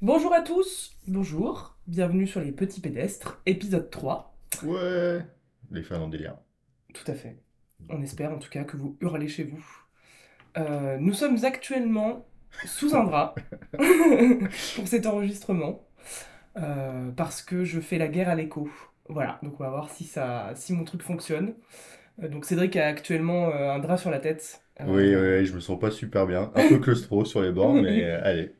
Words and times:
Bonjour 0.00 0.32
à 0.32 0.42
tous, 0.42 0.96
bonjour, 1.08 1.76
bienvenue 1.88 2.28
sur 2.28 2.40
les 2.40 2.52
petits 2.52 2.80
pédestres, 2.80 3.42
épisode 3.46 3.90
3. 3.90 4.32
Ouais, 4.62 5.18
les 5.72 5.82
fans 5.82 6.02
en 6.02 6.06
délire. 6.06 6.36
Tout 6.94 7.10
à 7.10 7.14
fait. 7.14 7.36
On 7.88 8.00
espère 8.00 8.30
en 8.30 8.38
tout 8.38 8.48
cas 8.48 8.62
que 8.62 8.76
vous 8.76 8.96
hurlez 9.00 9.26
chez 9.26 9.42
vous. 9.42 9.66
Euh, 10.56 10.98
nous 11.00 11.14
sommes 11.14 11.44
actuellement 11.44 12.28
sous 12.64 12.94
un 12.94 13.02
drap 13.02 13.34
pour 14.76 14.86
cet 14.86 15.04
enregistrement 15.04 15.84
euh, 16.56 17.10
parce 17.10 17.42
que 17.42 17.64
je 17.64 17.80
fais 17.80 17.98
la 17.98 18.06
guerre 18.06 18.28
à 18.28 18.36
l'écho. 18.36 18.70
Voilà, 19.08 19.40
donc 19.42 19.54
on 19.58 19.64
va 19.64 19.70
voir 19.70 19.90
si, 19.90 20.04
ça, 20.04 20.52
si 20.54 20.74
mon 20.74 20.84
truc 20.84 21.02
fonctionne. 21.02 21.54
Euh, 22.22 22.28
donc 22.28 22.44
Cédric 22.44 22.76
a 22.76 22.86
actuellement 22.86 23.52
un 23.52 23.80
drap 23.80 23.96
sur 23.96 24.12
la 24.12 24.20
tête. 24.20 24.62
Oui, 24.86 25.16
oui, 25.16 25.44
je 25.44 25.52
me 25.52 25.58
sens 25.58 25.76
pas 25.76 25.90
super 25.90 26.28
bien. 26.28 26.52
Un 26.54 26.68
peu 26.68 26.78
claustro 26.78 27.24
sur 27.24 27.42
les 27.42 27.50
bords, 27.50 27.74
mais 27.82 28.04
allez. 28.04 28.52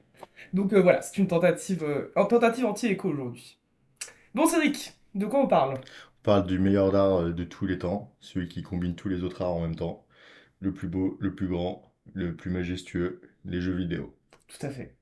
Donc 0.52 0.72
euh, 0.72 0.80
voilà, 0.80 1.02
c'est 1.02 1.18
une 1.18 1.26
tentative, 1.26 1.82
euh, 1.84 2.12
une 2.16 2.28
tentative 2.28 2.64
anti-écho 2.66 3.08
aujourd'hui. 3.08 3.58
Bon 4.34 4.46
Cédric, 4.46 4.92
de 5.14 5.26
quoi 5.26 5.40
on 5.40 5.46
parle? 5.46 5.74
On 5.74 6.22
parle 6.22 6.46
du 6.46 6.58
meilleur 6.58 6.94
art 6.94 7.22
euh, 7.22 7.32
de 7.32 7.44
tous 7.44 7.66
les 7.66 7.78
temps, 7.78 8.14
celui 8.20 8.48
qui 8.48 8.62
combine 8.62 8.94
tous 8.94 9.08
les 9.08 9.22
autres 9.22 9.42
arts 9.42 9.54
en 9.54 9.60
même 9.60 9.76
temps. 9.76 10.06
Le 10.60 10.72
plus 10.72 10.88
beau, 10.88 11.16
le 11.20 11.34
plus 11.34 11.48
grand, 11.48 11.92
le 12.14 12.34
plus 12.34 12.50
majestueux, 12.50 13.20
les 13.44 13.60
jeux 13.60 13.74
vidéo. 13.74 14.16
Tout 14.48 14.66
à 14.66 14.70
fait. 14.70 14.96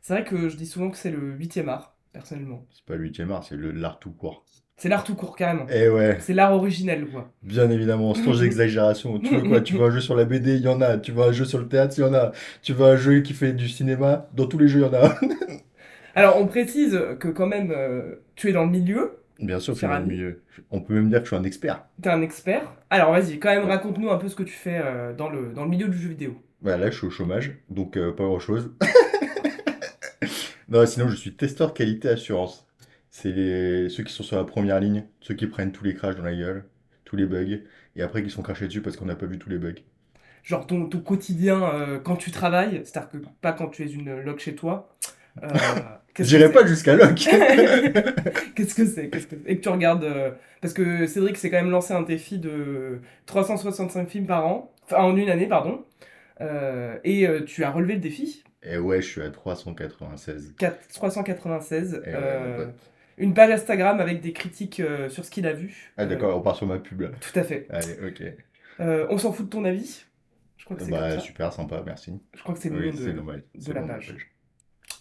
C'est 0.00 0.14
vrai 0.14 0.24
que 0.24 0.48
je 0.48 0.56
dis 0.56 0.66
souvent 0.66 0.90
que 0.90 0.96
c'est 0.96 1.10
le 1.10 1.32
huitième 1.32 1.68
art, 1.68 1.96
personnellement. 2.12 2.66
C'est 2.72 2.84
pas 2.84 2.96
le 2.96 3.04
8 3.04 3.20
art, 3.30 3.44
c'est 3.44 3.56
le 3.56 3.70
l'art 3.72 3.98
tout 3.98 4.12
court. 4.12 4.44
C'est 4.80 4.88
l'art 4.88 5.04
tout 5.04 5.14
court, 5.14 5.36
carrément. 5.36 5.66
Eh 5.70 5.90
ouais, 5.90 6.16
C'est 6.20 6.32
l'art 6.32 6.54
originel, 6.54 7.06
quoi. 7.06 7.30
bien 7.42 7.70
évidemment, 7.70 8.14
sans 8.14 8.42
exagération. 8.42 9.18
Tu 9.18 9.36
veux 9.36 9.46
quoi? 9.46 9.60
Tu 9.60 9.76
veux 9.76 9.84
un 9.84 9.90
jeu 9.90 10.00
sur 10.00 10.16
la 10.16 10.24
BD, 10.24 10.56
il 10.56 10.62
y 10.62 10.68
en 10.68 10.80
a. 10.80 10.96
Tu 10.96 11.12
veux 11.12 11.22
un 11.22 11.32
jeu 11.32 11.44
sur 11.44 11.58
le 11.58 11.68
théâtre, 11.68 11.94
il 11.98 12.00
y 12.00 12.04
en 12.04 12.14
a. 12.14 12.32
Tu 12.62 12.72
veux 12.72 12.86
un 12.86 12.96
jeu 12.96 13.20
qui 13.20 13.34
fait 13.34 13.52
du 13.52 13.68
cinéma, 13.68 14.30
dans 14.34 14.46
tous 14.46 14.56
les 14.56 14.68
jeux, 14.68 14.80
il 14.80 14.84
y 14.84 14.86
en 14.86 14.94
a. 14.94 15.14
Alors, 16.14 16.40
on 16.40 16.46
précise 16.46 16.98
que 17.18 17.28
quand 17.28 17.46
même, 17.46 17.74
euh, 17.76 18.22
tu 18.36 18.48
es 18.48 18.52
dans 18.52 18.64
le 18.64 18.70
milieu, 18.70 19.18
Bien 19.38 19.60
sûr, 19.60 19.74
c'est 19.74 19.80
Cher 19.80 19.90
dans 19.90 19.98
le 19.98 20.06
milieu. 20.06 20.42
On 20.70 20.80
peut 20.80 20.94
même 20.94 21.10
dire 21.10 21.18
que 21.18 21.24
je 21.24 21.34
suis 21.34 21.36
un 21.36 21.44
expert. 21.44 21.84
t'es 22.00 22.08
un 22.08 22.22
expert. 22.22 22.62
Alors, 22.88 23.12
vas-y, 23.12 23.38
quand 23.38 23.50
même, 23.50 23.66
raconte-nous 23.66 24.10
un 24.10 24.16
peu 24.16 24.28
ce 24.28 24.36
que 24.36 24.42
tu 24.44 24.54
fais 24.54 24.80
euh, 24.82 25.12
dans 25.12 25.28
le, 25.28 25.52
dans 25.54 25.64
le 25.64 25.70
milieu 25.70 25.88
du 25.88 25.98
jeu 25.98 26.08
vidéo. 26.08 26.40
Bah 26.62 26.78
là, 26.78 26.90
je 26.90 26.96
suis 26.96 27.06
au 27.06 27.10
chômage, 27.10 27.52
donc 27.68 27.98
euh, 27.98 28.12
pas 28.12 28.24
grand-chose. 28.24 28.70
Non, 30.70 30.86
sinon, 30.86 31.08
je 31.08 31.16
suis 31.16 31.32
testeur 31.34 31.74
qualité 31.74 32.08
assurance. 32.08 32.64
C'est 33.10 33.32
les... 33.32 33.88
ceux 33.88 34.04
qui 34.04 34.12
sont 34.12 34.22
sur 34.22 34.36
la 34.36 34.44
première 34.44 34.80
ligne, 34.80 35.04
ceux 35.20 35.34
qui 35.34 35.46
prennent 35.46 35.72
tous 35.72 35.84
les 35.84 35.94
crashs 35.94 36.16
dans 36.16 36.22
la 36.24 36.34
gueule, 36.34 36.64
tous 37.04 37.16
les 37.16 37.26
bugs, 37.26 37.60
et 37.96 38.02
après 38.02 38.22
qui 38.22 38.30
sont 38.30 38.42
crachés 38.42 38.66
dessus 38.66 38.82
parce 38.82 38.96
qu'on 38.96 39.06
n'a 39.06 39.16
pas 39.16 39.26
vu 39.26 39.38
tous 39.38 39.50
les 39.50 39.58
bugs. 39.58 39.74
Genre, 40.42 40.66
ton, 40.66 40.86
ton 40.88 41.00
quotidien 41.00 41.62
euh, 41.62 41.98
quand 41.98 42.16
tu 42.16 42.30
travailles, 42.30 42.82
c'est-à-dire 42.84 43.10
que 43.10 43.18
pas 43.42 43.52
quand 43.52 43.68
tu 43.68 43.84
es 43.84 43.90
une 43.90 44.20
loc 44.22 44.38
chez 44.40 44.54
toi. 44.54 44.88
Euh, 45.42 45.48
J'irai 46.18 46.50
pas 46.52 46.66
jusqu'à 46.66 46.96
Locke. 46.96 47.28
Qu'est-ce 48.54 48.74
que 48.74 48.84
c'est 48.86 49.08
que 49.08 49.18
c'est? 49.20 49.38
Et 49.46 49.56
que 49.58 49.62
tu 49.62 49.68
regardes. 49.68 50.04
euh, 50.04 50.30
Parce 50.60 50.74
que 50.74 51.06
Cédric 51.06 51.36
s'est 51.36 51.50
quand 51.50 51.58
même 51.58 51.70
lancé 51.70 51.94
un 51.94 52.02
défi 52.02 52.38
de 52.38 53.00
365 53.26 54.08
films 54.08 54.26
par 54.26 54.46
an. 54.46 54.72
Enfin, 54.84 55.02
en 55.02 55.16
une 55.16 55.30
année, 55.30 55.46
pardon. 55.46 55.84
Euh, 56.40 56.98
et 57.04 57.26
tu 57.46 57.64
as 57.64 57.70
relevé 57.70 57.94
le 57.94 58.00
défi? 58.00 58.42
Et 58.62 58.78
ouais, 58.78 59.00
je 59.02 59.08
suis 59.08 59.22
à 59.22 59.30
396. 59.30 60.54
4 60.58 60.88
396. 60.88 62.02
Et 62.04 62.14
ouais, 62.14 62.14
euh, 62.14 62.48
mon 62.58 62.64
pote. 62.66 62.74
Une 63.20 63.34
page 63.34 63.50
Instagram 63.50 64.00
avec 64.00 64.20
des 64.20 64.32
critiques 64.32 64.80
euh, 64.80 65.08
sur 65.08 65.24
ce 65.24 65.30
qu'il 65.30 65.46
a 65.46 65.52
vu. 65.52 65.92
Ah 65.96 66.06
d'accord, 66.06 66.36
on 66.36 66.42
part 66.42 66.56
sur 66.56 66.66
ma 66.66 66.78
pub 66.78 67.02
là. 67.02 67.08
Euh, 67.08 67.12
tout 67.20 67.38
à 67.38 67.42
fait. 67.44 67.66
Allez, 67.70 67.94
ok. 68.08 68.22
Euh, 68.80 69.06
on 69.10 69.18
s'en 69.18 69.32
fout 69.32 69.46
de 69.46 69.50
ton 69.50 69.64
avis 69.64 70.04
Je 70.56 70.64
crois 70.64 70.76
que 70.76 70.82
c'est 70.82 70.90
Bah 70.90 71.18
super, 71.20 71.52
sympa, 71.52 71.82
merci. 71.84 72.20
Je 72.34 72.42
crois 72.42 72.54
que 72.54 72.60
c'est 72.60 72.70
le 72.70 72.78
Oui, 72.78 72.92
nom 72.92 73.04
de... 73.06 73.12
normal. 73.12 73.44
de 73.54 73.60
c'est 73.60 73.72
la 73.74 73.82
page. 73.82 74.16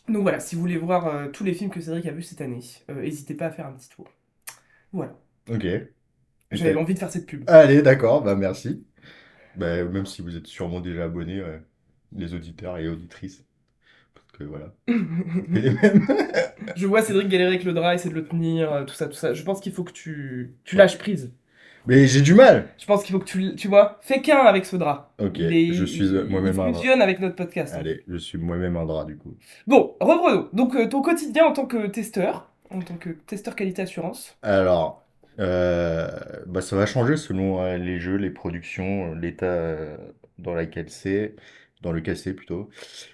Donc 0.07 0.23
voilà, 0.23 0.39
si 0.39 0.55
vous 0.55 0.61
voulez 0.61 0.77
voir 0.77 1.07
euh, 1.07 1.27
tous 1.29 1.43
les 1.43 1.53
films 1.53 1.69
que 1.69 1.79
Cédric 1.81 2.05
a 2.07 2.11
vus 2.11 2.23
cette 2.23 2.41
année, 2.41 2.59
euh, 2.89 3.01
n'hésitez 3.01 3.35
pas 3.35 3.47
à 3.47 3.51
faire 3.51 3.67
un 3.67 3.73
petit 3.73 3.89
tour. 3.89 4.07
Voilà. 4.91 5.15
Ok. 5.49 5.65
J'avais 6.51 6.75
envie 6.75 6.93
de 6.95 6.99
faire 6.99 7.11
cette 7.11 7.27
pub. 7.27 7.43
Allez, 7.47 7.81
d'accord, 7.81 8.23
bah 8.23 8.35
merci. 8.35 8.85
Bah, 9.55 9.83
même 9.83 10.05
si 10.05 10.21
vous 10.21 10.35
êtes 10.37 10.47
sûrement 10.47 10.79
déjà 10.81 11.05
abonnés, 11.05 11.41
ouais, 11.43 11.61
les 12.13 12.33
auditeurs 12.33 12.77
et 12.77 12.87
auditrices. 12.87 13.43
Que 14.39 14.45
voilà. 14.45 14.73
Je 16.75 16.87
vois 16.87 17.01
Cédric 17.01 17.27
galérer 17.27 17.49
avec 17.49 17.63
le 17.63 17.73
drap, 17.73 17.93
essayer 17.93 18.09
de 18.09 18.15
le 18.19 18.25
tenir, 18.25 18.71
euh, 18.71 18.83
tout 18.85 18.93
ça, 18.93 19.07
tout 19.07 19.13
ça. 19.15 19.33
Je 19.33 19.43
pense 19.43 19.59
qu'il 19.59 19.73
faut 19.73 19.83
que 19.83 19.91
tu, 19.91 20.53
tu 20.63 20.75
lâches 20.75 20.97
prise. 20.97 21.31
Mais 21.87 22.07
j'ai 22.07 22.21
du 22.21 22.33
mal. 22.35 22.67
Je 22.77 22.85
pense 22.85 23.03
qu'il 23.03 23.13
faut 23.13 23.19
que 23.19 23.25
tu, 23.25 23.55
tu 23.55 23.67
vois, 23.67 23.97
fais 24.01 24.21
qu'un 24.21 24.37
avec 24.39 24.65
ce 24.65 24.75
drap. 24.75 25.13
Ok, 25.19 25.39
est- 25.39 25.73
je 25.73 25.85
suis 25.85 26.03
euh, 26.13 26.25
moi-même 26.27 26.59
un 26.59 26.69
drap. 26.71 26.73
fusionne 26.79 27.01
avec 27.01 27.19
notre 27.19 27.35
podcast. 27.35 27.73
Allez, 27.75 28.03
je 28.07 28.17
suis 28.17 28.37
moi-même 28.37 28.77
un 28.77 28.85
drap 28.85 29.05
du 29.05 29.17
coup. 29.17 29.35
Bon, 29.67 29.95
reprenons. 29.99 30.49
Donc 30.53 30.75
euh, 30.75 30.87
ton 30.87 31.01
quotidien 31.01 31.45
en 31.45 31.53
tant 31.53 31.65
que 31.65 31.87
testeur, 31.87 32.49
en 32.69 32.79
tant 32.79 32.95
que 32.95 33.09
testeur 33.09 33.55
qualité 33.55 33.81
assurance. 33.81 34.37
Alors, 34.43 35.03
euh, 35.39 36.09
bah, 36.47 36.61
ça 36.61 36.75
va 36.75 36.85
changer 36.85 37.17
selon 37.17 37.61
euh, 37.61 37.77
les 37.77 37.99
jeux, 37.99 38.15
les 38.17 38.29
productions, 38.29 39.13
l'état 39.15 39.75
dans 40.37 40.53
lequel 40.53 40.89
c'est, 40.89 41.35
dans 41.81 41.91
lequel 41.91 42.17
c'est 42.17 42.33
plutôt. 42.33 42.69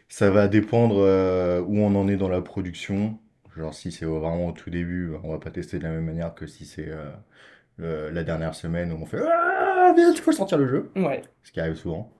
Ça 0.09 0.29
va 0.31 0.47
dépendre 0.47 0.97
euh, 0.99 1.61
où 1.61 1.77
on 1.79 1.93
en 1.95 2.07
est 2.07 2.17
dans 2.17 2.29
la 2.29 2.41
production. 2.41 3.19
Genre 3.55 3.73
si 3.73 3.91
c'est 3.91 4.05
vraiment 4.05 4.47
au 4.47 4.51
tout 4.51 4.69
début, 4.69 5.09
bah, 5.11 5.19
on 5.23 5.31
va 5.31 5.39
pas 5.39 5.51
tester 5.51 5.77
de 5.79 5.83
la 5.83 5.91
même 5.91 6.05
manière 6.05 6.33
que 6.35 6.45
si 6.47 6.65
c'est 6.65 6.89
euh, 6.89 7.11
le- 7.77 8.09
la 8.09 8.23
dernière 8.23 8.55
semaine 8.55 8.91
où 8.91 8.95
on 9.01 9.05
fait 9.05 9.21
Ah, 9.21 9.93
viens, 9.95 10.11
tu 10.13 10.21
faut 10.21 10.31
sortir 10.31 10.57
le 10.57 10.67
jeu, 10.67 10.89
Ouais. 10.95 11.21
ce 11.43 11.51
qui 11.51 11.59
arrive 11.59 11.75
souvent. 11.75 12.11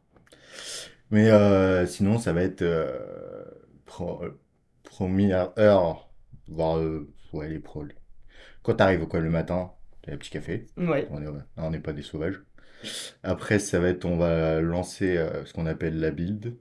Mais 1.11 1.29
euh, 1.29 1.85
sinon, 1.85 2.17
ça 2.17 2.33
va 2.33 2.41
être 2.43 2.61
euh, 2.61 3.43
pro- 3.85 4.23
euh, 4.23 4.39
première 4.83 5.51
heure, 5.59 6.09
voire 6.47 6.77
euh, 6.77 7.11
ouais, 7.33 7.49
les 7.49 7.59
pros. 7.59 7.85
Quand 8.63 8.75
t'arrives 8.75 9.05
quoi 9.07 9.19
le 9.19 9.29
matin, 9.29 9.71
t'as 10.01 10.13
un 10.13 10.17
petit 10.17 10.31
café. 10.31 10.67
Ouais. 10.77 11.07
On 11.11 11.21
est, 11.21 11.27
on 11.57 11.69
n'est 11.69 11.79
pas 11.79 11.93
des 11.93 12.01
sauvages. 12.01 12.41
Après, 13.23 13.59
ça 13.59 13.79
va 13.79 13.89
être, 13.89 14.05
on 14.05 14.17
va 14.17 14.61
lancer 14.61 15.17
euh, 15.17 15.45
ce 15.45 15.53
qu'on 15.53 15.65
appelle 15.65 15.99
la 15.99 16.11
build, 16.11 16.55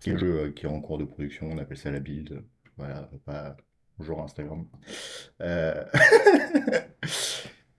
qui 0.00 0.10
est 0.10 0.12
le 0.14 0.18
jeu 0.18 0.38
euh, 0.40 0.50
qui 0.52 0.66
est 0.66 0.68
en 0.68 0.80
cours 0.80 0.98
de 0.98 1.04
production. 1.04 1.48
On 1.50 1.58
appelle 1.58 1.76
ça 1.78 1.90
la 1.90 2.00
build. 2.00 2.42
Voilà, 2.76 3.08
pas 3.26 3.56
bonjour 3.98 4.22
Instagram. 4.22 4.64
Euh, 5.40 5.84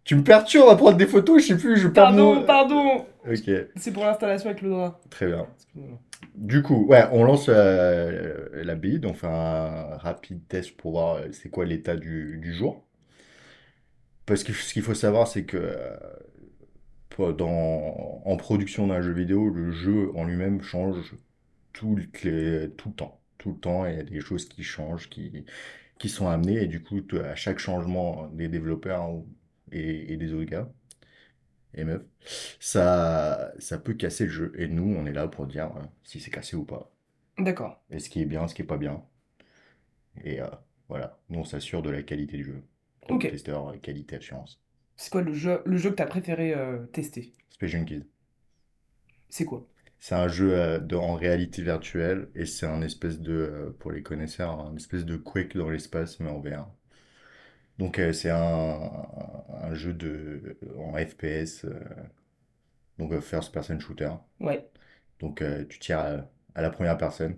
Tu 0.04 0.16
me 0.16 0.24
perturbes 0.24 0.70
à 0.70 0.76
prendre 0.76 0.98
des 0.98 1.06
photos, 1.06 1.40
je 1.44 1.50
sais 1.50 1.58
plus, 1.58 1.78
je 1.78 1.88
Pardon, 1.88 2.36
mon- 2.36 2.44
pardon. 2.46 3.06
Ok, 3.30 3.52
C'est 3.76 3.92
pour 3.94 4.04
l'installation 4.06 4.50
avec 4.50 4.64
le 4.64 4.70
drap. 4.72 5.00
très 5.12 5.28
bien. 5.28 5.46
Du 6.34 6.64
coup, 6.64 6.88
ouais, 6.88 7.04
on 7.12 7.24
lance 7.24 7.46
euh, 7.48 8.48
la 8.64 8.74
build, 8.74 9.06
on 9.06 9.14
fait 9.14 9.28
un 9.28 9.98
rapide 9.98 10.48
test 10.48 10.76
pour 10.78 10.92
voir 10.94 11.20
c'est 11.32 11.50
quoi 11.50 11.64
l'état 11.66 11.96
du, 11.96 12.40
du 12.42 12.54
jour. 12.56 12.84
Parce 14.26 14.44
que 14.44 14.52
ce 14.52 14.74
qu'il 14.74 14.82
faut 14.82 14.96
savoir, 14.96 15.28
c'est 15.28 15.44
que 15.46 15.76
dans, 17.34 18.22
en 18.26 18.38
production 18.38 18.88
d'un 18.88 19.02
jeu 19.02 19.14
vidéo, 19.14 19.50
le 19.50 19.72
jeu 19.72 20.12
en 20.16 20.26
lui-même 20.26 20.62
change 20.62 21.16
toutes 21.74 22.24
les- 22.24 22.70
tout 22.78 22.90
le 22.90 22.96
temps. 22.96 23.22
Tout 23.38 23.52
le 23.54 23.58
temps, 23.60 23.86
il 23.86 23.96
y 23.98 24.00
a 24.00 24.04
des 24.04 24.22
choses 24.22 24.48
qui 24.50 24.64
changent, 24.64 25.10
qui, 25.10 25.46
qui 26.00 26.10
sont 26.10 26.28
amenées, 26.30 26.64
et 26.64 26.68
du 26.68 26.84
coup, 26.84 27.02
à 27.24 27.36
chaque 27.36 27.60
changement 27.60 28.28
des 28.30 28.50
développeurs 28.50 29.12
ou- 29.12 29.28
et, 29.72 30.14
et 30.14 30.18
des 30.18 30.34
autres 30.34 30.50
gars 30.52 30.70
et 31.74 31.84
meufs, 31.84 32.04
ça, 32.60 33.52
ça 33.60 33.78
peut 33.80 33.94
casser 33.94 34.26
le 34.26 34.32
jeu. 34.32 34.54
Et 34.58 34.68
nous, 34.68 34.96
on 34.96 35.06
est 35.06 35.14
là 35.14 35.28
pour 35.28 35.48
dire 35.48 35.72
euh, 35.78 35.82
si 36.04 36.20
c'est 36.20 36.32
cassé 36.32 36.56
ou 36.56 36.66
pas, 36.66 36.92
D'accord. 37.40 37.80
et 37.92 38.00
ce 38.00 38.10
qui 38.10 38.22
est 38.22 38.26
bien, 38.26 38.48
ce 38.48 38.56
qui 38.56 38.62
est 38.64 38.66
pas 38.66 38.78
bien. 38.78 39.04
Et 40.24 40.42
euh, 40.42 40.48
voilà, 40.88 41.20
nous, 41.30 41.40
on 41.40 41.44
s'assure 41.44 41.82
de 41.82 41.90
la 41.90 42.04
qualité 42.04 42.38
du 42.38 42.44
jeu. 42.46 42.64
Ok. 43.10 43.26
Testeur, 43.28 43.70
euh, 43.70 43.78
qualité, 43.78 44.18
assurance. 44.18 44.62
C'est 45.00 45.10
quoi 45.12 45.24
le 45.24 45.34
jeu, 45.34 45.64
le 45.66 45.78
jeu 45.78 45.90
que 45.90 45.96
t'as 45.96 46.06
préféré 46.06 46.54
euh, 46.54 46.86
tester? 46.94 47.34
Space 47.50 47.70
Junkies. 47.72 48.06
C'est 49.30 49.46
quoi? 49.46 49.66
C'est 50.02 50.16
un 50.16 50.28
jeu 50.28 50.54
euh, 50.54 50.80
de- 50.80 50.98
en 50.98 51.14
réalité 51.14 51.62
virtuelle 51.62 52.28
et 52.36 52.46
c'est 52.46 52.66
un 52.66 52.82
espèce 52.82 53.20
de, 53.22 53.32
euh, 53.34 53.70
pour 53.80 53.92
les 53.92 54.04
connaisseurs, 54.04 54.60
un 54.60 54.76
espèce 54.76 55.06
de 55.06 55.16
Quake 55.16 55.56
dans 55.56 55.70
l'espace 55.70 56.20
mais 56.20 56.30
en 56.30 56.40
VR. 56.42 56.68
Donc 57.80 58.02
c'est 58.14 58.30
un, 58.32 58.80
un 59.64 59.74
jeu 59.76 59.94
de, 59.94 60.58
en 60.80 60.94
FPS, 60.98 61.66
donc 63.00 63.20
first 63.22 63.52
person 63.52 63.80
shooter. 63.80 64.12
Ouais. 64.40 64.70
Donc 65.20 65.44
tu 65.70 65.80
tires 65.80 66.00
à, 66.00 66.30
à 66.56 66.62
la 66.62 66.70
première 66.70 66.98
personne. 66.98 67.36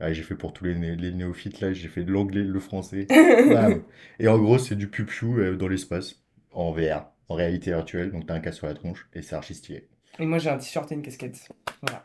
Ah, 0.00 0.12
j'ai 0.12 0.22
fait 0.22 0.36
pour 0.36 0.52
tous 0.52 0.64
les, 0.64 0.74
né- 0.74 0.96
les 0.96 1.12
néophytes 1.12 1.60
là, 1.60 1.72
j'ai 1.72 1.88
fait 1.88 2.04
de 2.04 2.12
l'anglais, 2.12 2.44
le 2.44 2.60
français. 2.60 3.06
Et 4.20 4.28
en 4.28 4.38
gros 4.38 4.58
c'est 4.58 4.76
du 4.76 4.88
piou-piou 4.88 5.38
euh, 5.38 5.56
dans 5.56 5.68
l'espace, 5.68 6.22
en 6.56 6.72
VR, 6.72 7.06
en 7.28 7.34
réalité 7.34 7.70
virtuelle. 7.72 8.10
Donc 8.12 8.26
t'as 8.26 8.34
un 8.34 8.40
casque 8.40 8.58
sur 8.58 8.66
la 8.66 8.74
tronche 8.74 9.08
et 9.14 9.22
c'est 9.22 9.36
archi 9.36 9.54
stylé. 9.54 9.88
Et 10.18 10.26
moi 10.26 10.38
j'ai 10.38 10.50
un 10.50 10.58
t-shirt 10.58 10.90
et 10.92 10.94
une 10.94 11.02
casquette. 11.02 11.48
Voilà. 11.82 12.02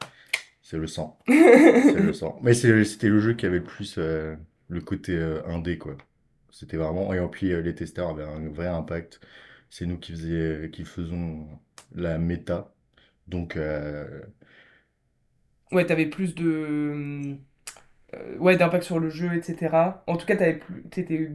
C'est 0.61 0.77
le 0.77 0.87
sang. 0.87 1.17
C'est 1.27 1.99
le 1.99 2.13
sang. 2.13 2.39
Mais 2.43 2.53
c'était 2.53 3.09
le 3.09 3.19
jeu 3.19 3.33
qui 3.33 3.45
avait 3.45 3.57
le 3.59 3.63
plus 3.63 3.95
euh, 3.97 4.35
le 4.69 4.81
côté 4.81 5.13
euh, 5.15 5.45
indé, 5.47 5.77
quoi. 5.77 5.97
C'était 6.51 6.77
vraiment. 6.77 7.13
Et 7.13 7.27
puis 7.29 7.51
euh, 7.53 7.61
les 7.61 7.75
testeurs 7.75 8.09
avaient 8.11 8.23
un 8.23 8.49
vrai 8.49 8.67
impact. 8.67 9.19
C'est 9.69 9.85
nous 9.85 9.97
qui 9.99 10.13
faisions, 10.13 10.69
qui 10.71 10.85
faisons 10.85 11.47
la 11.95 12.17
méta. 12.17 12.73
Donc, 13.27 13.55
euh, 13.57 14.21
Ouais, 15.71 15.85
t'avais 15.85 16.07
plus 16.07 16.35
de. 16.35 17.37
Euh, 18.15 18.37
ouais, 18.37 18.57
d'impact 18.57 18.83
sur 18.83 18.99
le 18.99 19.09
jeu, 19.09 19.33
etc. 19.35 20.03
En 20.07 20.17
tout 20.17 20.25
cas, 20.25 20.35
t'avais 20.35 20.55
plus, 20.57 20.83
t'étais 20.83 21.29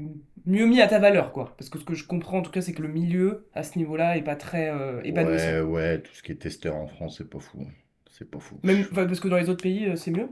mieux 0.46 0.66
mis 0.66 0.80
à 0.80 0.86
ta 0.86 0.98
valeur, 0.98 1.32
quoi. 1.32 1.54
Parce 1.56 1.70
que 1.70 1.78
ce 1.78 1.84
que 1.84 1.94
je 1.94 2.06
comprends, 2.06 2.38
en 2.38 2.42
tout 2.42 2.50
cas, 2.50 2.60
c'est 2.60 2.72
que 2.72 2.82
le 2.82 2.88
milieu, 2.88 3.46
à 3.54 3.62
ce 3.62 3.78
niveau-là, 3.78 4.16
est 4.16 4.22
pas 4.22 4.36
très 4.36 4.70
euh. 4.70 5.00
Ouais, 5.02 5.60
ouais, 5.60 6.00
tout 6.02 6.12
ce 6.14 6.22
qui 6.22 6.32
est 6.32 6.36
testeur 6.36 6.76
en 6.76 6.86
France, 6.86 7.18
c'est 7.18 7.28
pas 7.28 7.40
fou. 7.40 7.66
C'est 8.10 8.30
pas 8.30 8.38
fou. 8.38 8.58
Même, 8.62 8.84
parce 8.92 9.20
que 9.20 9.28
dans 9.28 9.36
les 9.36 9.48
autres 9.50 9.62
pays, 9.62 9.86
euh, 9.86 9.96
c'est 9.96 10.10
mieux? 10.10 10.28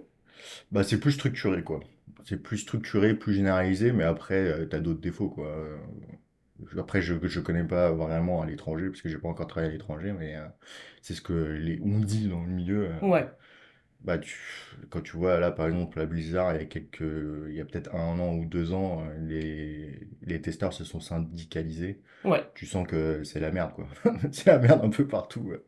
Bah, 0.73 0.85
c'est 0.85 0.99
plus 0.99 1.13
structuré, 1.13 1.63
quoi. 1.63 1.81
C'est 2.25 2.43
plus 2.43 2.59
structuré, 2.59 3.15
plus 3.15 3.35
généralisé, 3.35 3.93
mais 3.93 4.05
après, 4.05 4.67
t'as 4.69 4.81
d'autres 4.81 5.01
défauts, 5.01 5.29
quoi. 5.29 5.55
Après, 6.79 7.03
je, 7.03 7.15
je 7.23 7.41
connais 7.41 7.65
pas 7.65 7.91
vraiment 7.93 8.43
à 8.43 8.47
l'étranger, 8.47 8.89
parce 8.89 9.03
que 9.03 9.09
j'ai 9.09 9.19
pas 9.19 9.29
encore 9.29 9.47
travaillé 9.47 9.71
à 9.71 9.73
l'étranger, 9.73 10.13
mais 10.13 10.37
euh, 10.37 10.45
c'est 11.03 11.15
ce 11.15 11.21
que 11.21 11.33
les, 11.33 11.81
on 11.83 11.99
dit 11.99 12.29
dans 12.29 12.43
le 12.43 12.49
milieu. 12.49 12.89
euh, 12.91 13.07
Ouais, 13.07 13.27
bah, 14.05 14.19
tu, 14.19 14.39
quand 14.91 15.01
tu 15.03 15.17
vois, 15.17 15.39
là, 15.41 15.51
par 15.51 15.67
exemple, 15.67 15.99
la 15.99 16.07
Blizzard, 16.07 16.55
il 16.55 16.59
y 16.61 16.63
a 16.63 16.67
quelques, 16.67 17.01
il 17.49 17.55
y 17.55 17.61
a 17.61 17.65
peut-être 17.65 17.95
un 17.95 18.19
an 18.21 18.35
ou 18.37 18.45
deux 18.47 18.73
ans, 18.73 19.05
euh, 19.07 19.19
les, 19.27 20.09
les 20.23 20.41
testeurs 20.43 20.73
se 20.73 20.85
sont 20.85 21.01
syndicalisés. 21.01 22.03
ouais. 22.25 22.45
Tu 22.55 22.67
sens 22.67 22.87
que 22.89 23.25
c'est 23.25 23.41
la 23.41 23.53
merde, 23.53 23.73
quoi. 23.75 23.89
C'est 24.33 24.47
la 24.49 24.59
merde 24.59 24.83
un 24.85 24.91
peu 24.91 25.07
partout. 25.09 25.41
ouais. 25.43 25.63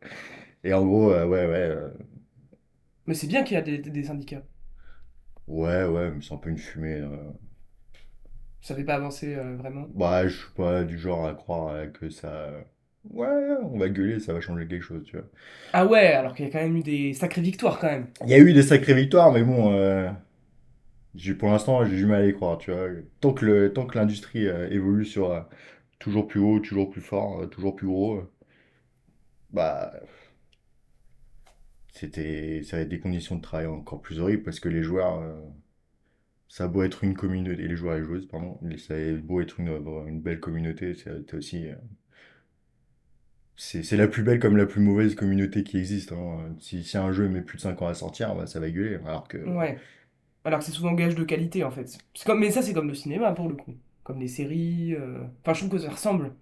Et 0.65 0.73
en 0.75 0.85
gros, 0.87 1.13
euh, 1.13 1.27
ouais, 1.27 1.47
ouais, 1.47 1.55
euh, 1.71 1.91
Mais 3.07 3.15
c'est 3.15 3.27
bien 3.27 3.43
qu'il 3.43 3.55
y 3.55 3.59
a 3.59 3.63
des, 3.63 3.79
des 3.79 4.05
syndicats. 4.05 4.45
ouais, 5.49 5.85
ouais, 5.85 6.11
mais 6.13 6.23
c'est 6.23 6.35
un 6.35 6.37
peu 6.39 6.51
une 6.51 6.59
fumée. 6.59 7.01
euh. 7.01 7.33
Ça 8.61 8.75
fait 8.75 8.85
pas 8.85 8.97
avancer 8.97 9.35
euh, 9.35 9.57
vraiment. 9.57 9.89
Bah, 9.95 10.29
je 10.29 10.37
suis 10.37 10.53
pas 10.55 10.85
du 10.85 10.99
genre 10.99 11.27
à 11.27 11.35
croire 11.35 11.69
euh, 11.69 11.87
que 11.89 12.11
ça. 12.11 12.53
Ouais, 13.11 13.57
on 13.63 13.79
va 13.79 13.89
gueuler, 13.89 14.21
ça 14.21 14.33
va 14.33 14.41
changer 14.41 14.67
quelque 14.67 14.83
chose, 14.83 15.05
tu 15.05 15.17
vois. 15.17 15.27
Ah 15.73 15.87
ouais, 15.87 16.09
alors 16.09 16.35
qu'il 16.35 16.45
y 16.47 16.49
a 16.49 16.53
quand 16.53 16.59
même 16.61 16.77
eu 16.77 16.83
des 16.83 17.15
sacrées 17.15 17.41
victoires, 17.43 17.79
quand 17.79 17.87
même. 17.89 18.09
Il 18.25 18.29
y 18.29 18.35
a 18.35 18.39
eu 18.39 18.53
des 18.53 18.63
sacrées 18.63 18.95
victoires, 18.95 19.33
mais 19.33 19.43
bon, 19.43 19.73
euh, 19.73 20.11
j'ai, 21.15 21.35
pour 21.35 21.49
l'instant, 21.49 21.85
j'ai 21.85 21.97
du 21.97 22.07
mal 22.07 22.23
à 22.23 22.27
y 22.27 22.33
croire, 22.35 22.59
tu 22.59 22.71
vois. 22.73 22.89
Tant 23.21 23.33
que 23.33 23.45
le, 23.47 23.73
tant 23.73 23.87
que 23.87 23.99
l'industrie 23.99 24.47
euh, 24.47 24.69
évolue 24.71 25.05
sur 25.05 25.33
euh, 25.33 25.41
toujours 25.99 26.27
plus 26.29 26.41
haut, 26.41 26.61
toujours 26.61 26.91
plus 26.91 27.01
fort, 27.01 27.49
toujours 27.51 27.77
plus 27.77 27.87
gros, 27.87 28.23
bah, 29.51 29.93
c'était, 31.93 32.63
ça 32.63 32.77
va 32.77 32.83
être 32.83 32.89
des 32.89 33.01
conditions 33.01 33.37
de 33.37 33.41
travail 33.43 33.67
encore 33.67 34.01
plus 34.01 34.21
horribles 34.21 34.43
parce 34.43 34.61
que 34.61 34.69
les 34.69 34.83
joueurs, 34.83 35.23
ça 36.49 36.65
a 36.65 36.69
beau 36.69 36.83
être 36.83 37.05
une 37.05 37.15
communauté, 37.15 37.63
et 37.63 37.69
les 37.69 37.77
joueurs 37.77 37.97
et 37.97 38.01
les 38.01 38.05
joueuses, 38.05 38.27
pardon, 38.27 38.59
ça 38.79 38.95
a 38.95 39.13
beau 39.13 39.41
être 39.41 39.61
une, 39.61 39.69
une 40.09 40.21
belle 40.21 40.41
communauté, 40.41 40.95
c'est 40.95 41.35
aussi, 41.35 41.67
c'est 43.57 43.97
la 43.97 44.09
plus 44.09 44.23
belle 44.23 44.39
comme 44.39 44.57
la 44.57 44.67
plus 44.67 44.81
mauvaise 44.81 45.15
communauté 45.15 45.63
qui 45.65 45.79
existe. 45.79 46.13
hein. 46.13 46.55
Si, 46.61 46.85
si 46.85 46.97
un 46.99 47.13
jeu 47.13 47.29
met 47.29 47.43
plus 47.43 47.57
de 47.57 47.63
5 47.63 47.81
ans 47.83 47.89
à 47.89 47.95
sortir, 47.95 48.35
bah, 48.35 48.47
ça 48.47 48.61
va 48.61 48.71
gueuler. 48.71 48.99
Alors 49.07 49.29
que, 49.29 49.39
Ouais. 49.45 49.79
Alors 50.45 50.61
que 50.61 50.67
c'est 50.67 50.73
souvent 50.73 50.93
gage 50.95 51.15
de 51.17 51.25
qualité, 51.25 51.65
en 51.65 51.71
fait. 51.71 51.99
Comme, 52.27 52.41
mais 52.41 52.51
ça, 52.51 52.63
c'est 52.63 52.75
comme 52.75 52.89
le 52.89 52.95
cinéma, 52.95 53.33
pour 53.33 53.49
le 53.49 53.57
coup. 53.57 53.75
Comme 54.05 54.21
les 54.21 54.29
séries. 54.29 54.95
euh, 54.95 55.25
Enfin, 55.43 55.55
je 55.55 55.61
trouve 55.67 55.71
que 55.73 55.79
ça 55.87 55.91
ressemble. 55.91 56.35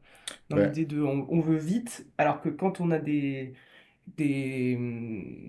Dans 0.51 0.57
ouais, 0.57 0.59
l'idée 0.59 0.87
de 0.87 1.03
on, 1.03 1.27
on 1.31 1.41
veut 1.41 1.57
vite, 1.59 2.07
alors 2.19 2.41
que 2.43 2.51
quand 2.51 2.81
on 2.81 2.91
a 2.93 2.99
des, 2.99 3.55
des, 4.19 4.79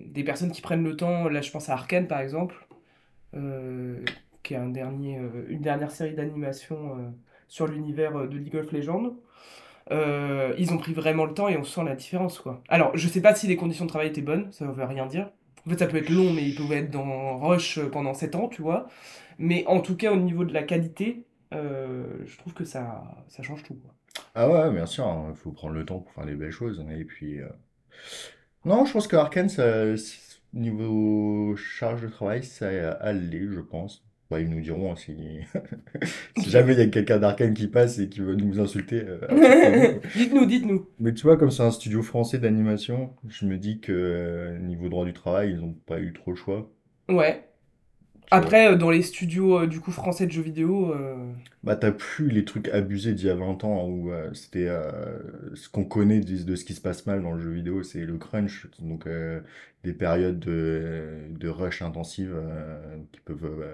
des 0.08 0.24
personnes 0.24 0.52
qui 0.52 0.62
prennent 0.62 0.84
le 0.84 0.96
temps, 0.96 1.28
là 1.28 1.42
je 1.42 1.50
pense 1.52 1.68
à 1.70 1.74
Arcane 1.74 2.08
par 2.08 2.20
exemple, 2.20 2.56
euh, 3.34 4.04
qui 4.42 4.54
est 4.54 4.58
un 4.58 4.68
dernier, 4.70 5.18
euh, 5.18 5.46
une 5.48 5.62
dernière 5.62 5.90
série 5.92 6.14
d'animation 6.14 7.14
sur 7.48 7.66
l'univers 7.68 8.28
de 8.28 8.36
League 8.38 8.56
of 8.56 8.72
Legends, 8.72 9.16
euh, 9.90 10.54
ils 10.58 10.72
ont 10.72 10.78
pris 10.78 10.92
vraiment 10.92 11.24
le 11.24 11.34
temps 11.34 11.48
et 11.48 11.56
on 11.56 11.64
sent 11.64 11.84
la 11.84 11.94
différence 11.94 12.38
quoi. 12.38 12.62
Alors 12.68 12.96
je 12.96 13.06
sais 13.08 13.20
pas 13.20 13.34
si 13.34 13.46
les 13.46 13.56
conditions 13.56 13.84
de 13.84 13.90
travail 13.90 14.08
étaient 14.08 14.22
bonnes, 14.22 14.50
ça 14.52 14.66
veut 14.66 14.84
rien 14.84 15.06
dire. 15.06 15.30
En 15.66 15.70
fait 15.70 15.78
ça 15.78 15.86
peut 15.86 15.98
être 15.98 16.10
long 16.10 16.32
mais 16.32 16.42
ils 16.42 16.54
pouvaient 16.54 16.78
être 16.78 16.90
dans 16.90 17.36
Rush 17.38 17.78
euh, 17.78 17.88
pendant 17.88 18.14
7 18.14 18.34
ans, 18.34 18.48
tu 18.48 18.62
vois. 18.62 18.88
Mais 19.38 19.64
en 19.66 19.80
tout 19.80 19.96
cas 19.96 20.12
au 20.12 20.16
niveau 20.16 20.44
de 20.44 20.52
la 20.52 20.62
qualité, 20.62 21.24
euh, 21.54 22.04
je 22.24 22.36
trouve 22.38 22.54
que 22.54 22.64
ça, 22.64 23.04
ça 23.28 23.42
change 23.42 23.62
tout 23.62 23.74
quoi. 23.74 23.92
Ah 24.34 24.50
ouais, 24.50 24.70
bien 24.72 24.86
sûr, 24.86 25.06
il 25.30 25.36
faut 25.36 25.50
prendre 25.50 25.74
le 25.74 25.84
temps 25.84 25.98
pour 26.00 26.12
faire 26.12 26.26
des 26.26 26.34
belles 26.34 26.50
choses. 26.50 26.84
Et 26.98 27.04
puis, 27.04 27.38
non, 28.64 28.84
je 28.84 28.92
pense 28.92 29.06
que 29.06 29.16
Arkane, 29.16 29.48
niveau 30.54 31.54
charge 31.56 32.02
de 32.02 32.08
travail, 32.08 32.42
ça 32.42 32.68
allait, 33.00 33.46
je 33.50 33.60
pense. 33.60 34.05
Bah, 34.28 34.40
ils 34.40 34.48
nous 34.50 34.60
diront 34.60 34.96
si, 34.96 35.16
si 36.36 36.50
jamais 36.50 36.72
il 36.72 36.78
y 36.80 36.82
a 36.82 36.86
quelqu'un 36.88 37.18
d'Arkane 37.18 37.54
qui 37.54 37.68
passe 37.68 38.00
et 38.00 38.08
qui 38.08 38.20
veut 38.20 38.34
nous 38.34 38.58
insulter, 38.58 39.04
euh. 39.06 40.00
Dites-nous, 40.16 40.46
dites-nous. 40.46 40.88
Mais 40.98 41.14
tu 41.14 41.22
vois, 41.22 41.36
comme 41.36 41.52
c'est 41.52 41.62
un 41.62 41.70
studio 41.70 42.02
français 42.02 42.38
d'animation, 42.38 43.14
je 43.28 43.46
me 43.46 43.56
dis 43.56 43.78
que 43.80 43.92
euh, 43.92 44.58
niveau 44.58 44.88
droit 44.88 45.04
du 45.04 45.12
travail, 45.12 45.52
ils 45.52 45.60
n'ont 45.60 45.74
pas 45.86 46.00
eu 46.00 46.12
trop 46.12 46.32
le 46.32 46.36
choix. 46.36 46.68
Ouais. 47.08 47.44
Après, 48.30 48.68
euh, 48.72 48.76
dans 48.76 48.90
les 48.90 49.02
studios 49.02 49.60
euh, 49.60 49.66
du 49.66 49.80
coup 49.80 49.92
français 49.92 50.26
de 50.26 50.32
jeux 50.32 50.42
vidéo, 50.42 50.92
euh, 50.92 51.32
Bah, 51.62 51.74
t'as 51.74 51.90
plus 51.90 52.28
les 52.30 52.44
trucs 52.44 52.68
abusés 52.68 53.12
d'il 53.14 53.26
y 53.26 53.30
a 53.30 53.34
20 53.34 53.64
ans 53.64 53.86
où 53.88 54.12
euh, 54.12 54.32
c'était 54.34 54.68
ce 55.54 55.68
qu'on 55.68 55.84
connaît 55.84 56.20
de, 56.20 56.42
de 56.44 56.56
ce 56.56 56.64
qui 56.64 56.74
se 56.74 56.80
passe 56.80 57.06
mal 57.06 57.22
dans 57.22 57.32
le 57.32 57.40
jeu 57.40 57.50
vidéo, 57.50 57.82
c'est 57.82 58.04
le 58.04 58.18
crunch, 58.18 58.68
donc 58.80 59.08
des 59.84 59.92
périodes 59.92 60.38
de, 60.38 61.22
de 61.30 61.48
rush 61.48 61.82
intensive 61.82 62.36
qui 63.12 63.20
peuvent 63.20 63.66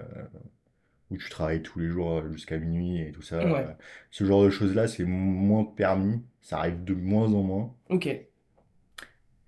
où 1.11 1.17
tu 1.17 1.29
travailles 1.31 1.63
tous 1.63 1.79
les 1.79 1.89
jours 1.89 2.23
jusqu'à 2.33 2.59
minuit 2.59 3.01
et 3.01 3.13
tout 3.13 3.23
ça. 3.23 3.45
ouais. 3.45 3.67
ce 4.11 4.25
genre 4.25 4.43
de 4.45 4.51
choses-là, 4.51 4.89
c'est 4.89 5.05
moins 5.05 5.65
permis, 5.65 6.23
ça 6.41 6.59
arrive 6.59 6.83
de 6.85 6.95
moins 6.95 7.33
en 7.35 7.43
moins 7.43 7.75
Ok. 7.89 8.07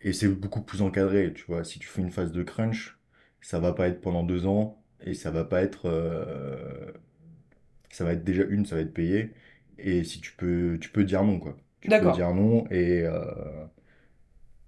et 0.00 0.12
c'est 0.12 0.28
beaucoup 0.28 0.62
plus 0.62 0.82
encadré, 0.82 1.32
tu 1.34 1.44
vois. 1.46 1.64
Si 1.64 1.78
tu 1.78 1.88
fais 1.88 2.02
une 2.02 2.10
phase 2.10 2.32
de 2.32 2.42
crunch, 2.42 2.98
ça 3.40 3.58
va 3.60 3.72
pas 3.72 3.88
être 3.88 4.00
pendant 4.00 4.22
deux 4.22 4.46
ans 4.46 4.82
et 5.04 5.14
ça 5.14 5.30
va 5.30 5.44
pas 5.44 5.62
être 5.62 5.86
euh, 5.86 6.92
ça 7.90 8.04
va 8.04 8.12
être 8.12 8.24
déjà 8.24 8.44
une, 8.44 8.66
ça 8.66 8.76
va 8.76 8.82
être 8.82 8.94
payé. 8.94 9.32
Et 9.78 10.04
si 10.04 10.20
tu 10.20 10.32
peux, 10.36 10.78
tu 10.80 10.90
peux 10.90 11.04
dire 11.04 11.24
non, 11.24 11.38
quoi. 11.38 11.56
Tu 11.80 11.88
peux 11.90 12.10
dire 12.10 12.32
non 12.34 12.66
et 12.70 13.02
euh, 13.02 13.20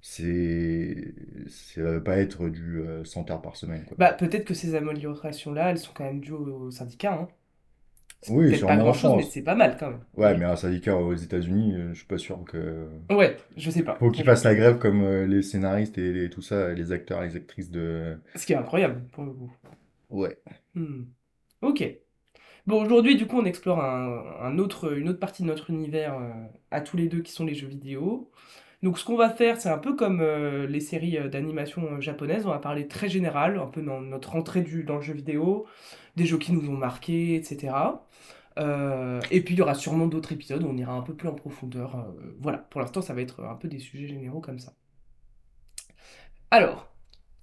c'est, 0.00 1.14
ça 1.48 1.82
va 1.82 2.00
pas 2.00 2.16
être 2.18 2.48
du 2.48 2.78
euh, 2.80 3.04
100 3.04 3.30
heures 3.30 3.42
par 3.42 3.56
semaine, 3.56 3.84
quoi. 3.84 3.98
Bah, 3.98 4.12
peut-être 4.12 4.44
que 4.44 4.54
ces 4.54 4.74
améliorations-là, 4.74 5.70
elles 5.70 5.78
sont 5.78 5.92
quand 5.94 6.04
même 6.04 6.20
dues 6.20 6.32
au, 6.32 6.66
au 6.66 6.70
syndicat, 6.70 7.14
hein. 7.14 7.28
C'est 8.22 8.32
Oui, 8.32 8.46
peut-être 8.48 8.66
pas 8.66 8.76
sûrement 8.76 8.82
en 8.84 8.92
grand-chose, 8.92 9.14
mais 9.16 9.22
c'est 9.22 9.42
pas 9.42 9.54
mal 9.54 9.76
quand 9.78 9.90
même. 9.90 10.00
Ouais, 10.16 10.34
Mais 10.34 10.38
mais 10.38 10.44
un 10.44 10.56
syndicat 10.56 10.96
aux 10.96 11.14
États-Unis, 11.14 11.74
euh, 11.74 11.88
je 11.92 11.98
suis 11.98 12.06
pas 12.06 12.18
sûr 12.18 12.42
que. 12.44 12.88
ouais, 13.10 13.36
je 13.56 13.70
sais 13.70 13.82
pas. 13.82 13.96
Faut 13.98 14.10
qu'ils 14.10 14.24
fassent 14.24 14.44
la 14.44 14.54
grève 14.54 14.78
comme 14.78 15.02
euh, 15.02 15.26
les 15.26 15.42
scénaristes 15.42 15.98
et, 15.98 16.24
et 16.24 16.30
tout 16.30 16.42
ça, 16.42 16.72
les 16.72 16.92
acteurs, 16.92 17.22
les 17.22 17.36
actrices 17.36 17.70
de. 17.70 18.18
Ce 18.34 18.46
qui 18.46 18.52
est 18.52 18.56
incroyable 18.56 19.02
pour 19.12 19.24
le 19.24 19.32
coup. 19.32 19.52
Ouais. 20.10 20.38
Hmm. 20.74 21.04
Ok. 21.62 21.84
Bon, 22.66 22.82
aujourd'hui, 22.82 23.16
du 23.16 23.26
coup, 23.26 23.38
on 23.38 23.44
explore 23.44 23.80
un, 23.80 24.58
autre, 24.58 24.96
une 24.96 25.08
autre 25.08 25.20
partie 25.20 25.42
de 25.42 25.48
notre 25.48 25.70
univers 25.70 26.18
euh, 26.18 26.32
à 26.72 26.80
tous 26.80 26.96
les 26.96 27.08
deux 27.08 27.20
qui 27.22 27.32
sont 27.32 27.44
les 27.44 27.54
jeux 27.54 27.68
vidéo. 27.68 28.30
Donc, 28.82 28.98
ce 28.98 29.04
qu'on 29.04 29.16
va 29.16 29.30
faire, 29.30 29.60
c'est 29.60 29.68
un 29.68 29.78
peu 29.78 29.94
comme 29.94 30.20
euh, 30.20 30.66
les 30.66 30.80
séries 30.80 31.16
euh, 31.18 31.28
d'animation 31.28 32.00
japonaises. 32.00 32.44
On 32.46 32.50
va 32.50 32.58
parler 32.58 32.88
très 32.88 33.08
général, 33.08 33.58
un 33.58 33.66
peu 33.66 33.82
dans 33.82 34.00
notre 34.00 34.34
entrée 34.34 34.62
du, 34.62 34.82
dans 34.84 34.96
le 34.96 35.02
jeu 35.02 35.14
vidéo, 35.14 35.66
des 36.16 36.26
jeux 36.26 36.38
qui 36.38 36.52
nous 36.52 36.68
ont 36.68 36.76
marqués, 36.76 37.36
etc. 37.36 37.74
Et 39.30 39.42
puis, 39.42 39.54
il 39.54 39.58
y 39.58 39.62
aura 39.62 39.74
sûrement 39.74 40.06
d'autres 40.06 40.32
épisodes 40.32 40.62
où 40.62 40.68
on 40.68 40.76
ira 40.76 40.92
un 40.94 41.02
peu 41.02 41.14
plus 41.14 41.28
en 41.28 41.34
profondeur. 41.34 42.06
voilà, 42.40 42.58
pour 42.58 42.80
l'instant, 42.80 43.02
ça 43.02 43.14
va 43.14 43.20
être 43.20 43.44
un 43.44 43.54
peu 43.54 43.68
des 43.68 43.78
sujets 43.78 44.08
généraux 44.08 44.40
comme 44.40 44.58
ça. 44.58 44.72
Alors, 46.50 46.88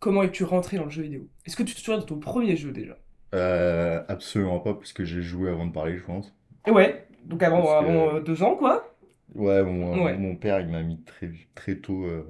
comment 0.04 0.24
es-tu 0.24 0.44
rentré 0.44 0.78
dans 0.78 0.84
le 0.86 0.92
jeu 0.92 1.04
vidéo? 1.04 1.30
Est-ce 1.46 1.56
que 1.56 1.64
tu 1.64 1.74
te 1.76 1.80
souviens 1.80 2.00
de 2.00 2.06
ton 2.06 2.20
premier 2.20 2.58
jeu 2.58 2.72
déjà? 2.74 2.98
Euh, 3.34 4.04
absolument 4.08 4.60
pas, 4.60 4.74
parce 4.76 4.94
que 4.94 5.04
j'ai 5.06 5.22
joué 5.22 5.50
avant 5.50 5.66
de 5.68 5.72
parler, 5.74 5.98
je 5.98 6.04
pense. 6.04 6.34
Ouais, 6.68 7.08
donc 7.26 7.42
avant, 7.44 7.62
Parce 7.62 7.74
avant 7.74 8.10
que, 8.10 8.18
euh, 8.18 8.22
deux 8.22 8.44
ans, 8.44 8.56
quoi. 8.58 8.94
ouais, 9.36 9.64
mon, 9.64 9.96
Ouais, 9.96 10.18
mon 10.18 10.36
père, 10.38 10.60
il 10.62 10.68
m'a 10.70 10.82
mis 10.84 11.02
très, 11.04 11.32
très 11.56 11.76
tôt. 11.78 12.06
euh, 12.06 12.24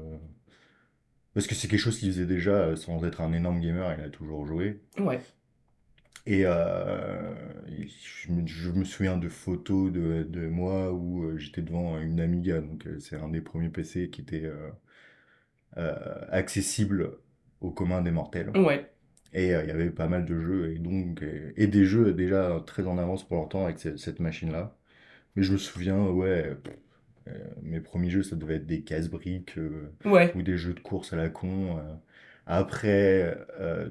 Parce 1.35 1.45
que 1.47 1.53
c'est 1.53 1.67
quelque 1.67 1.79
chose 1.79 1.99
qu'il 1.99 2.09
faisait 2.11 2.25
déjà 2.25 2.75
sans 2.75 3.03
être 3.05 3.21
un 3.21 3.33
énorme 3.33 3.59
gamer, 3.59 3.95
il 3.99 4.03
a 4.03 4.09
toujours 4.09 4.47
joué. 4.47 4.81
ouais, 4.99 5.23
Et 6.25 6.45
euh, 6.45 7.33
je 7.67 8.31
me, 8.31 8.45
je 8.47 8.71
me 8.71 8.83
souviens 8.85 9.17
de 9.17 9.27
photos 9.29 9.91
de, 9.91 10.23
de 10.23 10.47
moi 10.47 10.91
où 10.93 11.37
j'étais 11.37 11.61
devant 11.61 11.99
une 11.99 12.19
Amiga, 12.21 12.61
donc 12.61 12.87
c'est 12.99 13.17
un 13.17 13.29
des 13.29 13.41
premiers 13.41 13.69
PC 13.69 14.09
qui 14.09 14.21
était 14.21 14.43
euh, 14.45 14.69
euh, 15.77 16.25
accessible 16.31 17.17
au 17.63 17.71
commun 17.71 18.01
des 18.01 18.11
mortels. 18.11 18.51
ouais. 18.55 18.89
Et 19.33 19.55
euh, 19.55 19.63
il 19.63 19.69
y 19.69 19.71
avait 19.71 19.89
pas 19.91 20.07
mal 20.07 20.25
de 20.25 20.39
jeux, 20.39 20.73
et 20.73 20.79
donc 20.79 21.21
et, 21.23 21.53
et 21.57 21.67
des 21.67 21.85
jeux 21.85 22.13
déjà 22.13 22.61
très 22.67 22.85
en 22.87 22.97
avance 22.99 23.27
pour 23.27 23.37
leur 23.37 23.49
temps 23.49 23.65
avec 23.65 23.79
ce- 23.79 23.97
cette 23.97 24.19
machine-là. 24.19 24.75
Mais 25.35 25.43
je 25.43 25.53
me 25.53 25.57
souviens, 25.57 26.05
ouais, 26.07 26.55
euh, 27.27 27.33
mes 27.63 27.79
premiers 27.81 28.09
jeux, 28.09 28.23
ça 28.23 28.35
devait 28.35 28.55
être 28.57 28.67
des 28.67 28.83
casse-briques 28.83 29.57
euh, 29.57 29.91
Ouais, 30.05 30.33
ou 30.35 30.41
des 30.43 30.57
jeux 30.57 30.73
de 30.73 30.79
course 30.81 31.13
à 31.13 31.17
la 31.17 31.29
con. 31.29 31.79
Après, 32.47 33.37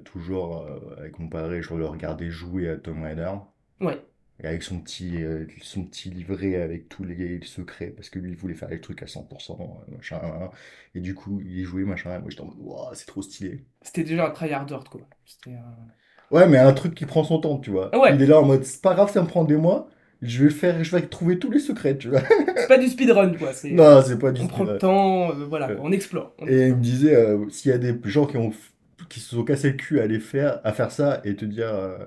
toujours 0.04 0.66
avec 0.98 1.18
mon 1.18 1.28
père, 1.28 1.62
je 1.62 1.74
le 1.74 1.86
regardais 1.86 2.30
jouer 2.30 2.68
à 2.68 2.76
Tomb 2.76 3.02
Raider. 3.02 3.32
ouais. 3.80 4.02
Avec 4.42 4.62
son 4.64 4.80
petit, 4.80 5.22
euh, 5.22 5.46
son 5.60 5.84
petit 5.84 6.10
livret 6.10 6.56
avec 6.56 6.88
tous 6.88 7.04
les 7.04 7.40
secrets, 7.44 7.88
parce 7.94 8.10
que 8.10 8.18
lui, 8.18 8.30
il 8.30 8.36
voulait 8.36 8.54
faire 8.54 8.70
les 8.70 8.80
trucs 8.80 9.02
à 9.02 9.06
100%, 9.06 9.52
euh, 9.88 9.96
machin. 9.96 10.20
hein. 10.24 10.50
Et 10.96 11.00
du 11.00 11.14
coup, 11.14 11.40
il 11.44 11.58
y 11.60 11.62
jouait, 11.64 11.84
machin. 11.84 12.16
Et 12.16 12.18
moi, 12.18 12.28
j'étais 12.30 12.42
en 12.42 12.46
mode, 12.46 12.94
c'est 12.94 13.06
trop 13.06 13.22
stylé. 13.22 13.64
C'était 13.82 14.02
déjà 14.02 14.26
un 14.26 14.30
tryhard 14.30 14.66
quoi. 14.90 15.00
C'était 15.26 15.56
un... 15.56 16.34
Ouais, 16.36 16.48
mais 16.48 16.58
un 16.58 16.72
truc 16.72 16.94
qui 16.94 17.04
prend 17.06 17.22
son 17.24 17.38
temps, 17.40 17.58
tu 17.58 17.70
vois. 17.70 17.96
Ouais. 17.96 18.14
Il 18.16 18.22
est 18.22 18.26
là 18.26 18.40
en 18.40 18.44
mode, 18.44 18.64
c'est 18.64 18.80
pas 18.82 18.94
grave, 18.94 19.12
ça 19.12 19.22
me 19.22 19.28
prend 19.28 19.44
des 19.44 19.56
mois. 19.56 19.88
Je 20.22 20.44
vais 20.44 20.50
faire, 20.50 20.82
je 20.82 20.94
vais 20.96 21.02
trouver 21.06 21.38
tous 21.38 21.50
les 21.50 21.58
secrets, 21.60 21.96
tu 21.98 22.08
vois. 22.08 22.20
C'est 22.56 22.68
pas 22.68 22.78
du 22.78 22.88
speedrun, 22.88 23.34
quoi. 23.34 23.50
Non, 23.64 24.00
c'est 24.02 24.18
pas 24.18 24.30
du 24.32 24.40
On 24.40 24.46
prend 24.46 24.62
le 24.64 24.78
temps, 24.78 25.30
euh, 25.30 25.44
voilà, 25.46 25.66
Ouais. 25.68 25.76
on 25.80 25.90
explore. 25.92 26.32
On- 26.38 26.46
Et 26.46 26.68
il 26.68 26.76
me 26.76 26.80
disait, 26.80 27.14
euh, 27.16 27.48
s'il 27.50 27.70
y 27.72 27.74
a 27.74 27.78
des 27.78 27.94
gens 28.04 28.26
qui 28.26 28.36
ont, 28.36 28.52
qui 29.08 29.18
se 29.20 29.34
sont 29.34 29.42
cassés 29.44 29.70
le 29.72 29.76
cul 29.76 29.98
à 30.00 30.04
aller 30.04 30.20
faire, 30.20 30.60
à 30.64 30.72
faire 30.72 30.92
ça 30.92 31.20
et 31.24 31.34
te 31.34 31.44
dire, 31.44 31.66
euh, 31.74 31.98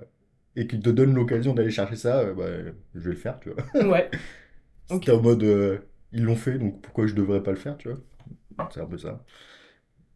et 0.56 0.68
qui 0.68 0.80
te 0.80 0.90
donnent 0.90 1.14
l'occasion 1.16 1.54
d'aller 1.54 1.72
chercher 1.72 1.96
ça, 1.96 2.20
euh, 2.22 2.34
bah, 2.34 2.74
je 2.96 3.00
vais 3.00 3.12
le 3.12 3.18
faire, 3.20 3.40
tu 3.40 3.50
vois. 3.52 3.64
Ouais. 3.74 4.10
C'était 4.88 5.12
en 5.12 5.22
mode, 5.22 5.44
euh, 5.44 5.80
ils 6.12 6.24
l'ont 6.24 6.36
fait, 6.36 6.58
donc 6.58 6.82
pourquoi 6.82 7.08
je 7.08 7.14
devrais 7.14 7.44
pas 7.44 7.52
le 7.52 7.58
faire, 7.58 7.78
tu 7.78 7.90
vois? 7.90 8.00
C'est 8.72 8.82
un 8.82 8.88
peu 8.88 8.98
ça. 8.98 9.24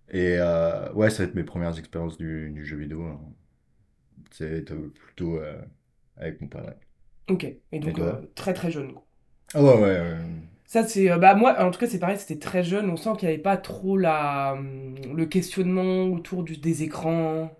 Et 0.09 0.37
euh, 0.39 0.91
ouais, 0.93 1.09
ça 1.09 1.23
va 1.23 1.29
être 1.29 1.35
mes 1.35 1.43
premières 1.43 1.77
expériences 1.79 2.17
du, 2.17 2.49
du 2.51 2.65
jeu 2.65 2.77
vidéo. 2.77 3.03
hein. 3.05 3.19
C'est 4.31 4.71
euh, 4.71 4.89
plutôt 4.89 5.37
euh, 5.37 5.61
avec 6.17 6.41
mon 6.41 6.47
père. 6.47 6.73
Ok. 7.29 7.45
Et 7.71 7.79
donc, 7.79 7.89
Et 7.89 7.93
toi 7.93 8.21
très 8.35 8.53
très 8.53 8.71
jeune. 8.71 8.93
quoi. 8.93 9.05
Ah 9.53 9.61
ouais, 9.63 9.73
ouais. 9.73 9.81
ouais. 9.81 10.17
Ça, 10.65 10.87
c'est. 10.87 11.09
bah, 11.17 11.33
moi, 11.35 11.59
en 11.63 11.71
tout 11.71 11.79
cas, 11.79 11.87
c'est 11.87 11.99
pareil, 11.99 12.17
c'était 12.19 12.37
très 12.39 12.63
jeune. 12.63 12.89
On 12.89 12.95
sent 12.97 13.09
qu'il 13.17 13.27
n'y 13.27 13.33
avait 13.33 13.41
pas 13.41 13.57
trop 13.57 13.97
la, 13.97 14.53
hum, 14.53 14.95
le 15.15 15.25
questionnement 15.25 16.05
autour 16.05 16.43
du, 16.43 16.57
des 16.57 16.83
écrans. 16.83 17.51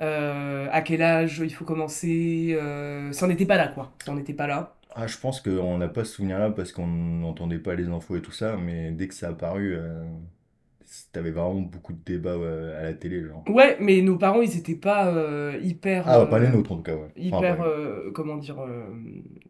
Euh, 0.00 0.68
à 0.70 0.82
quel 0.82 1.02
âge 1.02 1.40
il 1.44 1.52
faut 1.54 1.64
commencer. 1.64 2.56
euh, 2.60 3.12
ça 3.12 3.26
n'était 3.26 3.46
pas 3.46 3.56
là, 3.56 3.68
quoi. 3.68 3.92
Ça 4.04 4.14
n'était 4.14 4.34
pas 4.34 4.46
là. 4.46 4.74
Ah, 4.94 5.06
je 5.06 5.18
pense 5.18 5.40
qu'on 5.40 5.78
n'a 5.78 5.88
pas 5.88 6.04
ce 6.04 6.14
souvenir-là 6.14 6.50
parce 6.50 6.72
qu'on 6.72 6.86
n'entendait 6.86 7.58
pas 7.58 7.74
les 7.74 7.86
infos 7.88 8.16
et 8.16 8.22
tout 8.22 8.32
ça, 8.32 8.56
mais 8.56 8.92
dès 8.92 9.08
que 9.08 9.14
ça 9.14 9.28
a 9.28 9.30
apparu, 9.30 9.74
euh, 9.76 10.04
t'avais 11.12 11.30
vraiment 11.32 11.60
beaucoup 11.60 11.92
de 11.92 11.98
débats 12.04 12.34
à 12.78 12.82
la 12.84 12.94
télé, 12.94 13.22
genre. 13.22 13.44
Ouais, 13.48 13.76
mais 13.80 14.00
nos 14.02 14.16
parents, 14.16 14.40
ils 14.40 14.56
étaient 14.56 14.74
pas 14.74 15.08
euh, 15.08 15.58
hyper. 15.62 16.08
Ah, 16.08 16.24
pas 16.26 16.38
les 16.38 16.48
nôtres 16.48 16.72
en 16.72 16.76
tout 16.76 16.82
cas, 16.82 16.94
ouais. 16.94 17.08
Hyper 17.16 17.60
euh, 17.62 18.10
comment 18.12 18.36
dire 18.36 18.56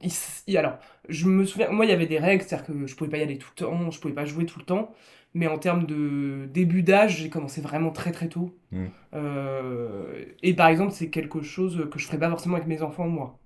ils- 0.03 0.57
alors 0.57 0.79
je 1.09 1.27
me 1.29 1.45
souviens 1.45 1.71
moi 1.71 1.85
il 1.85 1.91
y 1.91 1.93
avait 1.93 2.07
des 2.07 2.19
règles 2.19 2.43
c'est-à-dire 2.43 2.67
que 2.67 2.87
je 2.87 2.97
pouvais 2.97 3.11
pas 3.11 3.19
y 3.19 3.23
aller 3.23 3.39
tout 3.39 3.49
le 3.57 3.65
temps 3.65 3.91
je 3.91 4.01
pouvais 4.01 4.15
pas 4.15 4.25
jouer 4.25 4.47
tout 4.47 4.59
le 4.59 4.65
temps 4.65 4.93
mais 5.37 5.47
en 5.49 5.59
termes 5.59 5.87
de 5.87 6.47
début 6.53 6.83
d'âge 6.83 7.19
j'ai 7.19 7.31
commencé 7.31 7.61
vraiment 7.63 7.93
très 7.93 8.13
très 8.13 8.29
tôt 8.29 8.57
Mm. 8.73 8.87
Euh, 9.15 10.25
et 10.43 10.55
par 10.55 10.69
exemple 10.69 10.93
c'est 10.93 11.11
quelque 11.11 11.43
chose 11.43 11.89
que 11.91 11.99
je 12.01 12.07
ferais 12.07 12.19
pas 12.19 12.31
forcément 12.31 12.57
avec 12.57 12.69
mes 12.69 12.83
enfants 12.83 13.09
moi 13.09 13.41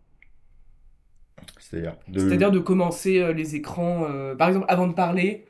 C'est-à-dire 1.58 1.96
de... 2.08 2.18
c'est-à-dire 2.18 2.50
de 2.50 2.58
commencer 2.58 3.18
euh, 3.20 3.32
les 3.32 3.54
écrans 3.56 4.04
euh, 4.08 4.34
par 4.34 4.48
exemple 4.48 4.66
avant 4.68 4.86
de 4.86 4.92
parler 4.94 5.46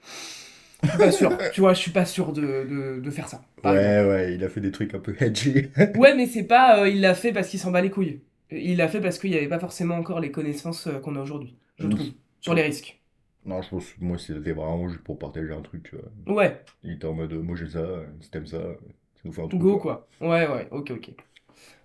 je 0.83 0.89
suis 0.91 0.99
pas 0.99 1.13
sûr 1.13 1.39
tu 1.51 1.61
vois 1.61 1.75
je 1.75 1.81
suis 1.81 1.93
pas 1.93 2.05
sûr 2.07 2.33
de, 2.33 2.43
de, 2.43 3.01
de 3.01 3.11
faire 3.11 3.29
ça 3.29 3.43
exemple. 3.59 3.77
Ouais, 3.77 4.05
ouais, 4.09 4.35
il 4.35 4.45
a 4.45 4.49
fait 4.49 4.61
des 4.61 4.71
trucs 4.73 4.95
un 4.95 5.01
peu 5.01 5.15
edgy. 5.21 5.69
Ouais, 5.95 6.15
mais 6.15 6.27
c'est 6.27 6.45
pas. 6.45 6.81
euh, 6.83 6.89
il 6.89 7.01
l'a 7.01 7.15
fait 7.15 7.33
parce 7.33 7.49
qu'il 7.49 7.59
s'en 7.61 7.71
bat 7.73 7.81
les 7.83 7.91
couilles. 7.91 8.23
Il 8.51 8.77
l'a 8.79 8.89
fait 8.89 9.01
parce 9.01 9.19
qu'il 9.19 9.31
n'y 9.31 9.37
avait 9.37 9.49
pas 9.49 9.59
forcément 9.59 9.97
encore 9.97 10.21
les 10.21 10.31
connaissances 10.31 10.89
qu'on 11.03 11.17
a 11.17 11.21
aujourd'hui, 11.21 11.57
je 11.79 11.87
Mm. 11.87 11.91
trouve, 11.91 12.13
sur 12.41 12.55
les 12.55 12.63
risques. 12.63 13.00
Non, 13.45 13.63
je 13.63 13.71
pense 13.71 13.93
que 13.93 14.05
moi, 14.05 14.19
c'était 14.19 14.53
vraiment 14.53 14.89
juste 14.89 15.03
pour 15.03 15.19
partager 15.19 15.53
un 15.53 15.63
truc, 15.63 15.85
tu 15.85 15.97
vois. 15.97 16.35
Ouais, 16.35 16.63
Il 16.83 16.93
était 16.93 17.07
en 17.07 17.15
mode, 17.15 17.33
moi 17.35 17.57
j'ai 17.57 17.69
ça, 17.69 17.87
si 18.21 18.31
t'aimes 18.31 18.47
ça, 18.47 18.59
ça 18.59 19.21
nous 19.25 19.33
fait 19.33 19.43
un 19.43 19.49
truc. 19.49 19.61
go 19.61 19.79
quoi. 19.79 20.07
Ouais, 20.21 20.47
ouais, 20.49 20.69
ok, 20.71 20.91
ok. 20.93 21.11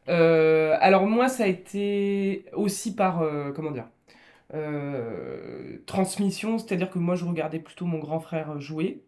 Euh, 0.10 0.78
alors, 0.82 1.08
moi, 1.08 1.30
ça 1.30 1.46
a 1.46 1.48
été 1.48 2.46
aussi 2.54 2.96
par. 2.96 3.22
euh, 3.22 3.52
comment 3.54 3.72
dire 3.72 3.88
euh, 4.54 5.78
Transmission, 5.86 6.58
c'est-à-dire 6.60 6.90
que 6.92 7.00
moi, 7.00 7.16
je 7.16 7.26
regardais 7.26 7.60
plutôt 7.60 7.86
mon 7.86 8.00
grand 8.00 8.20
frère 8.20 8.60
jouer. 8.60 9.02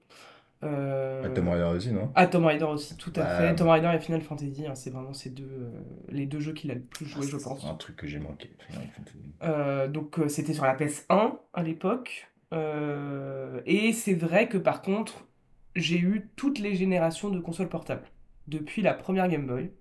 Euh, 0.64 1.22
Ah, 1.26 1.30
Tomb 1.30 1.50
Raider 1.50 1.64
aussi, 1.76 1.92
non? 1.92 2.10
Ah, 2.16 2.28
Tomb 2.28 2.46
Raider 2.46 2.66
aussi, 2.66 2.98
tout 2.98 3.12
à 3.16 3.24
Bah, 3.24 3.38
fait. 3.38 3.56
Tomb 3.56 3.70
Raider 3.70 3.92
et 3.94 4.00
Final 4.00 4.22
Fantasy, 4.22 4.66
hein, 4.66 4.76
c'est 4.76 4.90
vraiment 4.90 5.14
ces 5.14 5.30
deux, 5.30 5.44
euh, 5.46 5.70
les 6.10 6.26
deux 6.26 6.40
jeux 6.40 6.54
qu'il 6.54 6.72
a 6.72 6.74
le 6.76 6.82
plus 6.82 7.06
joué, 7.06 7.28
je 7.28 7.38
C'est 7.38 7.44
pense. 7.44 7.64
un 7.66 7.76
truc 7.76 7.96
que 7.96 8.08
j'ai 8.08 8.20
manqué. 8.20 8.50
Final 8.68 8.88
Fantasy. 8.96 9.18
Euh, 9.44 9.88
donc 9.88 10.20
c'était 10.30 10.54
sur 10.54 10.66
la 10.66 10.74
PS1 10.74 11.38
à 11.54 11.62
l'époque. 11.64 12.28
Euh, 12.54 13.62
et 13.66 13.94
c'est 13.94 14.14
vrai 14.14 14.48
que 14.48 14.58
par 14.58 14.82
contre, 14.82 15.28
j'ai 15.76 16.00
eu 16.00 16.30
toutes 16.36 16.60
les 16.60 16.76
générations 16.76 17.30
de 17.30 17.40
consoles 17.40 17.70
portables. 17.70 18.08
Depuis 18.48 18.82
la 18.82 18.94
première 18.94 19.28
Game 19.28 19.46
Boy 19.46 19.72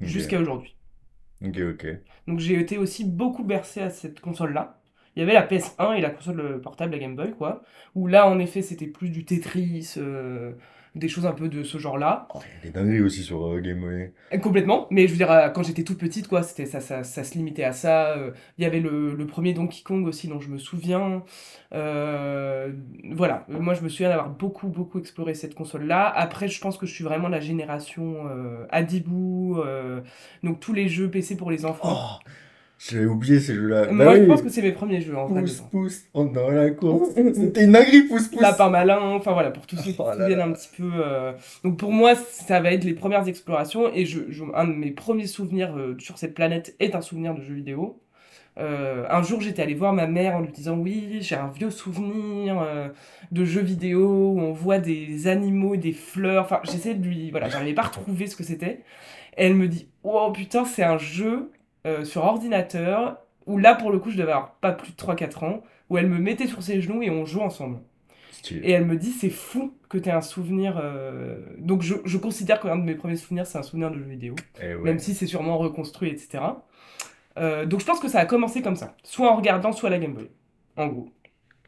jusqu'à 0.00 0.40
aujourd'hui. 0.40 0.76
Ok, 1.44 1.58
ok. 1.58 1.86
Donc 2.26 2.40
j'ai 2.40 2.58
été 2.58 2.78
aussi 2.78 3.04
beaucoup 3.04 3.44
bercé 3.44 3.80
à 3.80 3.90
cette 3.90 4.20
console-là. 4.20 4.80
Il 5.14 5.20
y 5.20 5.22
avait 5.22 5.34
la 5.34 5.46
PS1 5.46 5.96
et 5.96 6.00
la 6.00 6.10
console 6.10 6.60
portable, 6.60 6.92
la 6.92 6.98
Game 6.98 7.16
Boy, 7.16 7.32
quoi. 7.32 7.62
Où 7.94 8.06
là, 8.06 8.28
en 8.28 8.38
effet, 8.38 8.62
c'était 8.62 8.86
plus 8.86 9.10
du 9.10 9.24
Tetris, 9.24 9.94
euh, 9.96 10.52
des 10.98 11.08
choses 11.08 11.26
un 11.26 11.32
peu 11.32 11.48
de 11.48 11.62
ce 11.62 11.78
genre-là. 11.78 12.28
Oh, 12.34 12.40
il 12.42 12.66
y 12.66 12.68
a 12.68 12.72
des 12.72 12.78
dingueries 12.78 13.00
aussi 13.02 13.22
sur 13.22 13.46
euh, 13.46 13.60
Game 13.60 13.80
Boy. 13.80 14.10
Euh, 14.32 14.38
Complètement, 14.38 14.86
mais 14.90 15.06
je 15.06 15.12
veux 15.12 15.16
dire, 15.16 15.30
euh, 15.30 15.48
quand 15.48 15.62
j'étais 15.62 15.84
toute 15.84 15.98
petite, 15.98 16.28
quoi, 16.28 16.42
c'était 16.42 16.66
ça, 16.66 16.80
ça, 16.80 17.04
ça 17.04 17.24
se 17.24 17.34
limitait 17.34 17.64
à 17.64 17.72
ça. 17.72 18.16
Euh, 18.16 18.32
Il 18.58 18.64
y 18.64 18.66
avait 18.66 18.80
le, 18.80 19.14
le 19.14 19.26
premier 19.26 19.52
Donkey 19.54 19.82
Kong 19.82 20.06
aussi, 20.06 20.28
dont 20.28 20.40
je 20.40 20.48
me 20.48 20.58
souviens. 20.58 21.22
Voilà, 21.72 23.44
moi 23.48 23.74
je 23.74 23.82
me 23.82 23.88
souviens 23.88 24.08
d'avoir 24.08 24.30
beaucoup, 24.30 24.68
beaucoup 24.68 24.98
exploré 24.98 25.34
cette 25.34 25.54
console-là. 25.54 26.06
Après, 26.08 26.48
je 26.48 26.60
pense 26.60 26.76
que 26.78 26.86
je 26.86 26.94
suis 26.94 27.04
vraiment 27.04 27.28
la 27.28 27.40
génération 27.40 28.24
Adibou, 28.70 29.60
donc 30.42 30.60
tous 30.60 30.72
les 30.72 30.88
jeux 30.88 31.10
PC 31.10 31.36
pour 31.36 31.50
les 31.50 31.64
enfants. 31.64 31.96
Oh, 32.24 32.28
j'avais 32.78 33.06
oublié 33.06 33.40
ces 33.40 33.54
jeux-là. 33.54 33.86
Bah 33.86 33.92
moi, 33.92 34.14
je 34.16 34.20
oui, 34.22 34.26
pense 34.28 34.42
que 34.42 34.48
c'est 34.48 34.62
mes 34.62 34.72
premiers 34.72 35.00
jeux, 35.00 35.16
en 35.16 35.26
vrai. 35.26 35.40
Pousse, 35.42 35.60
pousse, 35.70 36.02
on 36.14 36.28
est 36.28 36.32
dans 36.32 36.50
la 36.50 36.70
course. 36.70 37.08
C'était 37.14 37.64
une 37.64 37.72
dinguerie, 37.72 38.02
pousse, 38.02 38.28
pousse. 38.28 38.40
Lapin 38.40 38.70
malin, 38.70 39.00
enfin 39.00 39.32
voilà, 39.32 39.50
pour 39.50 39.66
tous 39.66 39.76
ceux 39.76 39.90
qui 39.92 39.96
Oh 39.98 40.10
souviennent 40.12 40.38
là. 40.38 40.44
un 40.46 40.52
petit 40.52 40.68
peu. 40.76 40.90
euh, 40.94 41.32
Donc 41.64 41.76
pour 41.78 41.92
moi, 41.92 42.14
ça 42.14 42.60
va 42.60 42.72
être 42.72 42.84
les 42.84 42.94
premières 42.94 43.26
explorations 43.28 43.92
et 43.92 44.06
je, 44.06 44.20
je- 44.30 44.44
un 44.54 44.66
de 44.66 44.72
mes 44.72 44.90
premiers 44.92 45.26
souvenirs 45.26 45.76
euh, 45.76 45.96
sur 45.98 46.18
cette 46.18 46.34
planète 46.34 46.76
est 46.78 46.94
un 46.94 47.00
souvenir 47.02 47.34
de 47.34 47.42
jeu 47.42 47.54
vidéo. 47.54 48.00
Euh, 48.58 49.04
un 49.08 49.22
jour, 49.22 49.40
j'étais 49.40 49.62
allé 49.62 49.74
voir 49.74 49.92
ma 49.92 50.06
mère 50.08 50.36
en 50.36 50.40
lui 50.40 50.50
disant 50.52 50.76
oui, 50.76 51.18
j'ai 51.20 51.36
un 51.36 51.46
vieux 51.48 51.70
souvenir 51.70 52.60
euh, 52.60 52.88
de 53.30 53.44
jeux 53.44 53.60
vidéo 53.62 54.32
où 54.32 54.40
on 54.40 54.52
voit 54.52 54.78
des 54.78 55.28
animaux, 55.28 55.76
des 55.76 55.92
fleurs. 55.92 56.44
Enfin, 56.44 56.60
j'essaie 56.64 56.94
de 56.94 57.04
lui, 57.06 57.30
voilà, 57.30 57.48
j'arrivais 57.48 57.74
pas 57.74 57.82
à 57.82 57.86
retrouver 57.86 58.26
ce 58.26 58.34
que 58.36 58.42
c'était. 58.44 58.80
Et 59.36 59.44
elle 59.46 59.54
me 59.54 59.68
dit 59.68 59.88
oh 60.02 60.30
putain, 60.32 60.64
c'est 60.64 60.82
un 60.82 60.98
jeu 60.98 61.50
euh, 61.86 62.04
sur 62.04 62.24
ordinateur 62.24 63.18
où 63.46 63.58
là 63.58 63.74
pour 63.74 63.90
le 63.90 63.98
coup, 63.98 64.10
je 64.10 64.16
devais 64.18 64.32
avoir 64.32 64.54
pas 64.56 64.72
plus 64.72 64.92
de 64.92 64.96
3-4 64.96 65.44
ans 65.44 65.62
où 65.90 65.98
elle 65.98 66.08
me 66.08 66.18
mettait 66.18 66.46
sur 66.46 66.62
ses 66.62 66.80
genoux 66.82 67.02
et 67.02 67.10
on 67.10 67.24
jouait 67.24 67.42
ensemble. 67.42 67.78
Et 68.50 68.70
elle 68.70 68.86
me 68.86 68.96
dit, 68.96 69.10
c'est 69.10 69.30
fou 69.30 69.74
que 69.88 69.98
tu 69.98 70.08
aies 70.08 70.12
un 70.12 70.20
souvenir. 70.20 70.78
euh, 70.82 71.38
Donc 71.58 71.82
je, 71.82 71.94
je 72.04 72.18
considère 72.18 72.60
qu'un 72.60 72.76
de 72.76 72.82
mes 72.84 72.94
premiers 72.94 73.16
souvenirs, 73.16 73.46
c'est 73.46 73.58
un 73.58 73.62
souvenir 73.62 73.90
de 73.90 73.98
jeu 73.98 74.04
vidéo, 74.04 74.34
Eh 74.62 74.74
ouais. 74.74 74.82
même 74.84 74.98
si 74.98 75.14
c'est 75.14 75.26
sûrement 75.26 75.58
reconstruit, 75.58 76.10
etc. 76.10 76.44
Euh, 77.38 77.66
donc 77.66 77.80
je 77.80 77.86
pense 77.86 78.00
que 78.00 78.08
ça 78.08 78.20
a 78.20 78.26
commencé 78.26 78.62
comme 78.62 78.76
ça, 78.76 78.96
soit 79.04 79.30
en 79.30 79.36
regardant, 79.36 79.72
soit 79.72 79.90
la 79.90 79.98
Game 79.98 80.14
Boy, 80.14 80.30
en 80.76 80.86
gros. 80.88 81.08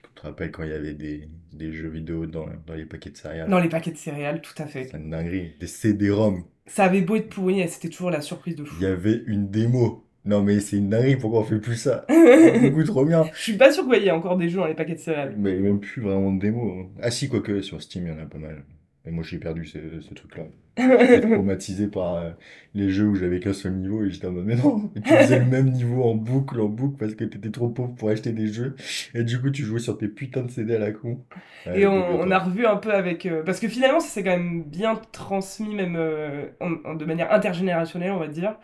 Tu 0.03 0.11
te 0.15 0.23
rappelles 0.23 0.51
quand 0.51 0.63
il 0.65 0.71
y 0.71 0.75
avait 0.75 0.95
des, 0.95 1.29
des 1.53 1.73
jeux 1.73 1.89
vidéo 1.89 2.27
dans, 2.27 2.47
dans 2.67 2.75
les 2.75 2.87
paquets 2.87 3.11
de 3.11 3.17
céréales? 3.17 3.49
Dans 3.49 3.59
les 3.59 3.69
paquets 3.69 3.91
de 3.93 3.97
céréales, 3.97 4.41
tout 4.43 4.55
à 4.63 4.67
fait. 4.67 4.85
C'est 4.91 4.97
une 4.99 5.11
dinguerie. 5.11 5.53
Des 5.61 5.67
CD-ROM. 5.67 6.45
Ça 6.67 6.85
avait 6.85 7.01
beau 7.03 7.17
être 7.17 7.29
pourri, 7.29 7.67
c'était 7.69 7.89
toujours 7.89 8.11
la 8.11 8.21
surprise 8.21 8.57
de 8.57 8.63
Il 8.63 8.67
fou. 8.67 8.83
y 8.83 8.87
avait 8.87 9.23
une 9.27 9.51
démo. 9.51 10.05
Non, 10.25 10.43
mais 10.43 10.61
c'est 10.61 10.77
une 10.77 10.91
dinguerie, 10.91 11.17
pourquoi 11.17 11.41
on 11.41 11.45
fait 11.45 11.59
plus 11.59 11.77
ça? 11.77 12.05
Beaucoup 12.61 12.85
trop 12.85 13.05
bien. 13.05 13.25
Je 13.35 13.41
suis 13.43 13.57
pas 13.57 13.73
sûr 13.73 13.89
qu'il 13.89 14.03
y 14.03 14.07
ait 14.07 14.11
encore 14.11 14.37
des 14.37 14.49
jeux 14.51 14.59
dans 14.59 14.67
les 14.67 14.75
paquets 14.75 14.95
de 14.95 14.99
céréales. 15.01 15.35
Mais 15.39 15.57
même 15.59 15.81
plus 15.81 16.03
vraiment 16.03 16.33
de 16.33 16.41
démo. 16.41 16.71
hein. 16.81 16.87
Ah 17.03 17.11
si, 17.11 17.29
quoique, 17.29 17.63
sur 17.63 17.81
Steam, 17.83 18.07
il 18.07 18.11
y 18.11 18.13
en 18.13 18.19
a 18.23 18.27
pas 18.27 18.39
mal. 18.39 18.63
Mais 19.05 19.13
moi, 19.13 19.25
j'ai 19.25 19.39
perdu 19.39 19.65
ce, 19.67 20.01
ce 20.01 20.15
truc-là. 20.15 20.45
J'étais 20.99 21.23
traumatisé 21.23 21.89
par 21.89 22.15
euh, 22.17 22.31
les 22.75 22.91
jeux 22.91 23.07
où 23.09 23.15
j'avais 23.15 23.41
qu'un 23.41 23.53
seul 23.53 23.75
niveau 23.75 24.05
et 24.05 24.11
j'étais 24.11 24.27
en 24.27 24.33
mode, 24.33 24.47
mais 24.47 24.57
non, 24.57 24.91
et 24.95 25.03
tu 25.03 25.17
faisais 25.17 25.39
le 25.39 25.45
même 25.47 25.71
niveau 25.71 26.05
en 26.05 26.15
boucle, 26.15 26.61
en 26.61 26.69
boucle, 26.69 26.97
parce 26.99 27.15
que 27.15 27.25
t'étais 27.25 27.51
trop 27.51 27.69
pauvre 27.71 27.95
pour 27.97 28.09
acheter 28.11 28.33
des 28.33 28.47
jeux. 28.49 28.77
Et 29.15 29.25
du 29.25 29.41
coup, 29.41 29.51
tu 29.51 29.65
jouais 29.65 29.81
sur 29.81 29.99
tes 29.99 30.09
putains 30.09 30.43
de 30.43 30.51
CD 30.51 30.77
à 30.77 30.79
la 30.79 30.93
con. 30.93 31.25
Et 31.73 31.87
on, 31.87 32.31
a 32.31 32.39
revu 32.39 32.67
un 32.67 32.77
peu 32.77 32.93
avec... 32.93 33.27
euh, 33.27 33.43
parce 33.45 33.61
que 33.61 33.69
finalement, 33.69 34.01
ça 34.01 34.09
s'est 34.09 34.25
quand 34.25 34.31
même 34.31 34.65
bien 34.65 34.97
transmis, 35.13 35.75
même 35.75 35.97
euh, 35.97 36.49
en- 36.61 36.75
en- 36.85 36.95
de 36.95 37.05
manière 37.05 37.33
intergénérationnelle, 37.33 38.13
on 38.13 38.19
va 38.19 38.29
dire. 38.29 38.57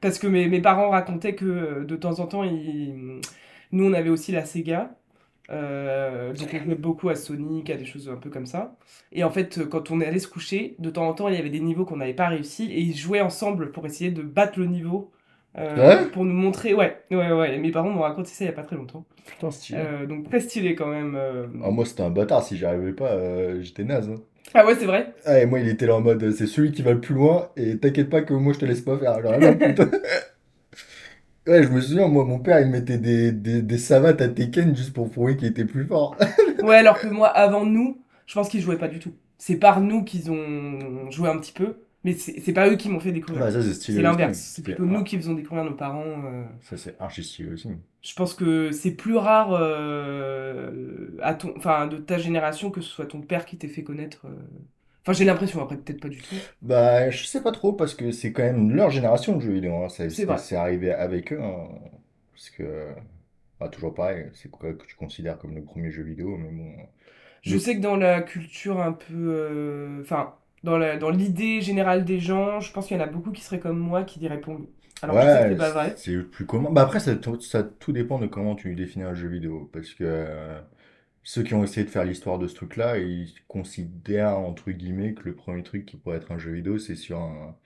Parce 0.00 0.18
que 0.18 0.26
mes, 0.26 0.48
mes 0.48 0.60
parents 0.60 0.90
racontaient 0.90 1.34
que 1.34 1.84
de 1.84 1.96
temps 1.96 2.20
en 2.20 2.26
temps, 2.26 2.44
ils... 2.44 3.20
nous, 3.72 3.84
on 3.86 3.92
avait 3.92 4.10
aussi 4.10 4.32
la 4.32 4.44
Sega. 4.44 4.94
Euh, 5.52 6.32
donc 6.32 6.48
on 6.54 6.58
jouait 6.64 6.74
beaucoup 6.76 7.08
à 7.10 7.14
Sonic, 7.16 7.68
à 7.70 7.76
des 7.76 7.84
choses 7.84 8.08
un 8.08 8.16
peu 8.16 8.30
comme 8.30 8.46
ça. 8.46 8.76
Et 9.12 9.22
en 9.24 9.30
fait, 9.30 9.68
quand 9.68 9.90
on 9.90 10.00
allait 10.00 10.18
se 10.18 10.28
coucher, 10.28 10.76
de 10.78 10.90
temps 10.90 11.06
en 11.08 11.12
temps, 11.14 11.28
il 11.28 11.34
y 11.34 11.38
avait 11.38 11.50
des 11.50 11.60
niveaux 11.60 11.84
qu'on 11.84 11.96
n'avait 11.96 12.14
pas 12.14 12.28
réussi 12.28 12.64
et 12.72 12.80
ils 12.80 12.96
jouaient 12.96 13.20
ensemble 13.20 13.70
pour 13.72 13.84
essayer 13.86 14.10
de 14.10 14.22
battre 14.22 14.58
le 14.58 14.66
niveau. 14.66 15.10
euh, 15.58 15.76
Ouais 16.04 16.10
pour 16.10 16.24
nous 16.24 16.32
montrer, 16.32 16.72
ouais, 16.74 16.96
ouais, 17.10 17.32
ouais. 17.32 17.58
Mes 17.58 17.70
parents 17.70 17.90
m'ont 17.90 18.00
raconté 18.02 18.30
ça 18.30 18.44
il 18.44 18.48
n'y 18.48 18.52
a 18.52 18.56
pas 18.56 18.62
très 18.62 18.76
longtemps. 18.76 19.04
Putain, 19.26 19.50
stylé. 19.50 19.80
Euh, 19.80 20.06
donc 20.06 20.28
très 20.28 20.40
stylé 20.40 20.74
quand 20.74 20.88
même. 20.88 21.14
euh. 21.16 21.46
Ah, 21.62 21.70
moi, 21.70 21.84
c'était 21.84 22.02
un 22.02 22.10
bâtard, 22.10 22.42
si 22.42 22.56
j'y 22.56 22.64
arrivais 22.64 22.92
pas, 22.92 23.60
j'étais 23.60 23.84
naze. 23.84 24.08
hein. 24.08 24.14
Ah 24.54 24.66
ouais, 24.66 24.74
c'est 24.74 24.86
vrai? 24.86 25.14
Ah, 25.24 25.38
et 25.40 25.46
moi, 25.46 25.60
il 25.60 25.68
était 25.68 25.86
là 25.86 25.96
en 25.96 26.00
mode, 26.00 26.30
c'est 26.32 26.46
celui 26.46 26.72
qui 26.72 26.82
va 26.82 26.92
le 26.92 27.00
plus 27.00 27.14
loin, 27.14 27.50
et 27.56 27.78
t'inquiète 27.78 28.10
pas 28.10 28.22
que 28.22 28.34
moi, 28.34 28.52
je 28.52 28.58
te 28.58 28.64
laisse 28.64 28.80
pas 28.80 28.98
faire. 28.98 29.22
Genre, 29.22 29.34
ah, 29.42 29.52
putain. 29.54 29.90
Ouais, 31.46 31.62
je 31.64 31.68
me 31.68 31.80
souviens, 31.80 32.06
moi, 32.08 32.24
mon 32.24 32.38
père, 32.38 32.60
il 32.60 32.68
mettait 32.68 32.98
des, 32.98 33.32
des, 33.32 33.62
des 33.62 33.78
savates 33.78 34.20
à 34.20 34.28
Tekken 34.28 34.76
juste 34.76 34.92
pour 34.92 35.10
prouver 35.10 35.36
qu'il 35.36 35.48
était 35.48 35.64
plus 35.64 35.86
fort. 35.86 36.16
Ouais, 36.60 36.76
alors 36.76 36.98
que 37.00 37.08
moi, 37.08 37.28
avant 37.28 37.66
nous, 37.66 38.02
je 38.26 38.34
pense 38.34 38.48
qu'ils 38.48 38.60
jouaient 38.60 38.78
pas 38.78 38.88
du 38.88 38.98
tout. 39.00 39.14
C'est 39.38 39.56
par 39.56 39.80
nous 39.80 40.04
qu'ils 40.04 40.30
ont 40.30 41.10
joué 41.10 41.28
un 41.28 41.38
petit 41.38 41.52
peu. 41.52 41.76
Mais 42.04 42.14
c'est 42.14 42.40
c'est 42.40 42.52
pas 42.52 42.68
eux 42.68 42.76
qui 42.76 42.88
m'ont 42.88 43.00
fait 43.00 43.12
découvrir. 43.12 43.44
Ouais, 43.44 43.50
ça 43.52 43.62
c'est 43.62 43.74
stylé 43.74 43.98
C'est 43.98 44.02
aussi. 44.02 44.08
l'inverse. 44.08 44.38
C'est 44.38 44.62
C'est- 44.64 44.64
plutôt 44.64 44.84
nous 44.86 45.04
qui 45.04 45.16
faisons 45.16 45.34
découvrir 45.34 45.64
nos 45.64 45.74
parents. 45.74 46.04
euh. 46.24 46.44
Ça 46.62 46.76
c'est 46.76 46.96
archi 47.00 47.22
stylé 47.24 47.50
aussi. 47.50 47.68
Je 48.02 48.14
pense 48.14 48.34
que 48.34 48.72
c'est 48.72 48.92
plus 48.92 49.16
rare 49.16 49.52
euh, 49.52 51.16
à 51.22 51.34
ton, 51.34 51.54
enfin, 51.56 51.86
de 51.86 51.98
ta 51.98 52.18
génération 52.18 52.70
que 52.70 52.80
ce 52.80 52.88
soit 52.90 53.06
ton 53.06 53.20
père 53.22 53.44
qui 53.46 53.58
t'ait 53.58 53.68
fait 53.68 53.84
connaître. 53.84 54.26
euh. 54.26 54.34
Enfin, 55.02 55.12
j'ai 55.12 55.24
l'impression, 55.24 55.60
après, 55.62 55.76
peut-être 55.76 56.00
pas 56.00 56.08
du 56.08 56.20
tout. 56.22 56.36
Bah, 56.62 57.10
je 57.10 57.24
sais 57.24 57.42
pas 57.42 57.50
trop 57.52 57.72
parce 57.72 57.94
que 57.94 58.12
c'est 58.12 58.32
quand 58.32 58.42
même 58.44 58.70
leur 58.70 58.90
génération 58.90 59.36
de 59.36 59.40
jeux 59.40 59.52
vidéo. 59.52 59.82
hein. 59.84 59.88
Ça- 59.88 60.08
C'est 60.08 60.24
vrai. 60.24 60.38
C'est 60.38 60.56
arrivé 60.56 60.92
avec 60.92 61.32
eux. 61.32 61.40
hein. 61.42 61.68
Parce 62.32 62.50
que, 62.50 62.86
bah, 63.60 63.68
toujours 63.68 63.94
pareil, 63.94 64.26
c'est 64.34 64.50
quoi 64.50 64.72
que 64.72 64.84
tu 64.86 64.94
considères 64.96 65.38
comme 65.38 65.54
le 65.54 65.62
premier 65.62 65.90
jeu 65.90 66.02
vidéo, 66.02 66.36
mais 66.36 66.50
bon. 66.50 66.72
Je 67.42 67.58
sais 67.58 67.76
que 67.76 67.80
dans 67.80 67.96
la 67.96 68.22
culture 68.22 68.80
un 68.80 68.92
peu. 68.92 69.06
euh, 69.14 70.00
Enfin, 70.02 70.34
dans 70.62 70.78
la, 70.78 70.96
dans 70.96 71.10
l'idée 71.10 71.60
générale 71.60 72.04
des 72.04 72.20
gens, 72.20 72.60
je 72.60 72.72
pense 72.72 72.86
qu'il 72.86 72.96
y 72.96 73.00
en 73.00 73.02
a 73.02 73.08
beaucoup 73.08 73.32
qui 73.32 73.42
seraient 73.42 73.58
comme 73.58 73.78
moi 73.78 74.04
qui 74.04 74.20
diraient 74.20 74.40
Pong. 74.40 74.66
Alors, 75.02 75.16
je 75.20 75.26
sais 75.26 75.42
que 75.42 75.48
c'est 75.50 75.56
pas 75.56 75.70
vrai. 75.72 75.94
c'est 75.96 76.12
le 76.12 76.26
plus 76.28 76.46
commun. 76.46 76.70
Bah 76.70 76.82
après, 76.82 77.00
ça, 77.00 77.16
tout- 77.16 77.40
ça 77.40 77.64
tout 77.64 77.90
dépend 77.92 78.20
de 78.20 78.28
comment 78.28 78.54
tu 78.54 78.72
définis 78.76 79.04
un 79.04 79.14
jeu 79.14 79.26
vidéo. 79.26 79.68
Parce 79.72 79.90
que 79.94 80.04
euh, 80.06 80.60
ceux 81.24 81.42
qui 81.42 81.54
ont 81.54 81.62
essayé 81.64 81.84
de 81.86 81.90
faire 81.90 82.04
l'histoire 82.04 82.38
de 82.38 82.46
ce 82.48 82.54
truc-là, 82.54 82.98
ils 82.98 83.32
considèrent, 83.48 84.38
entre 84.38 84.70
guillemets, 84.72 85.14
que 85.14 85.22
le 85.24 85.34
premier 85.34 85.62
truc 85.62 85.86
qui 85.86 85.96
pourrait 85.96 86.16
être 86.16 86.32
un 86.32 86.38
jeu 86.38 86.52
vidéo, 86.52 86.78
c'est 86.78 86.96
sur 86.96 87.18
un... 87.20 87.56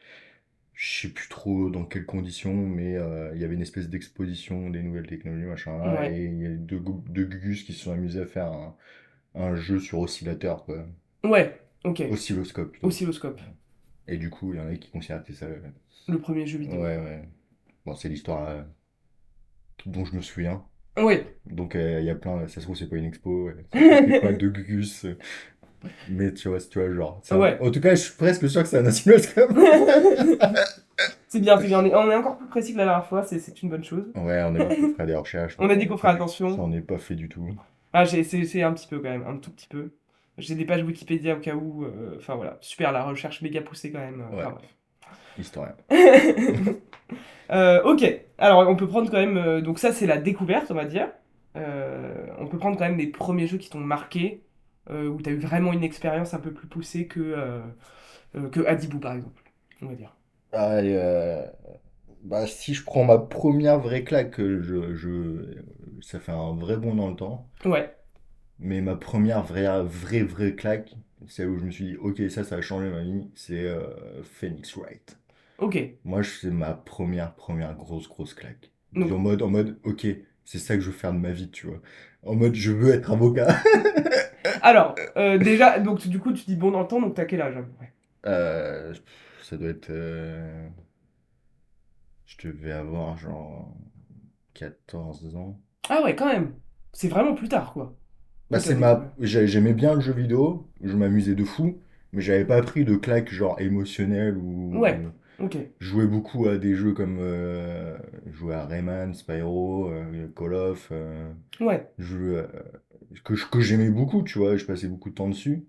Je 0.74 1.00
sais 1.02 1.08
plus 1.08 1.28
trop 1.30 1.70
dans 1.70 1.84
quelles 1.86 2.04
conditions, 2.04 2.54
mais 2.54 2.96
euh, 2.96 3.30
il 3.34 3.40
y 3.40 3.44
avait 3.44 3.54
une 3.54 3.62
espèce 3.62 3.88
d'exposition 3.88 4.68
des 4.68 4.82
nouvelles 4.82 5.06
technologies, 5.06 5.46
machin, 5.46 5.94
Ouais. 5.94 6.14
et 6.20 6.24
il 6.26 6.38
y 6.42 6.46
a 6.46 6.50
deux, 6.50 6.82
deux 7.08 7.24
gugus 7.24 7.62
qui 7.64 7.72
se 7.72 7.84
sont 7.84 7.92
amusés 7.92 8.20
à 8.20 8.26
faire 8.26 8.52
un, 8.52 8.76
un 9.34 9.54
jeu 9.56 9.80
sur 9.80 10.00
oscillateur, 10.00 10.66
quoi. 10.66 10.86
Ouais, 11.24 11.58
ok. 11.84 12.02
Oscilloscope, 12.10 12.72
plutôt. 12.72 12.86
Oscilloscope. 12.88 13.40
Et 14.06 14.18
du 14.18 14.28
coup, 14.28 14.52
il 14.52 14.58
y 14.58 14.60
en 14.60 14.66
a 14.68 14.74
qui 14.76 14.90
considèrent 14.90 15.22
que 15.24 15.32
c'est 15.32 15.38
ça. 15.38 15.48
Ouais, 15.48 15.62
Le 16.08 16.18
premier 16.20 16.46
jeu 16.46 16.58
vidéo. 16.58 16.82
ouais. 16.82 17.22
Bon, 17.86 17.94
c'est 17.94 18.10
l'histoire 18.10 18.46
euh, 18.48 18.62
dont 19.86 20.04
je 20.04 20.14
me 20.14 20.20
souviens. 20.20 20.62
Ouais. 20.98 21.26
Donc 21.46 21.74
euh, 21.76 21.98
il 22.00 22.06
y 22.06 22.10
a 22.10 22.14
plein, 22.14 22.46
ça 22.48 22.54
se 22.56 22.60
trouve 22.60 22.76
c'est 22.76 22.88
pas 22.88 22.96
une 22.96 23.04
expo, 23.06 23.46
ouais. 23.48 23.54
C'est 23.72 24.20
pas 24.20 24.32
de 24.32 24.48
Gugus, 24.48 25.04
euh, 25.04 25.16
mais 26.08 26.32
tu 26.32 26.48
vois, 26.48 26.58
tu 26.58 26.78
vois 26.80 26.92
genre. 26.92 27.20
c'est 27.22 27.34
un- 27.34 27.38
Ouais. 27.38 27.58
En 27.60 27.70
tout 27.70 27.80
cas, 27.80 27.94
je 27.94 28.00
suis 28.02 28.14
presque 28.16 28.48
sûr 28.48 28.62
que 28.62 28.68
c'est 28.68 28.78
un 28.78 28.86
oscilloscope. 28.86 29.50
C'est 31.28 31.40
bien, 31.40 31.58
c'est 31.60 31.66
bien. 31.66 31.80
On 31.80 31.84
est, 31.84 31.94
on 31.94 32.10
est 32.10 32.14
encore 32.14 32.38
plus 32.38 32.46
précis 32.46 32.72
que 32.72 32.78
la 32.78 32.84
dernière 32.84 33.04
fois, 33.06 33.22
c'est 33.22 33.38
c'est 33.38 33.60
une 33.62 33.68
bonne 33.68 33.84
chose. 33.84 34.04
Ouais, 34.14 34.42
on 34.46 34.54
est 34.54 34.64
pour 34.80 34.96
faire 34.96 35.06
des 35.06 35.14
recherches. 35.14 35.54
On 35.58 35.68
a 35.68 35.76
dit 35.76 35.86
qu'on 35.86 35.98
ferait 35.98 36.12
attention. 36.12 36.56
Ça, 36.56 36.62
on 36.62 36.68
n'est 36.68 36.80
pas 36.80 36.96
fait 36.96 37.16
du 37.16 37.28
tout. 37.28 37.46
Ah, 37.92 38.04
j'ai 38.06 38.20
essayé 38.20 38.62
un 38.62 38.72
petit 38.72 38.86
peu 38.86 38.98
quand 39.00 39.10
même, 39.10 39.24
un 39.26 39.36
tout 39.36 39.50
petit 39.50 39.66
peu. 39.68 39.90
J'ai 40.38 40.54
des 40.54 40.64
pages 40.64 40.82
Wikipédia 40.82 41.34
au 41.36 41.40
cas 41.40 41.54
où. 41.54 41.84
euh, 41.84 42.14
Enfin 42.16 42.36
voilà, 42.36 42.56
super, 42.60 42.92
la 42.92 43.02
recherche 43.04 43.42
méga 43.42 43.60
poussée 43.60 43.90
quand 43.92 43.98
même. 43.98 44.22
euh, 44.32 44.36
Ouais. 44.36 44.44
enfin, 44.44 44.52
bref. 44.56 44.74
Historien. 45.38 45.74
Euh, 47.50 47.82
ok, 47.84 48.04
alors 48.38 48.68
on 48.68 48.76
peut 48.76 48.86
prendre 48.88 49.10
quand 49.10 49.18
même. 49.18 49.36
euh, 49.36 49.60
donc 49.60 49.78
ça, 49.78 49.92
c'est 49.92 50.06
la 50.06 50.18
découverte, 50.18 50.70
on 50.70 50.74
va 50.74 50.84
dire. 50.84 51.08
Euh, 51.56 52.26
on 52.38 52.46
peut 52.46 52.58
prendre 52.58 52.76
quand 52.78 52.84
même 52.84 52.98
les 52.98 53.06
premiers 53.06 53.46
jeux 53.46 53.58
qui 53.58 53.70
t'ont 53.70 53.78
marqué, 53.80 54.42
euh, 54.90 55.08
où 55.08 55.20
tu 55.22 55.30
as 55.30 55.32
eu 55.32 55.38
vraiment 55.38 55.72
une 55.72 55.84
expérience 55.84 56.34
un 56.34 56.40
peu 56.40 56.52
plus 56.52 56.68
poussée 56.68 57.06
que, 57.06 57.20
euh, 57.20 57.60
euh, 58.36 58.48
que 58.50 58.60
Adibou 58.66 59.00
par 59.00 59.14
exemple, 59.14 59.42
on 59.82 59.88
va 59.88 59.94
dire. 59.94 60.14
Ah, 60.52 60.82
et, 60.82 60.96
euh, 60.96 61.46
bah, 62.24 62.46
si 62.46 62.74
je 62.74 62.84
prends 62.84 63.04
ma 63.04 63.18
première 63.18 63.78
vraie 63.80 64.04
claque, 64.04 64.38
je, 64.40 64.94
je, 64.94 65.62
ça 66.02 66.20
fait 66.20 66.32
un 66.32 66.54
vrai 66.56 66.76
bond 66.78 66.94
dans 66.94 67.10
le 67.10 67.16
temps. 67.16 67.50
Ouais, 67.64 67.94
Mais 68.58 68.82
ma 68.82 68.96
première 68.96 69.42
vraie, 69.42 69.82
vraie, 69.84 70.22
vraie 70.22 70.54
claque, 70.54 70.94
c'est 71.26 71.46
où 71.46 71.58
je 71.58 71.64
me 71.64 71.70
suis 71.70 71.84
dit, 71.86 71.96
ok, 71.96 72.22
ça, 72.30 72.44
ça 72.44 72.56
a 72.56 72.60
changé 72.60 72.90
ma 72.90 73.02
vie, 73.02 73.30
c'est 73.34 73.64
euh, 73.64 74.22
Phoenix 74.22 74.76
Wright. 74.76 75.16
Ok. 75.58 75.78
Moi, 76.04 76.22
c'est 76.22 76.50
ma 76.50 76.72
première, 76.74 77.34
première 77.34 77.74
grosse, 77.74 78.08
grosse 78.08 78.34
claque. 78.34 78.70
Donc- 78.92 79.12
En 79.12 79.18
mode, 79.18 79.42
en 79.42 79.48
mode, 79.48 79.78
ok, 79.84 80.06
c'est 80.44 80.58
ça 80.58 80.74
que 80.76 80.80
je 80.82 80.86
veux 80.90 80.96
faire 80.96 81.12
de 81.12 81.18
ma 81.18 81.32
vie, 81.32 81.50
tu 81.50 81.66
vois. 81.66 81.80
En 82.22 82.34
mode, 82.34 82.54
je 82.54 82.72
veux 82.72 82.92
être 82.92 83.10
avocat. 83.12 83.48
Alors, 84.62 84.94
euh, 85.16 85.38
déjà, 85.38 85.78
donc 85.78 86.06
du 86.06 86.18
coup, 86.18 86.32
tu 86.32 86.44
dis 86.46 86.56
bon 86.56 86.70
dans 86.70 86.80
le 86.82 86.86
temps, 86.88 87.00
donc 87.00 87.14
t'as 87.14 87.24
quel 87.24 87.40
âge 87.42 87.54
près? 87.76 87.92
Euh, 88.26 88.94
ça 89.42 89.56
doit 89.56 89.68
être. 89.70 89.90
euh, 89.90 90.68
Je 92.26 92.48
devais 92.48 92.72
avoir 92.72 93.16
genre 93.16 93.74
14 94.54 95.34
ans. 95.36 95.60
Ah 95.88 96.02
ouais, 96.02 96.16
quand 96.16 96.26
même. 96.26 96.54
C'est 96.92 97.08
vraiment 97.08 97.34
plus 97.34 97.48
tard, 97.48 97.72
quoi. 97.72 97.94
Bah, 98.50 98.60
c'est 98.60 98.74
ma... 98.74 99.12
j'ai- 99.20 99.46
J'aimais 99.46 99.74
bien 99.74 99.94
le 99.94 100.00
jeu 100.00 100.12
vidéo, 100.12 100.68
je 100.82 100.94
m'amusais 100.96 101.34
de 101.34 101.44
fou, 101.44 101.78
mais 102.12 102.22
j'avais 102.22 102.44
pas 102.44 102.62
pris 102.62 102.84
de 102.84 102.96
claque 102.96 103.30
genre 103.30 103.60
émotionnelle 103.60 104.36
ou. 104.36 104.78
Ouais. 104.78 105.00
Je 105.78 105.86
jouais 105.86 106.06
beaucoup 106.06 106.46
à 106.48 106.56
des 106.58 106.74
jeux 106.74 106.92
comme. 106.94 107.18
euh, 107.20 107.96
je 108.26 108.32
jouais 108.32 108.54
à 108.54 108.66
Rayman, 108.66 109.14
Spyro, 109.14 109.90
euh, 109.90 110.28
Call 110.34 110.54
of. 110.54 110.88
euh, 110.92 111.30
Ouais. 111.60 111.86
je, 111.98 112.16
euh, 112.16 112.46
que, 113.24 113.60
j'aimais 113.60 113.90
beaucoup, 113.90 114.22
tu 114.22 114.38
vois, 114.38 114.56
je 114.56 114.64
passais 114.64 114.88
beaucoup 114.88 115.10
de 115.10 115.14
temps 115.14 115.28
dessus, 115.28 115.64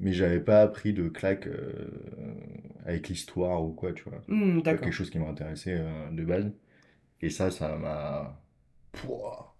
mais 0.00 0.12
j'avais 0.12 0.40
pas 0.40 0.62
appris 0.62 0.92
de 0.92 1.08
claque 1.08 1.46
euh, 1.46 1.90
avec 2.84 3.08
l'histoire 3.08 3.62
ou 3.64 3.72
quoi, 3.72 3.92
tu 3.92 4.04
vois. 4.08 4.20
Hmm, 4.28 4.60
d'accord. 4.62 4.82
quelque 4.84 4.92
chose 4.94 5.10
qui 5.10 5.18
m'intéressait 5.18 5.80
de 6.12 6.24
base. 6.24 6.50
Et 7.20 7.30
ça, 7.30 7.50
ça 7.50 7.76
m'a. 7.76 8.40
Pouah. 8.92 9.56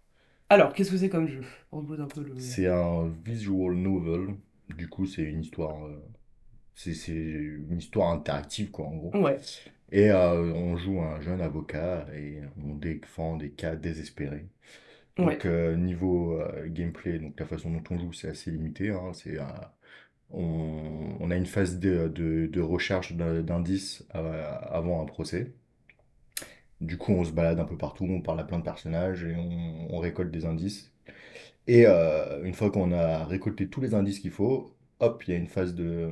Alors, 0.48 0.72
qu'est-ce 0.74 0.90
que 0.90 0.96
c'est 0.98 1.08
comme 1.08 1.28
jeu? 1.28 1.42
Repose 1.70 2.00
un 2.00 2.06
peu 2.06 2.22
le. 2.22 2.38
C'est 2.38 2.66
un 2.66 3.08
visual 3.24 3.74
novel, 3.76 4.34
du 4.76 4.88
coup, 4.88 5.06
c'est 5.06 5.22
une 5.22 5.40
histoire. 5.40 5.76
C'est 6.74 7.12
une 7.12 7.78
histoire 7.78 8.10
interactive, 8.12 8.70
quoi, 8.70 8.86
en 8.86 8.96
gros. 8.96 9.16
Ouais. 9.16 9.38
Et 9.90 10.10
euh, 10.10 10.52
on 10.54 10.76
joue 10.76 11.00
un 11.00 11.20
jeune 11.20 11.40
avocat 11.40 12.06
et 12.14 12.38
on 12.64 12.74
défend 12.74 13.36
des 13.36 13.50
cas 13.50 13.76
désespérés. 13.76 14.46
Ouais. 15.18 15.34
Donc, 15.34 15.46
euh, 15.46 15.76
niveau 15.76 16.40
euh, 16.40 16.66
gameplay, 16.68 17.18
donc 17.18 17.38
la 17.38 17.46
façon 17.46 17.70
dont 17.70 17.82
on 17.90 17.98
joue, 17.98 18.12
c'est 18.12 18.28
assez 18.28 18.50
limité. 18.50 18.90
hein. 18.90 19.12
C'est, 19.12 19.38
euh, 19.38 19.44
on, 20.30 21.16
on 21.20 21.30
a 21.30 21.36
une 21.36 21.46
phase 21.46 21.78
de, 21.78 22.08
de- 22.08 22.46
de 22.46 22.60
recherche 22.60 23.12
d'in- 23.14 23.42
d'indices 23.42 24.04
avant 24.10 25.02
un 25.02 25.06
procès. 25.06 25.52
Du 26.80 26.96
coup, 26.98 27.12
on 27.12 27.24
se 27.24 27.30
balade 27.32 27.60
un 27.60 27.64
peu 27.64 27.76
partout, 27.76 28.04
on 28.04 28.20
parle 28.20 28.40
à 28.40 28.44
plein 28.44 28.58
de 28.58 28.64
personnages 28.64 29.24
et 29.24 29.36
on, 29.36 29.94
on 29.94 29.98
récolte 29.98 30.30
des 30.32 30.44
indices. 30.46 30.90
Et 31.68 31.86
une 31.86 32.54
fois 32.54 32.70
qu'on 32.70 32.92
a 32.92 33.24
récolté 33.24 33.68
tous 33.68 33.80
les 33.80 33.94
indices 33.94 34.20
qu'il 34.20 34.32
faut, 34.32 34.74
hop, 35.02 35.24
il 35.26 35.32
y 35.32 35.34
a 35.34 35.38
une 35.38 35.48
phase 35.48 35.74
de, 35.74 36.10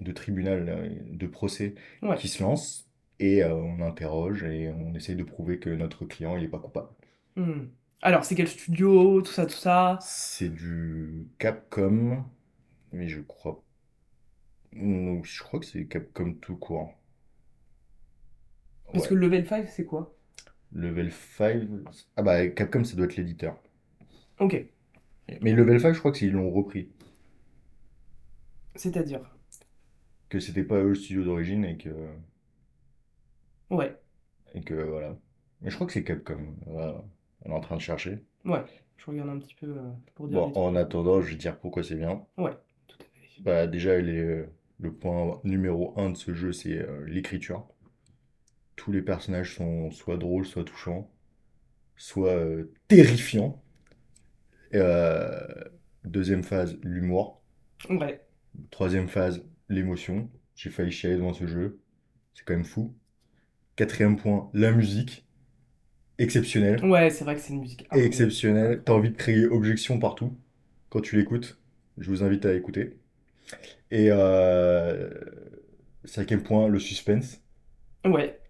de 0.00 0.12
tribunal, 0.12 0.68
euh, 0.68 0.88
de 1.12 1.26
procès 1.28 1.74
Ouais. 2.02 2.16
qui 2.16 2.28
se 2.28 2.42
lance. 2.42 2.88
Et 3.20 3.44
euh, 3.44 3.54
on 3.54 3.80
interroge 3.80 4.42
et 4.44 4.70
on 4.70 4.94
essaye 4.94 5.16
de 5.16 5.22
prouver 5.24 5.58
que 5.60 5.70
notre 5.70 6.04
client, 6.06 6.36
il 6.36 6.42
n'est 6.42 6.48
pas 6.48 6.58
coupable. 6.58 6.88
Hmm. 7.36 7.66
Alors, 8.02 8.24
c'est 8.24 8.34
quel 8.34 8.48
studio 8.48 9.22
Tout 9.22 9.32
ça, 9.32 9.46
tout 9.46 9.52
ça? 9.56 9.98
C'est 10.02 10.48
du 10.50 11.28
Capcom, 11.38 12.24
mais 12.92 13.08
je 13.08 13.20
crois. 13.20 13.62
Je 14.74 15.42
crois 15.42 15.58
que 15.60 15.66
c'est 15.66 15.86
Capcom 15.86 16.34
tout 16.34 16.56
court. 16.56 16.92
Parce 18.92 19.08
que 19.08 19.14
le 19.14 19.20
level 19.20 19.46
5, 19.46 19.68
c'est 19.68 19.84
quoi? 19.84 20.14
Level 20.72 21.10
5. 21.10 21.62
Ah 22.16 22.22
bah, 22.22 22.46
Capcom, 22.48 22.84
ça 22.84 22.96
doit 22.96 23.06
être 23.06 23.16
l'éditeur. 23.16 23.56
Ok. 24.38 24.54
Mais 25.42 25.52
Level 25.52 25.80
5, 25.80 25.92
je 25.94 25.98
crois 25.98 26.12
que 26.12 26.18
c'est- 26.18 26.26
ils 26.26 26.32
l'ont 26.32 26.50
repris. 26.50 26.88
C'est-à-dire 28.74 29.20
Que 30.28 30.40
c'était 30.40 30.64
pas 30.64 30.76
eux 30.78 30.88
le 30.90 30.94
studio 30.94 31.24
d'origine 31.24 31.64
et 31.64 31.76
que. 31.76 31.90
Ouais. 33.70 33.96
Et 34.54 34.60
que 34.62 34.74
voilà. 34.74 35.16
Mais 35.60 35.70
je 35.70 35.74
crois 35.74 35.86
que 35.86 35.92
c'est 35.92 36.04
Capcom. 36.04 36.54
Voilà. 36.66 37.02
On 37.44 37.50
est 37.50 37.54
en 37.54 37.60
train 37.60 37.76
de 37.76 37.80
chercher. 37.80 38.22
Ouais. 38.44 38.62
Je 38.96 39.10
regarde 39.10 39.28
un 39.30 39.38
petit 39.38 39.54
peu 39.54 39.66
euh, 39.66 39.90
pour 40.14 40.28
dire 40.28 40.38
Bon, 40.38 40.44
trucs. 40.46 40.56
en 40.56 40.74
attendant, 40.76 41.20
je 41.20 41.30
vais 41.30 41.36
dire 41.36 41.58
pourquoi 41.58 41.82
c'est 41.82 41.96
bien. 41.96 42.24
Ouais, 42.38 42.52
tout 42.86 42.96
à 43.00 43.04
fait. 43.04 43.42
Bah, 43.42 43.66
déjà, 43.66 43.98
les, 44.00 44.18
euh, 44.18 44.46
le 44.80 44.92
point 44.94 45.40
numéro 45.44 45.92
un 45.98 46.10
de 46.10 46.16
ce 46.16 46.32
jeu, 46.34 46.52
c'est 46.52 46.78
euh, 46.78 47.04
l'écriture. 47.06 47.68
Tous 48.76 48.92
les 48.92 49.02
personnages 49.02 49.56
sont 49.56 49.90
soit 49.90 50.16
drôles, 50.16 50.46
soit 50.46 50.64
touchants, 50.64 51.10
soit 51.96 52.38
terrifiants. 52.88 53.62
Deuxième 56.04 56.42
phase, 56.42 56.78
l'humour. 56.82 57.42
Ouais. 57.90 58.23
Troisième 58.70 59.08
phase, 59.08 59.44
l'émotion. 59.68 60.30
J'ai 60.54 60.70
failli 60.70 60.90
chialer 60.90 61.16
devant 61.16 61.32
ce 61.32 61.46
jeu. 61.46 61.80
C'est 62.34 62.44
quand 62.44 62.54
même 62.54 62.64
fou. 62.64 62.94
Quatrième 63.76 64.16
point, 64.16 64.50
la 64.54 64.72
musique. 64.72 65.26
Exceptionnelle. 66.18 66.84
Ouais, 66.84 67.10
c'est 67.10 67.24
vrai 67.24 67.34
que 67.34 67.40
c'est 67.40 67.52
une 67.52 67.60
musique 67.60 67.82
incroyable. 67.82 68.06
Exceptionnelle. 68.06 68.82
T'as 68.84 68.92
envie 68.92 69.10
de 69.10 69.16
crier 69.16 69.46
objection 69.46 69.98
partout 69.98 70.36
quand 70.88 71.00
tu 71.00 71.16
l'écoutes. 71.16 71.58
Je 71.98 72.08
vous 72.08 72.22
invite 72.22 72.46
à 72.46 72.54
écouter. 72.54 72.96
Et 73.90 74.08
euh, 74.10 75.10
cinquième 76.04 76.42
point, 76.42 76.68
le 76.68 76.78
suspense. 76.78 77.40
Ouais. 78.04 78.40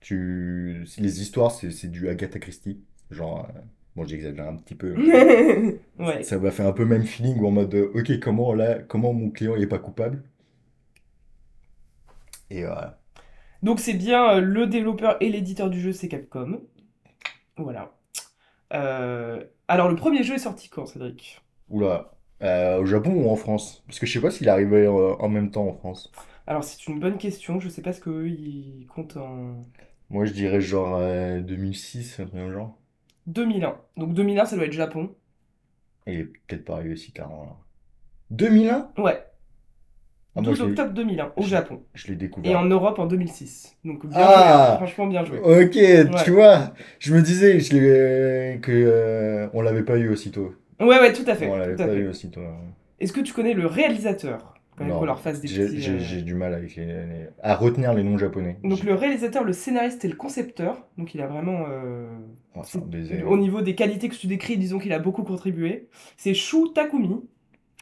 Tu... 0.00 0.84
Les 0.98 1.20
histoires, 1.20 1.50
c'est 1.50 1.70
c'est 1.70 1.88
du 1.88 2.08
Agatha 2.08 2.38
Christie. 2.38 2.82
Genre, 3.10 3.48
euh, 3.48 3.60
bon, 3.96 4.04
j'exagère 4.06 4.48
un 4.48 4.56
petit 4.56 4.74
peu. 4.74 4.94
ouais. 5.98 6.22
Ça 6.22 6.38
m'a 6.38 6.50
fait 6.50 6.62
un 6.64 6.72
peu 6.72 6.84
même 6.84 7.04
feeling 7.04 7.38
où 7.40 7.46
en 7.46 7.50
mode, 7.50 7.74
euh, 7.74 7.92
ok, 7.94 8.18
comment 8.20 8.54
là, 8.54 8.78
comment 8.80 9.12
mon 9.12 9.30
client 9.30 9.54
il 9.56 9.62
est 9.62 9.66
pas 9.66 9.78
coupable? 9.78 10.22
Et 12.50 12.64
voilà. 12.64 12.98
Donc 13.62 13.80
c'est 13.80 13.94
bien 13.94 14.36
euh, 14.36 14.40
le 14.40 14.66
développeur 14.66 15.16
et 15.20 15.28
l'éditeur 15.28 15.70
du 15.70 15.80
jeu, 15.80 15.92
c'est 15.92 16.08
Capcom. 16.08 16.60
Voilà. 17.56 17.92
Euh, 18.72 19.44
Alors 19.68 19.88
le 19.88 19.96
premier 19.96 20.22
jeu 20.24 20.34
est 20.34 20.38
sorti 20.38 20.68
quand, 20.68 20.86
Cédric? 20.86 21.42
Oula. 21.68 22.12
Euh, 22.42 22.80
au 22.80 22.86
Japon 22.86 23.12
ou 23.12 23.30
en 23.30 23.36
France? 23.36 23.82
Parce 23.86 23.98
que 23.98 24.06
je 24.06 24.12
sais 24.12 24.20
pas 24.20 24.30
s'il 24.30 24.46
est 24.48 24.50
arrivé 24.50 24.86
en 24.88 25.28
même 25.28 25.50
temps 25.50 25.66
en 25.68 25.74
France. 25.74 26.10
Alors 26.46 26.64
c'est 26.64 26.86
une 26.88 27.00
bonne 27.00 27.18
question, 27.18 27.60
je 27.60 27.68
sais 27.68 27.82
pas 27.82 27.92
ce 27.92 28.00
qu'eux 28.00 28.28
ils 28.28 28.86
comptent 28.88 29.16
en 29.16 29.64
Moi, 30.10 30.24
je 30.26 30.32
dirais 30.32 30.60
genre 30.60 30.96
euh, 30.96 31.40
2006, 31.40 32.20
un 32.34 32.52
genre. 32.52 32.76
2001. 33.30 33.76
Donc 33.96 34.14
2001 34.14 34.44
ça 34.46 34.56
doit 34.56 34.66
être 34.66 34.72
Japon. 34.72 35.14
Il 36.06 36.14
est 36.20 36.24
peut-être 36.24 36.64
pas 36.64 36.74
arrivé 36.76 36.96
si 36.96 37.12
tard. 37.12 37.28
alors. 37.30 37.64
2001? 38.30 38.92
Ouais, 38.98 39.24
Ah, 40.36 40.42
moi, 40.42 40.52
12 40.52 40.58
je 40.58 40.64
l'ai 40.64 40.70
octobre 40.70 40.92
2001 40.92 41.32
au 41.36 41.42
je, 41.42 41.48
Japon. 41.48 41.82
je 41.94 42.06
l'ai 42.08 42.12
Et 42.44 42.54
en 42.56 42.64
découvert. 42.64 42.64
Europe 42.66 42.98
en 42.98 43.06
2006. 43.06 43.76
Donc 43.84 44.06
bien 44.06 44.30
joué, 44.30 44.52
hein. 44.52 44.68
Ah! 44.68 44.74
Franchement 44.76 45.06
bien 45.06 45.24
joué. 45.24 45.38
Ok, 45.40 45.76
tu 46.24 46.30
vois, 46.30 46.72
je 46.98 47.14
me 47.14 47.22
disais 47.22 47.58
je 47.60 47.74
que 48.60 48.72
euh, 48.72 49.48
on 49.54 49.62
l'avait 49.62 49.84
pas 49.84 49.98
eu 49.98 50.08
aussitôt. 50.08 50.54
Ouais, 50.80 50.98
ouais, 50.98 51.12
tout 51.12 51.24
à 51.26 51.32
On 51.32 51.36
fait, 51.36 51.48
l'avait 51.56 51.74
à 51.82 51.86
pas 51.86 51.94
eu 51.94 52.08
aussitôt. 52.08 52.40
hein. 52.40 52.74
Est-ce 53.00 53.12
que 53.12 53.20
tu 53.20 53.32
connais 53.32 53.54
le 53.54 53.66
réalisateur? 53.66 54.54
Quand 54.80 54.86
même 54.88 54.98
qu'on 54.98 55.04
leur 55.04 55.20
fasse 55.20 55.40
des 55.40 55.48
j'ai 55.48 55.66
petits... 55.66 55.80
j'ai- 55.80 55.92
euh, 55.92 55.98
j'ai 55.98 56.22
du 56.22 56.34
mal 56.34 56.54
avec 56.54 56.74
les, 56.76 56.86
les- 56.86 57.28
à 57.42 57.54
retenir 57.54 57.94
les 57.94 58.02
noms 58.02 58.18
japonais. 58.18 58.56
Donc 58.64 58.82
le 58.82 58.94
réalisateur, 58.94 59.44
le 59.44 59.52
scénariste 59.52 60.04
et 60.04 60.08
le 60.08 60.16
concepteur, 60.16 60.86
donc 60.98 61.14
il 61.14 61.20
a 61.20 61.26
vraiment, 61.26 61.64
euh, 61.68 62.08
Oh, 62.56 62.62
au 63.26 63.36
niveau 63.38 63.62
des 63.62 63.74
qualités 63.74 64.08
que 64.08 64.14
tu 64.16 64.26
décris, 64.26 64.56
disons 64.58 64.78
qu'il 64.78 64.92
a 64.92 64.98
beaucoup 64.98 65.22
contribué. 65.22 65.88
C'est 66.16 66.34
Shu 66.34 66.72
Takumi, 66.74 67.20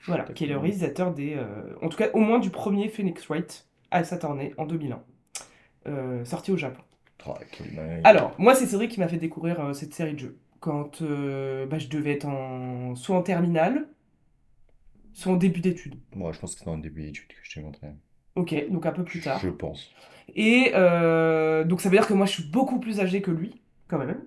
voilà, 0.06 0.24
qui 0.24 0.44
est 0.44 0.48
le 0.48 0.58
réalisateur 0.58 1.14
des, 1.14 1.34
euh, 1.36 1.74
en 1.82 1.88
tout 1.88 1.96
cas 1.98 2.08
au 2.14 2.18
moins 2.20 2.38
du 2.38 2.50
premier 2.50 2.88
Phoenix 2.88 3.26
Wright 3.28 3.66
à 3.90 4.04
Saturday 4.04 4.52
en 4.58 4.66
2001, 4.66 5.02
euh, 5.88 6.24
sorti 6.24 6.52
au 6.52 6.56
Japon. 6.56 6.82
Oh. 7.26 7.34
Alors 8.04 8.34
moi 8.38 8.54
c'est 8.54 8.66
Cédric 8.66 8.90
qui 8.92 9.00
m'a 9.00 9.08
fait 9.08 9.16
découvrir 9.16 9.60
euh, 9.60 9.72
cette 9.72 9.92
série 9.94 10.14
de 10.14 10.18
jeux 10.18 10.38
quand 10.60 11.02
euh, 11.02 11.66
bah, 11.66 11.78
je 11.78 11.88
devais 11.88 12.12
être 12.12 12.26
en 12.26 12.94
soit 12.94 13.16
en 13.16 13.22
terminale, 13.22 13.88
soit 15.12 15.32
en 15.32 15.36
début 15.36 15.60
d'études. 15.60 15.96
Moi, 16.14 16.32
je 16.32 16.38
pense 16.38 16.54
que 16.54 16.60
c'est 16.60 16.66
dans 16.66 16.76
le 16.76 16.82
début 16.82 17.02
d'études 17.02 17.28
que 17.28 17.34
je 17.42 17.54
t'ai 17.54 17.60
montré. 17.60 17.88
Ok, 18.34 18.54
donc 18.70 18.86
un 18.86 18.92
peu 18.92 19.04
plus 19.04 19.20
tard. 19.20 19.40
Je 19.42 19.48
pense. 19.48 19.90
Et 20.36 20.72
euh, 20.74 21.64
donc 21.64 21.80
ça 21.80 21.88
veut 21.88 21.96
dire 21.96 22.06
que 22.06 22.12
moi 22.14 22.26
je 22.26 22.32
suis 22.32 22.44
beaucoup 22.44 22.78
plus 22.78 23.00
âgé 23.00 23.20
que 23.22 23.30
lui, 23.30 23.60
quand 23.88 23.98
même. 23.98 24.18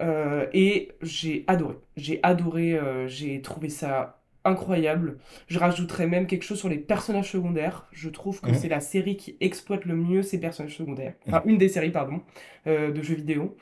Euh, 0.00 0.46
et 0.52 0.92
j'ai 1.00 1.44
adoré. 1.46 1.76
J'ai 1.96 2.18
adoré, 2.22 2.74
euh, 2.74 3.06
j'ai 3.08 3.40
trouvé 3.40 3.68
ça 3.68 4.18
incroyable. 4.44 5.18
Je 5.46 5.58
rajouterais 5.58 6.08
même 6.08 6.26
quelque 6.26 6.42
chose 6.42 6.58
sur 6.58 6.68
les 6.68 6.78
personnages 6.78 7.30
secondaires. 7.30 7.86
Je 7.92 8.08
trouve 8.08 8.40
que 8.40 8.48
Mhm. 8.48 8.54
c'est 8.54 8.68
la 8.68 8.80
série 8.80 9.16
qui 9.16 9.36
exploite 9.40 9.84
le 9.84 9.94
mieux 9.94 10.22
ses 10.22 10.40
personnages 10.40 10.76
secondaires. 10.76 11.14
Enfin, 11.28 11.42
une 11.46 11.56
des 11.58 11.68
séries, 11.68 11.92
pardon, 11.92 12.20
de 12.66 13.00
jeux 13.02 13.14
vidéo. 13.14 13.56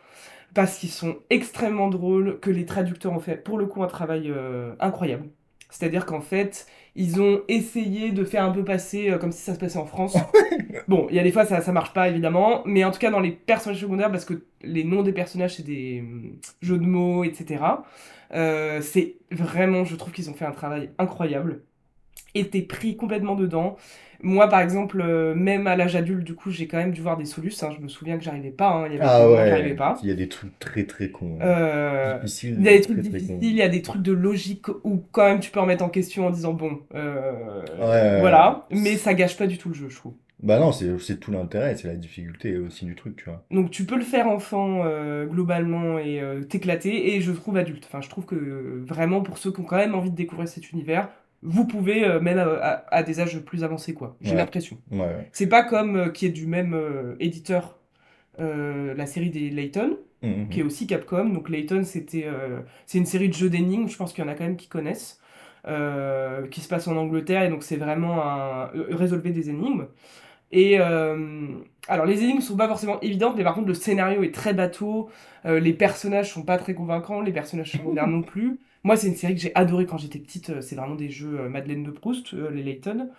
Parce 0.55 0.79
qu'ils 0.79 0.89
sont 0.89 1.19
extrêmement 1.29 1.89
drôles, 1.89 2.41
que 2.41 2.51
les 2.51 2.65
traducteurs 2.65 3.13
ont 3.13 3.21
fait 3.21 3.37
pour 3.37 3.59
le 3.59 3.67
coup 3.67 3.83
un 3.83 3.87
travail 3.89 4.33
incroyable. 4.81 5.29
C'est-à-dire 5.71 6.07
qu'en 6.07 6.21
fait, 6.21 6.67
ils 6.97 7.21
ont 7.21 7.43
essayé 7.49 8.11
de 8.13 8.25
faire 8.25 8.45
un 8.45 8.51
peu 8.51 8.65
passer 8.65 9.11
euh, 9.11 9.19
comme 9.19 9.33
si 9.33 9.43
ça 9.43 9.55
se 9.55 9.59
passait 9.59 9.79
en 9.79 9.87
France. 9.87 10.17
Bon, 10.89 11.07
il 11.11 11.17
y 11.17 11.19
a 11.19 11.23
des 11.23 11.33
fois 11.33 11.45
ça, 11.45 11.61
ça 11.61 11.73
marche 11.73 11.93
pas 11.93 12.09
évidemment, 12.09 12.63
mais 12.65 12.85
en 12.85 12.91
tout 12.91 12.99
cas 12.99 13.11
dans 13.11 13.21
les 13.21 13.33
personnages 13.33 13.81
secondaires, 13.81 14.11
parce 14.11 14.25
que 14.25 14.45
les 14.63 14.85
noms 14.85 15.03
des 15.03 15.13
personnages 15.13 15.57
c'est 15.57 15.65
des 15.65 16.01
hum, 16.01 16.39
jeux 16.63 16.79
de 16.79 16.87
mots, 16.87 17.25
etc. 17.25 17.83
euh, 18.35 18.81
c'est 18.81 19.17
vraiment, 19.31 19.85
je 19.85 19.97
trouve 19.97 20.13
qu'ils 20.13 20.31
ont 20.31 20.35
fait 20.35 20.45
un 20.45 20.53
travail 20.53 20.91
incroyable. 20.99 21.63
Et 22.35 22.49
t'es 22.49 22.63
pris 22.63 22.97
complètement 22.97 23.35
dedans. 23.35 23.77
Moi 24.23 24.49
par 24.49 24.61
exemple, 24.61 25.01
euh, 25.01 25.35
même 25.35 25.67
à 25.67 25.77
l'âge 25.77 25.97
adulte, 25.97 26.25
du 26.25 26.35
coup, 26.35 26.51
j'ai 26.51 26.67
quand 26.67 26.77
même 26.77 26.93
dû 26.93 27.01
voir 27.01 27.17
des 27.17 27.25
solus. 27.25 27.55
hein. 27.63 27.71
Je 27.77 27.83
me 27.83 27.89
souviens 27.89 28.19
que 28.19 28.23
j'arrivais 28.25 28.51
pas, 28.51 28.69
hein. 28.71 28.87
Il 28.87 28.93
y 28.93 28.97
avait 28.97 29.05
Ah 29.07 29.47
j'arrivais 29.49 29.75
pas. 29.75 29.99
il 30.03 30.09
y 30.09 30.13
a 30.13 30.15
des 30.15 30.29
trucs 30.29 30.59
très 30.59 30.85
très 30.85 31.11
cons. 31.11 31.39
hein. 31.41 31.45
Euh, 31.47 32.19
Difficiles, 32.19 32.57
il 32.59 32.65
y 32.65 32.69
a 32.69 32.73
des 32.73 32.81
trucs 32.83 32.99
difficiles, 32.99 33.39
il 33.41 33.53
y 33.55 33.63
a 33.63 33.69
des 33.69 33.83
trucs 33.83 34.03
de 34.03 34.13
logique 34.13 34.67
où 34.85 35.03
quand 35.11 35.25
même 35.25 35.41
tu 35.41 35.51
peux 35.51 35.61
remettre 35.61 35.83
en 35.85 35.89
question 35.89 36.27
en 36.27 36.31
disant 36.31 36.53
bon, 36.53 36.81
euh, 36.95 37.63
Ouais, 37.81 38.21
voilà, 38.21 38.67
mais 38.71 38.97
ça 38.97 39.15
gâche 39.15 39.37
pas 39.39 39.47
du 39.47 39.57
tout 39.59 39.69
le 39.71 39.75
jeu, 39.75 39.89
je 39.89 39.97
trouve. 39.97 40.15
Bah 40.43 40.59
non, 40.59 40.73
c'est 40.73 40.99
c'est 40.99 41.19
tout 41.21 41.33
l'intérêt, 41.33 41.77
c'est 41.77 41.87
la 41.89 41.95
difficulté 41.97 42.57
aussi 42.57 42.87
du 42.87 42.95
truc, 42.95 43.17
tu 43.17 43.25
vois. 43.27 43.43
Donc 43.51 43.71
tu 43.71 43.85
peux 43.85 43.97
le 43.97 44.03
faire 44.05 44.27
enfant 44.27 44.83
euh, 44.85 45.27
globalement 45.27 45.99
et 45.99 46.21
euh, 46.21 46.43
t'éclater, 46.43 47.15
et 47.15 47.21
je 47.21 47.33
trouve 47.33 47.57
adulte. 47.59 47.85
Enfin, 47.87 48.01
je 48.01 48.09
trouve 48.09 48.25
que 48.25 48.35
euh, 48.35 48.83
vraiment 48.87 49.21
pour 49.23 49.37
ceux 49.39 49.53
qui 49.53 49.61
ont 49.61 49.65
quand 49.65 49.77
même 49.77 49.95
envie 49.95 50.11
de 50.11 50.17
découvrir 50.17 50.49
cet 50.49 50.71
univers, 50.73 51.11
vous 51.43 51.67
pouvez 51.67 52.05
euh, 52.05 52.21
même 52.21 52.39
à, 52.39 52.45
à- 52.45 52.95
à 52.97 53.03
des 53.03 53.21
âges 53.21 53.39
plus 53.41 53.65
avancés 53.65 53.95
quoi. 53.95 54.17
J'ai 54.21 54.33
Ouais. 54.33 54.37
l'impression. 54.37 54.79
Ouais, 54.91 55.01
ouais. 55.01 55.29
C'est 55.33 55.47
pas 55.49 55.63
comme 55.63 55.97
euh, 55.97 56.09
qui 56.11 56.27
est 56.27 56.31
du 56.31 56.47
même 56.47 56.75
euh, 56.75 57.17
éditeur 57.21 57.79
la 58.39 59.05
série 59.07 59.29
des 59.31 59.51
Layton, 59.51 59.99
Mhm. 60.23 60.49
qui 60.49 60.61
est 60.61 60.63
aussi 60.63 60.87
Capcom. 60.87 61.27
Donc 61.29 61.49
Layton 61.51 61.83
c'était 61.85 62.27
c'est 62.87 62.97
une 62.99 63.05
série 63.07 63.29
de 63.29 63.35
jeux 63.35 63.51
d'énigmes. 63.51 63.87
Je 63.89 63.97
pense 63.99 64.13
qu'il 64.15 64.25
y 64.25 64.27
en 64.27 64.31
a 64.31 64.35
quand 64.35 64.45
même 64.45 64.57
qui 64.57 64.69
connaissent. 64.69 65.21
qui 66.51 66.61
se 66.63 66.69
passe 66.69 66.89
en 66.89 66.97
Angleterre 66.97 67.43
et 67.43 67.51
donc 67.51 67.63
c'est 67.63 67.77
vraiment 67.77 68.23
un 68.25 68.71
résolver 68.91 69.31
des 69.31 69.51
énigmes. 69.51 69.87
Et 70.53 70.79
alors 70.79 72.07
les 72.07 72.23
énigmes 72.23 72.41
sont 72.41 72.57
pas 72.57 72.67
forcément 72.69 72.99
évidentes, 73.03 73.35
mais 73.37 73.45
par 73.45 73.55
contre 73.55 73.69
le 73.69 73.75
scénario 73.75 74.23
est 74.23 74.33
très 74.35 74.55
bateau, 74.55 75.11
les 75.45 75.73
personnages 75.75 76.33
sont 76.33 76.43
pas 76.45 76.57
très 76.57 76.73
convaincants, 76.75 77.21
les 77.21 77.33
personnages 77.33 77.73
secondaires 77.73 78.07
non 78.17 78.23
plus. 78.23 78.59
Moi 78.83 78.97
c'est 78.97 79.09
une 79.09 79.17
série 79.17 79.35
que 79.35 79.41
j'ai 79.41 79.55
adorée 79.55 79.87
quand 79.87 79.99
j'étais 79.99 80.19
petite, 80.19 80.51
euh, 80.51 80.61
c'est 80.63 80.77
vraiment 80.77 80.95
des 80.95 81.11
jeux 81.11 81.41
euh, 81.41 81.49
Madeleine 81.49 81.85
de 81.85 81.91
Proust, 81.91 82.35
euh, 82.35 82.51
les 82.51 82.63
Layton. 82.63 83.11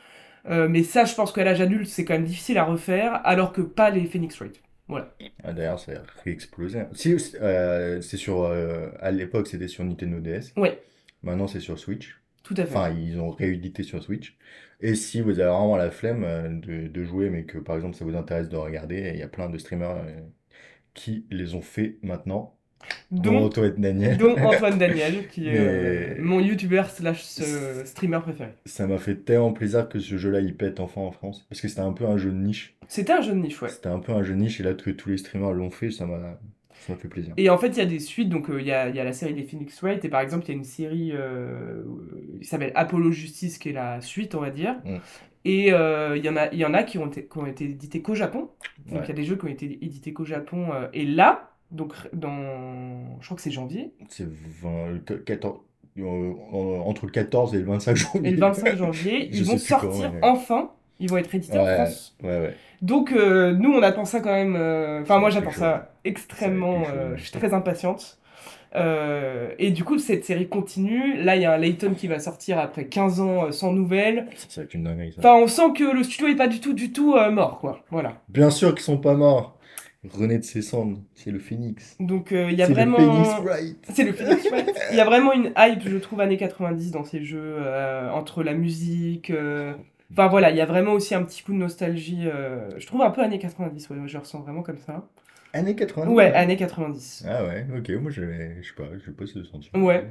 Euh, 0.48 0.68
mais 0.68 0.84
ça 0.84 1.06
je 1.06 1.14
pense 1.16 1.32
qu'à 1.32 1.44
l'âge 1.44 1.62
adulte 1.62 1.88
c'est 1.88 2.06
quand 2.06 2.14
même 2.16 2.26
difficile 2.26 2.58
à 2.58 2.64
refaire, 2.66 3.22
alors 3.26 3.54
que 3.54 3.62
pas 3.62 3.90
les 3.92 4.06
Phoenix 4.06 4.38
Wright. 4.40 4.62
Voilà. 4.88 5.14
Ah, 5.44 5.54
d'ailleurs, 5.54 5.80
ça 5.80 5.94
a 5.94 6.24
réexplosé. 6.26 6.84
Si, 6.94 7.16
euh, 7.42 8.02
c'est 8.02 8.18
sur. 8.18 8.44
euh, 8.44 8.90
à 9.00 9.12
l'époque, 9.12 9.48
c'était 9.48 9.70
sur 9.70 9.86
Nintendo 9.86 10.20
DS. 10.20 10.54
Ouais, 10.58 10.82
Maintenant, 11.24 11.48
c'est 11.48 11.62
sur 11.62 11.80
Switch. 11.80 12.20
tout 12.44 12.56
à 12.58 12.66
fait. 12.66 12.76
Enfin, 12.76 12.90
ils 12.90 13.20
ont 13.20 13.30
réédité 13.30 13.84
sur 13.84 14.04
Switch. 14.04 14.38
Et 14.82 14.96
si 14.96 15.22
vous 15.22 15.40
avez 15.40 15.50
vraiment 15.50 15.78
la 15.78 15.92
flemme 15.92 16.60
de, 16.60 16.88
de 16.88 17.04
jouer, 17.06 17.30
mais 17.30 17.46
que 17.46 17.60
par 17.60 17.76
exemple 17.76 17.96
ça 17.96 18.04
vous 18.04 18.16
intéresse 18.18 18.50
de 18.50 18.58
regarder, 18.58 19.12
il 19.14 19.20
y 19.20 19.24
a 19.24 19.28
plein 19.28 19.50
de 19.50 19.58
streamers 19.58 20.04
qui 20.94 21.26
les 21.32 21.56
ont 21.56 21.62
fait 21.62 21.98
maintenant, 22.04 22.58
dont 23.12 23.46
Antoine 23.46 23.76
Daniel. 23.78 24.18
dont 24.18 24.36
Antoine 24.38 24.78
Daniel, 24.78 25.28
qui 25.32 25.48
est 25.50 25.58
euh, 25.58 26.16
mon 26.20 26.40
youtubeur 26.40 26.90
slash 26.90 27.26
euh, 27.42 27.84
streamer 27.86 28.20
préféré. 28.22 28.52
ça 28.66 28.88
m'a 28.88 28.98
fait 28.98 29.16
tellement 29.16 29.54
plaisir 29.54 29.88
que 29.90 30.00
ce 30.00 30.18
jeu-là 30.18 30.40
il 30.40 30.56
pète 30.56 30.80
enfin 30.80 31.02
en 31.02 31.12
France. 31.12 31.46
Parce 31.50 31.62
que 31.62 31.68
c'était 31.68 31.82
un 31.82 31.94
peu 31.94 32.06
un 32.06 32.18
jeu 32.18 32.32
de 32.32 32.38
niche. 32.38 32.76
C'était 32.88 33.14
un 33.14 33.22
jeu 33.22 33.32
de 33.34 33.38
niche, 33.40 33.62
ouais. 33.62 33.70
C'était 33.70 33.90
un 33.90 34.00
peu 34.00 34.12
un 34.12 34.24
jeu 34.24 34.34
de 34.34 34.40
niche, 34.40 34.60
et 34.60 34.64
là 34.64 34.74
que 34.74 34.90
tous 34.90 35.10
les 35.10 35.18
streamers 35.18 35.54
l'ont 35.54 35.72
fait, 35.72 35.92
ça 35.92 36.06
m'a 36.06 36.40
ça 36.88 36.96
fait 36.96 37.08
plaisir. 37.08 37.34
Et 37.38 37.50
en 37.50 37.58
fait, 37.60 37.68
il 37.68 37.78
y 37.78 37.82
a 37.82 37.86
des 37.86 38.00
suites, 38.00 38.30
donc 38.30 38.50
euh, 38.50 38.60
il 38.60 38.66
y 38.66 38.72
a, 38.72 38.90
y 38.90 39.00
a 39.00 39.04
la 39.04 39.14
série 39.14 39.36
des 39.36 39.44
Phoenix 39.44 39.80
Wright, 39.82 40.04
et 40.04 40.10
par 40.10 40.20
exemple, 40.22 40.46
il 40.46 40.50
y 40.50 40.52
a 40.52 40.58
une 40.58 40.64
série 40.64 41.12
euh, 41.14 41.84
qui 42.42 42.48
s'appelle 42.48 42.72
Apollo 42.74 43.12
Justice, 43.12 43.60
qui 43.60 43.70
est 43.70 43.74
la 43.74 44.02
suite, 44.02 44.34
on 44.34 44.40
va 44.42 44.50
dire. 44.50 44.76
Mm. 44.84 44.98
Et 45.46 45.74
euh, 45.74 46.18
il 46.18 46.26
y 46.26 46.30
en 46.30 46.36
a, 46.38 46.54
y 46.54 46.66
en 46.66 46.74
a 46.74 46.82
qui 46.84 46.98
ont 46.98 47.08
été, 47.08 47.26
qui 47.26 47.38
ont 47.38 47.46
été 47.46 47.66
édités 47.66 48.02
qu'au 48.02 48.16
Japon. 48.16 48.50
Donc 48.88 49.00
Ouais. 49.00 49.06
il 49.06 49.10
y 49.10 49.12
a 49.12 49.16
des 49.16 49.24
jeux 49.24 49.36
qui 49.36 49.46
ont 49.46 49.50
été 49.50 49.66
édités 49.84 50.12
qu'au 50.12 50.26
Japon. 50.26 50.70
et 50.94 51.06
là, 51.06 51.51
donc 51.72 51.94
dans, 52.14 52.38
je 53.20 53.26
crois 53.26 53.36
que 53.38 53.42
c'est 53.44 53.52
janvier, 53.52 53.94
C'est 54.10 54.28
20, 54.28 55.06
que- 55.06 55.14
14, 55.14 55.60
euh, 56.00 56.34
entre 56.86 57.06
le 57.06 57.12
14 57.12 57.54
et 57.56 57.60
le 57.60 57.66
25 57.66 57.92
et 57.92 57.96
janvier. 57.96 58.32
le 58.32 58.38
25 58.38 58.76
janvier, 58.78 59.30
ils 59.34 59.44
vont 59.44 59.58
sortir 59.58 60.12
ouais. 60.12 60.20
enfin. 60.22 60.72
Ils 61.04 61.10
vont 61.10 61.18
être 61.18 61.34
édités 61.34 61.58
en 61.58 61.66
France. 61.66 62.16
ouais, 62.22 62.30
ouais. 62.30 62.56
Donc 62.84 63.12
euh, 63.12 63.54
nous, 63.54 63.72
on 63.74 63.82
attend 63.82 64.06
ça 64.06 64.20
quand 64.20 64.32
même. 64.34 64.56
euh, 64.56 65.02
Enfin, 65.02 65.18
moi, 65.18 65.32
j'attends 65.32 65.52
ça 65.52 65.94
extrêmement. 66.06 66.84
Je 67.16 67.22
suis 67.24 67.32
très 67.32 67.54
impatiente. 67.56 68.20
Euh, 68.76 69.50
et 69.60 69.72
du 69.72 69.84
coup, 69.84 69.98
cette 69.98 70.24
série 70.24 70.48
continue. 70.48 71.22
Là, 71.22 71.36
il 71.36 71.42
y 71.42 71.46
a 71.46 71.54
un 71.54 71.58
Layton 71.58 71.94
qui 71.94 72.08
va 72.08 72.20
sortir 72.20 72.58
après 72.60 72.86
15 72.86 73.20
ans 73.20 73.46
euh, 73.46 73.52
sans 73.52 73.72
nouvelles. 73.74 74.28
Ça, 74.36 74.46
ça 74.48 74.62
va 74.62 74.66
être 74.66 74.74
une 74.76 74.84
dinguerie, 74.84 75.12
ça. 75.12 75.20
Enfin, 75.20 75.34
on 75.44 75.48
sent 75.48 75.74
que 75.76 75.84
le 75.84 76.04
studio 76.04 76.28
est 76.28 76.36
pas 76.38 76.48
du 76.48 76.60
tout, 76.62 76.74
du 76.74 76.92
tout 76.94 77.16
euh, 77.16 77.32
mort, 77.32 77.60
quoi. 77.60 77.82
Voilà. 77.90 78.14
Bien 78.30 78.50
sûr 78.50 78.74
qu'ils 78.74 78.84
sont 78.84 78.98
pas 78.98 79.16
morts. 79.16 79.58
René 80.10 80.40
de 80.40 80.44
ses 80.44 80.62
cendres, 80.64 81.00
c'est 81.14 81.30
le 81.30 81.38
phénix. 81.40 81.96
Donc, 82.00 82.32
euh, 82.32 82.50
il 82.52 82.58
y 82.58 82.64
a 82.64 82.68
vraiment. 82.68 82.98
phénix. 82.98 83.76
C'est 83.94 84.04
le 84.04 84.14
Phoenix 84.14 84.50
Wright. 84.50 84.72
Il 84.92 84.98
y 84.98 85.00
a 85.00 85.06
vraiment 85.06 85.32
une 85.32 85.52
hype, 85.58 85.88
je 85.88 85.98
trouve, 85.98 86.22
années 86.22 86.38
90 86.38 86.90
dans 86.92 87.04
ces 87.04 87.24
jeux, 87.24 87.40
euh, 87.58 88.10
entre 88.10 88.42
la 88.44 88.54
musique. 88.54 89.30
euh, 89.30 89.74
Enfin 90.12 90.28
voilà, 90.28 90.50
il 90.52 90.58
y 90.58 90.62
a 90.62 90.66
vraiment 90.66 90.92
aussi 90.94 91.16
un 91.16 91.24
petit 91.24 91.42
coup 91.44 91.54
de 91.54 91.58
nostalgie. 91.58 92.28
Je 92.78 92.86
trouve 92.88 93.02
un 93.02 93.12
peu 93.12 93.22
années 93.22 93.40
90, 93.40 93.90
ouais, 93.90 93.98
je 94.08 94.14
le 94.14 94.20
ressens 94.20 94.40
vraiment 94.42 94.62
comme 94.64 94.80
ça. 94.80 95.08
Années 95.54 95.76
90. 95.76 96.14
Ouais, 96.14 96.34
années 96.34 96.56
90. 96.58 97.26
Ah 97.30 97.46
ouais, 97.46 97.66
ok, 97.78 97.90
moi 98.02 98.10
je 98.12 98.22
sais 98.22 98.74
pas, 98.76 98.90
je 99.06 99.12
pas 99.12 99.26
ce 99.26 99.44
sentiment. 99.44 99.84
Ouais. 99.86 100.06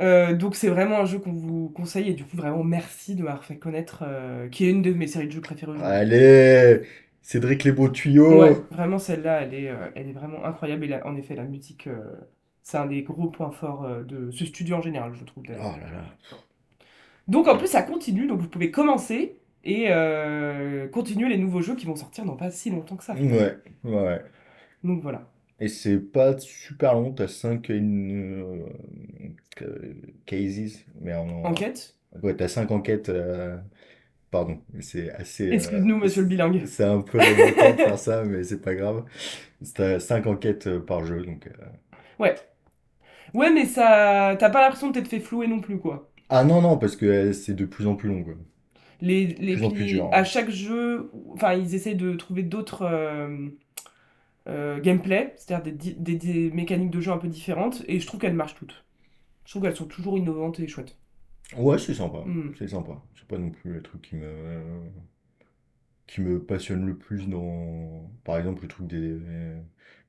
Euh, 0.00 0.34
donc 0.34 0.54
c'est 0.56 0.68
vraiment 0.68 0.98
un 1.00 1.04
jeu 1.04 1.18
qu'on 1.18 1.32
vous 1.32 1.68
conseille 1.68 2.08
et 2.08 2.14
du 2.14 2.24
coup 2.24 2.36
vraiment 2.36 2.62
merci 2.64 3.14
de 3.16 3.22
m'avoir 3.22 3.44
fait 3.44 3.56
connaître, 3.56 4.02
euh, 4.06 4.48
qui 4.48 4.64
est 4.66 4.70
une 4.70 4.82
de 4.82 4.92
mes 4.92 5.06
séries 5.06 5.26
de 5.26 5.32
jeux 5.32 5.40
préférées. 5.40 5.78
Allez, 5.82 6.82
Cédric 7.22 7.64
les 7.64 7.72
beaux 7.72 7.88
tuyaux. 7.88 8.40
Ouais, 8.40 8.54
vraiment 8.70 8.98
celle-là, 8.98 9.42
elle 9.42 9.54
est, 9.54 9.68
euh, 9.68 9.88
elle 9.94 10.08
est 10.08 10.12
vraiment 10.12 10.44
incroyable 10.44 10.84
et 10.84 10.88
la- 10.88 11.06
en 11.06 11.16
effet 11.16 11.34
la 11.34 11.44
musique, 11.44 11.86
euh, 11.86 11.98
c'est 12.62 12.78
un 12.78 12.86
des 12.86 13.02
gros 13.02 13.28
points 13.28 13.50
forts 13.50 13.84
euh, 13.84 14.02
de 14.02 14.30
ce 14.30 14.44
studio 14.44 14.76
en 14.76 14.82
général, 14.82 15.12
je 15.14 15.24
trouve. 15.24 15.44
Oh 15.48 15.52
là 15.52 15.76
là. 15.92 16.04
Donc 17.28 17.46
en 17.48 17.56
plus 17.56 17.68
ça 17.68 17.82
continue, 17.82 18.26
donc 18.26 18.40
vous 18.40 18.48
pouvez 18.48 18.70
commencer 18.70 19.36
et 19.64 19.86
euh, 19.90 20.88
continuer 20.88 21.28
les 21.28 21.38
nouveaux 21.38 21.60
jeux 21.60 21.76
qui 21.76 21.86
vont 21.86 21.96
sortir 21.96 22.24
dans 22.24 22.36
pas 22.36 22.50
si 22.50 22.70
longtemps 22.70 22.96
que 22.96 23.04
ça. 23.04 23.14
Ouais, 23.14 23.56
ouais. 23.84 24.22
Donc 24.82 25.02
voilà. 25.02 25.22
Et 25.60 25.68
c'est 25.68 25.98
pas 25.98 26.38
super 26.38 26.94
long, 26.94 27.12
t'as 27.12 27.28
5 27.28 27.70
euh, 27.70 28.64
euh, 29.62 29.94
cases, 30.26 30.84
mais 31.00 31.14
en... 31.14 31.44
Enquête 31.44 31.94
Ouais, 32.22 32.34
t'as 32.34 32.48
5 32.48 32.70
enquêtes, 32.72 33.08
euh, 33.08 33.56
pardon, 34.30 34.60
c'est 34.80 35.10
assez... 35.12 35.48
euh, 35.48 35.52
Excuse-nous, 35.54 35.96
monsieur 35.96 36.22
le 36.22 36.28
bilingue. 36.28 36.64
c'est 36.66 36.84
un 36.84 37.00
peu 37.02 37.18
longtemps 37.18 37.72
de 37.72 37.76
faire 37.76 37.98
ça, 37.98 38.24
mais 38.24 38.42
c'est 38.44 38.60
pas 38.60 38.74
grave. 38.74 39.04
T'as 39.74 40.00
5 40.00 40.26
enquêtes 40.26 40.66
euh, 40.68 40.80
par 40.80 41.04
jeu, 41.06 41.24
donc... 41.24 41.46
euh, 41.48 41.52
Ouais. 42.18 42.36
Ouais, 43.34 43.50
mais 43.52 43.66
ça. 43.66 44.36
T'as 44.38 44.50
pas 44.50 44.62
l'impression 44.62 44.88
de 44.88 44.94
t'être 44.94 45.08
fait 45.08 45.20
flouer 45.20 45.46
non 45.46 45.60
plus, 45.60 45.78
quoi. 45.78 46.10
Ah 46.28 46.44
non, 46.44 46.62
non, 46.62 46.78
parce 46.78 46.96
que 46.96 47.06
euh, 47.06 47.32
c'est 47.32 47.54
de 47.54 47.64
plus 47.64 47.86
en 47.86 47.94
plus 47.96 48.08
long, 48.08 48.22
quoi. 48.24 48.34
Les, 49.00 49.26
les, 49.26 49.54
plus 49.56 49.64
en 49.64 49.70
plus 49.70 49.84
dur. 49.86 50.04
hein. 50.06 50.10
à 50.12 50.24
chaque 50.24 50.50
jeu, 50.50 51.10
enfin, 51.32 51.54
ils 51.54 51.74
essaient 51.74 51.94
de 51.94 52.14
trouver 52.16 52.42
d'autres 52.42 52.82
euh, 52.82 53.48
euh, 54.48 54.80
gameplay, 54.80 55.34
c'est-à-dire 55.36 55.64
des, 55.64 55.72
di- 55.72 55.94
des, 55.94 56.16
des 56.16 56.50
mécaniques 56.50 56.90
de 56.90 57.00
jeu 57.00 57.12
un 57.12 57.18
peu 57.18 57.28
différentes, 57.28 57.82
et 57.88 58.00
je 58.00 58.06
trouve 58.06 58.20
qu'elles 58.20 58.34
marchent 58.34 58.54
toutes. 58.54 58.84
Je 59.46 59.52
trouve 59.52 59.62
qu'elles 59.64 59.76
sont 59.76 59.86
toujours 59.86 60.18
innovantes 60.18 60.60
et 60.60 60.68
chouettes. 60.68 60.96
Ouais, 61.56 61.78
c'est 61.78 61.94
sympa, 61.94 62.18
Hmm. 62.24 62.52
c'est 62.58 62.68
sympa. 62.68 63.02
C'est 63.14 63.26
pas 63.28 63.38
non 63.38 63.50
plus 63.50 63.72
le 63.72 63.82
truc 63.82 64.02
qui 64.02 64.16
me... 64.16 64.90
qui 66.06 66.20
me 66.20 66.42
passionne 66.44 66.86
le 66.86 66.96
plus 66.96 67.28
dans... 67.28 68.10
Par 68.24 68.38
exemple, 68.38 68.62
le 68.62 68.68
truc 68.68 68.86
des... 68.86 69.18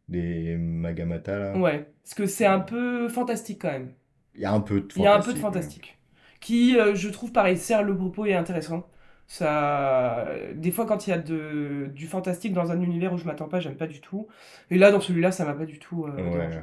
des 0.09 0.57
Magamata, 0.57 1.37
là. 1.39 1.53
Ouais, 1.55 1.89
parce 2.03 2.13
que 2.15 2.25
c'est 2.25 2.45
un 2.45 2.59
peu 2.59 3.07
fantastique 3.09 3.61
quand 3.61 3.71
même. 3.71 3.93
Il 4.35 4.41
y 4.41 4.45
a 4.45 4.51
un 4.53 4.59
peu 4.61 4.81
de 4.81 4.87
Il 4.95 5.01
y 5.03 5.07
a 5.07 5.13
un 5.15 5.21
peu 5.21 5.33
de 5.33 5.39
fantastique. 5.39 5.39
fantastique. 5.39 5.97
Qui, 6.39 6.77
euh, 6.79 6.95
je 6.95 7.09
trouve, 7.09 7.31
pareil, 7.31 7.57
sert 7.57 7.83
le 7.83 7.95
propos 7.95 8.25
et 8.25 8.31
est 8.31 8.35
intéressant. 8.35 8.89
Ça... 9.27 10.27
Des 10.55 10.71
fois, 10.71 10.85
quand 10.85 11.07
il 11.07 11.11
y 11.11 11.13
a 11.13 11.17
de... 11.19 11.89
du 11.93 12.07
fantastique 12.07 12.53
dans 12.53 12.71
un 12.71 12.81
univers 12.81 13.13
où 13.13 13.17
je 13.17 13.25
m'attends 13.25 13.47
pas, 13.47 13.59
j'aime 13.59 13.77
pas 13.77 13.87
du 13.87 14.01
tout. 14.01 14.27
Et 14.69 14.77
là, 14.77 14.91
dans 14.91 15.01
celui-là, 15.01 15.31
ça 15.31 15.45
m'a 15.45 15.53
pas 15.53 15.65
du 15.65 15.79
tout 15.79 16.05
euh, 16.05 16.11
Ouais. 16.31 16.61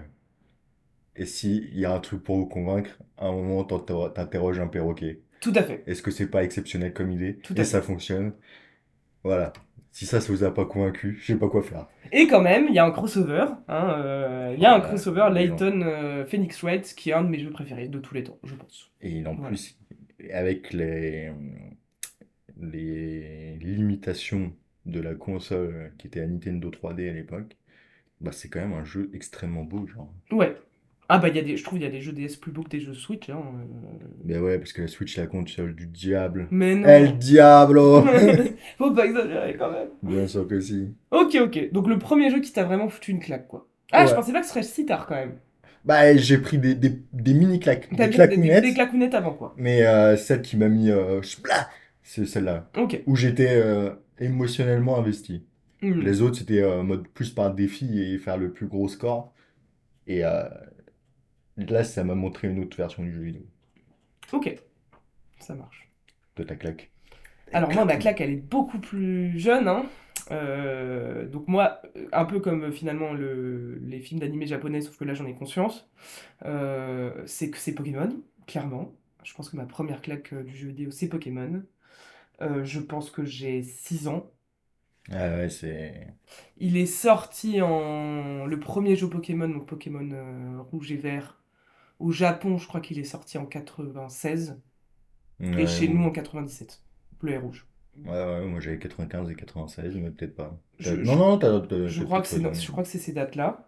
Et 1.19 1.27
si 1.27 1.69
il 1.73 1.79
y 1.79 1.85
a 1.85 1.93
un 1.93 2.01
truc 2.01 2.23
pour 2.23 2.37
vous 2.37 2.47
convaincre, 2.47 2.99
à 3.19 3.27
un 3.27 3.33
moment, 3.33 3.65
t'inter- 3.65 4.13
t'interroges 4.15 4.61
un 4.61 4.69
perroquet. 4.69 5.21
Tout 5.41 5.53
à 5.55 5.63
fait. 5.63 5.83
Est-ce 5.87 6.03
que 6.03 6.11
c'est 6.11 6.29
pas 6.31 6.45
exceptionnel 6.45 6.93
comme 6.95 7.11
idée? 7.11 7.37
Tout 7.43 7.55
Et 7.57 7.61
à 7.61 7.65
ça 7.65 7.81
fait. 7.81 7.87
fonctionne. 7.89 8.33
Voilà. 9.25 9.53
Si 9.93 10.07
ça, 10.07 10.21
ça 10.21 10.33
vous 10.33 10.45
a 10.45 10.55
pas 10.55 10.65
convaincu, 10.65 11.19
je 11.21 11.27
sais 11.33 11.39
pas 11.39 11.49
quoi 11.49 11.63
faire. 11.63 11.89
Et 12.13 12.27
quand 12.27 12.41
même, 12.41 12.67
il 12.69 12.75
y 12.75 12.79
a 12.79 12.85
un 12.85 12.91
crossover. 12.91 13.47
hein, 13.69 13.95
euh, 13.99 14.53
Il 14.57 14.63
y 14.63 14.67
a 14.67 14.75
un 14.75 14.81
crossover. 14.81 15.29
Layton 15.33 15.83
euh, 15.83 16.25
Phoenix 16.25 16.63
Wright, 16.63 16.95
qui 16.97 17.11
est 17.11 17.15
un 17.15 17.25
de 17.25 17.29
mes 17.29 17.39
jeux 17.39 17.51
préférés 17.51 17.89
de 17.89 17.99
tous 17.99 18.15
les 18.15 18.25
temps, 18.25 18.39
je 18.45 18.55
pense. 18.55 18.91
Et 19.01 19.27
en 19.27 19.35
Voilà. 19.35 19.49
plus, 19.49 19.77
avec 20.33 20.73
les, 20.73 21.31
les 22.61 23.57
limitations 23.61 24.53
de 24.87 25.01
la 25.01 25.15
console 25.15 25.93
qui 25.99 26.07
était 26.07 26.21
la 26.21 26.27
Nintendo 26.27 26.71
3D 26.71 27.09
à 27.09 27.13
l'époque, 27.13 27.57
bah 28.21 28.33
c'est 28.33 28.49
quand 28.49 28.61
même 28.61 28.73
un 28.75 28.85
jeu 28.85 29.11
extrêmement 29.15 29.65
beau, 29.65 29.87
genre. 29.87 30.13
Ouais. 30.31 30.57
Ah 31.11 31.19
bah, 31.19 31.29
il 31.29 31.37
y 31.37 31.39
a 31.39 31.43
des... 31.43 31.57
je 31.57 31.65
trouve 31.65 31.79
qu'il 31.79 31.87
y 31.87 31.91
a 31.91 31.93
des 31.93 32.03
jeux 32.03 32.13
DS 32.13 32.37
plus 32.41 32.53
beaux 32.53 32.63
que 32.63 32.69
des 32.69 32.81
jeux 32.81 32.93
Switch. 32.93 33.31
Hein. 33.31 33.41
Mais 34.25 34.39
ouais, 34.39 34.59
parce 34.59 34.73
que 34.75 34.83
la 34.83 34.89
Switch, 34.89 35.17
la 35.17 35.27
console 35.27 35.75
du 35.75 35.87
diable. 35.87 36.49
Mais 36.51 36.73
El 36.83 37.05
non 37.07 37.13
Diablo! 37.17 38.03
Faut 38.79 38.93
pas 38.93 39.07
exagérer 39.07 39.57
quand 39.59 39.71
même. 39.71 39.89
Bien 40.03 40.27
sûr 40.27 40.47
que 40.47 40.61
si. 40.61 40.89
Ok, 41.11 41.37
ok. 41.41 41.73
Donc 41.73 41.89
le 41.89 41.99
premier 41.99 42.31
jeu 42.31 42.41
qui 42.41 42.53
t'a 42.53 42.65
vraiment 42.65 42.89
foutu 42.89 43.13
une 43.13 43.21
claque, 43.21 43.49
quoi. 43.49 43.67
Ah, 43.91 44.05
je 44.05 44.11
Ouais. 44.11 44.17
pensais 44.17 44.33
pas 44.33 44.41
que 44.41 44.47
ce 44.47 44.53
serait 44.53 44.63
si 44.63 44.85
tard 44.85 45.07
quand 45.07 45.15
même. 45.15 45.37
Bah, 45.85 46.15
j'ai 46.17 46.37
pris 46.39 46.59
des, 46.59 46.75
des, 46.75 47.01
des 47.15 47.33
mini 47.33 47.59
claques, 47.59 47.89
des 47.89 47.93
mis 47.93 47.97
des, 47.99 48.07
des, 48.09 48.15
claquounettes, 48.15 48.75
claquounettes 48.75 49.15
avant, 49.15 49.33
quoi. 49.33 49.55
mais 49.57 49.87
euh, 49.87 50.17
celle 50.17 50.43
qui 50.43 50.59
m'a 50.59 50.69
mis 50.69 50.91
euh, 50.91 51.23
c'est 52.03 52.27
celle-là, 52.27 52.69
Ok. 52.77 53.03
où 53.07 53.17
j'étais 53.17 53.49
euh, 53.55 53.91
émotionnellement 54.19 54.99
investi. 54.99 55.47
Hmm. 55.81 56.01
Les 56.01 56.21
autres, 56.21 56.37
c'était 56.39 56.65
en 56.65 56.83
mode 56.83 57.09
plus 57.09 57.31
par 57.31 57.55
défi 57.55 58.03
et 58.03 58.19
faire 58.19 58.37
le 58.37 58.51
plus 58.51 58.67
gros 58.67 58.89
score. 58.89 59.33
Et 60.07 60.23
là, 61.59 61.85
ça 61.85 62.05
m'a 62.05 62.15
montré 62.15 62.49
une 62.49 62.61
autre 62.61 62.77
version 62.79 63.03
du 63.03 63.13
jeu 63.13 63.21
vidéo. 63.21 63.47
Ok. 64.33 64.49
Ça 65.41 65.55
marche. 65.55 65.91
De 66.37 66.43
ta 66.45 66.57
claque. 66.57 66.91
Alors 67.53 67.73
moi, 67.73 67.85
ma 67.85 67.97
claque, 67.97 68.21
elle 68.21 68.31
est 68.31 68.37
beaucoup 68.37 68.79
plus 68.79 69.39
jeune, 69.39 69.69
hein. 69.69 69.87
Euh, 70.31 71.27
donc 71.27 71.49
moi, 71.49 71.81
un 72.13 72.25
peu 72.27 72.41
comme 72.41 72.65
euh, 72.65 72.73
finalement 72.73 73.15
le- 73.15 73.79
les 73.79 74.01
films 74.01 74.21
d'animé 74.21 74.47
japonais, 74.47 74.83
sauf 74.83 74.97
que 74.99 75.05
là 75.05 75.15
j'en 75.15 75.25
ai 75.25 75.33
conscience, 75.35 75.89
euh, 76.45 77.13
c'est 77.27 77.51
que 77.51 77.59
c'est 77.59 77.75
Pokémon, 77.75 78.11
clairement. 78.47 78.95
Je 79.25 79.35
pense 79.35 79.51
que 79.51 79.57
ma 79.57 79.67
première 79.67 80.03
claque 80.03 80.35
du 80.35 80.57
jeu 80.57 80.69
vidéo, 80.69 80.91
c'est 80.91 81.09
Pokémon. 81.09 81.63
Euh, 82.43 82.65
je 82.65 82.81
pense 82.81 83.11
que 83.11 83.25
j'ai 83.25 83.63
6 83.63 84.09
ans. 84.09 84.31
Ah 85.11 85.37
ouais, 85.37 85.51
c'est. 85.51 86.15
Il 86.59 86.77
est 86.77 86.87
sorti 86.87 87.63
en... 87.63 88.45
Le 88.47 88.59
premier 88.61 88.97
jeu 88.97 89.09
Pokémon, 89.09 89.49
donc 89.49 89.67
Pokémon 89.67 90.63
rouge 90.71 90.93
et 90.93 90.97
vert, 90.97 91.38
au 91.99 92.13
Japon, 92.13 92.59
je 92.59 92.67
crois 92.69 92.81
qu'il 92.81 92.99
est 92.99 93.05
sorti 93.05 93.39
en 93.39 93.47
96, 93.47 94.61
et 95.41 95.67
chez 95.67 95.87
ouais. 95.89 95.95
nous 95.95 96.05
en 96.05 96.11
97, 96.11 96.83
bleu 97.21 97.33
et 97.33 97.39
rouge. 97.39 97.67
Ouais, 98.05 98.11
ouais, 98.13 98.47
moi 98.47 98.61
j'avais 98.61 98.79
95 98.79 99.31
et 99.31 99.35
96, 99.35 99.97
mais 99.97 100.11
peut-être 100.11 100.37
pas. 100.37 100.57
Je- 100.79 100.91
T'as- 100.91 100.97
je- 100.97 101.03
Non, 101.03 101.17
non, 101.17 101.39
Je 101.89 102.05
crois 102.05 102.21
que 102.21 102.29
c'est 102.29 102.41
dans- 102.41 102.49
raison. 102.51 102.61
je 102.61 102.71
crois 102.71 102.83
que 102.85 102.89
c'est 102.89 102.99
ces 102.99 103.13
dates-là. 103.13 103.67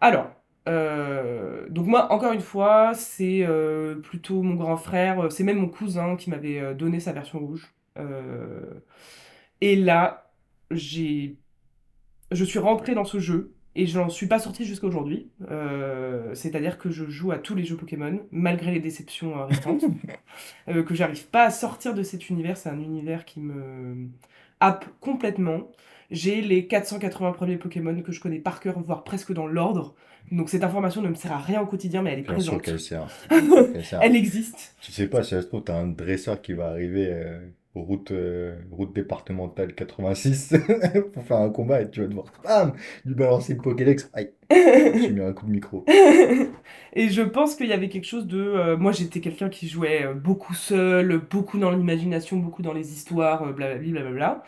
Alors, 0.00 0.30
euh, 0.68 1.68
donc 1.70 1.86
moi, 1.86 2.12
encore 2.12 2.32
une 2.32 2.40
fois, 2.40 2.92
c'est 2.94 3.44
euh, 3.46 3.96
plutôt 3.96 4.42
mon 4.42 4.54
grand 4.54 4.76
frère, 4.76 5.20
euh, 5.24 5.30
c'est 5.30 5.44
même 5.44 5.58
mon 5.58 5.68
cousin 5.68 6.16
qui 6.16 6.28
m'avait 6.30 6.74
donné 6.74 7.00
sa 7.00 7.12
version 7.12 7.38
rouge. 7.38 7.72
Euh, 7.98 8.80
et 9.60 9.76
là, 9.76 10.30
j'ai, 10.70 11.38
je 12.30 12.44
suis 12.44 12.58
rentré 12.58 12.94
dans 12.94 13.04
ce 13.04 13.18
jeu 13.20 13.54
et 13.74 13.86
je 13.86 13.98
n'en 13.98 14.08
suis 14.08 14.26
pas 14.26 14.38
sorti 14.38 14.64
jusqu'à 14.64 14.86
aujourd'hui. 14.86 15.30
Euh, 15.50 16.34
c'est-à-dire 16.34 16.78
que 16.78 16.90
je 16.90 17.04
joue 17.08 17.32
à 17.32 17.38
tous 17.38 17.54
les 17.54 17.64
jeux 17.64 17.76
Pokémon, 17.76 18.20
malgré 18.30 18.70
les 18.70 18.80
déceptions 18.80 19.38
euh, 19.38 19.44
récentes, 19.46 19.84
euh, 20.68 20.82
que 20.82 20.94
j'arrive 20.94 21.26
pas 21.28 21.44
à 21.44 21.50
sortir 21.50 21.94
de 21.94 22.02
cet 22.02 22.28
univers. 22.28 22.56
C'est 22.56 22.68
un 22.68 22.80
univers 22.80 23.24
qui 23.24 23.40
me 23.40 24.08
happe 24.60 24.84
complètement. 25.00 25.70
J'ai 26.10 26.42
les 26.42 26.66
480 26.66 27.32
premiers 27.32 27.56
Pokémon 27.56 28.02
que 28.02 28.12
je 28.12 28.20
connais 28.20 28.38
par 28.38 28.60
cœur, 28.60 28.78
voire 28.80 29.04
presque 29.04 29.32
dans 29.32 29.46
l'ordre. 29.46 29.94
Donc 30.30 30.50
cette 30.50 30.62
information 30.62 31.00
ne 31.02 31.08
me 31.08 31.14
sert 31.14 31.32
à 31.32 31.38
rien 31.38 31.60
au 31.62 31.66
quotidien, 31.66 32.02
mais 32.02 32.12
elle 32.12 32.20
est 32.20 32.22
Bien 32.22 32.38
sûr 32.38 32.58
présente. 32.58 32.62
qu'elle 32.62 32.80
sert. 32.80 33.06
Elle 33.74 33.84
sert. 33.84 34.00
Elle 34.02 34.16
existe. 34.16 34.76
Tu 34.80 34.92
sais 34.92 35.08
pas, 35.08 35.22
si 35.22 35.30
ça 35.30 35.42
se 35.42 35.46
trouve, 35.46 35.64
t'as 35.64 35.76
un 35.76 35.88
dresseur 35.88 36.40
qui 36.40 36.52
va 36.52 36.68
arriver 36.68 37.08
euh, 37.10 37.40
route, 37.74 38.10
euh, 38.10 38.56
route 38.70 38.94
départementale 38.94 39.74
86 39.74 40.54
pour 41.14 41.24
faire 41.24 41.38
un 41.38 41.50
combat 41.50 41.82
et 41.82 41.90
tu 41.90 42.00
vas 42.02 42.06
devoir, 42.06 42.26
bam, 42.44 42.74
lui 43.04 43.14
balancer 43.14 43.54
le 43.54 43.60
Pokédex. 43.60 44.10
Aïe, 44.12 44.32
j'ai 44.50 45.10
mis 45.10 45.20
un 45.20 45.32
coup 45.32 45.46
de 45.46 45.50
micro. 45.50 45.84
Et 46.94 47.08
je 47.08 47.22
pense 47.22 47.54
qu'il 47.54 47.68
y 47.68 47.72
avait 47.72 47.88
quelque 47.88 48.04
chose 48.04 48.26
de... 48.26 48.38
euh, 48.38 48.76
moi, 48.76 48.92
j'étais 48.92 49.20
quelqu'un 49.20 49.48
qui 49.48 49.68
jouait 49.68 50.04
euh, 50.04 50.14
beaucoup 50.14 50.54
seul, 50.54 51.18
beaucoup 51.30 51.58
dans 51.58 51.70
l'imagination, 51.70 52.36
beaucoup 52.36 52.62
dans 52.62 52.74
les 52.74 52.92
histoires, 52.92 53.52
blablabla. 53.54 54.42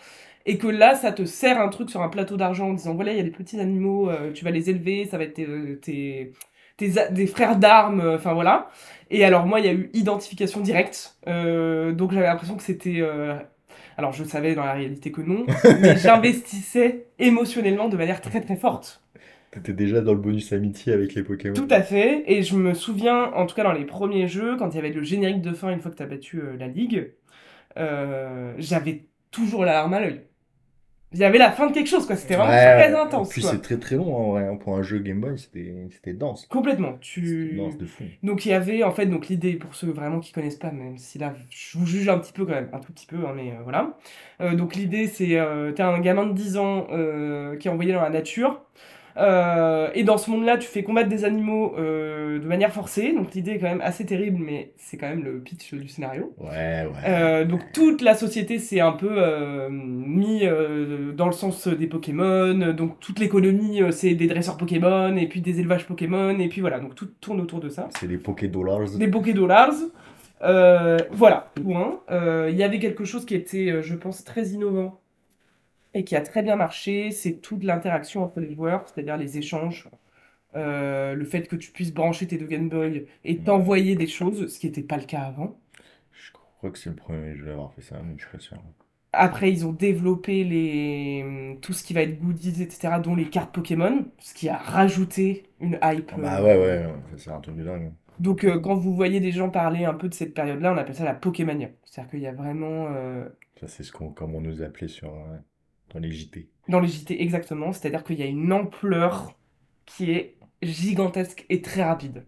Et 0.46 0.58
que 0.58 0.66
là, 0.66 0.94
ça 0.94 1.10
te 1.10 1.24
sert 1.24 1.58
un 1.58 1.68
truc 1.68 1.88
sur 1.88 2.02
un 2.02 2.10
plateau 2.10 2.36
d'argent 2.36 2.68
en 2.68 2.74
disant, 2.74 2.94
voilà, 2.94 3.12
il 3.12 3.16
y 3.16 3.20
a 3.20 3.24
des 3.24 3.30
petits 3.30 3.58
animaux, 3.58 4.10
tu 4.34 4.44
vas 4.44 4.50
les 4.50 4.68
élever, 4.68 5.06
ça 5.06 5.16
va 5.16 5.24
être 5.24 5.34
tes, 5.80 6.32
des 6.78 7.26
frères 7.26 7.56
d'armes, 7.56 8.00
euh, 8.00 8.16
enfin 8.16 8.34
voilà. 8.34 8.68
Et 9.10 9.24
alors 9.24 9.46
moi, 9.46 9.60
il 9.60 9.66
y 9.66 9.68
a 9.68 9.72
eu 9.72 9.90
identification 9.94 10.60
directe. 10.60 11.16
Euh, 11.28 11.92
donc 11.92 12.12
j'avais 12.12 12.26
l'impression 12.26 12.56
que 12.56 12.62
c'était... 12.62 13.00
euh, 13.00 13.34
Alors 13.96 14.12
je 14.12 14.24
savais 14.24 14.54
dans 14.54 14.64
la 14.64 14.72
réalité 14.72 15.12
que 15.12 15.20
non, 15.20 15.46
mais 15.80 15.96
j'investissais 15.96 17.06
émotionnellement 17.18 17.88
de 17.88 17.96
manière 17.96 18.20
très 18.20 18.40
très 18.40 18.56
forte. 18.56 19.02
T'étais 19.52 19.72
déjà 19.72 20.00
dans 20.00 20.14
le 20.14 20.18
bonus 20.18 20.52
amitié 20.52 20.92
avec 20.92 21.14
les 21.14 21.22
Pokémon. 21.22 21.54
Tout 21.54 21.68
à 21.70 21.80
fait, 21.80 22.24
et 22.26 22.42
je 22.42 22.56
me 22.56 22.74
souviens, 22.74 23.30
en 23.34 23.46
tout 23.46 23.54
cas 23.54 23.62
dans 23.62 23.72
les 23.72 23.84
premiers 23.84 24.26
jeux, 24.26 24.56
quand 24.56 24.70
il 24.70 24.74
y 24.74 24.78
avait 24.78 24.90
le 24.90 25.04
générique 25.04 25.42
de 25.42 25.52
fin 25.52 25.70
une 25.70 25.80
fois 25.80 25.92
que 25.92 25.96
t'as 25.96 26.06
battu 26.06 26.42
la 26.58 26.66
ligue, 26.66 27.12
j'avais 27.76 29.04
toujours 29.30 29.64
la 29.64 29.74
larme 29.74 29.94
à 29.94 30.00
l'œil. 30.00 30.22
Il 31.14 31.20
y 31.20 31.24
avait 31.24 31.38
la 31.38 31.52
fin 31.52 31.68
de 31.68 31.72
quelque 31.72 31.86
chose, 31.86 32.06
quoi. 32.06 32.16
C'était 32.16 32.34
vraiment 32.34 32.50
Ouais, 32.50 32.88
très 32.90 32.94
intense, 32.94 33.28
Puis 33.30 33.40
quoi. 33.40 33.52
c'est 33.52 33.62
très 33.62 33.78
très 33.78 33.94
long 33.96 34.14
en 34.14 34.30
vrai. 34.32 34.50
Pour 34.58 34.76
un 34.76 34.82
jeu 34.82 34.98
Game 34.98 35.20
Boy, 35.20 35.38
c'était 35.38 36.12
dense. 36.12 36.46
Complètement. 36.50 36.98
Tu... 37.00 37.54
dense 37.56 37.78
de 37.78 37.86
fou. 37.86 38.02
Donc 38.24 38.44
il 38.44 38.48
y 38.50 38.52
avait 38.52 38.82
en 38.82 38.90
fait 38.90 39.06
donc 39.06 39.28
l'idée 39.28 39.54
pour 39.54 39.74
ceux 39.74 39.90
vraiment 39.90 40.18
qui 40.20 40.32
connaissent 40.32 40.56
pas, 40.56 40.72
même 40.72 40.98
si 40.98 41.18
là 41.18 41.32
je 41.50 41.78
vous 41.78 41.86
juge 41.86 42.08
un 42.08 42.18
petit 42.18 42.32
peu 42.32 42.44
quand 42.44 42.54
même, 42.54 42.68
un 42.72 42.80
tout 42.80 42.92
petit 42.92 43.06
peu, 43.06 43.16
hein, 43.16 43.32
mais 43.34 43.52
euh, 43.52 43.62
voilà. 43.62 43.96
Euh, 44.40 44.54
donc 44.54 44.74
l'idée 44.74 45.06
c'est 45.06 45.38
euh, 45.38 45.70
t'es 45.72 45.82
un 45.82 46.00
gamin 46.00 46.26
de 46.26 46.32
10 46.32 46.56
ans 46.56 46.88
euh, 46.90 47.56
qui 47.56 47.68
est 47.68 47.70
envoyé 47.70 47.92
dans 47.92 48.02
la 48.02 48.10
nature. 48.10 48.60
Euh, 49.16 49.90
et 49.94 50.02
dans 50.02 50.18
ce 50.18 50.30
monde-là, 50.30 50.58
tu 50.58 50.66
fais 50.66 50.82
combattre 50.82 51.08
des 51.08 51.24
animaux 51.24 51.74
euh, 51.78 52.38
de 52.38 52.46
manière 52.46 52.72
forcée. 52.72 53.12
Donc 53.12 53.34
l'idée 53.34 53.52
est 53.52 53.58
quand 53.58 53.68
même 53.68 53.80
assez 53.80 54.04
terrible, 54.04 54.38
mais 54.44 54.72
c'est 54.76 54.96
quand 54.96 55.08
même 55.08 55.22
le 55.22 55.38
pitch 55.38 55.74
du 55.74 55.88
scénario. 55.88 56.34
Ouais, 56.38 56.84
ouais. 56.86 56.90
Euh, 57.06 57.44
donc 57.44 57.60
toute 57.72 58.02
la 58.02 58.14
société 58.14 58.58
s'est 58.58 58.80
un 58.80 58.92
peu 58.92 59.68
mis 59.70 60.42
dans 61.14 61.26
le 61.26 61.32
sens 61.32 61.68
des 61.68 61.86
Pokémon. 61.86 62.72
Donc 62.72 62.98
toute 63.00 63.18
l'économie 63.18 63.80
c'est 63.92 64.14
des 64.14 64.26
dresseurs 64.26 64.56
Pokémon 64.56 65.16
et 65.16 65.28
puis 65.28 65.40
des 65.40 65.60
élevages 65.60 65.86
Pokémon 65.86 66.38
et 66.38 66.48
puis 66.48 66.60
voilà. 66.60 66.80
Donc 66.80 66.94
tout 66.94 67.08
tourne 67.20 67.40
autour 67.40 67.60
de 67.60 67.68
ça 67.68 67.88
C'est 67.98 68.08
des 68.08 68.18
Poké 68.18 68.48
Dollars. 68.48 68.90
des 68.98 69.08
Poké 69.08 69.32
Dollars. 69.32 69.74
Euh, 70.42 70.98
voilà, 71.12 71.50
point. 71.54 72.00
Il 72.10 72.56
y 72.56 72.62
avait 72.62 72.78
quelque 72.80 73.04
chose 73.04 73.24
qui 73.24 73.34
était, 73.34 73.82
je 73.82 73.94
pense, 73.94 74.24
très 74.24 74.48
innovant 74.48 75.00
et 75.94 76.04
qui 76.04 76.16
a 76.16 76.20
très 76.20 76.42
bien 76.42 76.56
marché, 76.56 77.10
c'est 77.12 77.40
toute 77.40 77.64
l'interaction 77.64 78.24
entre 78.24 78.40
les 78.40 78.52
joueurs, 78.54 78.84
c'est-à-dire 78.88 79.16
les 79.16 79.38
échanges, 79.38 79.88
euh, 80.56 81.14
le 81.14 81.24
fait 81.24 81.48
que 81.48 81.56
tu 81.56 81.70
puisses 81.72 81.92
brancher 81.94 82.26
tes 82.26 82.38
deux 82.38 82.46
Game 82.46 82.68
Boy 82.68 83.06
et 83.24 83.38
t'envoyer 83.38 83.96
des 83.96 84.06
choses, 84.06 84.46
ce 84.52 84.58
qui 84.58 84.66
n'était 84.66 84.82
pas 84.82 84.96
le 84.96 85.04
cas 85.04 85.22
avant. 85.22 85.58
Je 86.12 86.32
crois 86.32 86.70
que 86.70 86.78
c'est 86.78 86.90
le 86.90 86.96
premier 86.96 87.34
jeu 87.36 87.48
à 87.50 87.52
avoir 87.52 87.72
fait 87.74 87.82
ça, 87.82 88.00
mais 88.02 88.14
je 88.16 88.22
suis 88.22 88.30
pas 88.30 88.38
sûr. 88.40 88.58
Après, 89.12 89.50
ils 89.52 89.64
ont 89.66 89.72
développé 89.72 90.42
les... 90.44 91.58
tout 91.62 91.72
ce 91.72 91.84
qui 91.84 91.94
va 91.94 92.02
être 92.02 92.18
goodies, 92.20 92.62
etc., 92.62 92.94
dont 93.02 93.14
les 93.14 93.30
cartes 93.30 93.54
Pokémon, 93.54 94.06
ce 94.18 94.34
qui 94.34 94.48
a 94.48 94.56
rajouté 94.56 95.44
une 95.60 95.78
hype. 95.82 96.12
Ah 96.12 96.18
bah 96.18 96.40
euh, 96.40 96.42
ouais, 96.42 96.86
ouais, 96.86 96.94
ça 97.12 97.16
c'est 97.16 97.30
un 97.30 97.40
truc 97.40 97.56
de 97.56 97.64
dingue. 97.64 97.92
Donc, 98.18 98.44
euh, 98.44 98.58
quand 98.60 98.74
vous 98.76 98.94
voyez 98.94 99.20
des 99.20 99.32
gens 99.32 99.50
parler 99.50 99.84
un 99.84 99.94
peu 99.94 100.08
de 100.08 100.14
cette 100.14 100.34
période-là, 100.34 100.72
on 100.72 100.76
appelle 100.76 100.94
ça 100.96 101.04
la 101.04 101.14
Pokémania. 101.14 101.70
C'est-à-dire 101.84 102.10
qu'il 102.10 102.20
y 102.20 102.26
a 102.26 102.32
vraiment, 102.32 102.86
euh, 102.90 103.28
Ça 103.60 103.68
c'est 103.68 103.84
ce 103.84 103.92
qu'on, 103.92 104.10
comme 104.10 104.34
on 104.34 104.40
nous 104.40 104.62
appelait 104.62 104.88
sur, 104.88 105.12
dans 105.94 106.00
les 106.00 106.10
JT. 106.10 106.48
dans 106.68 106.80
les 106.80 106.88
JT 106.88 107.22
exactement, 107.22 107.72
c'est-à-dire 107.72 108.04
qu'il 108.04 108.18
y 108.18 108.22
a 108.22 108.26
une 108.26 108.52
ampleur 108.52 109.32
qui 109.86 110.10
est 110.12 110.36
gigantesque 110.62 111.46
et 111.48 111.62
très 111.62 111.82
rapide. 111.84 112.24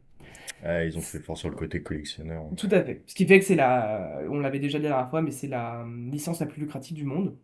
Ah, 0.65 0.85
ils 0.85 0.97
ont 0.97 1.01
fait 1.03 1.19
fort 1.19 1.37
sur 1.37 1.49
le 1.51 1.55
côté 1.57 1.83
collectionneur. 1.83 2.45
Tout 2.57 2.69
à 2.71 2.83
fait. 2.83 3.03
Ce 3.07 3.15
qui 3.15 3.27
fait 3.27 3.39
que 3.39 3.45
c'est 3.45 3.55
la, 3.55 4.21
on 4.31 4.39
l'avait 4.41 4.59
déjà 4.59 4.79
dit 4.79 4.85
la 4.85 4.91
dernière 4.91 5.11
fois, 5.11 5.21
mais 5.23 5.31
c'est 5.31 5.47
la 5.49 5.85
licence 6.11 6.41
la 6.41 6.47
plus 6.47 6.61
lucrative 6.63 6.97
du 6.97 7.05
monde. 7.05 7.37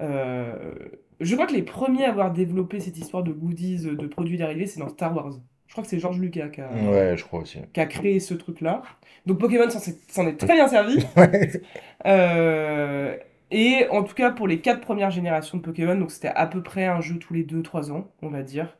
Euh, 0.00 0.74
je 1.20 1.34
crois 1.34 1.46
que 1.46 1.52
les 1.54 1.62
premiers 1.62 2.04
à 2.04 2.10
avoir 2.10 2.32
développé 2.32 2.80
cette 2.80 2.96
histoire 2.96 3.22
de 3.22 3.32
goodies, 3.32 3.82
de 3.84 4.06
produits 4.06 4.36
dérivés, 4.38 4.66
c'est 4.66 4.80
dans 4.80 4.88
Star 4.88 5.14
Wars. 5.14 5.32
Je 5.66 5.72
crois 5.74 5.84
que 5.84 5.90
c'est 5.90 5.98
George 5.98 6.18
Lucas 6.18 6.48
qui 6.48 6.60
a, 6.62 6.70
Ouais, 6.90 7.16
je 7.16 7.24
crois 7.24 7.40
aussi. 7.40 7.58
qui 7.74 7.80
a 7.80 7.86
créé 7.86 8.20
ce 8.20 8.32
truc-là. 8.34 8.82
Donc 9.26 9.38
Pokémon 9.38 9.68
s'en 9.68 10.26
est 10.26 10.36
très 10.36 10.54
bien 10.54 10.68
servi. 10.68 11.04
Ouais. 11.16 11.50
Euh, 12.06 13.16
et 13.50 13.86
en 13.90 14.02
tout 14.04 14.14
cas, 14.14 14.30
pour 14.30 14.46
les 14.48 14.60
quatre 14.60 14.80
premières 14.80 15.10
générations 15.10 15.58
de 15.58 15.62
Pokémon, 15.62 15.96
donc 15.96 16.10
c'était 16.10 16.28
à 16.28 16.46
peu 16.46 16.62
près 16.62 16.86
un 16.86 17.00
jeu 17.00 17.18
tous 17.18 17.32
les 17.34 17.44
2-3 17.44 17.90
ans, 17.92 18.10
on 18.22 18.28
va 18.28 18.42
dire. 18.42 18.76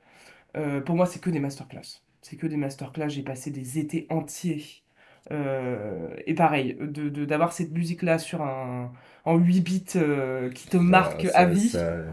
Euh, 0.56 0.80
pour 0.80 0.96
moi, 0.96 1.06
c'est 1.06 1.20
que 1.20 1.30
des 1.30 1.40
masterclass. 1.40 2.02
C'est 2.22 2.36
que 2.36 2.46
des 2.46 2.56
masterclass. 2.56 3.08
J'ai 3.10 3.22
passé 3.22 3.50
des 3.50 3.78
étés 3.78 4.06
entiers. 4.10 4.64
Euh, 5.30 6.08
et 6.26 6.34
pareil, 6.34 6.76
de, 6.80 7.08
de- 7.08 7.24
d'avoir 7.24 7.52
cette 7.52 7.72
musique-là 7.72 8.18
sur 8.18 8.42
un, 8.42 8.92
en 9.24 9.36
8 9.36 9.60
bits 9.60 9.84
euh, 9.96 10.50
qui 10.50 10.68
te 10.68 10.76
marque 10.78 11.26
Ça- 11.26 11.38
à 11.38 11.44
vie. 11.46 11.68
ça- 11.68 12.04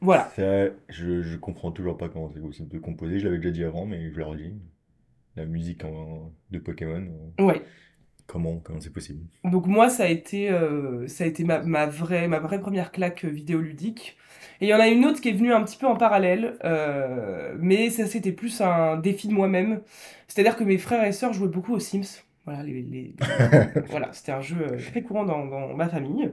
Voilà. 0.00 0.30
ça, 0.36 0.66
je, 0.88 1.22
je 1.22 1.36
comprends 1.36 1.70
toujours 1.72 1.96
pas 1.98 2.08
comment 2.08 2.30
c'est 2.32 2.40
possible 2.40 2.68
de 2.68 2.78
composer. 2.78 3.18
Je 3.18 3.24
l'avais 3.26 3.36
déjà 3.38 3.50
dit 3.50 3.64
avant, 3.64 3.84
mais 3.86 4.10
je 4.10 4.16
le 4.16 4.24
redis. 4.24 4.54
La 5.36 5.44
musique 5.46 5.84
en- 5.84 6.32
de 6.50 6.58
Pokémon, 6.58 7.06
Ouais. 7.38 7.62
Comment, 8.30 8.58
comment 8.62 8.80
c'est 8.80 8.92
possible? 8.92 9.20
Donc 9.44 9.66
moi, 9.66 9.88
ça 9.90 10.04
a 10.04 10.08
été, 10.08 10.50
euh, 10.50 11.06
ça 11.08 11.24
a 11.24 11.26
été 11.26 11.44
ma, 11.44 11.60
ma 11.60 11.86
vraie, 11.86 12.28
ma 12.28 12.38
vraie 12.38 12.60
première 12.60 12.92
claque 12.92 13.24
vidéoludique. 13.24 14.16
Et 14.60 14.66
il 14.66 14.68
y 14.68 14.74
en 14.74 14.80
a 14.80 14.88
une 14.88 15.06
autre 15.06 15.20
qui 15.20 15.30
est 15.30 15.32
venue 15.32 15.52
un 15.52 15.62
petit 15.62 15.78
peu 15.78 15.86
en 15.86 15.96
parallèle, 15.96 16.58
euh, 16.64 17.54
mais 17.58 17.90
ça 17.90 18.06
c'était 18.06 18.32
plus 18.32 18.60
un 18.60 18.96
défi 18.98 19.26
de 19.26 19.32
moi-même. 19.32 19.80
C'est-à-dire 20.28 20.56
que 20.56 20.64
mes 20.64 20.78
frères 20.78 21.04
et 21.04 21.12
sœurs 21.12 21.32
jouaient 21.32 21.48
beaucoup 21.48 21.74
aux 21.74 21.78
Sims. 21.78 22.22
Voilà, 22.44 22.62
les, 22.62 23.14
voilà, 23.90 24.12
c'était 24.12 24.32
un 24.32 24.40
jeu 24.40 24.56
euh, 24.60 24.78
très 24.78 25.02
courant 25.02 25.24
dans, 25.24 25.46
dans 25.46 25.74
ma 25.74 25.88
famille. 25.88 26.30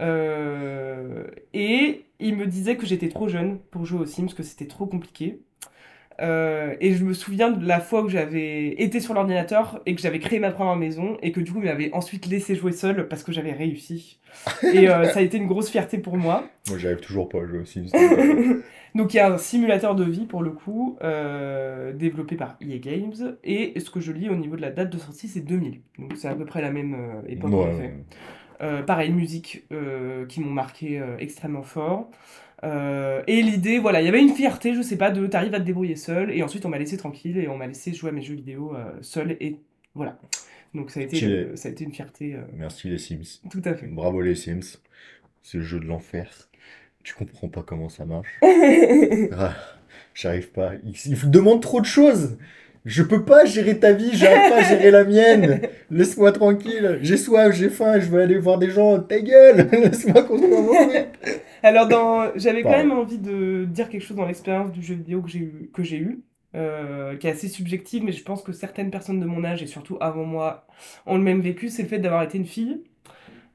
Euh, 0.00 1.24
et 1.54 2.06
ils 2.20 2.36
me 2.36 2.46
disaient 2.46 2.76
que 2.76 2.86
j'étais 2.86 3.08
trop 3.08 3.28
jeune 3.28 3.58
pour 3.58 3.84
jouer 3.84 4.00
aux 4.00 4.06
Sims, 4.06 4.28
que 4.36 4.42
c'était 4.42 4.66
trop 4.66 4.86
compliqué. 4.86 5.40
Euh, 6.20 6.74
et 6.80 6.94
je 6.94 7.04
me 7.04 7.12
souviens 7.12 7.50
de 7.50 7.66
la 7.66 7.80
fois 7.80 8.02
où 8.02 8.08
j'avais 8.08 8.68
été 8.68 9.00
sur 9.00 9.14
l'ordinateur 9.14 9.80
et 9.86 9.94
que 9.94 10.00
j'avais 10.00 10.18
créé 10.18 10.38
ma 10.38 10.50
première 10.50 10.76
maison 10.76 11.18
et 11.22 11.32
que 11.32 11.40
du 11.40 11.52
coup, 11.52 11.58
ils 11.58 11.66
m'avaient 11.66 11.92
ensuite 11.92 12.26
laissé 12.26 12.54
jouer 12.54 12.72
seul 12.72 13.08
parce 13.08 13.22
que 13.22 13.32
j'avais 13.32 13.52
réussi. 13.52 14.18
Et 14.62 14.88
euh, 14.88 15.04
ça 15.04 15.20
a 15.20 15.22
été 15.22 15.38
une 15.38 15.46
grosse 15.46 15.70
fierté 15.70 15.98
pour 15.98 16.16
moi. 16.16 16.44
Moi, 16.68 16.78
j'arrive 16.78 17.00
toujours 17.00 17.28
pas 17.28 17.38
à 17.38 17.46
jouer 17.46 17.58
aussi. 17.58 17.80
Donc, 18.94 19.12
il 19.12 19.18
y 19.18 19.20
a 19.20 19.32
un 19.32 19.38
simulateur 19.38 19.94
de 19.94 20.04
vie 20.04 20.24
pour 20.24 20.42
le 20.42 20.50
coup, 20.50 20.96
euh, 21.02 21.92
développé 21.92 22.36
par 22.36 22.56
EA 22.60 22.78
Games. 22.78 23.36
Et 23.44 23.78
ce 23.78 23.90
que 23.90 24.00
je 24.00 24.12
lis 24.12 24.30
au 24.30 24.36
niveau 24.36 24.56
de 24.56 24.62
la 24.62 24.70
date 24.70 24.90
de 24.90 24.98
sortie, 24.98 25.28
c'est 25.28 25.40
2000. 25.40 25.80
Donc, 25.98 26.12
c'est 26.16 26.28
à 26.28 26.34
peu 26.34 26.46
près 26.46 26.62
la 26.62 26.70
même 26.70 26.96
époque 27.28 27.52
Ouais, 27.52 28.82
pareil, 28.86 29.12
musique 29.12 29.64
qui 30.28 30.40
m'ont 30.40 30.50
marqué 30.50 31.02
extrêmement 31.18 31.62
fort. 31.62 32.10
Euh, 32.64 33.22
et 33.26 33.42
l'idée, 33.42 33.78
voilà, 33.78 34.00
il 34.00 34.06
y 34.06 34.08
avait 34.08 34.20
une 34.20 34.34
fierté, 34.34 34.74
je 34.74 34.82
sais 34.82 34.96
pas, 34.96 35.10
de 35.10 35.26
t'arrives 35.26 35.54
à 35.54 35.60
te 35.60 35.64
débrouiller 35.64 35.96
seul. 35.96 36.30
Et 36.30 36.42
ensuite, 36.42 36.64
on 36.64 36.68
m'a 36.68 36.78
laissé 36.78 36.96
tranquille 36.96 37.38
et 37.38 37.48
on 37.48 37.56
m'a 37.56 37.66
laissé 37.66 37.92
jouer 37.92 38.10
à 38.10 38.12
mes 38.12 38.22
jeux 38.22 38.34
vidéo 38.34 38.74
euh, 38.74 38.92
seul. 39.02 39.36
Et 39.40 39.56
voilà. 39.94 40.18
Donc 40.74 40.90
ça 40.90 41.00
a 41.00 41.02
été, 41.02 41.24
euh, 41.24 41.56
ça 41.56 41.68
a 41.68 41.72
été 41.72 41.84
une 41.84 41.92
fierté, 41.92 42.34
euh, 42.34 42.40
Merci 42.54 42.88
les 42.88 42.98
Sims. 42.98 43.40
tout 43.50 43.62
à 43.64 43.74
fait. 43.74 43.86
Bravo 43.86 44.20
les 44.20 44.34
Sims. 44.34 44.78
C'est 45.42 45.58
le 45.58 45.64
jeu 45.64 45.80
de 45.80 45.86
l'enfer. 45.86 46.48
Tu 47.02 47.14
comprends 47.14 47.48
pas 47.48 47.62
comment 47.62 47.88
ça 47.88 48.04
marche. 48.04 48.28
Ah, 49.32 49.54
j'arrive 50.14 50.50
pas. 50.50 50.72
Il, 50.84 50.94
il 51.06 51.30
demande 51.30 51.62
trop 51.62 51.80
de 51.80 51.86
choses. 51.86 52.36
Je 52.84 53.02
peux 53.02 53.24
pas 53.24 53.44
gérer 53.44 53.78
ta 53.78 53.92
vie, 53.92 54.10
j'arrive 54.12 54.50
pas 54.50 54.58
à 54.58 54.62
gérer 54.62 54.90
la 54.90 55.04
mienne. 55.04 55.60
Laisse-moi 55.90 56.30
tranquille. 56.32 56.98
J'ai 57.02 57.16
soif, 57.16 57.52
j'ai 57.52 57.68
faim, 57.68 57.98
je 57.98 58.06
veux 58.06 58.20
aller 58.20 58.38
voir 58.38 58.58
des 58.58 58.70
gens. 58.70 59.00
Ta 59.00 59.20
gueule, 59.20 59.68
laisse-moi 59.72 60.22
construire 60.22 60.60
mon 60.62 60.88
truc. 60.88 61.06
Alors, 61.62 61.88
dans... 61.88 62.30
j'avais 62.36 62.62
quand 62.62 62.70
même 62.70 62.92
envie 62.92 63.18
de 63.18 63.66
dire 63.68 63.88
quelque 63.88 64.02
chose 64.02 64.16
dans 64.16 64.26
l'expérience 64.26 64.72
du 64.72 64.82
jeu 64.82 64.94
vidéo 64.94 65.22
que 65.22 65.28
j'ai 65.28 65.40
eu, 65.40 65.70
que 65.72 65.82
j'ai 65.82 65.98
eu 65.98 66.22
euh, 66.54 67.16
qui 67.16 67.26
est 67.26 67.30
assez 67.30 67.48
subjective, 67.48 68.02
mais 68.02 68.12
je 68.12 68.22
pense 68.22 68.42
que 68.42 68.52
certaines 68.52 68.90
personnes 68.90 69.20
de 69.20 69.26
mon 69.26 69.44
âge, 69.44 69.62
et 69.62 69.66
surtout 69.66 69.98
avant 70.00 70.24
moi, 70.24 70.66
ont 71.04 71.16
le 71.16 71.22
même 71.22 71.40
vécu, 71.40 71.68
c'est 71.68 71.82
le 71.82 71.88
fait 71.88 71.98
d'avoir 71.98 72.22
été 72.22 72.38
une 72.38 72.46
fille. 72.46 72.82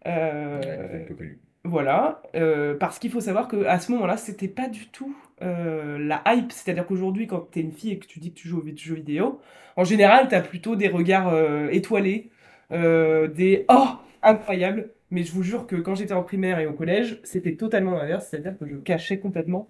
Euh, 0.08 0.60
Ouais, 0.60 1.02
un 1.04 1.06
peu 1.06 1.16
connu. 1.16 1.40
Voilà, 1.64 2.22
euh, 2.36 2.76
parce 2.78 2.98
qu'il 3.00 3.12
faut 3.12 3.22
savoir 3.22 3.48
qu'à 3.48 3.80
ce 3.80 3.92
moment-là, 3.92 4.18
c'était 4.18 4.48
pas 4.48 4.68
du 4.68 4.88
tout 4.88 5.16
euh, 5.44 6.00
la 6.00 6.24
hype. 6.28 6.52
C'est-à-dire 6.52 6.86
qu'aujourd'hui, 6.88 7.28
quand 7.28 7.40
t'es 7.52 7.62
une 7.62 7.72
fille 7.72 7.92
et 7.92 8.00
que 8.00 8.08
tu 8.08 8.20
dis 8.20 8.34
que 8.34 8.40
tu 8.40 8.48
joues 8.48 8.60
aux 8.60 8.78
jeux 8.78 8.96
vidéo, 8.96 9.40
en 9.78 9.84
général, 9.84 10.28
t'as 10.28 10.42
plutôt 10.42 10.76
des 10.76 10.88
regards 10.88 11.34
étoilés, 11.72 12.32
des 12.72 13.66
Oh, 13.70 13.88
incroyable. 14.24 14.92
Mais 15.12 15.24
je 15.24 15.32
vous 15.34 15.44
jure 15.44 15.68
que 15.68 15.76
quand 15.78 15.96
j'étais 15.96 16.14
en 16.14 16.24
primaire 16.24 16.60
et 16.60 16.68
au 16.68 16.74
collège, 16.74 17.20
c'était 17.24 17.56
totalement 17.58 17.94
l'inverse. 17.94 18.28
C'est-à-dire 18.30 18.58
que 18.58 18.66
je 18.68 18.78
cachais 18.78 19.20
complètement 19.20 19.70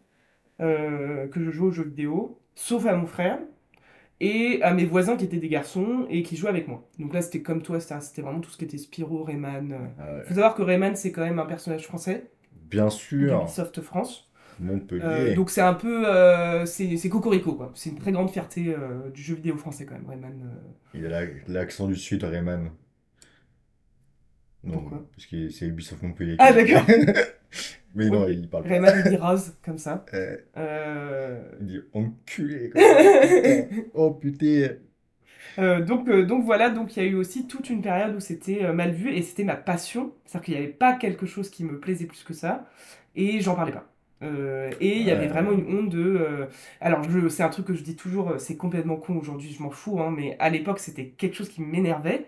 euh, 0.62 1.28
que 1.30 1.42
je 1.44 1.52
jouais 1.52 1.68
aux 1.70 1.72
jeux 1.72 1.86
vidéo, 1.86 2.40
sauf 2.56 2.86
à 2.88 2.96
mon 2.96 3.08
frère 3.08 3.40
et 4.20 4.60
à 4.62 4.74
mes 4.74 4.86
voisins 4.86 5.18
qui 5.18 5.26
étaient 5.26 5.38
des 5.40 5.50
garçons 5.50 6.06
et 6.10 6.24
qui 6.24 6.38
jouaient 6.38 6.50
avec 6.50 6.68
moi. 6.68 6.88
Donc 7.00 7.14
là, 7.14 7.22
c'était 7.22 7.42
comme 7.42 7.64
toi, 7.64 7.80
c'était 7.80 8.22
vraiment 8.22 8.40
tout 8.42 8.52
ce 8.52 8.58
qui 8.58 8.66
était 8.66 8.78
Spyro, 8.78 9.24
Rayman. 9.24 9.72
euh, 9.74 9.78
Ah 10.00 10.14
ouais. 10.14 10.24
faut 10.26 10.34
savoir 10.36 10.56
que 10.56 10.62
Rayman, 10.62 10.96
c'est 10.96 11.12
quand 11.12 11.24
même 11.24 11.40
un 11.40 11.46
personnage 11.46 11.86
français, 11.88 12.30
Bien 12.70 12.90
sûr, 12.90 13.20
d'Ubisoft 13.40 13.82
France. 13.82 14.30
Montpellier. 14.60 15.32
Euh, 15.32 15.36
donc 15.36 15.50
c'est 15.52 15.62
un 15.62 15.74
peu... 15.76 16.08
euh, 16.08 16.66
c'est 16.66 17.10
Cocorico, 17.10 17.54
quoi. 17.56 17.72
C'est 17.76 17.90
une 17.92 18.00
très 18.00 18.12
grande 18.12 18.30
fierté 18.32 18.76
du 19.14 19.22
jeu 19.22 19.36
vidéo 19.36 19.58
français, 19.58 19.86
quand 19.86 19.96
même, 19.96 20.08
Rayman. 20.10 20.52
Il 20.94 21.06
a 21.06 21.10
la- 21.10 21.28
l'accent 21.48 21.86
du 21.90 21.98
sud, 21.98 22.24
Rayman. 22.24 22.72
Non, 24.63 24.74
Pourquoi 24.74 25.02
parce 25.15 25.26
que 25.28 25.50
c'est 25.50 25.65
Ubisoft 25.67 26.04
Montpellier. 26.04 26.36
Ah, 26.38 26.54
d'accord. 26.54 26.84
Mais 27.95 28.10
non, 28.10 28.28
il 28.28 28.50
parle 28.50 28.63
pas. 28.63 28.69
Rayman, 28.69 28.93
il 29.00 29.04
dit 29.10 29.17
rose, 29.17 29.54
comme 29.63 29.78
ça. 29.78 30.06
Euh, 30.13 30.38
Euh, 30.58 31.41
il 31.62 31.67
dit 31.67 31.80
enculé. 31.93 32.69
quoi. 32.69 32.82
Putain. 32.82 33.67
Oh 33.93 34.12
putain. 34.13 34.69
euh, 35.60 35.82
donc, 35.84 36.08
euh, 36.08 36.26
donc 36.26 36.45
voilà, 36.45 36.69
donc 36.69 36.95
il 36.95 37.04
y 37.04 37.06
a 37.06 37.10
eu 37.10 37.15
aussi 37.15 37.47
toute 37.47 37.69
une 37.69 37.82
période 37.82 38.15
où 38.15 38.19
c'était 38.19 38.71
mal 38.74 38.91
vu 38.91 39.12
et 39.13 39.21
c'était 39.21 39.43
ma 39.43 39.56
passion. 39.56 40.13
C'est-à-dire 40.26 40.45
qu'il 40.45 40.54
n'y 40.56 40.60
avait 40.62 40.71
pas 40.74 40.93
quelque 40.93 41.26
chose 41.26 41.50
qui 41.50 41.63
me 41.65 41.80
plaisait 41.80 42.06
plus 42.06 42.24
que 42.24 42.34
ça 42.34 42.69
et 43.15 43.41
j'en 43.41 43.56
parlais 43.56 43.74
pas. 43.74 43.88
Euh, 44.24 44.71
et 44.80 44.97
il 45.00 45.04
y 45.06 45.12
avait 45.12 45.28
vraiment 45.28 45.52
une 45.52 45.67
honte 45.76 45.89
de. 45.89 46.00
euh, 46.02 46.45
Alors, 46.80 47.02
c'est 47.30 47.43
un 47.43 47.50
truc 47.50 47.65
que 47.67 47.74
je 47.74 47.84
dis 47.84 47.95
toujours, 47.95 48.36
c'est 48.39 48.56
complètement 48.58 48.95
con 48.97 49.17
aujourd'hui, 49.17 49.52
je 49.52 49.62
m'en 49.63 49.71
fous, 49.71 50.00
hein, 50.00 50.12
mais 50.15 50.38
à 50.39 50.50
l'époque 50.50 50.80
c'était 50.80 51.08
quelque 51.10 51.36
chose 51.36 51.50
qui 51.50 51.62
m'énervait, 51.62 52.28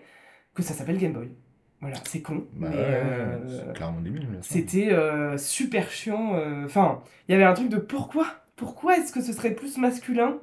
que 0.54 0.62
ça 0.62 0.74
s'appelle 0.74 0.98
Game 0.98 1.12
Boy. 1.14 1.30
Voilà, 1.80 1.96
c'est 2.04 2.22
con, 2.22 2.44
Bah 2.54 2.68
euh, 2.72 3.72
clairement 3.74 4.00
débile. 4.00 4.26
c'était 4.40 4.90
euh, 4.92 5.36
super 5.36 5.90
chiant. 5.90 6.34
euh, 6.36 6.64
Enfin, 6.64 7.02
il 7.28 7.32
y 7.32 7.34
avait 7.34 7.44
un 7.44 7.52
truc 7.52 7.68
de 7.68 7.76
pourquoi? 7.76 8.26
Pourquoi 8.56 8.96
est-ce 8.96 9.12
que 9.12 9.20
ce 9.20 9.32
serait 9.34 9.50
plus 9.54 9.76
masculin 9.78 10.38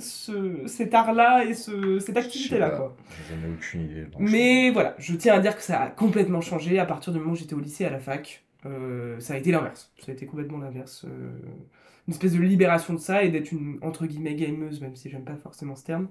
ce, 0.00 0.62
cet 0.66 0.94
art-là 0.94 1.44
et 1.44 1.54
ce, 1.54 2.00
cette 2.00 2.16
activité-là, 2.16 2.70
quoi? 2.70 2.96
J'en 3.30 3.48
ai 3.48 3.52
aucune 3.52 3.82
idée. 3.82 4.06
Mais 4.18 4.70
voilà, 4.70 4.94
je 4.98 5.14
tiens 5.14 5.34
à 5.34 5.38
dire 5.40 5.54
que 5.56 5.62
ça 5.62 5.80
a 5.80 5.90
complètement 5.90 6.40
changé 6.40 6.78
à 6.80 6.84
partir 6.86 7.12
du 7.12 7.20
moment 7.20 7.32
où 7.32 7.36
j'étais 7.36 7.54
au 7.54 7.60
lycée 7.60 7.84
à 7.84 7.90
la 7.90 8.00
fac. 8.00 8.42
Ça 9.20 9.34
a 9.34 9.36
été 9.36 9.52
l'inverse. 9.52 9.92
Ça 10.00 10.10
a 10.10 10.14
été 10.14 10.26
complètement 10.26 10.58
l'inverse. 10.58 11.06
une 12.08 12.12
espèce 12.14 12.32
de 12.32 12.40
libération 12.40 12.94
de 12.94 12.98
ça 12.98 13.22
et 13.22 13.28
d'être 13.28 13.52
une 13.52 13.78
entre 13.82 14.06
guillemets 14.06 14.34
gameuse, 14.34 14.80
même 14.80 14.96
si 14.96 15.08
j'aime 15.08 15.24
pas 15.24 15.36
forcément 15.36 15.76
ce 15.76 15.84
terme. 15.84 16.08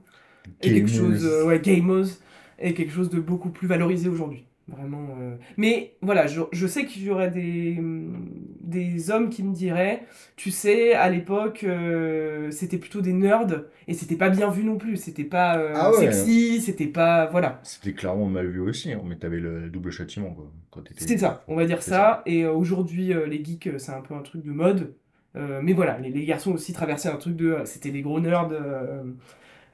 Et 0.62 0.74
quelque 0.74 0.90
chose, 0.90 1.26
euh, 1.26 1.46
ouais, 1.46 1.60
gameuse, 1.60 2.22
et 2.60 2.74
quelque 2.74 2.92
chose 2.92 3.10
de 3.10 3.20
beaucoup 3.20 3.50
plus 3.50 3.68
valorisé 3.68 4.10
aujourd'hui. 4.10 4.46
Vraiment. 4.70 5.16
euh. 5.22 5.36
Mais 5.56 5.94
voilà, 6.02 6.28
je, 6.28 6.42
je 6.52 6.68
sais 6.68 6.86
qu'il 6.86 7.04
y 7.04 7.10
aurait 7.10 7.32
des, 7.32 7.78
des 8.60 9.12
hommes 9.12 9.30
qui 9.30 9.42
me 9.44 9.54
diraient, 9.54 10.04
tu 10.36 10.52
sais, 10.52 10.94
à 10.94 11.10
l'époque, 11.10 11.64
euh, 11.64 12.52
c'était 12.52 12.78
plutôt 12.78 13.00
des 13.00 13.14
nerds 13.14 13.48
et 13.88 13.94
c'était 13.94 14.18
pas 14.18 14.30
bien 14.30 14.50
vu 14.50 14.66
non 14.66 14.78
plus. 14.78 14.98
C'était 14.98 15.24
pas 15.24 15.58
euh, 15.58 15.72
Ah 15.74 15.92
ouais. 15.92 15.98
sexy, 16.12 16.60
c'était 16.62 16.88
pas. 16.88 17.28
Voilà. 17.28 17.62
C'était 17.64 17.94
clairement 17.94 18.26
mal 18.26 18.48
vu 18.48 18.60
aussi, 18.60 18.92
hein, 18.92 19.02
mais 19.06 19.16
t'avais 19.16 19.40
le 19.40 19.70
double 19.70 19.90
châtiment, 19.92 20.32
quoi. 20.32 20.52
Quand 20.70 20.82
t'étais- 20.82 21.00
C'était 21.00 21.18
ça, 21.18 21.46
on 21.48 21.56
va 21.56 21.66
dire 21.66 21.82
ça. 21.82 22.22
Et 22.26 22.44
euh, 22.44 22.52
aujourd'hui, 22.52 23.14
les 23.30 23.44
geeks, 23.44 23.70
c'est 23.78 23.94
un 23.94 24.02
peu 24.02 24.16
un 24.16 24.22
truc 24.22 24.44
de 24.44 24.52
mode. 24.52 24.94
Mais 25.62 25.74
voilà, 25.74 26.00
les, 26.00 26.10
les 26.10 26.26
garçons 26.26 26.52
aussi 26.54 26.74
traversaient 26.74 27.10
un 27.10 27.16
truc 27.18 27.36
de. 27.36 27.58
C'était 27.66 27.92
des 27.92 28.02
gros 28.02 28.20
nerds 28.20 28.50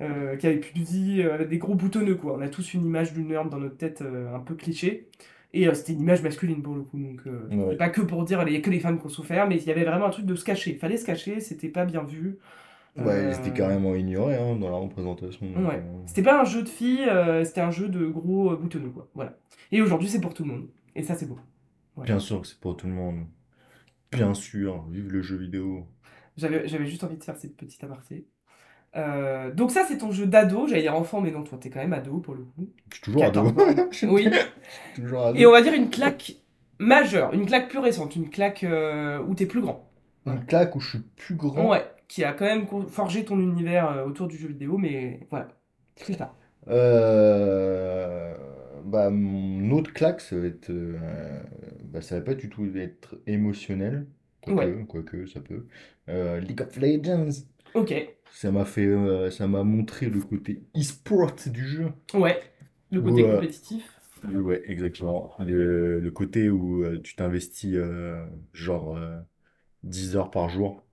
euh, 0.02 0.36
qui 0.38 0.48
avaient 0.48 0.58
plus 0.60 0.74
de 0.80 0.86
vie, 0.86 1.22
euh, 1.22 1.36
avec 1.36 1.50
des 1.50 1.58
gros 1.58 1.76
boutonneux, 1.76 2.16
quoi. 2.16 2.36
On 2.38 2.42
a 2.42 2.50
tous 2.50 2.74
une 2.74 2.86
image 2.86 3.14
du 3.14 3.24
nerd 3.24 3.50
dans 3.50 3.58
notre 3.60 3.78
tête 3.78 4.02
euh, 4.02 4.34
un 4.36 4.40
peu 4.40 4.56
cliché. 4.56 5.10
Et 5.56 5.72
c'était 5.76 5.94
une 5.94 6.02
image 6.02 6.24
masculine 6.24 6.64
pour 6.64 6.74
le 6.74 6.82
coup. 6.82 6.98
Donc, 6.98 7.22
Ouais. 7.52 7.76
pas 7.76 7.90
que 7.90 8.02
pour 8.02 8.24
dire 8.26 8.44
il 8.48 8.54
y 8.54 8.58
a 8.58 8.62
que 8.62 8.72
les 8.72 8.80
femmes 8.80 9.00
qui 9.00 9.06
ont 9.06 9.10
souffert, 9.10 9.48
mais 9.48 9.58
il 9.58 9.64
y 9.68 9.70
avait 9.72 9.84
vraiment 9.84 10.06
un 10.08 10.10
truc 10.10 10.26
de 10.26 10.34
se 10.34 10.44
cacher. 10.44 10.72
Il 10.72 10.80
fallait 10.80 10.98
se 10.98 11.06
cacher, 11.06 11.40
c'était 11.42 11.70
pas 11.70 11.86
bien 11.86 12.02
vu. 12.04 12.40
Ouais, 12.98 13.32
c'était 13.34 13.54
carrément 13.54 13.94
ignoré 13.94 14.36
hein, 14.36 14.56
dans 14.56 14.72
la 14.72 14.78
représentation. 14.78 15.46
Ouais. 15.68 15.84
C'était 16.08 16.24
pas 16.24 16.42
un 16.42 16.44
jeu 16.44 16.64
de 16.64 16.70
filles, 16.70 17.08
c'était 17.46 17.62
un 17.62 17.70
jeu 17.70 17.88
de 17.88 18.08
gros 18.08 18.58
boutonneux, 18.58 18.90
quoi. 18.90 19.08
Voilà. 19.14 19.38
Et 19.72 19.80
aujourd'hui, 19.84 20.10
c'est 20.10 20.22
pour 20.22 20.34
tout 20.34 20.44
le 20.44 20.50
monde. 20.50 20.68
Et 20.96 21.04
ça, 21.04 21.14
c'est 21.14 21.28
beau. 21.28 21.38
Bien 21.98 22.18
sûr 22.18 22.42
que 22.42 22.48
c'est 22.48 22.60
pour 22.60 22.76
tout 22.76 22.88
le 22.88 22.94
monde. 22.94 23.26
Bien 24.12 24.34
sûr, 24.34 24.86
vive 24.90 25.12
le 25.12 25.22
jeu 25.22 25.38
vidéo. 25.38 25.88
J'avais, 26.38 26.68
j'avais 26.68 26.86
juste 26.88 27.04
envie 27.04 27.18
de 27.18 27.24
faire 27.24 27.38
cette 27.38 27.56
petite 27.56 27.84
aparté. 27.84 28.26
Euh, 28.96 29.52
donc 29.52 29.72
ça, 29.72 29.86
c'est 29.88 29.98
ton 29.98 30.12
jeu 30.12 30.28
d'ado. 30.28 30.68
J'allais 30.68 30.84
dire 30.84 30.96
enfant, 30.96 31.22
mais 31.22 31.32
non, 31.32 31.44
toi, 31.44 31.58
t'es 31.60 31.70
quand 31.70 31.80
même 31.80 31.94
ado 31.94 32.18
pour 32.20 32.36
le 32.36 32.44
coup. 32.44 32.70
Je 32.92 32.96
suis 32.96 33.04
toujours 33.04 33.24
ado. 33.24 33.44
14 33.52 33.80
ans. 33.80 33.88
Je 33.92 33.98
suis 33.98 34.08
Oui. 34.08 34.30
toujours 34.96 35.26
ado. 35.28 35.38
Et 35.40 35.46
on 35.46 35.52
va 35.52 35.62
dire 35.62 35.74
une 35.74 35.90
claque 35.90 36.36
majeure, 36.80 37.34
une 37.34 37.46
claque 37.46 37.70
plus 37.70 37.80
récente, 37.80 38.16
une 38.16 38.30
claque 38.30 38.64
euh, 38.64 39.20
où 39.28 39.34
t'es 39.36 39.46
plus 39.46 39.62
grand. 39.62 39.90
Une 40.26 40.46
claque 40.46 40.76
où 40.76 40.80
je 40.80 40.90
suis 40.90 41.00
plus 41.16 41.36
grand. 41.36 41.70
Ouais, 41.70 41.84
qui 42.08 42.24
a 42.24 42.34
quand 42.34 42.46
même 42.46 42.66
forgé 42.88 43.26
ton 43.26 43.40
univers 43.40 43.90
euh, 43.92 44.06
autour 44.06 44.28
du 44.28 44.38
jeu 44.38 44.48
vidéo, 44.48 44.78
mais 44.78 45.28
voilà. 45.30 45.48
C'est 45.96 46.14
ça. 46.18 46.34
Euh, 46.68 48.34
bah, 48.86 49.10
mon 49.10 49.72
autre 49.72 49.92
claque, 49.94 50.22
ça 50.22 50.38
va 50.38 50.48
être. 50.48 50.70
euh, 50.70 51.42
bah, 51.86 52.02
ça 52.02 52.16
va 52.16 52.22
pas 52.22 52.36
du 52.36 52.50
tout 52.50 52.66
être 52.78 53.18
émotionnel. 53.28 54.08
Quoique, 54.42 54.60
Ouais. 54.60 54.86
quoique, 54.88 55.26
ça 55.26 55.40
peut. 55.42 55.66
League 56.08 56.62
of 56.62 56.76
Legends. 56.78 57.30
Ok, 57.74 57.92
Ça 58.32 58.52
m'a 58.52 58.66
fait, 58.66 58.86
euh, 58.86 59.32
ça 59.32 59.48
m'a 59.48 59.64
montré 59.64 60.08
le 60.10 60.20
côté 60.22 60.64
e-sport 60.76 61.36
du 61.48 61.66
jeu. 61.66 61.94
ouais. 62.14 62.42
Le 62.92 63.02
côté 63.02 63.26
compétitif. 63.26 64.00
Ouais, 64.24 64.62
exactement. 64.72 65.36
Le, 65.40 66.00
le 66.00 66.12
côté 66.12 66.50
où 66.50 66.84
euh, 66.84 67.02
tu 67.02 67.16
t'investis 67.16 67.76
euh, 67.76 68.26
genre 68.54 68.96
euh, 68.98 69.20
10 69.84 70.16
heures 70.18 70.32
par 70.32 70.50
jour 70.50 70.84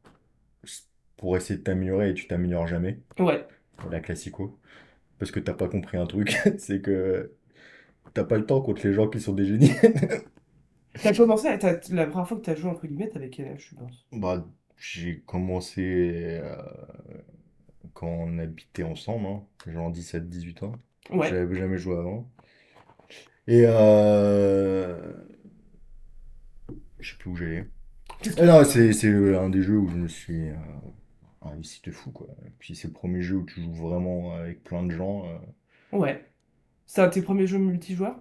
pour 1.17 1.37
essayer 1.37 1.59
de 1.59 1.65
t'améliorer 1.65 2.11
et 2.11 2.15
tu 2.15 2.27
t'améliores 2.27 2.67
jamais. 2.67 3.01
Ouais. 3.19 3.47
La 3.91 4.01
classico. 4.01 4.59
Parce 5.19 5.31
que 5.33 5.41
t'as 5.41 5.55
pas 5.55 5.69
compris 5.69 5.99
un 5.99 6.07
truc, 6.07 6.39
c'est 6.59 6.83
que 6.83 7.33
t'as 8.15 8.25
pas 8.25 8.39
le 8.39 8.47
temps 8.47 8.63
contre 8.63 8.87
les 8.87 8.95
gens 8.95 9.09
qui 9.09 9.21
sont 9.21 9.35
des 9.35 9.47
génies. 9.47 9.73
T'as 11.03 11.13
commencé, 11.15 11.47
à- 11.49 11.59
t'as- 11.59 11.79
la 11.91 12.07
première 12.07 12.27
fois 12.27 12.39
que 12.39 12.43
t'as 12.43 12.55
joué 12.55 12.71
entre 12.71 12.87
guillemets, 12.87 13.09
t'avais 13.11 13.29
quel 13.29 13.49
âge, 13.49 13.69
je 13.71 13.77
pense? 13.77 14.09
Bah, 14.13 14.45
j'ai 14.81 15.21
commencé 15.27 16.41
euh, 16.43 16.57
quand 17.95 18.09
on 18.09 18.39
habitait 18.39 18.83
ensemble, 18.83 19.27
hein, 19.27 19.43
genre 19.67 19.91
17-18 19.93 20.65
ans. 20.65 20.73
Ouais. 21.11 21.29
J'avais 21.29 21.57
jamais 21.57 21.79
joué 21.79 21.97
avant. 21.97 22.31
Et 23.47 23.65
euh... 23.67 25.13
je 26.99 27.11
sais 27.11 27.17
plus 27.19 27.31
où 27.31 27.37
j'allais. 27.37 27.67
Ah 28.39 28.45
non, 28.47 28.65
c'est 28.65 28.93
c'est 28.93 29.09
un 29.37 29.49
des 29.49 29.63
jeux 29.63 29.79
où 29.79 29.89
je 29.89 29.97
me 29.97 30.09
suis 30.09 30.51
euh, 30.51 30.55
investi 31.43 31.81
de 31.85 31.91
fou, 31.91 32.11
quoi. 32.11 32.29
Et 32.47 32.51
puis 32.59 32.75
c'est 32.75 32.89
le 32.89 32.93
premier 32.95 33.23
jeu 33.23 33.37
où 33.37 33.47
tu 33.47 33.63
joues 33.63 33.73
vraiment 33.75 34.35
avec 34.35 34.63
plein 34.63 34.83
de 34.85 34.91
gens. 34.93 35.25
euh. 35.27 35.39
Ouais. 35.99 36.25
C'est 36.87 37.01
un 37.03 37.07
de 37.09 37.13
tes 37.13 37.23
premiers 37.23 37.47
jeux 37.47 37.59
multijoueurs? 37.59 38.21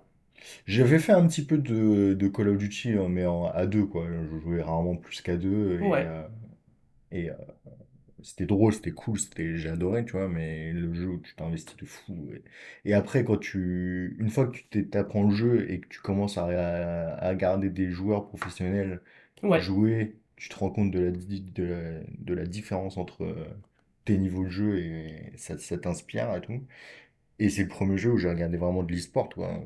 J'avais 0.66 0.99
fait 0.99 1.12
un 1.12 1.28
petit 1.28 1.45
peu 1.45 1.57
de, 1.57 2.14
de 2.14 2.28
Call 2.30 2.49
of 2.49 2.57
Duty, 2.57 2.93
hein, 2.93 3.07
mais 3.10 3.26
en, 3.26 3.45
à 3.47 3.66
deux, 3.66 3.86
quoi. 3.86 4.07
Je 4.10 4.39
jouais 4.39 4.62
rarement 4.62 4.95
plus 4.95 5.22
qu'à 5.22 5.36
deux. 5.38 5.80
Et, 5.82 5.88
Ouais. 5.88 6.07
Et 7.12 7.30
euh, 7.32 7.36
c'était 8.24 8.45
drôle, 8.45 8.74
c'était 8.74 8.91
cool, 8.91 9.20
c'était, 9.20 9.57
j'ai 9.57 9.70
adoré, 9.70 10.05
tu 10.05 10.14
vois, 10.14 10.28
mais 10.28 10.74
le 10.74 10.93
jeu 10.93 11.07
où 11.07 11.20
tu 11.20 11.36
t'investis 11.36 11.76
de 11.78 11.86
fou. 11.86 12.30
Et, 12.34 12.89
et 12.91 12.93
après, 12.93 13.24
quand 13.24 13.38
tu, 13.38 14.16
une 14.20 14.30
fois 14.30 14.47
que 14.47 14.57
tu 14.72 14.89
t'apprends 14.89 15.24
le 15.24 15.36
jeu 15.36 15.72
et 15.72 15.80
que 15.82 15.88
tu 15.88 16.01
commences 16.01 16.38
à, 16.38 16.45
à, 16.45 17.26
à 17.26 17.30
regarder 17.30 17.70
des 17.70 17.89
joueurs 17.91 18.28
professionnels 18.28 19.01
Ouais. 19.43 19.62
jouer, 19.62 20.18
tu 20.38 20.49
te 20.49 20.55
rends 20.57 20.72
compte 20.72 20.91
de 20.91 20.99
la, 21.01 21.12
de 21.12 21.64
la, 21.64 22.01
de 22.20 22.34
la 22.34 22.45
différence 22.45 22.97
entre 22.97 23.24
euh, 23.26 23.45
tes 24.05 24.18
niveaux 24.18 24.45
de 24.45 24.49
jeu 24.49 24.80
et 24.80 25.34
ça, 25.38 25.57
ça 25.60 25.78
t'inspire 25.78 26.36
et 26.36 26.41
tout. 26.41 26.62
Et 27.39 27.49
c'est 27.49 27.64
le 27.64 27.70
premier 27.70 27.97
jeu 27.97 28.12
où 28.12 28.18
j'ai 28.18 28.30
regardé 28.30 28.57
vraiment 28.57 28.84
de 28.84 28.91
l'e-sport, 28.93 29.30
quoi. 29.30 29.62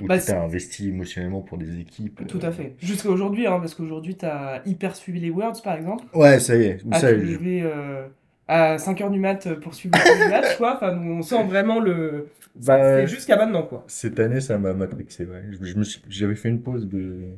Où 0.00 0.06
Bah, 0.06 0.18
tu 0.18 0.30
investi 0.32 0.88
émotionnellement 0.88 1.42
pour 1.42 1.58
des 1.58 1.78
équipes. 1.80 2.26
Tout 2.26 2.40
euh. 2.44 2.48
à 2.48 2.52
fait. 2.52 2.74
Jusqu'à 2.80 3.08
aujourd'hui, 3.10 3.46
hein, 3.46 3.58
parce 3.60 3.74
qu'aujourd'hui, 3.74 4.16
t'as 4.16 4.62
hyper 4.64 4.96
suivi 4.96 5.20
les 5.20 5.30
Worlds, 5.30 5.60
par 5.62 5.74
exemple. 5.76 6.04
Ouais, 6.14 6.38
ça 6.40 6.56
y 6.56 6.62
est. 6.62 6.78
Ah, 6.90 6.98
Ça, 6.98 7.12
tu 7.12 7.26
je- 7.26 7.64
euh, 7.64 8.06
à 8.48 8.76
5h 8.78 9.10
du 9.10 9.18
mat 9.20 9.54
pour 9.60 9.74
suivre 9.74 9.94
le 9.98 10.30
match, 10.30 10.56
quoi. 10.56 10.76
Enfin, 10.76 10.98
on 10.98 11.22
sent 11.22 11.44
vraiment 11.44 11.78
le... 11.80 12.28
Bah, 12.56 12.78
C'est 13.00 13.06
jusqu'à 13.06 13.36
maintenant, 13.36 13.62
quoi. 13.62 13.84
cette 13.86 14.18
année, 14.20 14.40
ça 14.40 14.58
m'a 14.58 14.72
matrixé, 14.74 15.24
ouais. 15.24 15.42
Je, 15.50 15.82
je 15.82 15.98
j'avais 16.08 16.34
fait 16.34 16.48
une 16.48 16.60
pause 16.62 16.86
de, 16.88 17.28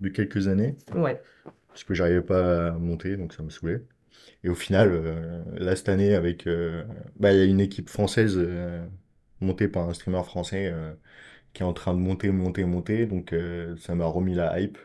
de 0.00 0.08
quelques 0.08 0.46
années 0.48 0.76
Ouais. 0.94 1.20
parce 1.68 1.84
que 1.84 1.94
j'arrivais 1.94 2.22
pas 2.22 2.68
à 2.68 2.70
monter, 2.72 3.16
donc 3.16 3.32
ça 3.34 3.42
me 3.42 3.50
saoulait. 3.50 3.82
Et 4.44 4.48
au 4.48 4.54
final, 4.54 4.90
euh, 4.92 5.42
là, 5.58 5.74
cette 5.76 5.88
année, 5.88 6.14
avec, 6.14 6.46
euh, 6.46 6.84
bah, 7.18 7.32
il 7.32 7.38
y 7.38 7.42
a 7.42 7.44
une 7.46 7.60
équipe 7.60 7.88
française 7.88 8.38
montée 9.40 9.68
par 9.68 9.88
un 9.88 9.94
streamer 9.94 10.22
français 10.24 10.72
qui 11.52 11.62
est 11.62 11.66
en 11.66 11.72
train 11.72 11.94
de 11.94 11.98
monter, 12.00 12.30
monter, 12.30 12.64
monter, 12.64 13.06
donc 13.06 13.32
euh, 13.32 13.76
ça 13.76 13.94
m'a 13.94 14.06
remis 14.06 14.34
la 14.34 14.60
hype. 14.60 14.78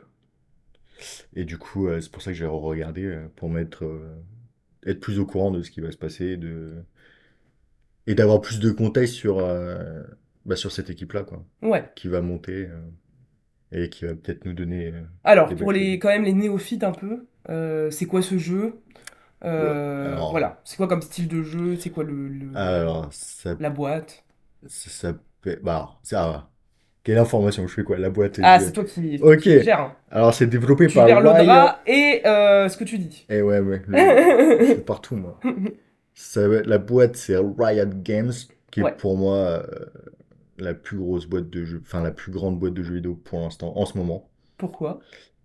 Et 1.36 1.45
du 1.45 1.57
coup, 1.57 1.88
euh, 1.88 2.01
c'est 2.01 2.11
pour 2.11 2.22
ça 2.22 2.32
que 2.32 2.38
j'ai 2.38 2.45
regardé 2.45 3.03
euh, 3.03 3.28
pour 3.36 3.49
euh, 3.53 4.16
être 4.86 4.99
plus 4.99 5.20
au 5.20 5.26
courant 5.26 5.51
de 5.51 5.61
ce 5.61 5.72
qui 5.72 5.82
va 5.82 5.91
se 5.91 5.97
passer, 5.97 6.38
de 6.38 6.84
et 8.07 8.16
d'avoir 8.16 8.39
plus 8.41 8.59
de 8.59 8.70
contexte 8.72 9.16
sur, 9.16 9.38
bah, 10.45 10.55
sur 10.55 10.72
cette 10.72 10.89
équipe-là, 10.89 11.24
quoi, 11.24 11.43
Ouais. 11.61 11.89
qui 11.95 12.07
va 12.07 12.22
monter 12.22 12.70
et 13.72 13.89
qui 13.89 14.05
va 14.05 14.13
peut-être 14.16 14.45
nous 14.45 14.53
donner. 14.53 14.93
Alors, 15.24 15.49
pour 15.55 15.72
les, 15.72 15.97
quand 15.99 16.09
même 16.09 16.24
les 16.24 16.34
néophytes 16.34 16.84
un 16.84 16.91
peu, 16.91 17.26
c'est 17.91 18.05
quoi 18.05 18.22
ce 18.22 18.38
jeu? 18.38 18.80
Euh, 19.43 20.13
alors- 20.13 20.32
voilà. 20.32 20.61
C'est 20.63 20.78
quoi 20.78 20.88
comme 20.88 21.01
style 21.01 21.28
de 21.28 21.43
jeu? 21.43 21.76
C'est 21.78 21.89
quoi 21.89 22.03
le, 22.03 22.28
le- 22.28 22.55
Alors, 22.55 23.11
ça, 23.13 23.55
la 23.59 23.70
boîte? 23.70 24.24
ça, 24.68 24.89
s'appelle- 24.89 25.59
bah, 25.63 25.99
ça. 26.03 26.49
Quelle 27.06 27.20
information? 27.20 27.68
Je 27.68 27.74
fais 27.74 27.84
quoi? 27.84 27.97
La 27.97 28.10
boîte. 28.10 28.39
Ah, 28.43 28.60
je- 28.60 28.66
c'est 28.66 28.72
toi 28.74 28.84
qui, 28.84 29.20
Ok. 29.22 29.39
qui 29.41 29.62
gères. 29.62 29.80
hein. 29.80 29.95
Alors, 30.10 30.34
c'est 30.34 30.47
développé 30.47 30.88
Tu 30.88 30.95
par 30.95 31.08
gères 31.08 31.22
le 31.22 31.30
drap 31.30 31.82
et 31.88 32.22
euh, 32.26 32.68
ce 32.68 32.76
que 32.78 32.84
tu 32.84 32.97
dis. 32.97 33.26
Eh 33.30 33.41
ouais, 33.41 33.60
ouais. 33.60 33.82
le- 33.88 34.66
suis 34.66 34.76
partout, 34.86 35.16
moi. 35.16 35.39
Ça 36.16 36.47
la 36.47 36.78
boîte, 36.80 37.16
c'est 37.16 37.38
Riot 37.38 37.86
Games, 38.03 38.34
qui 38.72 38.80
est 38.82 38.97
pour 38.97 39.18
moi 39.18 39.36
euh, 39.36 39.64
la 40.58 40.74
plus 40.74 40.97
grosse 40.97 41.28
boîte 41.28 41.49
de 41.49 41.64
jeux, 41.64 41.82
enfin 41.84 42.01
la 42.01 42.12
plus 42.12 42.32
grande 42.32 42.58
boîte 42.60 42.74
de 42.74 42.82
jeux 42.84 42.95
vidéo 42.95 43.14
pour 43.16 43.39
l'instant, 43.39 43.78
en 43.78 43.86
ce 43.86 43.97
moment. 43.97 44.28
Pourquoi? 44.58 44.99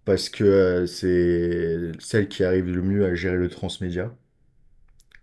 Parce 0.07 0.31
que 0.31 0.45
euh, 0.45 0.87
c'est 0.87 1.93
celle 2.01 2.29
qui 2.29 2.43
arrive 2.43 2.71
le 2.75 2.81
mieux 2.83 3.05
à 3.05 3.15
gérer 3.15 3.37
le 3.37 3.49
transmédia. 3.51 4.15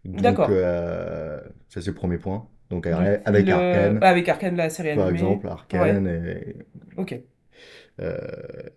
Donc, 0.06 0.22
D'accord. 0.22 0.50
ça, 0.50 1.82
c'est 1.82 1.88
le 1.88 1.94
premier 1.94 2.18
point. 2.18 2.48
Donc, 2.70 2.86
avec 2.88 3.46
le- 3.46 3.54
Arcane, 3.54 4.00
Ah, 4.02 4.10
avec 4.10 4.30
Arcane, 4.30 4.56
la 4.58 4.70
série 4.70 4.96
par 4.96 5.06
animée. 5.08 5.20
exemple, 5.20 5.48
Arcane, 5.48 6.08
et, 6.08 6.56
Ok. 6.98 7.20
euh, 8.00 8.18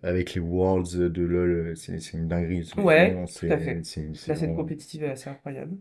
avec 0.03 0.33
les 0.33 0.41
Worlds 0.41 1.09
de 1.09 1.21
LoL, 1.23 1.73
c'est 1.77 2.13
une 2.13 2.27
dinguerie. 2.27 2.69
Ouais, 2.77 3.11
vraiment- 3.11 3.25
tout 3.25 3.45
à 3.49 3.57
fait. 3.57 3.81
La 4.27 4.35
scène 4.35 4.55
compétitive 4.55 5.03
est 5.03 5.09
assez 5.11 5.29
incroyable. 5.29 5.77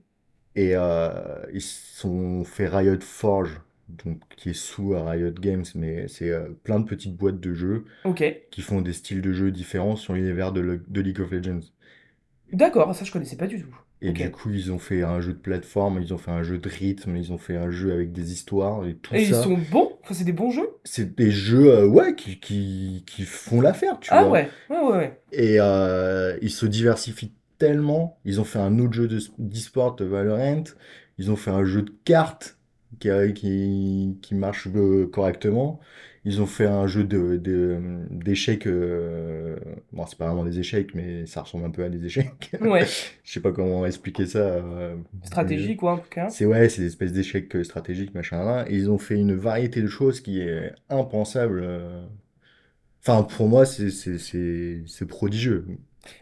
Et 0.56 0.72
euh, 0.74 1.10
ils 1.52 1.60
sont 1.62 2.42
fait 2.44 2.66
Riot 2.66 3.00
Forge, 3.00 3.60
donc 3.88 4.20
qui 4.36 4.50
est 4.50 4.54
sous 4.54 4.94
à 4.94 5.08
Riot 5.08 5.30
Games, 5.30 5.64
mais 5.76 6.08
c'est 6.08 6.30
euh, 6.30 6.48
plein 6.64 6.80
de 6.80 6.86
petites 6.86 7.16
boîtes 7.16 7.38
de 7.40 7.54
jeux 7.54 7.84
Ok. 8.04 8.24
qui 8.50 8.60
font 8.62 8.80
des 8.80 8.92
styles 8.92 9.22
de 9.22 9.32
jeux 9.32 9.52
différents 9.52 9.94
sur 9.96 10.14
l'univers 10.14 10.52
de, 10.52 10.60
le- 10.60 10.84
de 10.88 11.00
League 11.00 11.20
of 11.20 11.30
Legends. 11.30 11.60
D'accord, 12.52 12.92
ça 12.94 13.04
je 13.04 13.12
connaissais 13.12 13.36
pas 13.36 13.46
du 13.46 13.62
tout. 13.62 13.74
Et 14.02 14.12
du 14.12 14.30
coup, 14.30 14.50
ils 14.50 14.72
ont 14.72 14.78
fait 14.78 15.02
un 15.02 15.20
jeu 15.20 15.32
de 15.32 15.38
plateforme, 15.38 16.00
ils 16.02 16.12
ont 16.14 16.18
fait 16.18 16.30
un 16.30 16.42
jeu 16.42 16.58
de 16.58 16.68
rythme, 16.68 17.16
ils 17.16 17.32
ont 17.32 17.38
fait 17.38 17.56
un 17.56 17.70
jeu 17.70 17.92
avec 17.92 18.12
des 18.12 18.32
histoires 18.32 18.86
et 18.86 18.96
tout 18.96 19.16
Et 19.16 19.22
ils 19.24 19.34
ça. 19.34 19.36
sont 19.36 19.56
bons? 19.56 19.98
Enfin, 20.02 20.14
c'est 20.14 20.24
des 20.24 20.32
bons 20.32 20.50
jeux? 20.50 20.68
C'est 20.84 21.14
des 21.16 21.30
jeux, 21.30 21.70
euh, 21.72 21.86
ouais, 21.86 22.14
qui, 22.16 22.40
qui, 22.40 23.04
qui 23.06 23.24
font 23.24 23.60
l'affaire, 23.60 24.00
tu 24.00 24.14
Ah 24.14 24.24
vois. 24.24 24.30
ouais, 24.30 24.54
ouais, 24.68 24.78
ouais, 24.78 24.96
ouais. 24.98 25.24
Et 25.32 25.56
euh, 25.60 26.38
ils 26.42 26.50
se 26.52 26.66
diversifient 26.66 27.34
tellement. 27.58 28.20
Ils 28.24 28.40
ont 28.40 28.44
fait 28.44 28.58
un 28.60 28.78
autre 28.80 28.94
jeu 28.94 29.08
de- 29.08 29.20
d'e-sport, 29.38 29.96
Valorant. 30.00 30.64
Ils 31.18 31.30
ont 31.30 31.36
fait 31.36 31.50
un 31.50 31.64
jeu 31.64 31.82
de 31.82 31.92
cartes 32.04 32.58
qui, 33.00 33.10
qui, 33.34 34.18
qui 34.22 34.34
marche 34.34 34.68
euh, 34.68 35.08
correctement. 35.12 35.80
Ils 36.24 36.42
ont 36.42 36.46
fait 36.46 36.66
un 36.66 36.86
jeu 36.86 37.04
de, 37.04 37.36
de- 37.36 37.80
d'échecs. 38.10 38.66
euh, 38.66 39.56
Bon, 39.92 40.04
c'est 40.06 40.18
pas 40.18 40.26
vraiment 40.26 40.44
des 40.44 40.58
échecs, 40.58 40.94
mais 40.94 41.24
ça 41.26 41.42
ressemble 41.42 41.64
un 41.64 41.70
peu 41.70 41.82
à 41.84 41.88
des 41.88 42.04
échecs. 42.04 42.50
Ouais, 42.60 42.86
Je 43.24 43.32
sais 43.32 43.40
pas 43.40 43.52
comment 43.52 43.86
expliquer 43.86 44.26
ça. 44.26 44.38
euh, 44.40 44.96
stratégie 45.24 45.76
quoi 45.76 45.92
en 45.92 45.98
tout 45.98 46.10
cas. 46.10 46.28
C'est 46.30 46.44
ouais, 46.44 46.68
c'est 46.68 46.82
des 46.82 46.88
espèces 46.88 47.12
d'échecs 47.12 47.54
euh, 47.56 47.64
stratégiques, 47.64 48.14
machin 48.14 48.44
là. 48.44 48.64
Et 48.68 48.74
ils 48.76 48.90
ont 48.90 48.98
fait 48.98 49.16
une 49.16 49.34
variété 49.34 49.80
de 49.80 49.86
choses 49.88 50.20
qui 50.20 50.40
est 50.40 50.72
impensable. 50.90 51.60
euh. 51.64 52.02
Enfin, 53.02 53.22
pour 53.22 53.48
moi, 53.48 53.64
c'est 53.64 53.86
prodigieux. 55.08 55.64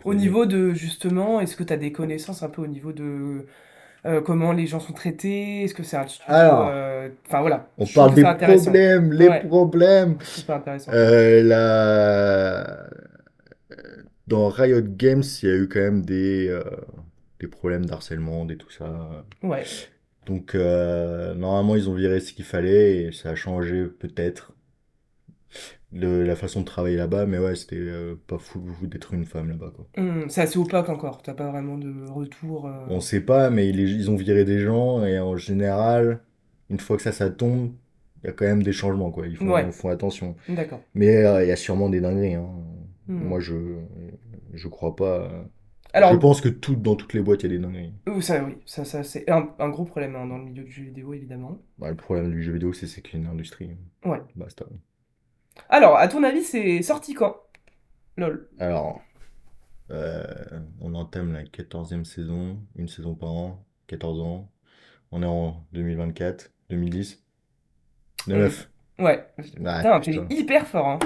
Au 0.05 0.15
niveau 0.15 0.47
de 0.47 0.73
justement, 0.75 1.41
est-ce 1.41 1.57
que 1.57 1.63
tu 1.65 1.73
as 1.73 1.77
des 1.77 1.93
connaissances 1.93 2.43
un 2.43 2.49
peu 2.49 2.63
au 2.63 2.67
niveau 2.67 2.93
de 2.93 3.47
euh, 4.07 4.21
comment 4.21 4.53
les 4.53 4.67
gens 4.67 4.81
sont 4.81 4.93
traités? 4.93 5.65
Est-ce 5.65 5.75
que 5.75 5.83
c'est 5.83 5.97
un 5.97 6.07
Alors, 6.27 6.69
euh, 6.71 7.09
Enfin 7.27 7.41
voilà, 7.41 7.69
on 7.79 7.87
parle 7.87 8.15
des 8.15 8.23
problèmes, 8.23 9.13
les 9.13 9.29
Ouais, 9.29 9.41
problèmes. 9.47 10.19
ça 10.21 10.57
intéressant. 10.57 10.93
Euh, 10.95 11.43
la... 11.43 12.87
Dans 14.27 14.49
Riot 14.49 14.83
Games, 14.83 15.23
il 15.43 15.49
y 15.49 15.53
a 15.53 15.57
eu 15.57 15.69
quand 15.69 15.81
même 15.81 16.05
des, 16.05 16.55
des 17.41 17.47
problèmes 17.47 17.87
d'harcèlement, 17.87 18.45
des 18.45 18.57
tout 18.57 18.71
ça. 18.71 19.25
Ouais. 19.43 19.65
Donc, 20.27 20.55
normalement, 20.55 21.77
ils 21.77 21.89
ont 21.89 21.95
viré 21.95 22.21
ce 22.21 22.33
qu'il 22.35 22.45
fallait 22.45 22.97
et 23.05 23.13
ça 23.13 23.31
a 23.31 23.35
changé 23.35 23.85
peut-être 23.87 24.53
le- 25.93 26.25
la 26.25 26.37
façon 26.37 26.61
de 26.61 26.65
travailler 26.67 26.97
là-bas. 26.97 27.27
Mais 27.27 27.39
ouais, 27.39 27.55
c'était 27.55 27.77
euh, 27.79 28.15
pas 28.27 28.39
fou 28.39 28.61
d'être 28.83 29.15
une 29.15 29.25
femme 29.25 29.49
là-bas, 29.49 29.73
quoi. 29.75 29.87
Hum, 29.97 30.29
c'est 30.29 30.43
assez 30.43 30.59
opaque 30.59 30.89
encore. 30.89 31.23
T'as 31.23 31.35
pas 31.35 31.51
vraiment 31.51 31.79
de 31.79 32.09
retour. 32.11 32.67
euh, 32.67 32.87
On 32.89 33.01
sait 33.01 33.21
pas, 33.21 33.51
mais 33.51 33.69
ils, 33.69 33.79
ils 33.81 34.11
ont 34.11 34.17
viré 34.17 34.45
des 34.45 34.61
gens 34.61 35.05
et 35.05 35.19
en 35.21 35.37
général, 35.37 36.21
une 36.71 36.79
fois 36.81 36.97
que 36.97 37.03
ça, 37.03 37.13
ça 37.13 37.31
tombe, 37.31 37.73
il 38.23 38.27
y 38.27 38.31
a 38.31 38.33
quand 38.33 38.45
même 38.47 38.63
des 38.63 38.73
changements, 38.73 39.11
quoi. 39.11 39.27
Ils 39.27 39.37
font, 39.37 39.51
Ouais, 39.53 39.71
font 39.73 39.89
attention. 39.91 40.37
d'accord. 40.49 40.81
Mais 40.95 41.17
euh, 41.25 41.45
il 41.45 41.49
y 41.49 41.53
a 41.53 41.57
sûrement 41.57 41.89
des 41.89 42.01
dingueries, 42.01 42.35
hein. 42.35 42.49
Hum. 43.09 43.25
Moi, 43.25 43.41
je, 43.41 43.55
je 44.53 44.69
crois 44.69 44.95
pas. 44.97 45.31
Je 45.95 45.99
Alors, 45.99 46.19
pense 46.19 46.41
que 46.43 46.49
tout, 46.51 46.77
dans 46.77 46.97
toutes 46.97 47.15
les 47.15 47.23
boîtes, 47.23 47.43
il 47.43 47.51
y 47.51 47.55
a 47.55 47.59
des 47.59 47.63
dingueries. 47.65 47.93
ça, 48.21 48.45
oui, 48.45 48.57
ça, 48.67 48.85
ça 48.85 49.03
c'est 49.03 49.31
un, 49.31 49.49
un 49.59 49.69
gros 49.71 49.85
problème 49.85 50.17
hein, 50.17 50.27
dans 50.27 50.37
le 50.39 50.45
milieu 50.45 50.65
du 50.65 50.71
jeu 50.71 50.83
vidéo, 50.85 51.15
évidemment. 51.15 51.59
Bah, 51.79 51.89
le 51.91 51.97
problème 51.97 52.31
du 52.31 52.43
jeu 52.43 52.53
vidéo, 52.53 52.73
c'est 52.75 52.87
c'est 52.87 53.01
qu'il 53.01 53.19
y 53.19 53.23
a 53.23 53.25
une 53.27 53.33
industrie. 53.33 53.71
Ouais. 54.05 54.21
Basta. 54.37 54.67
Alors, 55.69 55.97
à 55.99 56.09
ton 56.09 56.23
avis, 56.23 56.43
c'est 56.43 56.83
sorti 56.83 57.15
quand? 57.15 57.37
Lol. 58.17 58.49
Alors, 58.59 59.01
euh, 59.91 60.25
on 60.81 60.95
entame 60.95 61.33
la 61.33 61.45
14e 61.45 62.05
saison, 62.05 62.59
une 62.77 62.89
saison 62.89 63.15
par 63.15 63.31
an, 63.31 63.65
14 63.87 64.21
ans. 64.21 64.49
On 65.13 65.23
est 65.23 65.27
en 65.27 65.63
2024, 65.73 66.51
2010, 66.71 67.23
On- 68.29 68.33
9. 68.33 68.71
Ouais. 68.99 69.25
Ah, 69.39 69.43
Putain, 69.43 70.01
t'es 70.01 70.11
putain. 70.13 70.27
hyper 70.31 70.67
fort, 70.67 70.89
hein. 70.89 70.99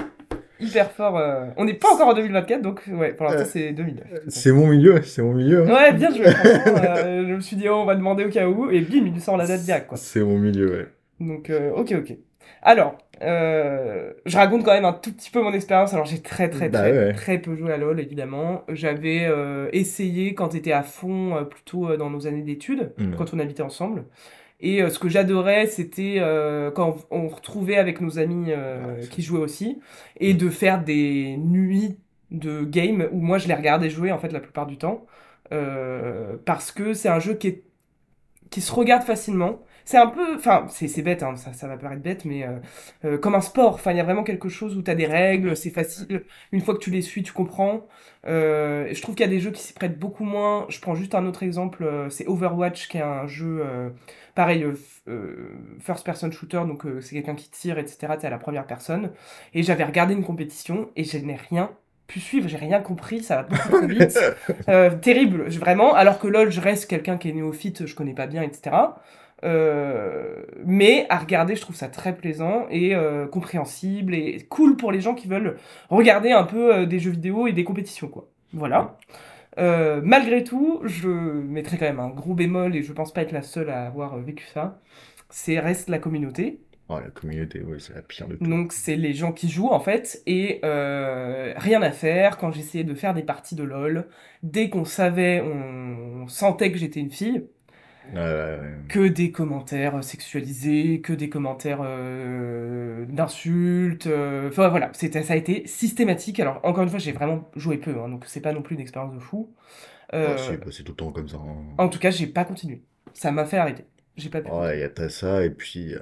Hyper 0.59 0.91
fort. 0.91 1.17
euh. 1.17 1.49
On 1.57 1.65
n'est 1.65 1.73
pas 1.73 1.93
encore 1.93 2.07
en 2.09 2.13
2024, 2.13 2.61
donc 2.61 2.83
ouais, 2.87 3.13
pour 3.13 3.25
l'instant, 3.25 3.41
Euh, 3.41 3.45
c'est 3.45 3.73
2009. 3.73 4.07
tout 4.09 4.15
à 4.15 4.19
fait. 4.21 4.29
C'est 4.29 4.51
mon 4.51 4.67
milieu, 4.67 5.01
c'est 5.03 5.21
mon 5.21 5.33
milieu. 5.33 5.63
hein. 5.67 5.73
Ouais, 5.73 5.93
bien 5.93 6.09
joué, 6.13 6.31
franchement. 6.31 6.81
euh, 6.83 7.27
je 7.27 7.33
me 7.33 7.39
suis 7.41 7.55
dit, 7.55 7.67
oh, 7.69 7.75
on 7.75 7.85
va 7.85 7.95
demander 7.95 8.25
au 8.25 8.29
cas 8.29 8.47
où, 8.47 8.69
et 8.71 8.81
bim, 8.81 9.05
il 9.13 9.21
sort 9.21 9.37
la 9.37 9.45
date 9.47 9.61
direct, 9.61 9.87
quoi. 9.87 9.97
C'est 9.97 10.21
mon 10.23 10.37
milieu, 10.37 10.71
ouais. 10.71 10.87
Donc, 11.19 11.49
euh, 11.49 11.71
ok, 11.75 11.93
ok. 11.99 12.17
Alors, 12.61 12.97
euh, 13.21 14.11
je 14.25 14.37
raconte 14.37 14.63
quand 14.63 14.73
même 14.73 14.85
un 14.85 14.93
tout 14.93 15.11
petit 15.13 15.29
peu 15.31 15.41
mon 15.41 15.53
expérience. 15.53 15.93
Alors, 15.93 16.05
j'ai 16.05 16.21
très, 16.21 16.49
très, 16.49 16.69
Bah 16.69 16.79
très, 16.79 16.91
ouais. 16.91 17.13
très 17.13 17.37
peu 17.37 17.55
joué 17.55 17.71
à 17.73 17.77
LoL, 17.77 17.99
évidemment. 17.99 18.63
J'avais 18.69 19.25
euh, 19.25 19.69
essayé 19.73 20.33
quand 20.33 20.49
t'étais 20.49 20.71
à 20.71 20.83
fond, 20.83 21.35
euh, 21.35 21.41
plutôt 21.43 21.95
dans 21.97 22.09
nos 22.09 22.27
années 22.27 22.41
d'études, 22.41 22.93
Mm. 22.97 23.15
quand 23.17 23.33
on 23.33 23.39
habitait 23.39 23.63
ensemble. 23.63 24.05
Et 24.61 24.87
ce 24.89 24.97
que 24.97 25.09
j'adorais, 25.09 25.65
c'était 25.67 26.21
quand 26.73 26.95
on 27.11 27.27
retrouvait 27.27 27.75
avec 27.75 27.99
nos 27.99 28.17
amis 28.17 28.45
Ouais, 28.53 29.01
ça- 29.01 29.07
qui 29.09 29.21
jouaient 29.21 29.41
aussi, 29.41 29.81
et 30.21 30.33
de 30.33 30.49
faire 30.49 30.81
des 30.81 31.35
nuits 31.37 31.97
de 32.31 32.63
game 32.63 33.09
où 33.11 33.19
moi 33.19 33.39
je 33.39 33.49
les 33.49 33.53
regardais 33.55 33.89
jouer 33.89 34.13
en 34.13 34.17
fait 34.19 34.31
la 34.31 34.39
plupart 34.39 34.65
du 34.65 34.77
temps. 34.77 35.05
Parce 36.45 36.71
que 36.71 36.93
c'est 36.93 37.09
un 37.09 37.19
jeu 37.19 37.33
qui 37.33 37.47
est 37.47 37.63
qui 38.49 38.61
se 38.61 38.71
regarde 38.71 39.03
facilement. 39.03 39.59
C'est 39.85 39.97
un 39.97 40.07
peu, 40.07 40.35
enfin, 40.35 40.65
c'est 40.69 41.01
bête, 41.01 41.23
hein, 41.23 41.35
ça, 41.35 41.53
ça 41.53 41.67
va 41.67 41.77
paraître 41.77 42.01
bête, 42.01 42.25
mais 42.25 42.43
euh, 42.43 42.59
euh, 43.05 43.17
comme 43.17 43.35
un 43.35 43.41
sport. 43.41 43.73
Enfin, 43.73 43.91
il 43.91 43.97
y 43.97 43.99
a 43.99 44.03
vraiment 44.03 44.23
quelque 44.23 44.49
chose 44.49 44.77
où 44.77 44.81
tu 44.81 44.89
as 44.89 44.95
des 44.95 45.05
règles, 45.05 45.57
c'est 45.57 45.69
facile. 45.71 46.23
Une 46.51 46.61
fois 46.61 46.73
que 46.73 46.79
tu 46.79 46.89
les 46.89 47.01
suis, 47.01 47.23
tu 47.23 47.33
comprends. 47.33 47.85
Euh, 48.25 48.87
je 48.93 49.01
trouve 49.01 49.15
qu'il 49.15 49.25
y 49.25 49.29
a 49.29 49.31
des 49.31 49.39
jeux 49.39 49.51
qui 49.51 49.61
s'y 49.61 49.73
prêtent 49.73 49.99
beaucoup 49.99 50.23
moins. 50.23 50.65
Je 50.69 50.79
prends 50.79 50.95
juste 50.95 51.15
un 51.15 51.25
autre 51.25 51.43
exemple, 51.43 52.07
c'est 52.09 52.27
Overwatch, 52.27 52.87
qui 52.87 52.97
est 52.97 53.01
un 53.01 53.27
jeu, 53.27 53.63
pareil, 54.35 54.65
first 55.79 56.05
person 56.05 56.31
shooter, 56.31 56.61
donc 56.67 56.83
c'est 57.01 57.15
quelqu'un 57.15 57.35
qui 57.35 57.49
tire, 57.49 57.77
etc. 57.77 58.13
Tu 58.19 58.25
à 58.25 58.29
la 58.29 58.37
première 58.37 58.65
personne. 58.65 59.11
Et 59.53 59.63
j'avais 59.63 59.83
regardé 59.83 60.13
une 60.13 60.23
compétition 60.23 60.89
et 60.95 61.03
je 61.03 61.17
n'ai 61.17 61.35
rien 61.35 61.71
pu 62.07 62.19
suivre, 62.19 62.47
j'ai 62.47 62.57
rien 62.57 62.81
compris, 62.81 63.23
ça 63.23 63.37
va 63.37 63.43
beaucoup 63.43 63.69
trop 63.69 63.87
vite. 63.87 64.19
Euh, 64.69 64.91
terrible, 64.91 65.49
vraiment. 65.49 65.93
Alors 65.93 66.19
que 66.19 66.27
LoL, 66.27 66.51
je 66.51 66.61
reste 66.61 66.89
quelqu'un 66.89 67.17
qui 67.17 67.29
est 67.29 67.33
néophyte, 67.33 67.85
je 67.85 67.95
connais 67.95 68.13
pas 68.13 68.27
bien, 68.27 68.43
etc. 68.43 68.75
Euh, 69.43 70.43
mais 70.65 71.05
à 71.09 71.17
regarder, 71.17 71.55
je 71.55 71.61
trouve 71.61 71.75
ça 71.75 71.89
très 71.89 72.15
plaisant 72.15 72.65
et 72.69 72.95
euh, 72.95 73.27
compréhensible 73.27 74.15
et 74.15 74.45
cool 74.49 74.77
pour 74.77 74.91
les 74.91 75.01
gens 75.01 75.15
qui 75.15 75.27
veulent 75.27 75.57
regarder 75.89 76.31
un 76.31 76.43
peu 76.43 76.73
euh, 76.73 76.85
des 76.85 76.99
jeux 76.99 77.11
vidéo 77.11 77.47
et 77.47 77.51
des 77.51 77.63
compétitions, 77.63 78.07
quoi. 78.07 78.29
Voilà. 78.53 78.97
Euh, 79.59 80.01
malgré 80.03 80.43
tout, 80.43 80.81
je 80.83 81.09
mettrai 81.09 81.77
quand 81.77 81.85
même 81.85 81.99
un 81.99 82.09
gros 82.09 82.33
bémol 82.33 82.75
et 82.75 82.83
je 82.83 82.93
pense 82.93 83.13
pas 83.13 83.21
être 83.21 83.31
la 83.31 83.41
seule 83.41 83.69
à 83.69 83.85
avoir 83.85 84.17
vécu 84.17 84.45
ça. 84.45 84.79
C'est 85.29 85.59
reste 85.59 85.89
la 85.89 85.99
communauté. 85.99 86.61
Oh, 86.89 86.99
la 86.99 87.09
communauté, 87.09 87.61
ouais, 87.61 87.79
c'est 87.79 87.95
la 87.95 88.01
pire 88.01 88.27
de 88.27 88.35
tout. 88.35 88.45
Donc 88.45 88.73
c'est 88.73 88.95
les 88.95 89.13
gens 89.13 89.31
qui 89.31 89.49
jouent 89.49 89.69
en 89.69 89.79
fait 89.79 90.21
et 90.25 90.59
euh, 90.63 91.53
rien 91.55 91.81
à 91.81 91.91
faire 91.91 92.37
quand 92.37 92.51
j'essayais 92.51 92.83
de 92.83 92.93
faire 92.93 93.13
des 93.13 93.23
parties 93.23 93.55
de 93.55 93.63
LoL. 93.63 94.07
Dès 94.43 94.69
qu'on 94.69 94.85
savait, 94.85 95.41
on, 95.41 96.23
on 96.23 96.27
sentait 96.27 96.71
que 96.71 96.77
j'étais 96.77 96.99
une 96.99 97.11
fille, 97.11 97.45
Que 98.89 99.07
des 99.07 99.31
commentaires 99.31 100.03
sexualisés, 100.03 101.01
que 101.01 101.13
des 101.13 101.29
commentaires 101.29 101.79
euh, 101.81 103.05
d'insultes. 103.07 104.07
euh, 104.07 104.49
Enfin 104.49 104.67
voilà, 104.69 104.91
c'était 104.93 105.23
ça 105.23 105.33
a 105.33 105.35
été 105.35 105.65
systématique. 105.67 106.39
Alors 106.39 106.59
encore 106.63 106.83
une 106.83 106.89
fois, 106.89 106.99
j'ai 106.99 107.11
vraiment 107.11 107.49
joué 107.55 107.77
peu, 107.77 107.97
hein, 107.99 108.09
donc 108.09 108.25
c'est 108.27 108.41
pas 108.41 108.53
non 108.53 108.61
plus 108.61 108.75
une 108.75 108.81
expérience 108.81 109.13
de 109.13 109.19
fou. 109.19 109.51
Euh, 110.13 110.35
Oh, 110.35 110.37
c'est 110.37 110.57
bah, 110.57 110.71
c'est 110.71 110.83
tout 110.83 110.93
le 110.93 110.97
temps 110.97 111.11
comme 111.11 111.29
ça. 111.29 111.37
hein. 111.37 111.57
en 111.77 111.89
tout 111.89 111.99
cas, 111.99 112.11
j'ai 112.11 112.27
pas 112.27 112.45
continué. 112.45 112.83
Ça 113.13 113.31
m'a 113.31 113.45
fait 113.45 113.57
arrêter. 113.57 113.85
J'ai 114.17 114.29
pas 114.29 114.41
pu. 114.41 114.49
Ouais, 114.51 114.77
il 114.77 114.81
y 114.81 114.83
a 114.83 114.89
t'as 114.89 115.09
ça, 115.09 115.43
et 115.45 115.49
puis. 115.49 115.93
euh, 115.95 115.99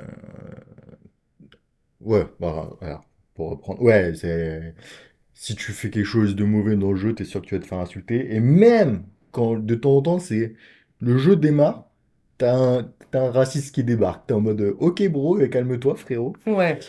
Ouais, 2.00 2.26
bah, 2.40 2.70
voilà. 2.80 3.02
Pour 3.36 3.50
reprendre. 3.52 3.82
Ouais, 3.82 4.14
c'est. 4.16 4.76
Si 5.34 5.56
tu 5.56 5.74
fais 5.74 5.90
quelque 5.92 6.06
chose 6.06 6.36
de 6.36 6.44
mauvais 6.46 6.78
dans 6.78 6.92
le 6.92 6.98
jeu, 6.98 7.16
t'es 7.16 7.26
sûr 7.26 7.42
que 7.42 7.48
tu 7.48 7.56
vas 7.56 7.62
te 7.62 7.68
faire 7.68 7.80
insulter. 7.80 8.36
Et 8.36 8.40
même 8.42 9.06
quand 9.32 9.58
de 9.58 9.76
temps 9.76 9.98
en 9.98 10.02
temps, 10.04 10.20
c'est. 10.20 10.56
Le 11.02 11.18
jeu 11.18 11.36
démarre, 11.38 11.91
t'as 12.42 12.56
un... 12.56 12.84
t'as 13.12 13.22
un 13.28 13.32
raciste 13.32 13.74
qui 13.76 13.84
débarque. 13.84 14.28
T'es 14.28 14.34
en 14.34 14.42
mode 14.42 14.76
Ok, 14.80 15.08
bro, 15.10 15.38
euh, 15.40 15.48
calme-toi, 15.48 15.96
frérot. 15.96 16.36
Ouais. 16.46 16.80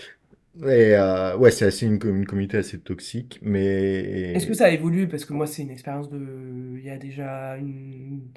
Et 0.58 0.94
euh, 0.94 1.36
ouais, 1.38 1.50
c'est 1.50 1.64
assez 1.64 1.86
une, 1.86 1.98
une 2.04 2.26
communauté 2.26 2.58
assez 2.58 2.78
toxique, 2.78 3.38
mais. 3.42 4.34
Est-ce 4.34 4.46
que 4.46 4.54
ça 4.54 4.66
a 4.66 4.70
évolué? 4.70 5.06
Parce 5.06 5.24
que 5.24 5.32
moi, 5.32 5.46
c'est 5.46 5.62
une 5.62 5.70
expérience 5.70 6.10
de. 6.10 6.76
Il 6.78 6.84
y 6.84 6.90
a 6.90 6.98
déjà 6.98 7.56
une... 7.56 8.32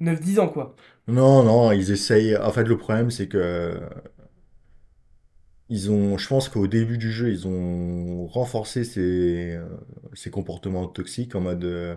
9-10 0.00 0.38
ans, 0.38 0.48
quoi. 0.48 0.76
Non, 1.08 1.42
non, 1.42 1.72
ils 1.72 1.90
essayent. 1.90 2.36
En 2.36 2.52
fait, 2.52 2.64
le 2.64 2.76
problème, 2.78 3.10
c'est 3.10 3.28
que. 3.28 3.80
Ils 5.70 5.90
ont, 5.90 6.16
je 6.16 6.26
pense 6.28 6.48
qu'au 6.48 6.66
début 6.66 6.96
du 6.98 7.12
jeu, 7.12 7.30
ils 7.30 7.46
ont 7.46 8.26
renforcé 8.26 8.84
ces, 8.84 9.52
euh, 9.54 9.66
ces 10.14 10.30
comportements 10.30 10.86
toxiques 10.88 11.34
en 11.34 11.40
mode, 11.42 11.64
euh, 11.64 11.96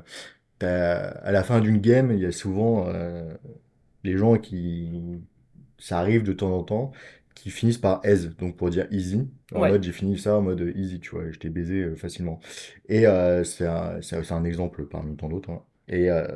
t'as- 0.59 1.09
à 1.09 1.31
la 1.31 1.43
fin 1.43 1.61
d'une 1.61 1.79
game, 1.79 2.11
il 2.11 2.19
y 2.19 2.25
a 2.25 2.31
souvent 2.33 2.87
euh, 2.89 3.33
des 4.03 4.17
gens 4.17 4.37
qui, 4.37 4.89
ça 5.77 5.99
arrive 5.99 6.23
de 6.23 6.33
temps 6.33 6.55
en 6.55 6.63
temps, 6.63 6.91
qui 7.35 7.49
finissent 7.49 7.77
par 7.77 8.01
aise, 8.03 8.35
donc 8.37 8.57
pour 8.57 8.69
dire 8.69 8.87
easy, 8.91 9.27
en 9.53 9.61
Ouais. 9.61 9.69
mode 9.69 9.83
j'ai 9.83 9.91
fini 9.91 10.17
ça 10.19 10.37
en 10.37 10.41
mode 10.41 10.73
easy, 10.75 10.99
tu 10.99 11.11
vois, 11.11 11.31
je 11.31 11.39
t'ai 11.39 11.49
baisé 11.49 11.81
euh, 11.83 11.95
facilement. 11.95 12.39
Et 12.89 13.07
euh, 13.07 13.43
c'est 13.43 13.65
un, 13.65 13.99
un 14.31 14.43
exemple 14.45 14.85
parmi 14.85 15.15
tant 15.15 15.29
d'autres. 15.29 15.49
hein. 15.51 15.63
Et 15.87 16.09
euh, 16.11 16.27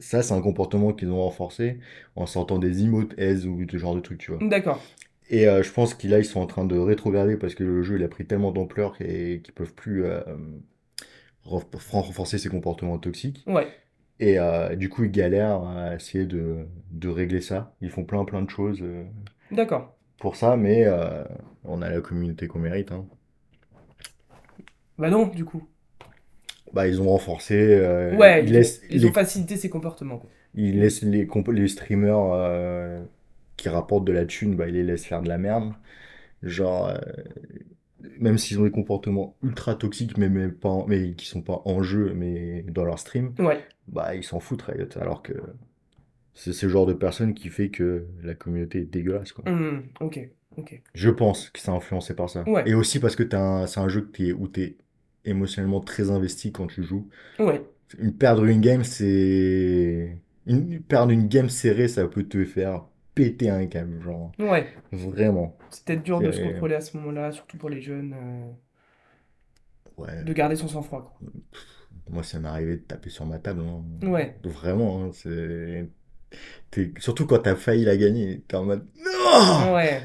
ça, 0.00 0.22
c'est 0.22 0.34
un 0.34 0.40
comportement 0.40 0.92
qu'ils 0.92 1.10
ont 1.10 1.22
renforcé 1.22 1.78
en 2.16 2.26
sortant 2.26 2.58
des 2.58 2.82
emotes 2.84 3.14
aise 3.18 3.46
ou 3.46 3.60
ce 3.70 3.76
genre 3.78 3.94
de 3.94 4.00
trucs, 4.00 4.18
tu 4.18 4.32
vois. 4.32 4.46
D'accord. 4.48 4.82
Et 5.30 5.46
euh, 5.48 5.62
je 5.62 5.70
pense 5.72 5.94
qu'ils 5.94 6.10
là, 6.10 6.18
ils 6.18 6.24
sont 6.24 6.40
en 6.40 6.46
train 6.46 6.64
de 6.64 6.76
rétrograder 6.78 7.36
parce 7.36 7.54
que 7.54 7.62
le 7.64 7.82
jeu, 7.82 7.96
il 7.96 8.04
a 8.04 8.08
pris 8.08 8.26
tellement 8.26 8.50
d'ampleur 8.52 8.96
qu'ils 8.96 9.42
peuvent 9.54 9.74
plus 9.74 10.04
euh, 10.04 10.20
renf- 11.44 11.90
renforcer 11.90 12.38
ces 12.38 12.48
comportements 12.48 12.98
toxiques. 12.98 13.42
Ouais. 13.46 13.68
Et 14.20 14.38
euh, 14.38 14.74
du 14.76 14.88
coup, 14.88 15.04
ils 15.04 15.10
galèrent 15.12 15.62
à 15.64 15.94
essayer 15.96 16.26
de, 16.26 16.66
de 16.92 17.08
régler 17.08 17.40
ça. 17.40 17.74
Ils 17.80 17.90
font 17.90 18.04
plein 18.04 18.24
plein 18.24 18.42
de 18.42 18.50
choses 18.50 18.80
euh, 18.82 19.04
D'accord. 19.50 19.94
pour 20.18 20.36
ça, 20.36 20.56
mais 20.56 20.84
euh, 20.86 21.24
on 21.64 21.82
a 21.82 21.90
la 21.90 22.00
communauté 22.00 22.46
qu'on 22.46 22.58
mérite. 22.60 22.92
hein. 22.92 23.06
Bah 24.98 25.10
non, 25.10 25.26
du 25.28 25.44
coup. 25.44 25.62
Bah, 26.72 26.86
ils 26.86 27.00
ont 27.00 27.08
renforcé, 27.08 27.54
euh, 27.56 28.16
Ouais, 28.16 28.44
ils 28.44 28.50
ils 28.50 28.56
ont, 28.58 28.58
laissent 28.58 28.82
ils 28.90 29.02
les, 29.02 29.08
ont 29.08 29.12
facilité 29.12 29.56
ces 29.56 29.70
comportements, 29.70 30.18
quoi. 30.18 30.30
ils 30.54 30.78
laissent 30.80 31.02
les, 31.02 31.26
comp- 31.26 31.48
les 31.52 31.68
streamers 31.68 32.32
euh, 32.32 33.02
qui 33.56 33.68
rapportent 33.68 34.04
de 34.04 34.12
la 34.12 34.26
thune, 34.26 34.56
bah, 34.56 34.68
ils 34.68 34.74
les 34.74 34.84
laissent 34.84 35.06
faire 35.06 35.22
de 35.22 35.28
la 35.28 35.38
merde. 35.38 35.72
Genre, 36.42 36.88
euh, 36.88 36.98
même 38.18 38.38
s'ils 38.38 38.58
ont 38.60 38.64
des 38.64 38.70
comportements 38.70 39.36
ultra 39.42 39.74
toxiques, 39.74 40.16
mais, 40.18 40.28
mais, 40.28 40.48
pas 40.48 40.68
en- 40.68 40.86
mais 40.86 41.14
qui 41.14 41.26
sont 41.26 41.42
pas 41.42 41.62
en 41.64 41.82
jeu, 41.82 42.12
mais 42.14 42.62
dans 42.68 42.84
leur 42.84 42.98
stream, 42.98 43.34
Ouais. 43.38 43.64
Bah 43.88 44.14
ils 44.14 44.24
s'en 44.24 44.40
foutent 44.40 44.62
Riot. 44.62 44.88
Alors 45.00 45.22
que 45.22 45.32
c'est 46.34 46.52
ce 46.52 46.68
genre 46.68 46.86
de 46.86 46.92
personne 46.92 47.34
qui 47.34 47.48
fait 47.48 47.68
que 47.70 48.06
la 48.22 48.34
communauté 48.34 48.78
est 48.80 48.84
dégueulasse, 48.84 49.32
quoi. 49.32 49.50
Hmm, 49.50 49.82
ok. 50.00 50.28
Ok. 50.56 50.80
Je 50.94 51.10
pense 51.10 51.50
que 51.50 51.60
c'est 51.60 51.70
influencé 51.70 52.14
par 52.14 52.28
ça. 52.28 52.48
Ouais. 52.48 52.64
Et 52.66 52.74
aussi 52.74 52.98
parce 52.98 53.14
que 53.16 53.22
c'est 53.28 53.80
un 53.80 53.88
jeu 53.88 54.02
que 54.02 54.16
t'es, 54.16 54.32
où 54.32 54.48
t'es 54.48 54.76
émotionnellement 55.24 55.80
très 55.80 56.10
investi 56.10 56.52
quand 56.52 56.66
tu 56.66 56.82
joues. 56.82 57.08
Ouais. 57.38 57.62
Une 57.98 58.12
perdre 58.12 58.44
une 58.44 58.60
game, 58.60 58.82
c'est... 58.84 60.16
Une, 60.46 60.80
perdre 60.80 61.12
une 61.12 61.28
game 61.28 61.48
serrée, 61.48 61.88
ça 61.88 62.06
peut 62.06 62.24
te 62.24 62.44
faire 62.44 62.84
péter 63.14 63.50
un 63.50 63.66
câble, 63.66 64.00
genre. 64.02 64.32
Ouais. 64.38 64.66
Vraiment. 64.92 65.56
C'est 65.70 65.84
peut-être 65.84 66.02
dur 66.02 66.20
de 66.20 66.32
se 66.32 66.40
contrôler 66.40 66.74
à 66.74 66.80
ce 66.80 66.96
moment-là, 66.96 67.32
surtout 67.32 67.56
pour 67.56 67.68
les 67.68 67.80
jeunes, 67.80 68.14
euh, 68.14 70.02
Ouais. 70.02 70.22
de 70.22 70.32
garder 70.32 70.54
son 70.56 70.68
sang-froid, 70.68 71.02
quoi. 71.18 71.28
Moi, 72.10 72.22
ça 72.22 72.38
m'est 72.40 72.48
arrivé 72.48 72.76
de 72.76 72.82
taper 72.82 73.10
sur 73.10 73.26
ma 73.26 73.38
table. 73.38 73.62
hein. 73.62 74.06
Ouais. 74.08 74.36
Vraiment, 74.44 75.04
hein, 75.04 75.10
c'est... 75.12 75.88
Surtout 76.98 77.26
quand 77.26 77.38
t'as 77.38 77.54
failli 77.54 77.84
la 77.84 77.96
gagner, 77.96 78.42
t'es 78.46 78.56
en 78.56 78.64
mode... 78.64 78.86
Non! 79.04 79.74
Ouais. 79.74 80.00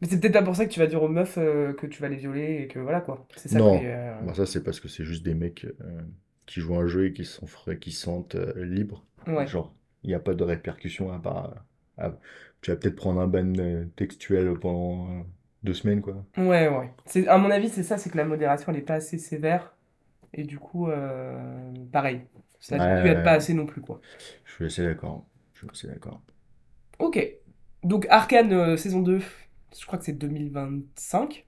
Mais 0.00 0.08
c'est 0.08 0.20
peut-être 0.20 0.34
pas 0.34 0.42
pour 0.42 0.56
ça 0.56 0.66
que 0.66 0.70
tu 0.70 0.80
vas 0.80 0.86
dire 0.86 1.02
aux 1.02 1.08
meufs 1.08 1.38
euh, 1.38 1.72
que 1.72 1.86
tu 1.86 2.02
vas 2.02 2.08
les 2.08 2.16
violer 2.16 2.62
et 2.62 2.68
que 2.68 2.78
voilà 2.78 3.00
quoi. 3.00 3.26
C'est 3.36 3.48
ça 3.48 3.58
Non. 3.58 3.80
euh, 3.82 4.20
Bah, 4.22 4.34
ça, 4.34 4.44
c'est 4.44 4.62
parce 4.62 4.78
que 4.80 4.88
c'est 4.88 5.04
juste 5.04 5.24
des 5.24 5.34
mecs 5.34 5.64
euh, 5.64 6.00
qui 6.44 6.60
jouent 6.60 6.76
un 6.76 6.86
jeu 6.86 7.06
et 7.06 7.12
qui 7.12 7.24
se 7.24 7.34
sont 7.40 7.46
frais- 7.46 7.78
qui 7.78 7.92
se 7.92 8.02
sentent 8.02 8.36
libres. 8.56 9.04
Ouais. 9.26 9.46
Genre, 9.46 9.74
il 10.02 10.08
n'y 10.08 10.14
a 10.14 10.20
pas 10.20 10.34
de 10.34 10.44
répercussions 10.44 11.12
à 11.12 11.18
part... 11.18 11.54
à- 11.98 12.12
Tu 12.60 12.70
vas 12.70 12.76
peut-être 12.76 12.96
prendre 12.96 13.20
un 13.20 13.26
ban 13.26 13.52
textuel 13.96 14.52
pendant 14.60 15.24
deux 15.62 15.74
semaines, 15.74 16.02
quoi. 16.02 16.24
Ouais, 16.36 16.68
ouais. 16.68 16.90
À 17.28 17.38
mon 17.38 17.50
avis, 17.50 17.68
c'est 17.70 17.82
ça, 17.82 17.96
c'est 17.96 18.10
que 18.10 18.16
la 18.18 18.24
modération, 18.24 18.72
elle 18.72 18.78
est 18.78 18.82
pas 18.82 18.94
assez 18.94 19.18
sévère. 19.18 19.75
Et 20.34 20.44
du 20.44 20.58
coup, 20.58 20.88
euh, 20.88 21.72
pareil. 21.92 22.22
Ça 22.58 22.76
Ouais, 22.76 23.02
lui 23.02 23.10
aide 23.10 23.22
pas 23.22 23.32
assez 23.32 23.54
non 23.54 23.66
plus, 23.66 23.80
quoi. 23.80 24.00
Je 24.44 24.52
suis 24.52 24.64
assez 24.66 24.84
d'accord. 24.84 25.24
Je 25.54 25.60
suis 25.60 25.68
assez 25.70 25.88
d'accord. 25.88 26.20
Ok. 26.98 27.24
Donc, 27.84 28.06
Arcane 28.10 28.52
euh, 28.52 28.76
saison 28.76 29.00
2, 29.00 29.20
je 29.78 29.86
crois 29.86 29.98
que 29.98 30.04
c'est 30.04 30.12
2025. 30.12 31.46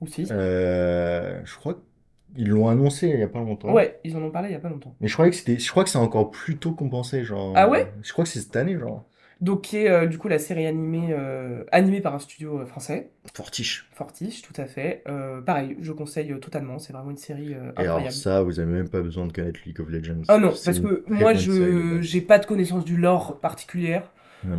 Ou 0.00 0.06
si. 0.06 0.26
Euh, 0.30 1.40
je 1.44 1.56
crois 1.56 1.74
qu'ils 2.34 2.48
l'ont 2.48 2.68
annoncé 2.68 3.08
il 3.08 3.16
n'y 3.16 3.22
a 3.22 3.28
pas 3.28 3.40
longtemps. 3.40 3.72
Ouais, 3.72 3.98
ils 4.04 4.16
en 4.16 4.22
ont 4.22 4.30
parlé 4.30 4.50
il 4.50 4.52
y 4.52 4.56
a 4.56 4.60
pas 4.60 4.68
longtemps. 4.68 4.94
Mais 5.00 5.08
je 5.08 5.14
croyais 5.14 5.30
que 5.30 5.36
c'était, 5.36 5.58
je 5.58 5.70
crois 5.70 5.84
que 5.84 5.90
c'est 5.90 5.98
encore 5.98 6.30
plus 6.30 6.58
tôt 6.58 6.72
qu'on 6.72 6.90
pensait, 6.90 7.24
genre. 7.24 7.54
Ah 7.56 7.68
ouais? 7.68 7.92
Je 8.02 8.12
crois 8.12 8.24
que 8.24 8.30
c'est 8.30 8.40
cette 8.40 8.56
année, 8.56 8.78
genre. 8.78 9.06
Donc, 9.40 9.62
qui 9.62 9.76
est 9.78 9.90
euh, 9.90 10.06
du 10.06 10.16
coup 10.18 10.28
la 10.28 10.38
série 10.38 10.66
animée, 10.66 11.08
euh, 11.10 11.64
animée 11.70 12.00
par 12.00 12.14
un 12.14 12.18
studio 12.18 12.60
euh, 12.60 12.64
français. 12.66 13.10
Fortiche. 13.34 13.86
Fortiche, 13.92 14.40
tout 14.42 14.54
à 14.56 14.64
fait. 14.66 15.02
Pareil, 15.44 15.76
je 15.80 15.92
conseille 15.92 16.38
totalement. 16.40 16.78
C'est 16.78 16.92
vraiment 16.92 17.10
une 17.10 17.16
série 17.18 17.52
Et 17.52 17.80
alors 17.80 18.10
ça, 18.10 18.42
vous 18.42 18.58
avez 18.60 18.72
même 18.72 18.88
pas 18.88 19.02
besoin 19.02 19.26
de 19.26 19.32
connaître 19.32 19.60
League 19.66 19.80
of 19.80 19.88
Legends. 19.88 20.22
Ah 20.28 20.38
non, 20.38 20.52
C'est 20.54 20.64
parce 20.64 20.80
que 20.80 21.04
moi, 21.08 21.34
je 21.34 21.98
j'ai 22.00 22.20
pas 22.22 22.38
de 22.38 22.46
connaissance 22.46 22.84
du 22.84 22.96
lore 22.96 23.38
particulière. 23.40 24.10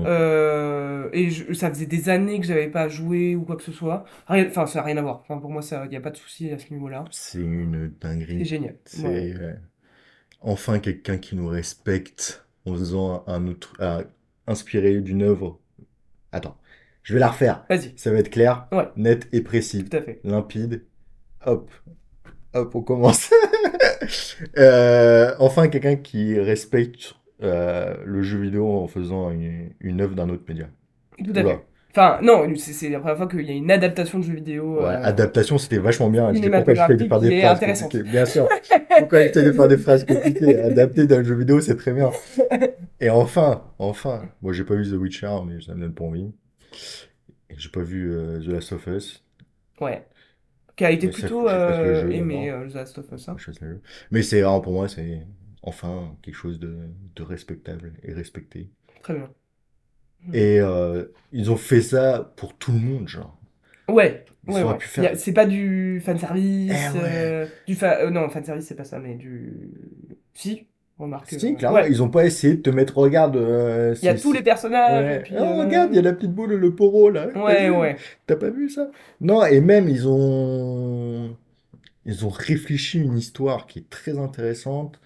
Euh, 0.05 1.09
et 1.13 1.30
je- 1.30 1.53
ça 1.53 1.69
faisait 1.69 1.86
des 1.86 2.09
années 2.09 2.39
que 2.39 2.45
j'avais 2.45 2.67
pas 2.67 2.89
joué 2.89 3.36
ou 3.36 3.43
quoi 3.43 3.55
que 3.55 3.63
ce 3.63 3.71
soit. 3.71 4.03
Rien, 4.28 4.45
enfin, 4.47 4.65
ça 4.65 4.80
n'a 4.80 4.86
rien 4.86 4.97
à 4.97 5.01
voir. 5.01 5.21
Enfin, 5.21 5.38
pour 5.39 5.49
moi, 5.49 5.61
il 5.86 5.89
n'y 5.89 5.95
a 5.95 6.01
pas 6.01 6.09
de 6.09 6.17
souci 6.17 6.51
à 6.51 6.59
ce 6.59 6.73
niveau-là. 6.73 7.05
C'est 7.11 7.39
une 7.39 7.91
C'est 8.01 8.07
dinguerie. 8.07 8.43
génial. 8.45 8.75
C'est 8.86 9.07
Ouais. 9.07 9.34
euh, 9.39 9.53
enfin 10.41 10.80
quelqu'un 10.80 11.17
qui 11.17 11.36
nous 11.36 11.47
respecte 11.47 12.45
en 12.65 12.73
faisant 12.73 13.23
un 13.28 13.47
autre, 13.47 13.73
ah, 13.80 14.01
inspiré 14.47 14.99
d'une 15.01 15.21
œuvre. 15.23 15.59
Attends, 16.31 16.57
je 17.03 17.13
vais 17.13 17.19
la 17.19 17.29
refaire. 17.29 17.65
Vas-y, 17.69 17.93
Ça 17.97 18.11
va 18.11 18.17
être 18.19 18.29
clair, 18.29 18.67
Ouais. 18.71 18.87
net 18.95 19.27
et 19.31 19.41
précis. 19.41 19.85
tout 19.85 19.95
à 19.97 20.01
fait. 20.01 20.19
limpide. 20.23 20.83
Hop, 21.45 21.69
hop, 22.53 22.75
on 22.75 22.81
commence. 22.81 23.29
Euh, 24.57 25.33
enfin, 25.39 25.67
quelqu'un 25.67 25.95
qui 25.95 26.39
respecte 26.39 27.15
euh, 27.43 27.95
le 28.05 28.21
jeu 28.23 28.39
vidéo 28.39 28.71
en 28.79 28.87
faisant 28.87 29.31
une, 29.31 29.71
une 29.79 30.01
œuvre 30.01 30.15
d'un 30.15 30.29
autre 30.29 30.43
média. 30.47 30.67
Tout 31.17 31.31
à 31.35 31.43
fait. 31.43 31.59
Enfin, 31.97 32.19
non, 32.21 32.47
c'est 32.57 32.89
la 32.89 32.99
première 32.99 33.17
fois 33.17 33.27
qu'il 33.27 33.41
y 33.41 33.49
a 33.49 33.55
une 33.55 33.71
adaptation 33.71 34.19
de 34.19 34.23
jeu 34.23 34.33
vidéo. 34.33 34.81
Ouais, 34.81 34.83
euh, 34.83 35.03
adaptation, 35.03 35.57
c'était 35.57 35.79
vachement 35.79 36.11
bien. 36.11 36.31
Je 36.31 36.47
pourquoi 36.47 36.75
j'essaie 36.75 36.95
de 36.95 37.07
faire 37.07 37.19
des 37.19 37.41
phrases 37.41 37.59
compliquées. 37.59 38.03
Bien 38.03 38.25
sûr. 38.25 38.47
Pourquoi 38.99 39.23
j'essaie 39.23 39.43
de 39.43 39.51
faire 39.51 39.67
des 39.67 39.77
phrases 39.79 40.05
compliquées. 40.05 40.59
Adapter 40.59 41.07
d'un 41.07 41.23
jeu 41.23 41.33
vidéo, 41.33 41.59
c'est 41.59 41.75
très 41.75 41.93
bien. 41.93 42.11
Et 42.99 43.09
enfin, 43.09 43.63
enfin, 43.79 44.29
moi 44.43 44.53
j'ai 44.53 44.63
pas 44.63 44.75
vu 44.75 44.87
The 44.87 44.93
Witcher, 44.93 45.39
mais 45.47 45.59
ça 45.59 45.73
me 45.73 45.81
donne 45.81 45.93
pas 45.95 46.03
envie. 46.03 46.31
J'ai 47.55 47.69
pas 47.69 47.81
vu 47.81 48.13
euh, 48.13 48.39
The 48.41 48.47
Last 48.49 48.73
of 48.73 48.85
Us. 48.85 49.25
Ouais. 49.81 50.05
Qui 50.75 50.85
a 50.85 50.91
été 50.91 51.07
Mais 51.07 51.13
plutôt 51.13 51.49
euh, 51.49 52.03
jeu 52.03 52.11
aimé, 52.11 52.53
The 52.69 52.75
Last 52.75 52.99
of 52.99 53.11
Us. 53.11 53.27
hein. 53.27 53.37
Mais 54.11 54.21
c'est 54.21 54.43
pour 54.43 54.71
moi, 54.71 54.87
c'est 54.87 55.25
enfin 55.63 56.15
quelque 56.21 56.35
chose 56.35 56.59
de, 56.59 56.77
de 57.15 57.23
respectable 57.23 57.93
et 58.03 58.13
respecté. 58.13 58.69
Très 59.01 59.15
bien. 59.15 59.29
Et 60.34 60.59
euh, 60.59 61.05
ils 61.32 61.51
ont 61.51 61.55
fait 61.57 61.82
ça 61.82 62.34
pour 62.36 62.53
tout 62.57 62.72
le 62.72 62.80
monde, 62.80 63.07
genre. 63.07 63.38
Ouais, 63.88 64.26
ouais, 64.47 64.63
ouais. 64.63 64.80
faire- 64.80 65.15
C'est 65.18 65.32
pas 65.34 65.45
du 65.45 66.01
fanservice. 66.03 66.72
Eh 66.72 66.97
ouais. 66.97 67.03
euh, 67.05 67.45
du 67.68 67.76
fa... 67.76 67.99
euh, 68.01 68.09
non, 68.09 68.30
fanservice, 68.30 68.65
c'est 68.68 68.76
pas 68.76 68.84
ça, 68.84 68.99
mais 68.99 69.15
du. 69.15 69.72
Si, 70.34 70.68
remarque. 70.99 71.30
Si, 71.30 71.53
euh, 71.53 71.55
clairement, 71.55 71.80
ils 71.80 72.03
ont 72.03 72.09
pas 72.09 72.26
essayé 72.26 72.55
de 72.55 72.61
te 72.61 72.70
mettre, 72.70 72.97
regarde. 72.97 73.36
Il 73.36 74.05
y 74.05 74.09
a 74.09 74.15
tous 74.15 74.34
les 74.34 74.43
personnages. 74.43 75.05
Ouais. 75.05 75.15
et 75.18 75.20
puis, 75.22 75.36
Oh, 75.39 75.57
regarde, 75.59 75.89
il 75.93 75.95
y 75.95 75.99
a 75.99 76.01
la 76.01 76.13
petite 76.13 76.34
boule, 76.34 76.53
le 76.55 76.76
poro 76.76 77.09
là. 77.09 77.28
Ouais, 77.36 77.70
ouais. 77.70 77.95
T'as 78.26 78.36
pas 78.36 78.49
vu 78.49 78.70
ça? 78.70 78.89
Non, 79.22 79.45
et 79.45 79.61
même 79.61 79.88
ils 79.88 80.07
ont 80.07 81.36
ils 82.05 82.26
ont 82.26 82.30
réfléchi 82.30 82.99
une 83.01 83.18
histoire 83.18 83.68
qui 83.68 83.80
est 83.80 83.89
très 83.89 84.18
intéressante. 84.18 84.99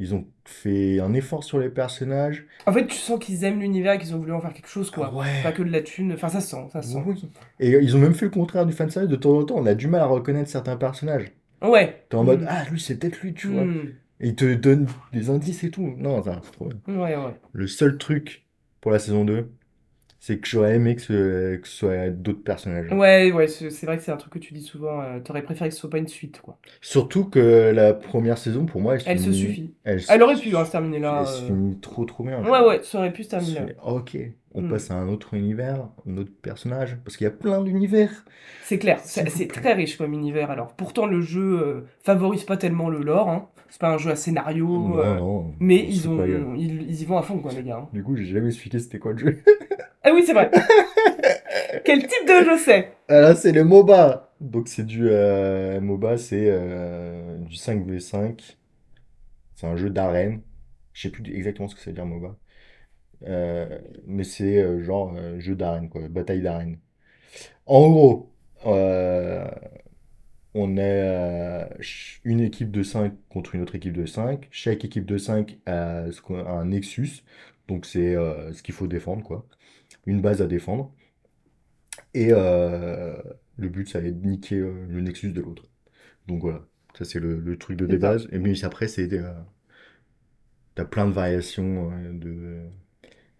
Ils 0.00 0.14
ont 0.14 0.24
fait 0.44 1.00
un 1.00 1.12
effort 1.12 1.42
sur 1.42 1.58
les 1.58 1.68
personnages. 1.68 2.46
En 2.66 2.72
fait, 2.72 2.86
tu 2.86 2.94
sens 2.96 3.18
qu'ils 3.18 3.42
aiment 3.44 3.58
l'univers 3.60 3.94
et 3.94 3.98
qu'ils 3.98 4.14
ont 4.14 4.18
voulu 4.18 4.32
en 4.32 4.40
faire 4.40 4.52
quelque 4.52 4.68
chose, 4.68 4.90
quoi. 4.92 5.12
Ouais. 5.12 5.42
Pas 5.42 5.50
que 5.52 5.62
de 5.62 5.70
la 5.70 5.82
thune. 5.82 6.12
Enfin, 6.12 6.28
ça 6.28 6.40
se 6.40 6.50
sent, 6.50 6.68
ça 6.72 6.82
se 6.82 6.92
sent. 6.92 7.02
Oui. 7.04 7.28
Et 7.58 7.70
ils 7.70 7.96
ont 7.96 7.98
même 7.98 8.14
fait 8.14 8.26
le 8.26 8.30
contraire 8.30 8.64
du 8.64 8.72
fanservice. 8.72 9.10
De 9.10 9.16
temps 9.16 9.36
en 9.36 9.44
temps, 9.44 9.56
on 9.58 9.66
a 9.66 9.74
du 9.74 9.88
mal 9.88 10.00
à 10.00 10.06
reconnaître 10.06 10.48
certains 10.48 10.76
personnages. 10.76 11.26
Ouais. 11.62 12.04
T'es 12.08 12.16
en 12.16 12.22
mode, 12.22 12.42
Mm. 12.42 12.46
ah, 12.48 12.64
lui, 12.70 12.80
c'est 12.80 12.96
peut-être 12.96 13.20
lui, 13.22 13.34
tu 13.34 13.48
vois. 13.48 13.64
Mm. 13.64 13.92
Et 14.20 14.28
ils 14.28 14.34
te 14.36 14.54
donnent 14.54 14.86
des 15.12 15.30
indices 15.30 15.64
et 15.64 15.70
tout. 15.70 15.94
Non, 15.98 16.22
ça, 16.22 16.40
c'est 16.44 16.52
trop 16.52 16.66
bien. 16.68 16.78
Ouais, 16.96 17.16
ouais. 17.16 17.34
Le 17.52 17.66
seul 17.66 17.98
truc 17.98 18.44
pour 18.80 18.92
la 18.92 19.00
saison 19.00 19.24
2, 19.24 19.50
c'est 20.20 20.38
que 20.38 20.48
j'aurais 20.48 20.74
aimé 20.74 20.96
que 20.96 21.02
ce, 21.02 21.56
que 21.56 21.68
ce 21.68 21.76
soit 21.76 22.10
d'autres 22.10 22.42
personnages. 22.42 22.92
Ouais, 22.92 23.30
ouais, 23.32 23.46
c'est 23.48 23.86
vrai 23.86 23.96
que 23.98 24.02
c'est 24.02 24.10
un 24.12 24.16
truc 24.16 24.32
que 24.32 24.38
tu 24.38 24.52
dis 24.52 24.62
souvent. 24.62 25.00
euh, 25.00 25.20
T'aurais 25.20 25.42
préféré 25.42 25.70
que 25.70 25.74
ce 25.74 25.80
soit 25.80 25.90
pas 25.90 25.98
une 25.98 26.08
suite, 26.08 26.40
quoi. 26.40 26.58
Surtout 26.80 27.24
que 27.24 27.70
la 27.74 27.94
première 27.94 28.36
saison, 28.38 28.66
pour 28.66 28.80
moi, 28.80 28.96
elle, 28.96 29.02
Elle 29.06 29.20
se 29.20 29.32
suffit. 29.32 29.74
Elle, 29.84 30.00
Elle 30.08 30.22
aurait 30.22 30.34
pu 30.36 30.56
hein, 30.56 30.64
se 30.64 30.72
terminer 30.72 30.98
là. 30.98 31.20
elle 31.20 31.26
se 31.28 31.42
euh. 31.44 31.46
finit 31.46 31.78
trop 31.80 32.04
trop 32.04 32.24
bien. 32.24 32.42
Ouais, 32.44 32.66
ouais, 32.66 32.80
ça 32.82 32.98
aurait 32.98 33.12
pu 33.12 33.22
se 33.24 33.30
terminer 33.30 33.60
là. 33.60 33.66
ok, 33.84 34.16
on 34.54 34.62
Mm. 34.62 34.68
passe 34.70 34.90
à 34.90 34.94
un 34.94 35.08
autre 35.08 35.34
univers, 35.34 35.88
un 36.08 36.16
autre 36.16 36.32
personnage, 36.42 36.96
parce 37.04 37.16
qu'il 37.16 37.24
y 37.24 37.28
a 37.28 37.30
plein 37.30 37.62
d'univers. 37.62 38.10
C'est 38.64 38.78
clair, 38.78 38.98
c'est 39.04 39.46
très 39.48 39.72
riche 39.74 39.96
comme 39.98 40.12
univers. 40.14 40.50
Alors, 40.50 40.74
pourtant, 40.74 41.06
le 41.06 41.20
jeu 41.20 41.60
euh, 41.62 41.80
favorise 42.02 42.42
pas 42.44 42.56
tellement 42.56 42.88
le 42.88 42.98
lore. 43.02 43.28
Hein. 43.30 43.48
C'est 43.70 43.80
pas 43.80 43.90
un 43.90 43.98
jeu 43.98 44.10
à 44.10 44.16
scénario. 44.16 44.66
Non, 44.66 44.98
euh, 44.98 45.16
non, 45.18 45.54
mais 45.60 45.84
ils, 45.86 46.08
ont, 46.08 46.24
ils 46.56 47.02
y 47.02 47.04
vont 47.04 47.18
à 47.18 47.22
fond, 47.22 47.38
quoi, 47.38 47.52
les 47.52 47.62
gars. 47.62 47.80
hein. 47.82 47.88
Du 47.92 48.02
coup, 48.02 48.16
j'ai 48.16 48.24
jamais 48.24 48.48
expliqué 48.48 48.78
c'était 48.78 48.98
quoi 48.98 49.12
le 49.12 49.18
jeu. 49.18 49.38
Ah 50.02 50.12
oui, 50.14 50.22
c'est 50.24 50.32
vrai. 50.32 50.50
Quel 51.84 52.06
type 52.06 52.26
de 52.26 52.44
jeu 52.44 52.58
c'est? 52.58 52.92
Ah 53.08 53.20
là, 53.20 53.34
c'est 53.34 53.52
le 53.52 53.64
MOBA. 53.64 54.32
Donc, 54.40 54.68
c'est 54.68 54.86
du 54.86 55.08
euh, 55.10 55.80
MOBA, 55.80 56.18
c'est 56.18 56.46
euh, 56.48 57.38
du 57.38 57.56
5v5. 57.56 58.56
C'est 59.56 59.66
un 59.66 59.76
jeu 59.76 59.90
d'arène. 59.90 60.42
Je 60.92 61.02
sais 61.02 61.10
plus 61.10 61.24
exactement 61.34 61.68
ce 61.68 61.74
que 61.74 61.80
ça 61.80 61.90
veut 61.90 61.94
dire 61.94 62.06
MOBA. 62.06 62.36
Euh, 63.26 63.78
mais 64.06 64.24
c'est 64.24 64.82
genre 64.84 65.16
jeu 65.38 65.56
d'arène, 65.56 65.88
quoi, 65.88 66.08
bataille 66.08 66.42
d'arène. 66.42 66.78
En 67.66 67.90
gros, 67.90 68.32
on 70.54 70.76
est 70.76 71.68
une 72.24 72.40
équipe 72.40 72.70
de 72.70 72.82
5 72.82 73.12
contre 73.28 73.54
une 73.54 73.62
autre 73.62 73.74
équipe 73.74 73.92
de 73.92 74.06
5. 74.06 74.48
Chaque 74.50 74.84
équipe 74.84 75.06
de 75.06 75.18
5 75.18 75.58
a, 75.66 76.04
un 76.30 76.64
nexus. 76.66 77.24
Donc, 77.68 77.86
c'est 77.86 78.14
ce 78.14 78.62
qu'il 78.62 78.74
faut 78.74 78.86
défendre, 78.86 79.24
quoi. 79.24 79.46
Une 80.08 80.20
base 80.20 80.42
à 80.42 80.48
défendre. 80.48 80.92
Et 82.14 82.28
euh, 82.32 83.16
le 83.56 83.68
but, 83.68 83.88
ça 83.88 84.00
va 84.00 84.08
être 84.08 84.20
de 84.20 84.26
niquer 84.28 84.56
euh, 84.56 84.86
le 84.88 85.00
nexus 85.00 85.32
de 85.32 85.40
l'autre. 85.40 85.64
Donc 86.28 86.42
voilà, 86.42 86.62
ça 86.96 87.04
c'est 87.04 87.20
le, 87.20 87.40
le 87.40 87.58
truc 87.58 87.78
de 87.78 87.86
base. 87.96 88.28
Et 88.32 88.38
mais 88.38 88.64
après, 88.64 88.88
c'est 88.88 89.12
euh, 89.14 89.32
t'as 90.74 90.84
plein 90.84 91.06
de 91.06 91.12
variations 91.12 91.90
de, 92.12 92.60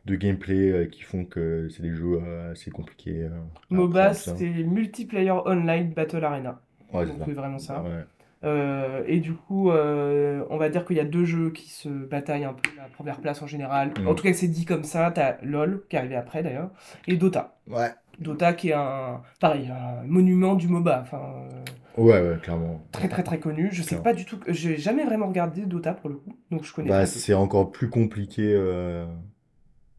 de 0.07 0.17
gameplay 0.17 0.89
qui 0.91 1.03
font 1.03 1.25
que 1.27 1.69
c'est 1.71 1.83
des 1.83 1.95
jeux 1.95 2.21
assez 2.51 2.71
compliqués. 2.71 3.29
MOBA, 3.71 4.15
c'est 4.15 4.65
Multiplayer 4.65 5.31
Online 5.47 5.93
Battle 5.95 6.25
Arena. 6.25 6.61
Ouais, 6.93 7.07
c'est 7.07 7.13
Donc, 7.13 7.19
ça. 7.19 7.25
c'est 7.25 7.33
vraiment 7.33 7.59
ça. 7.59 7.83
Ouais. 7.83 8.05
Euh, 8.45 9.03
et 9.07 9.19
du 9.19 9.35
coup, 9.35 9.71
euh, 9.71 10.45
on 10.51 10.59
va 10.59 10.69
dire 10.69 10.85
qu'il 10.85 10.97
y 10.97 11.01
a 11.01 11.05
deux 11.05 11.25
jeux 11.25 11.51
qui 11.51 11.69
se 11.69 11.89
bataillent 11.89 12.45
un 12.45 12.53
peu 12.55 12.71
la 12.77 12.85
première 12.89 13.21
place 13.21 13.43
en 13.43 13.47
général. 13.47 13.93
Mm. 14.01 14.07
En 14.07 14.15
tout 14.15 14.23
cas, 14.23 14.33
c'est 14.33 14.49
dit 14.49 14.65
comme 14.65 14.85
ça. 14.85 15.11
T'as 15.11 15.37
LoL, 15.43 15.85
qui 15.89 15.97
est 15.97 15.99
arrivé 15.99 16.15
après 16.17 16.43
d'ailleurs, 16.43 16.71
et 17.07 17.17
Dota. 17.17 17.59
Ouais. 17.67 17.91
Dota 18.21 18.53
qui 18.53 18.71
est 18.71 18.75
un, 18.75 19.23
pareil, 19.41 19.69
un 19.71 20.05
monument 20.05 20.55
du 20.55 20.69
MOBA. 20.69 21.01
Enfin, 21.03 21.23
euh, 21.51 22.03
Ouais, 22.03 22.21
ouais, 22.21 22.39
clairement. 22.41 22.81
très 22.93 23.09
très 23.09 23.25
très 23.25 23.41
connu. 23.41 23.71
Je 23.73 23.83
sais 23.83 24.01
pas 24.01 24.15
du 24.15 24.25
tout. 24.25 24.39
J'ai 24.47 24.77
jamais 24.77 25.05
vraiment 25.05 25.27
regardé 25.27 25.67
Dota 25.67 25.95
pour 25.95 26.09
le 26.09 26.17
coup, 26.17 26.37
donc 26.53 26.65
je 26.65 26.73
connais 26.73 26.89
Bah, 26.89 27.07
c'est 27.07 27.35
encore 27.35 27.73
plus 27.73 27.91
compliqué 27.91 28.55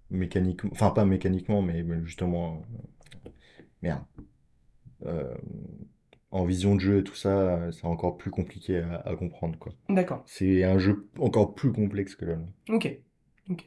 mécaniquement. 0.10 0.70
Enfin, 0.74 0.92
pas 0.92 1.04
mécaniquement, 1.06 1.62
mais 1.62 1.84
justement. 2.06 2.62
euh, 3.26 3.30
Merde. 3.82 4.04
En 6.32 6.46
vision 6.46 6.76
de 6.76 6.80
jeu 6.82 7.00
et 7.00 7.04
tout 7.04 7.16
ça, 7.16 7.30
euh, 7.30 7.72
c'est 7.72 7.86
encore 7.86 8.18
plus 8.18 8.32
compliqué 8.32 8.80
à, 8.80 9.02
à 9.06 9.16
comprendre, 9.16 9.58
quoi. 9.58 9.74
D'accord. 9.90 10.24
C'est 10.28 10.64
un 10.64 10.78
jeu 10.78 11.08
encore 11.20 11.56
plus 11.56 11.72
complexe 11.72 12.16
que 12.16 12.26
LoL. 12.26 12.46
Ok. 12.70 13.00
Ok. 13.50 13.66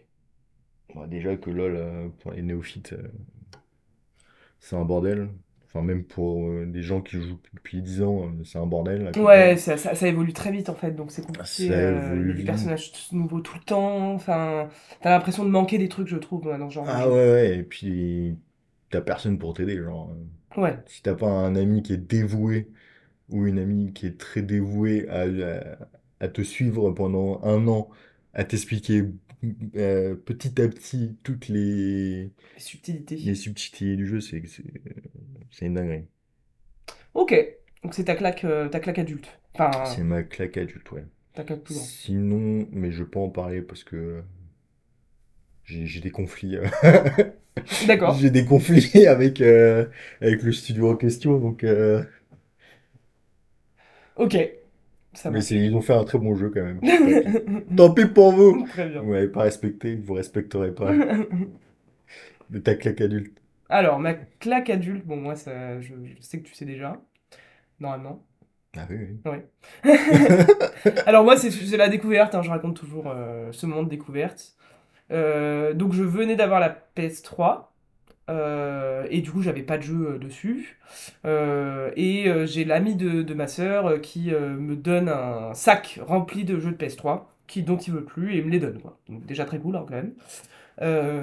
Déjà 1.09 1.37
que 1.37 1.51
LoL, 1.51 1.75
euh, 1.77 2.09
pour 2.21 2.33
les 2.33 2.43
néophytes, 2.43 2.93
euh, 2.93 3.09
c'est 4.61 4.77
un 4.77 4.85
bordel. 4.85 5.29
Enfin, 5.67 5.83
même 5.83 6.05
pour 6.05 6.47
euh, 6.49 6.67
des 6.67 6.83
gens 6.83 7.01
qui 7.01 7.17
jouent 7.17 7.39
depuis 7.55 7.81
10 7.81 8.03
ans, 8.03 8.31
c'est 8.45 8.59
un 8.59 8.67
bordel. 8.67 9.11
Ouais, 9.19 9.57
ça, 9.57 9.79
ça, 9.79 9.95
ça 9.95 10.07
évolue 10.07 10.35
très 10.35 10.53
vite 10.53 10.69
en 10.69 10.75
fait, 10.75 10.91
donc 10.93 11.11
c'est 11.11 11.23
compliqué. 11.25 11.47
Ça 11.49 11.63
euh, 11.63 11.69
il 11.69 11.71
y 11.71 11.75
a 11.75 12.13
évolue 12.15 12.35
des 12.35 12.45
personnages 12.45 12.93
nouveaux 13.13 13.41
tout 13.41 13.55
le 13.57 13.65
temps. 13.65 14.13
Enfin, 14.13 14.69
t'as 15.01 15.11
l'impression 15.11 15.45
de 15.45 15.51
manquer 15.51 15.79
des 15.79 15.89
trucs, 15.89 16.09
je 16.09 16.19
trouve, 16.19 16.43
dans 16.59 16.69
ce 16.69 16.75
genre 16.75 16.85
de 16.85 16.91
Ah 16.91 17.05
jeu. 17.05 17.09
ouais, 17.11 17.33
ouais, 17.33 17.59
et 17.59 17.63
puis 17.63 18.37
t'as 18.91 19.01
personne 19.01 19.39
pour 19.39 19.55
t'aider, 19.55 19.79
genre. 19.79 20.15
Euh, 20.57 20.61
Ouais. 20.63 20.79
Si 20.87 21.03
t'as 21.03 21.15
pas 21.15 21.29
un 21.31 21.55
ami 21.57 21.83
qui 21.83 21.95
est 21.95 21.97
dévoué 21.97 22.69
ou 23.31 23.47
une 23.47 23.59
amie 23.59 23.93
qui 23.95 24.07
est 24.07 24.19
très 24.19 24.43
dévouée 24.43 25.09
à, 25.09 25.23
à- 25.23 25.89
à 26.21 26.29
te 26.29 26.43
suivre 26.43 26.91
pendant 26.93 27.43
un 27.45 27.67
an, 27.69 27.91
à 28.35 28.45
t'expliquer 28.45 29.05
euh, 29.77 30.15
petit 30.17 30.61
à 30.63 30.69
petit 30.69 31.17
toutes 31.25 31.49
les, 31.49 32.33
Les 32.55 32.61
subtilités. 32.61 33.17
les 33.17 33.35
subtilités 33.35 33.97
du 33.97 34.07
jeu, 34.07 34.21
c'est 34.21 34.47
c'est 34.47 34.65
c'est 35.51 35.67
une 35.67 35.75
dinguerie. 35.75 36.07
Ok. 37.15 37.35
Donc 37.83 37.95
c'est 37.95 38.05
ta 38.05 38.15
claque, 38.15 38.45
euh, 38.45 38.69
ta 38.69 38.81
claque 38.81 38.99
adulte. 38.99 39.29
Enfin, 39.55 39.71
C'est 39.85 40.03
ma 40.05 40.23
claque 40.23 40.57
adulte, 40.57 40.91
ouais. 40.93 41.05
ta 41.35 41.45
claque 41.45 41.63
plus 41.63 41.75
grande. 41.75 41.89
Sinon, 41.89 42.69
mais 42.73 42.93
je 42.93 43.05
peux 43.05 43.19
en 43.19 43.31
parler 43.31 43.63
parce 43.63 43.85
que 43.85 44.23
j'ai 45.65 45.87
j'ai 45.87 46.01
des 46.01 46.11
conflits. 46.11 46.57
euh, 46.57 46.67
D'accord. 47.81 48.17
J'ai 48.21 48.31
des 48.31 48.45
conflits 48.45 49.07
avec, 49.09 49.41
euh, 49.41 49.87
avec 50.21 50.43
le 50.43 50.53
studio 50.53 50.91
en 50.93 50.97
question, 50.97 51.39
donc. 51.39 51.65
euh, 51.65 52.03
Ok. 54.17 54.35
Ça 55.15 55.31
Mais 55.31 55.45
ils 55.47 55.75
ont 55.75 55.81
fait 55.81 55.95
un 55.95 56.05
très 56.05 56.19
bon 56.19 56.35
jeu 56.37 56.51
quand 56.51 56.63
même. 56.63 56.81
Tant 57.77 57.93
pis. 57.95 58.07
Pour 58.07 58.33
vous! 58.33 58.67
Très 58.69 58.89
bien. 58.89 59.03
Vous 59.03 59.11
m'avez 59.11 59.29
pas 59.29 59.43
respecté, 59.43 59.97
vous 59.97 60.15
respecterez 60.15 60.73
pas 60.75 60.93
de 62.51 62.59
ta 62.61 62.75
claque 62.77 63.01
adulte. 63.01 63.41
Alors, 63.69 63.99
ma 63.99 64.15
claque 64.15 64.71
adulte, 64.71 65.05
bon, 65.07 65.17
moi, 65.17 65.35
ça, 65.37 65.81
je, 65.81 65.95
je 66.05 66.21
sais 66.21 66.41
que 66.41 66.47
tu 66.49 66.55
sais 66.55 66.65
déjà, 66.65 67.01
normalement. 67.81 68.27
Ah 68.77 68.87
oui, 68.91 68.97
oui. 69.27 69.39
Alors, 71.07 71.25
moi, 71.25 71.37
c'est 71.37 71.51
c'est 71.51 71.77
la 71.77 71.89
découverte, 71.89 72.35
hein, 72.35 72.43
je 72.43 72.51
raconte 72.51 72.77
toujours 72.77 73.09
euh, 73.09 73.51
ce 73.53 73.67
moment 73.67 73.83
de 73.83 73.89
découverte. 73.89 74.57
Euh, 75.13 75.75
donc, 75.75 75.93
je 75.93 76.03
venais 76.03 76.37
d'avoir 76.37 76.61
la 76.61 76.77
PS3. 76.97 77.69
euh, 78.31 79.07
et 79.11 79.21
du 79.21 79.31
coup, 79.31 79.43
j'avais 79.43 79.63
pas 79.63 79.79
de 79.79 79.83
jeu 79.83 80.15
euh, 80.15 80.19
dessus. 80.19 80.79
Et 81.97 82.47
j'ai 82.47 82.65
l'ami 82.65 82.95
de, 82.95 83.35
ma 83.35 83.47
sœur 83.47 84.01
qui 84.01 84.31
me 84.31 84.77
donne 84.77 85.09
un 85.09 85.55
sac 85.55 86.01
rempli 86.03 86.45
de 86.45 86.59
jeux 86.59 86.73
de 86.73 86.77
PS3 86.77 87.23
qui, 87.47 87.63
dont 87.63 87.77
il 87.77 87.93
veut 87.93 88.05
plus 88.05 88.37
et 88.37 88.43
me 88.43 88.51
les 88.51 88.59
donne. 88.59 88.81
Donc, 89.09 89.27
déjà 89.27 89.45
très 89.45 89.59
cool 89.59 89.77
hein, 89.77 89.85
quand 89.89 89.95
même. 89.95 90.13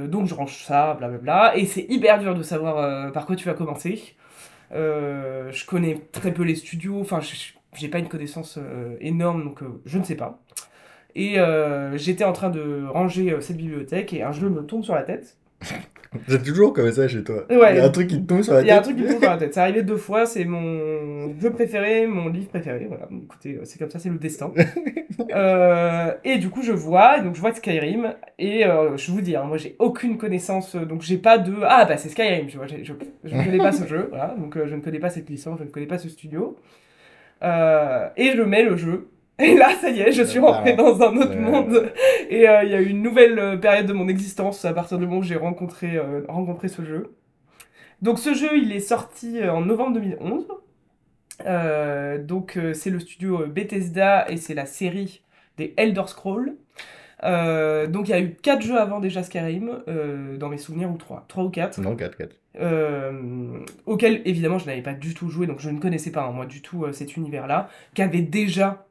Donc 0.09 0.27
je 0.27 0.33
range 0.33 0.63
ça, 0.63 0.95
blablabla. 0.95 1.57
Et 1.57 1.65
c'est 1.65 1.85
hyper 1.89 2.19
dur 2.19 2.35
de 2.35 2.43
savoir 2.43 3.11
par 3.11 3.25
quoi 3.25 3.35
tu 3.35 3.45
vas 3.45 3.53
commencer. 3.53 4.15
Je 4.71 5.65
connais 5.65 6.01
très 6.11 6.33
peu 6.33 6.43
les 6.43 6.55
studios, 6.55 6.99
enfin 7.01 7.19
j'ai 7.73 7.87
pas 7.87 7.99
une 7.99 8.09
connaissance 8.09 8.59
énorme 8.99 9.43
donc 9.43 9.61
je 9.85 9.97
ne 9.97 10.03
sais 10.03 10.15
pas. 10.15 10.39
Et 11.21 11.37
euh, 11.39 11.97
j'étais 11.97 12.23
en 12.23 12.31
train 12.33 12.49
de 12.49 12.83
ranger 12.87 13.33
euh, 13.33 13.41
cette 13.41 13.57
bibliothèque 13.57 14.13
et 14.13 14.23
un 14.23 14.31
jeu 14.31 14.47
me 14.49 14.61
tombe 14.61 14.83
sur 14.83 14.95
la 14.95 15.03
tête. 15.03 15.35
C'est 16.27 16.41
toujours 16.41 16.73
comme 16.73 16.91
ça 16.91 17.07
chez 17.07 17.23
toi. 17.23 17.45
Ouais. 17.51 17.73
Il 17.73 17.77
y 17.77 17.79
a 17.81 17.85
un 17.85 17.89
truc 17.89 18.07
qui 18.07 18.19
te 18.19 18.25
tombe 18.27 18.41
sur 18.41 18.53
la 18.53 18.61
Il 18.61 18.67
y 18.67 18.71
a 18.71 18.75
un 18.75 18.81
tête. 18.81 18.85
truc 18.85 18.97
qui 18.97 19.03
me 19.03 19.09
tombe 19.11 19.21
sur 19.21 19.29
la 19.29 19.37
tête. 19.37 19.53
C'est 19.53 19.59
arrivé 19.59 19.83
deux 19.83 19.97
fois, 19.97 20.25
c'est 20.25 20.43
mon 20.45 21.37
jeu 21.39 21.51
préféré, 21.53 22.07
mon 22.07 22.29
livre 22.29 22.47
préféré. 22.49 22.85
Voilà, 22.87 23.07
écoutez, 23.23 23.55
euh, 23.57 23.61
c'est 23.65 23.77
comme 23.77 23.89
ça, 23.91 23.99
c'est 23.99 24.09
le 24.09 24.17
destin. 24.17 24.51
Euh, 25.35 26.13
et 26.23 26.37
du 26.37 26.49
coup, 26.49 26.61
je 26.63 26.71
vois, 26.71 27.19
donc 27.19 27.35
je 27.35 27.41
vois 27.41 27.53
Skyrim, 27.53 28.15
et 28.39 28.65
euh, 28.65 28.95
je 28.95 29.11
vous 29.11 29.19
dis, 29.21 29.35
hein, 29.35 29.43
moi 29.43 29.57
j'ai 29.57 29.75
aucune 29.77 30.17
connaissance, 30.17 30.75
donc 30.75 31.01
j'ai 31.01 31.17
pas 31.17 31.37
de 31.37 31.53
ah 31.63 31.83
bah 31.85 31.97
c'est 31.97 32.09
Skyrim, 32.09 32.47
tu 32.47 32.57
vois, 32.57 32.65
j'ai- 32.67 32.83
je, 32.85 32.93
je 33.25 33.35
ne 33.35 33.43
connais 33.43 33.57
pas 33.57 33.71
ce 33.73 33.85
jeu, 33.85 34.07
voilà, 34.09 34.33
donc 34.39 34.55
euh, 34.55 34.65
je 34.65 34.73
ne 34.75 34.81
connais 34.81 34.97
pas 34.99 35.09
cette 35.09 35.29
licence, 35.29 35.59
je 35.59 35.65
ne 35.65 35.69
connais 35.69 35.85
pas 35.87 35.97
ce 35.99 36.07
studio, 36.09 36.57
et 37.43 38.31
je 38.35 38.41
mets 38.41 38.63
le 38.63 38.75
jeu. 38.77 39.09
Et 39.43 39.55
là, 39.55 39.69
ça 39.79 39.89
y 39.89 40.01
est, 40.01 40.11
je 40.11 40.23
suis 40.23 40.39
rentré 40.39 40.73
dans 40.73 41.01
un 41.01 41.15
autre 41.17 41.29
Ouais. 41.29 41.35
monde. 41.35 41.91
Et 42.29 42.47
euh, 42.49 42.63
il 42.63 42.69
y 42.71 42.73
a 42.75 42.81
eu 42.81 42.87
une 42.87 43.01
nouvelle 43.01 43.39
euh, 43.39 43.57
période 43.57 43.85
de 43.85 43.93
mon 43.93 44.07
existence 44.07 44.65
à 44.65 44.73
partir 44.73 44.97
du 44.97 45.05
moment 45.05 45.19
où 45.19 45.23
j'ai 45.23 45.35
rencontré, 45.37 45.95
euh, 45.97 46.21
rencontré 46.27 46.67
ce 46.67 46.83
jeu. 46.83 47.15
Donc 48.01 48.19
ce 48.19 48.33
jeu, 48.33 48.57
il 48.57 48.71
est 48.71 48.79
sorti 48.79 49.39
euh, 49.39 49.51
en 49.53 49.61
novembre 49.61 49.93
2011. 49.93 50.45
Euh, 51.45 52.21
donc 52.21 52.57
euh, 52.57 52.73
c'est 52.73 52.89
le 52.89 52.99
studio 52.99 53.43
euh, 53.43 53.45
Bethesda 53.47 54.29
et 54.29 54.35
c'est 54.37 54.53
la 54.53 54.65
série 54.65 55.21
des 55.57 55.73
Elder 55.77 56.03
Scrolls. 56.07 56.53
Euh, 57.23 57.87
donc 57.87 58.07
il 58.07 58.11
y 58.11 58.13
a 58.13 58.19
eu 58.21 58.33
4 58.35 58.61
jeux 58.61 58.77
avant 58.79 58.99
déjà 58.99 59.23
Skyrim, 59.23 59.81
euh, 59.87 60.37
dans 60.37 60.49
mes 60.49 60.57
souvenirs, 60.57 60.89
ou 60.91 60.97
3, 60.97 61.25
3 61.27 61.43
ou 61.45 61.49
4, 61.49 61.79
Non, 61.81 61.95
4, 61.95 62.17
4. 62.17 62.35
auxquels 63.85 64.21
évidemment 64.25 64.57
je 64.57 64.65
n'avais 64.65 64.81
pas 64.81 64.93
du 64.93 65.13
tout 65.13 65.29
joué, 65.29 65.47
donc 65.47 65.59
je 65.59 65.69
ne 65.69 65.79
connaissais 65.79 66.11
pas 66.11 66.23
hein, 66.23 66.31
moi 66.31 66.45
du 66.45 66.61
tout 66.61 66.85
euh, 66.85 66.91
cet 66.93 67.17
univers-là, 67.17 67.69
qui 67.93 68.01
avait 68.01 68.21
déjà 68.21 68.85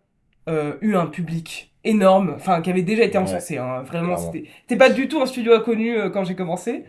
euh, 0.49 0.75
eu 0.81 0.97
un 0.97 1.07
public 1.07 1.73
énorme, 1.85 2.33
enfin 2.37 2.61
qui 2.63 2.71
avait 2.71 2.83
déjà 2.83 3.05
été 3.05 3.19
Ouais, 3.19 3.25
encensé, 3.25 3.59
hein, 3.59 3.83
vraiment, 3.83 4.17
c'était 4.17 4.77
pas 4.77 4.91
du 4.91 5.09
tout 5.09 5.21
un 5.21 5.27
studio 5.27 5.55
inconnu 5.55 5.97
euh, 5.97 6.11
quand 6.11 6.25
j'ai 6.25 6.35
commencé. 6.35 6.85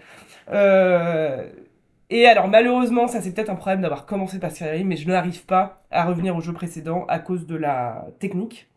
Euh, 0.52 1.48
et 2.10 2.26
alors 2.26 2.48
malheureusement, 2.48 3.08
ça 3.08 3.22
c'est 3.22 3.34
peut-être 3.34 3.50
un 3.50 3.56
problème 3.56 3.82
d'avoir 3.82 4.06
commencé 4.06 4.40
par 4.40 4.52
Skyrim, 4.52 4.88
mais 4.88 4.98
je 4.98 5.08
n'arrive 5.08 5.46
pas 5.46 5.84
à 5.92 6.06
revenir 6.06 6.36
au 6.36 6.42
jeu 6.42 6.54
précédent 6.54 7.06
à 7.08 7.20
cause 7.20 7.46
de 7.46 7.56
la 7.56 8.08
technique. 8.20 8.68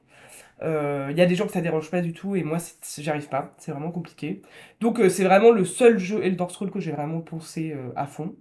Il 0.65 1.17
y 1.17 1.21
a 1.21 1.27
des 1.27 1.35
gens 1.35 1.47
que 1.47 1.53
ça 1.53 1.61
dérange 1.61 1.91
pas 1.91 2.01
du 2.03 2.13
tout 2.13 2.37
et 2.37 2.45
moi 2.45 2.59
c'est- 2.61 3.03
j'y 3.03 3.11
arrive 3.11 3.29
pas, 3.29 3.53
c'est 3.59 3.73
vraiment 3.73 3.91
compliqué. 3.91 4.43
Donc 4.81 5.01
c'est 5.09 5.25
vraiment 5.25 5.51
le 5.51 5.65
seul 5.65 5.99
jeu 5.99 6.25
Elder 6.25 6.45
Scrolls 6.51 6.71
que 6.71 6.79
j'ai 6.79 6.93
vraiment 6.93 7.25
euh, 7.59 7.91
à 7.97 8.07
fond. 8.07 8.37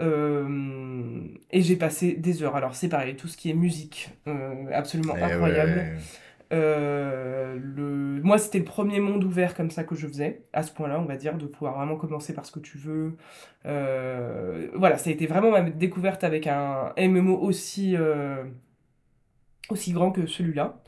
Euh, 0.00 1.18
et 1.50 1.60
j'ai 1.60 1.76
passé 1.76 2.12
des 2.14 2.42
heures. 2.42 2.56
Alors 2.56 2.74
c'est 2.74 2.88
pareil, 2.88 3.16
tout 3.16 3.28
ce 3.28 3.36
qui 3.36 3.50
est 3.50 3.54
musique, 3.54 4.10
euh, 4.28 4.66
absolument 4.72 5.14
Eh 5.18 5.22
incroyable. 5.22 5.72
ouais. 5.72 5.92
Euh, 6.50 7.58
le... 7.60 8.22
Moi, 8.22 8.38
c'était 8.38 8.58
le 8.58 8.64
premier 8.64 9.00
monde 9.00 9.22
ouvert 9.24 9.54
comme 9.54 9.70
ça 9.70 9.84
que 9.84 9.94
je 9.94 10.06
faisais, 10.06 10.42
à 10.52 10.62
ce 10.62 10.72
point-là, 10.72 10.98
on 11.00 11.04
va 11.04 11.16
dire, 11.16 11.36
de 11.36 11.46
pouvoir 11.46 11.74
vraiment 11.76 11.96
commencer 11.96 12.32
par 12.32 12.46
ce 12.46 12.52
que 12.52 12.60
tu 12.60 12.78
veux. 12.78 13.16
Voilà, 13.64 14.96
ça 14.98 15.10
a 15.10 15.12
été 15.12 15.26
vraiment 15.26 15.50
ma 15.50 15.62
découverte 15.62 16.24
avec 16.24 16.46
un 16.46 16.92
MMO 16.98 17.36
aussi, 17.38 17.96
aussi 19.68 19.92
grand 19.92 20.10
que 20.10 20.26
celui-là. 20.26 20.80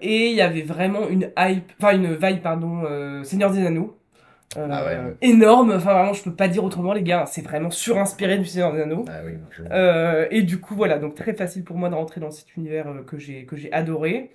Et 0.00 0.26
il 0.30 0.34
y 0.34 0.40
avait 0.40 0.62
vraiment 0.62 1.08
une 1.08 1.30
hype, 1.38 1.72
enfin 1.78 1.96
une 1.96 2.14
vibe, 2.14 2.40
pardon, 2.42 2.82
Seigneur 3.22 3.52
des 3.52 3.64
Anneaux. 3.64 3.98
Euh, 4.56 4.68
Ah 4.70 4.84
ouais. 4.84 5.16
énorme, 5.22 5.72
enfin 5.72 5.92
vraiment, 5.94 6.12
je 6.12 6.22
peux 6.22 6.34
pas 6.34 6.48
dire 6.48 6.62
autrement, 6.64 6.92
les 6.92 7.02
gars, 7.02 7.24
c'est 7.26 7.42
vraiment 7.42 7.70
surinspiré 7.70 8.38
du 8.38 8.44
Seigneur 8.44 8.72
des 8.72 8.82
Anneaux. 8.82 9.04
Ah 9.08 9.20
oui, 9.24 9.32
je- 9.50 9.62
Euh, 9.70 10.26
et 10.30 10.42
du 10.42 10.60
coup, 10.60 10.74
voilà, 10.74 10.98
donc 10.98 11.14
très 11.14 11.34
facile 11.34 11.64
pour 11.64 11.76
moi 11.76 11.88
de 11.88 11.94
rentrer 11.94 12.20
dans 12.20 12.30
cet 12.30 12.56
univers 12.56 12.88
euh, 12.88 13.02
que 13.02 13.18
j'ai 13.18 13.46
que 13.46 13.56
j'ai 13.56 13.72
adoré. 13.72 14.30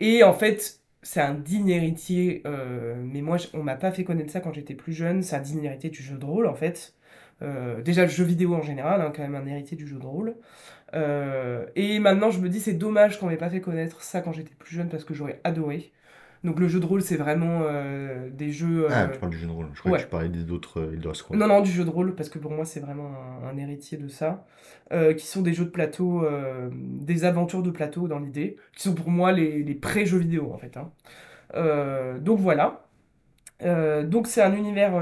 Et 0.00 0.24
en 0.24 0.32
fait, 0.34 0.80
c'est 1.02 1.20
un 1.20 1.34
digne 1.34 1.68
héritier, 1.70 2.42
euh, 2.46 2.94
mais 3.04 3.22
moi, 3.22 3.36
on 3.54 3.62
m'a 3.62 3.76
pas 3.76 3.92
fait 3.92 4.04
connaître 4.04 4.30
ça 4.32 4.40
quand 4.40 4.52
j'étais 4.52 4.74
plus 4.74 4.92
jeune. 4.92 5.22
C'est 5.22 5.36
un 5.36 5.40
digne 5.40 5.64
héritier 5.64 5.90
du 5.90 6.02
jeu 6.02 6.16
de 6.16 6.24
rôle, 6.24 6.46
en 6.46 6.54
fait. 6.54 6.94
Euh, 7.42 7.80
déjà, 7.82 8.02
le 8.02 8.08
jeu 8.10 8.24
vidéo 8.24 8.54
en 8.54 8.62
général, 8.62 9.00
hein, 9.00 9.12
quand 9.14 9.22
même 9.22 9.34
un 9.34 9.46
héritier 9.46 9.76
du 9.76 9.86
jeu 9.86 9.98
de 9.98 10.06
rôle. 10.06 10.34
Euh, 10.94 11.66
et 11.76 11.98
maintenant, 11.98 12.30
je 12.30 12.40
me 12.40 12.48
dis, 12.48 12.60
c'est 12.60 12.74
dommage 12.74 13.18
qu'on 13.18 13.26
m'ait 13.28 13.36
pas 13.36 13.50
fait 13.50 13.60
connaître 13.60 14.02
ça 14.02 14.20
quand 14.20 14.32
j'étais 14.32 14.54
plus 14.54 14.74
jeune 14.76 14.88
parce 14.88 15.04
que 15.04 15.14
j'aurais 15.14 15.40
adoré. 15.44 15.92
Donc, 16.44 16.58
le 16.58 16.66
jeu 16.68 16.80
de 16.80 16.86
rôle, 16.86 17.02
c'est 17.02 17.16
vraiment 17.16 17.60
euh, 17.62 18.28
des 18.30 18.50
jeux. 18.50 18.86
Ah, 18.90 19.04
euh, 19.04 19.08
tu 19.12 19.18
parles 19.20 19.30
du 19.32 19.38
jeu 19.38 19.46
de 19.46 19.52
rôle. 19.52 19.68
Je 19.74 19.80
crois 19.80 19.92
ouais. 19.92 19.98
que 19.98 20.02
tu 20.04 20.08
parlais 20.08 20.28
des 20.28 20.50
autres 20.50 20.80
euh, 20.80 20.92
Elder 20.94 21.14
Scrolls. 21.14 21.38
non, 21.38 21.46
non, 21.46 21.60
du 21.60 21.70
jeu 21.70 21.84
de 21.84 21.90
rôle, 21.90 22.14
parce 22.14 22.28
que 22.28 22.38
pour 22.38 22.50
moi, 22.50 22.64
c'est 22.64 22.80
vraiment 22.80 23.10
un, 23.44 23.48
un 23.48 23.56
héritier 23.56 23.98
de 23.98 24.08
ça. 24.08 24.44
Qui 24.90 25.26
sont 25.26 25.40
des 25.40 25.54
jeux 25.54 25.64
de 25.64 25.70
plateau, 25.70 26.22
des 26.74 27.24
aventures 27.24 27.62
de 27.62 27.70
plateau 27.70 28.08
dans 28.08 28.18
l'idée, 28.18 28.56
qui 28.76 28.82
sont 28.82 28.94
pour 28.94 29.08
moi 29.08 29.32
les, 29.32 29.62
les 29.62 29.74
pré-jeux 29.74 30.18
vidéo, 30.18 30.52
en 30.52 30.58
fait. 30.58 30.76
hein. 30.76 30.90
Donc 32.20 32.38
voilà. 32.40 32.84
Donc 33.62 34.26
c'est 34.26 34.42
un 34.42 34.54
univers 34.54 34.92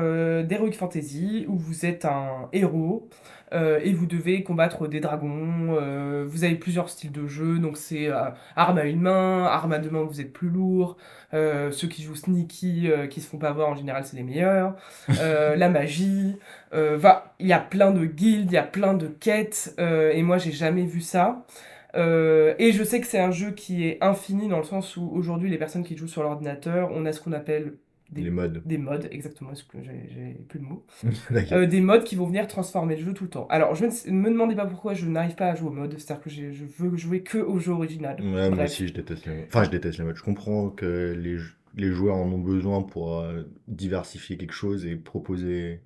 d'heroic 0.45 0.72
fantasy 0.72 1.45
où 1.49 1.57
vous 1.57 1.86
êtes 1.86 2.05
un 2.05 2.49
héros 2.53 3.09
euh, 3.53 3.80
et 3.82 3.92
vous 3.92 4.07
devez 4.07 4.42
combattre 4.42 4.88
des 4.88 5.01
dragons. 5.01 5.76
euh, 5.80 6.24
vous 6.28 6.44
avez 6.44 6.55
plusieurs 6.55 6.88
styles 6.88 7.12
de 7.12 7.26
jeu, 7.26 7.59
donc 7.59 7.76
c'est 7.76 8.09
euh, 8.09 8.30
arme 8.57 8.78
à 8.78 8.84
une 8.84 9.01
main, 9.01 9.44
arme 9.44 9.72
à 9.72 9.78
deux 9.78 9.90
mains, 9.90 10.03
vous 10.03 10.20
êtes 10.20 10.32
plus 10.32 10.48
lourd. 10.51 10.96
Ceux 11.32 11.88
qui 11.88 12.03
jouent 12.03 12.16
sneaky, 12.16 12.90
qui 13.09 13.20
se 13.20 13.28
font 13.28 13.38
pas 13.38 13.53
voir 13.53 13.68
en 13.68 13.74
général, 13.74 14.05
c'est 14.05 14.16
les 14.16 14.22
meilleurs. 14.22 14.74
La 15.09 15.68
magie, 15.68 16.36
va, 16.72 17.34
il 17.38 17.46
y 17.46 17.53
a 17.53 17.61
plein 17.61 17.92
de 17.92 18.05
guildes, 18.05 18.51
il 18.51 18.55
y 18.55 18.59
a 18.59 18.62
plein 18.62 18.94
de 18.94 19.07
quêtes, 19.07 19.74
et 19.78 20.22
moi 20.22 20.38
j'ai 20.38 20.53
jamais 20.53 20.84
vu 20.84 21.01
ça. 21.01 21.44
Euh, 21.96 22.55
et 22.59 22.72
je 22.72 22.84
sais 22.84 23.01
que 23.01 23.07
c'est 23.07 23.18
un 23.18 23.30
jeu 23.30 23.51
qui 23.51 23.86
est 23.86 23.98
infini 24.03 24.48
dans 24.48 24.59
le 24.59 24.64
sens 24.64 24.96
où 24.96 25.11
aujourd'hui 25.12 25.51
les 25.51 25.59
personnes 25.59 25.82
qui 25.82 25.96
jouent 25.96 26.09
sur 26.09 26.22
l'ordinateur, 26.22 26.90
on 26.92 27.05
a 27.07 27.12
ce 27.12 27.20
qu'on 27.20 27.32
appelle 27.32 27.74
des, 28.12 28.22
Les 28.22 28.30
modes. 28.30 28.62
des 28.64 28.78
modes, 28.78 29.08
exactement, 29.12 29.50
parce 29.50 29.62
que 29.62 29.78
j'ai 29.82 30.36
plus 30.48 30.58
de 30.58 30.64
mots. 30.64 30.84
Euh, 31.52 31.66
des 31.66 31.80
modes 31.80 32.04
qui 32.04 32.16
vont 32.16 32.26
venir 32.26 32.46
transformer 32.48 32.96
le 32.96 33.04
jeu 33.04 33.12
tout 33.14 33.24
le 33.24 33.30
temps. 33.30 33.46
Alors 33.50 33.74
je 33.74 33.84
ne 33.86 34.12
me 34.12 34.30
demandez 34.30 34.54
pas 34.56 34.66
pourquoi 34.66 34.94
je 34.94 35.06
n'arrive 35.06 35.34
pas 35.36 35.46
à 35.50 35.54
jouer 35.54 35.68
au 35.68 35.72
mode, 35.72 35.96
c'est-à-dire 35.98 36.22
que 36.22 36.30
je 36.30 36.64
veux 36.78 36.96
jouer 36.96 37.22
que 37.22 37.38
au 37.38 37.58
jeu 37.58 37.72
original. 37.72 38.16
Ouais, 38.20 38.50
moi 38.50 38.64
aussi, 38.64 38.88
je 38.88 38.92
déteste 38.94 39.26
les 39.26 39.34
modes. 39.34 39.44
Enfin, 39.48 39.64
je 39.64 39.70
déteste 39.70 39.98
les 39.98 40.04
modes. 40.04 40.16
Je 40.16 40.22
comprends 40.22 40.70
que 40.70 41.14
les, 41.18 41.36
jou- 41.36 41.54
les 41.76 41.90
joueurs 41.92 42.16
en 42.16 42.26
ont 42.32 42.38
besoin 42.38 42.82
pour 42.82 43.20
euh, 43.20 43.44
diversifier 43.68 44.36
quelque 44.36 44.52
chose 44.54 44.86
et 44.86 44.96
proposer. 44.96 45.80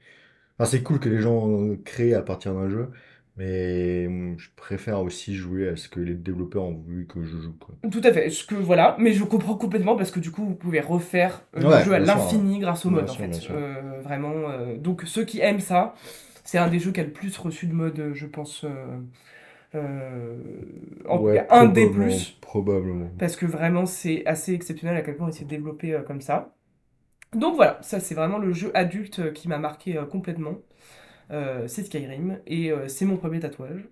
Enfin, 0.59 0.71
c'est 0.71 0.83
cool 0.83 1.01
que 1.01 1.09
les 1.09 1.21
gens 1.21 1.77
créent 1.85 2.15
à 2.15 2.23
partir 2.23 2.55
d'un 2.55 2.69
jeu, 2.71 2.89
mais 3.37 4.07
hum, 4.09 4.39
je 4.39 4.51
préfère 4.57 5.01
aussi 5.01 5.35
jouer 5.37 5.69
à 5.69 5.77
ce 5.77 5.89
que 5.89 6.01
les 6.01 6.15
développeurs 6.15 6.65
ont 6.65 6.75
voulu 6.75 7.07
que 7.07 7.23
je 7.25 7.39
joue, 7.39 7.55
quoi. 7.59 7.75
Tout 7.93 8.01
à 8.03 8.13
fait, 8.15 8.31
ce 8.31 8.45
que 8.47 8.55
voilà, 8.55 8.97
mais 8.99 9.13
je 9.13 9.23
comprends 9.25 9.57
complètement 9.57 9.95
parce 9.95 10.11
que 10.11 10.19
du 10.19 10.31
coup 10.31 10.47
vous 10.47 10.55
pouvez 10.55 10.81
refaire 10.81 11.43
euh, 11.55 11.65
le 11.65 11.77
jeu 11.79 11.93
à 11.93 11.99
bien 11.99 12.07
sûr, 12.07 12.23
l'infini 12.23 12.59
grâce 12.59 12.87
au 12.87 12.91
Bien 12.91 12.91
mode 12.91 13.11
en 13.11 13.15
sûr, 13.15 13.27
bien 13.29 13.39
fait. 13.39 13.41
sûr. 13.41 13.61
Euh, 13.61 14.01
vraiment, 14.03 14.49
euh, 14.51 14.79
donc 14.79 15.03
ceux 15.05 15.25
qui 15.27 15.41
aiment 15.41 15.61
ça, 15.61 15.95
c'est 16.45 16.57
un 16.57 16.69
des 16.69 16.79
jeux 16.79 16.93
qui 16.93 17.01
a 17.01 17.05
le 17.05 17.13
plus 17.13 17.37
reçu 17.37 17.67
de 17.67 17.75
mode, 17.75 18.13
je 18.15 18.25
pense. 18.27 18.65
euh, 18.65 18.71
euh, 19.77 20.39
en 21.09 21.19
tout 21.21 21.27
Ouais, 21.27 21.39
cas, 21.39 21.47
un 21.51 21.67
des 21.67 21.89
probablement, 21.89 21.91
plus, 21.91 22.41
Probablement. 22.43 23.11
parce 23.19 23.37
que 23.37 23.47
vraiment 23.47 23.87
c'est 23.87 24.27
assez 24.27 24.55
exceptionnel 24.55 24.97
à 24.97 25.03
quel 25.03 25.17
point 25.17 25.31
il 25.31 25.35
s'est 25.35 25.45
développé 25.47 25.95
euh, 25.95 26.03
comme 26.03 26.21
ça. 26.23 26.55
Donc 27.35 27.57
voilà, 27.57 27.79
ça 27.83 28.01
c'est 28.01 28.15
vraiment 28.15 28.39
le 28.39 28.53
jeu 28.53 28.71
adulte 28.75 29.19
euh, 29.21 29.33
qui 29.33 29.49
m'a 29.49 29.59
marqué 29.59 29.97
euh, 29.99 30.07
complètement. 30.07 30.57
Euh, 31.31 31.67
c'est 31.67 31.85
Skyrim 31.85 32.39
et 32.47 32.71
euh, 32.71 32.89
c'est 32.89 33.05
mon 33.05 33.17
premier 33.17 33.41
tatouage. 33.41 33.89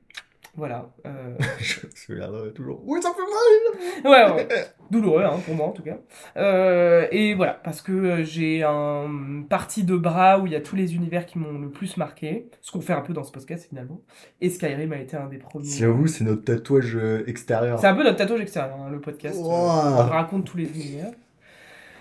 Voilà. 0.54 0.90
euh, 1.06 1.34
Je 1.60 1.80
souviendrai 1.94 2.52
toujours. 2.52 2.82
Oui, 2.84 3.00
ça 3.00 3.10
fait 3.14 3.22
mal! 3.22 4.02
Ouais, 4.04 4.34
ouais. 4.36 4.48
Douloureux, 4.90 5.22
hein, 5.24 5.38
pour 5.46 5.54
moi 5.54 5.66
en 5.68 5.70
tout 5.70 5.82
cas. 5.82 5.96
Euh, 6.36 7.06
et 7.10 7.32
voilà, 7.34 7.54
parce 7.64 7.80
que 7.80 8.22
j'ai 8.22 8.62
un 8.62 9.44
parti 9.48 9.84
de 9.84 9.96
bras 9.96 10.38
où 10.40 10.46
il 10.46 10.52
y 10.52 10.56
a 10.56 10.60
tous 10.60 10.76
les 10.76 10.94
univers 10.94 11.24
qui 11.24 11.38
m'ont 11.38 11.58
le 11.58 11.70
plus 11.70 11.96
marqué, 11.96 12.50
ce 12.60 12.70
qu'on 12.70 12.82
fait 12.82 12.92
un 12.92 13.00
peu 13.00 13.14
dans 13.14 13.24
ce 13.24 13.32
podcast 13.32 13.66
finalement. 13.68 14.02
Et 14.42 14.50
Skyrim 14.50 14.92
a 14.92 14.98
été 14.98 15.16
un 15.16 15.26
des 15.28 15.38
premiers. 15.38 15.70
J'avoue, 15.70 16.06
c'est 16.06 16.24
notre 16.24 16.44
tatouage 16.44 16.98
extérieur. 17.26 17.78
C'est 17.80 17.86
un 17.86 17.94
peu 17.94 18.04
notre 18.04 18.18
tatouage 18.18 18.42
extérieur, 18.42 18.76
hein, 18.78 18.90
le 18.90 19.00
podcast. 19.00 19.38
euh, 19.38 19.42
on 19.44 19.96
raconte 20.08 20.44
tous 20.44 20.58
les 20.58 20.66
univers. 20.66 21.12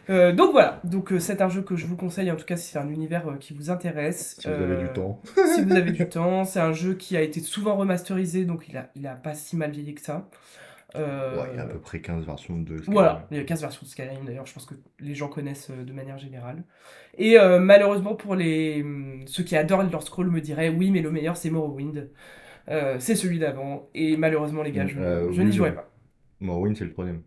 Euh, 0.10 0.32
donc 0.32 0.52
voilà, 0.52 0.82
donc 0.84 1.12
euh, 1.14 1.20
c'est 1.20 1.42
un 1.42 1.50
jeu 1.50 1.62
que 1.62 1.76
je 1.76 1.86
vous 1.86 1.96
conseille 1.96 2.32
en 2.32 2.36
tout 2.36 2.46
cas 2.46 2.58
si 2.58 2.72
c'est 2.72 2.80
un 2.80 2.90
univers 2.90 3.28
euh, 3.28 3.38
qui 3.38 3.54
vous 3.54 3.70
intéresse. 3.70 4.38
Si 4.40 4.48
vous 4.48 4.54
avez 4.54 4.78
du 4.78 4.90
temps. 4.94 5.22
si 5.56 5.64
vous 5.64 5.74
avez 5.74 5.92
du 5.92 6.08
temps, 6.10 6.44
c'est 6.46 6.60
un 6.60 6.74
jeu 6.74 6.96
qui 6.96 7.16
a 7.18 7.22
été 7.22 7.40
souvent 7.40 7.76
remasterisé, 7.76 8.46
donc 8.46 8.68
il 8.68 8.78
a, 8.78 8.90
il 8.96 9.06
a 9.08 9.16
pas 9.16 9.34
si 9.34 9.56
mal 9.56 9.72
vieilli 9.72 9.94
que 9.94 10.02
ça. 10.02 10.30
Ouais, 10.94 11.02
il 11.54 11.58
y 11.58 11.60
a 11.60 11.64
à 11.64 11.68
peu 11.68 11.80
près 11.80 12.02
15 12.02 12.26
versions 12.26 12.60
de 12.60 12.78
Skyrim. 12.78 12.94
Voilà, 12.94 13.26
il 13.32 13.38
y 13.38 13.40
a 13.40 13.44
15 13.44 13.62
versions 13.62 13.82
de 13.84 13.88
Skyrim 13.88 14.26
d'ailleurs, 14.26 14.46
je 14.46 14.54
pense 14.54 14.66
que 14.66 14.74
les 15.00 15.16
gens 15.16 15.30
connaissent 15.30 15.72
de 15.72 15.94
manière 15.94 16.18
générale. 16.18 16.64
Et 17.18 17.38
malheureusement 17.60 18.16
pour 18.16 18.36
les 18.36 18.82
hum, 18.82 19.22
ceux 19.26 19.44
qui 19.44 19.56
adorent 19.56 19.84
Elder 19.84 20.02
Scrolls 20.02 20.30
me 20.30 20.42
diraient 20.42 20.70
oui 20.70 20.92
mais 20.92 21.02
le 21.02 21.12
meilleur 21.12 21.38
c'est 21.38 21.50
Morrowind. 21.50 22.10
C'est 22.68 23.16
celui 23.16 23.40
d'avant 23.40 23.90
et 23.94 24.18
malheureusement 24.18 24.64
les 24.64 24.72
gars 24.72 24.88
je, 24.88 25.00
Euh, 25.00 25.32
je 25.32 25.42
n'y 25.42 25.52
jouerai 25.54 25.74
pas. 25.76 25.90
Morrowind, 26.42 26.76
c'est 26.76 26.86
le 26.86 26.92
troisième. 26.92 27.22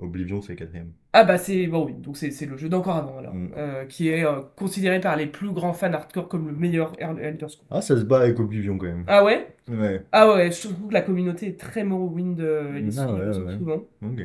Oblivion, 0.00 0.40
c'est 0.40 0.52
le 0.52 0.58
quatrième. 0.58 0.92
Ah 1.12 1.24
bah 1.24 1.38
c'est 1.38 1.66
Morrowind, 1.66 2.00
donc 2.00 2.16
c'est 2.16 2.46
le 2.46 2.56
jeu 2.56 2.68
d'encore 2.68 2.96
avant 2.96 3.18
alors, 3.18 3.34
Mm. 3.34 3.48
euh, 3.56 3.84
qui 3.86 4.08
est 4.08 4.24
euh, 4.24 4.40
considéré 4.56 5.00
par 5.00 5.16
les 5.16 5.26
plus 5.26 5.50
grands 5.52 5.72
fans 5.72 5.92
hardcore 5.92 6.28
comme 6.28 6.46
le 6.46 6.52
meilleur 6.54 6.92
El- 6.98 7.18
Elder 7.20 7.48
Scrolls. 7.48 7.66
Ah, 7.70 7.80
ça 7.82 7.96
se 7.96 8.02
bat 8.04 8.20
avec 8.20 8.38
Oblivion 8.38 8.78
quand 8.78 8.86
même. 8.86 9.04
Ah 9.08 9.24
ouais? 9.24 9.54
Ouais, 9.68 10.04
Ah 10.12 10.32
ouais, 10.34 10.50
je 10.52 10.60
trouve 10.68 10.88
que 10.88 10.92
la 10.94 11.02
communauté 11.02 11.48
est 11.48 11.58
très 11.60 11.84
Morrowind 11.84 12.40
euh, 12.40 12.80
Ah 12.98 13.12
ouais, 13.12 13.38
ouais. 13.38 13.58
souvent. 13.58 13.82
ok. 14.02 14.20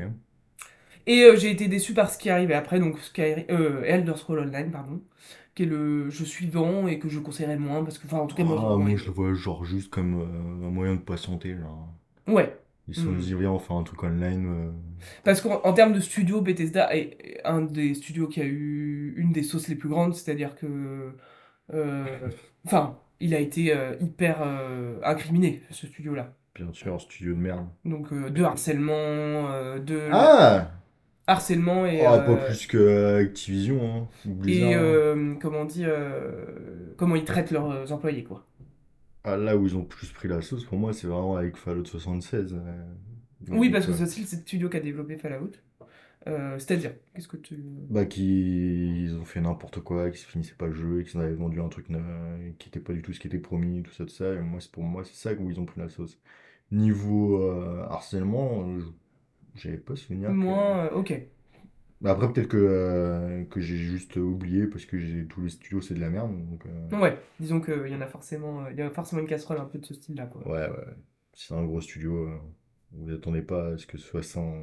Et 1.08 1.24
euh, 1.24 1.36
j'ai 1.36 1.52
été 1.52 1.68
déçu 1.68 1.94
par 1.94 2.10
ce 2.10 2.18
qui 2.18 2.30
arrivait 2.30 2.56
après, 2.56 2.80
donc 2.80 3.00
Skyrim, 3.00 3.46
Elder 3.86 4.14
Scrolls 4.16 4.40
Online, 4.40 4.72
pardon, 4.72 5.02
qui 5.54 5.64
est 5.64 5.68
le 5.68 6.10
jeu 6.10 6.26
suivant 6.26 6.88
et 6.88 6.98
que 7.00 7.10
je 7.10 7.20
conseillerais 7.20 7.58
moins 7.58 7.84
parce 7.84 7.98
que, 8.00 8.08
enfin, 8.08 8.18
en 8.18 8.28
tout 8.28 8.36
cas, 8.36 8.44
moi, 8.44 8.58
Ah, 8.60 8.76
ouais. 8.76 8.84
moi, 8.84 8.96
je 8.96 9.06
le 9.06 9.12
vois 9.12 9.34
genre 9.34 9.64
juste 9.66 9.90
comme 9.92 10.16
un 10.64 10.70
moyen 10.72 10.96
de 10.96 11.02
patienter. 11.02 11.56
Genre. 11.58 11.88
Ouais, 12.28 12.58
Ils 12.88 12.94
se 12.96 13.02
sont 13.02 13.12
Mm. 13.12 13.18
dit, 13.18 13.34
viens, 13.34 13.52
on 13.52 13.60
fait 13.60 13.74
un 13.74 13.82
truc 13.84 14.04
online. 14.04 14.46
euh. 14.48 14.72
parce 15.24 15.42
qu'en 15.42 15.60
en 15.64 15.74
termes 15.74 15.94
de 15.94 16.00
studio, 16.00 16.42
Bethesda 16.42 16.96
est 16.96 17.42
un 17.44 17.62
des 17.62 17.94
studios 17.96 18.28
qui 18.28 18.42
a 18.42 18.46
eu 18.46 19.14
une 19.18 19.32
des 19.32 19.42
sauces 19.44 19.68
les 19.68 19.76
plus 19.76 19.90
grandes, 19.90 20.14
c'est-à-dire 20.14 20.56
que, 20.56 21.14
euh, 21.74 22.06
enfin, 22.66 22.98
il 23.20 23.34
a 23.34 23.40
été 23.40 23.76
euh, 23.76 23.96
hyper 24.00 24.38
incriminé, 25.04 25.64
ce 25.72 25.88
studio-là. 25.88 26.34
Bien 26.56 26.72
sûr, 26.74 27.02
studio 27.02 27.34
de 27.34 27.40
merde. 27.40 27.66
Donc, 27.86 28.14
de 28.14 28.44
harcèlement, 28.44 29.50
de 29.80 30.00
Ah 30.12 30.72
harcèlement 31.28 31.88
et, 31.88 32.02
Oh, 32.04 32.12
Pas 32.26 32.36
plus 32.36 32.68
que 32.68 33.18
Activision, 33.24 33.82
hein. 33.84 34.08
Blizzard. 34.26 34.70
et 34.70 34.76
euh, 34.76 35.34
comment 35.42 35.62
on 35.62 35.66
dit, 35.66 35.86
comment 36.98 37.16
ils 37.16 37.26
traitent 37.26 37.50
leurs 37.52 37.92
employés, 37.92 38.24
quoi. 38.24 38.46
Ah, 39.26 39.38
là 39.38 39.58
où 39.58 39.66
ils 39.66 39.76
ont 39.76 39.84
plus 39.84 40.12
pris 40.12 40.28
la 40.28 40.42
sauce, 40.42 40.64
pour 40.66 40.78
moi, 40.78 40.94
c'est 40.94 41.08
vraiment 41.08 41.36
avec 41.36 41.58
Fallout 41.58 41.86
76. 41.86 42.54
euh. 42.54 42.86
Oui, 43.50 43.70
parce 43.70 43.86
que 43.88 43.94
c'est 43.94 44.04
aussi 44.04 44.22
le 44.22 44.28
studio 44.28 44.70
qui 44.70 44.78
a 44.78 44.80
développé 44.80 45.18
Fallout. 45.18 45.52
Euh, 46.28 46.58
C'est-à-dire, 46.58 46.94
qu'est-ce 47.14 47.28
que 47.28 47.38
tu... 47.38 47.56
Bah, 47.90 48.06
qui 48.06 49.04
ils 49.04 49.16
ont 49.16 49.26
fait 49.26 49.42
n'importe 49.42 49.80
quoi, 49.82 50.10
qui 50.12 50.20
se 50.20 50.28
finissaient 50.28 50.56
pas 50.56 50.68
le 50.68 50.74
jeu, 50.74 51.02
qu'ils 51.04 51.20
avaient 51.20 51.34
vendu 51.34 51.60
un 51.62 51.70
truc 51.70 51.88
euh, 51.92 52.52
qui 52.60 52.70
était 52.70 52.80
pas 52.80 52.94
du 52.94 53.02
tout 53.02 53.14
ce 53.14 53.20
qui 53.20 53.28
était 53.28 53.40
promis, 53.40 53.84
tout 53.84 53.92
ça, 53.92 54.06
tout 54.06 54.12
ça. 54.12 54.34
Et 54.34 54.40
moi, 54.42 54.60
c'est 54.62 54.72
pour 54.72 54.84
moi, 54.84 55.04
c'est 55.04 55.16
ça 55.16 55.34
où 55.34 55.50
ils 55.50 55.60
ont 55.60 55.66
pris 55.66 55.80
la 55.82 55.90
sauce. 55.90 56.20
Niveau 56.72 57.42
euh, 57.44 57.86
harcèlement, 57.90 58.68
j'avais 59.56 59.78
pas 59.78 59.96
souvenir 59.96 60.30
que... 60.30 60.34
Moi, 60.34 60.90
euh, 60.92 60.96
ok. 60.96 61.14
Bah, 62.06 62.12
après, 62.12 62.32
peut-être 62.32 62.50
que, 62.50 62.58
euh, 62.58 63.46
que 63.46 63.60
j'ai 63.60 63.78
juste 63.78 64.16
oublié 64.18 64.68
parce 64.68 64.86
que 64.86 65.00
j'ai 65.00 65.26
tous 65.26 65.42
les 65.42 65.50
studios, 65.50 65.82
c'est 65.82 65.96
de 65.96 66.00
la 66.00 66.12
merde. 66.12 66.32
Donc, 66.52 66.64
euh, 66.68 67.00
Ouais, 67.00 67.18
disons 67.40 67.60
qu'il 67.60 67.88
y 67.88 67.96
en 67.96 68.02
a 68.02 68.06
forcément, 68.06 68.64
euh, 68.64 68.72
il 68.72 68.78
y 68.78 68.82
a 68.84 68.92
forcément 68.92 69.24
une 69.24 69.28
casserole 69.28 69.58
un 69.58 69.66
peu 69.66 69.80
de 69.80 69.86
ce 69.86 69.96
style-là, 69.96 70.28
quoi. 70.28 70.48
ouais, 70.48 70.70
ouais. 70.70 70.94
Si 71.34 71.48
c'est 71.48 71.56
un 71.56 71.64
gros 71.64 71.82
studio, 71.82 72.28
euh, 72.28 72.38
vous 72.92 73.12
attendez 73.12 73.42
pas 73.42 73.70
à 73.70 73.78
ce 73.80 73.88
que 73.88 73.98
ce 73.98 74.06
soit 74.08 74.22
sans. 74.22 74.54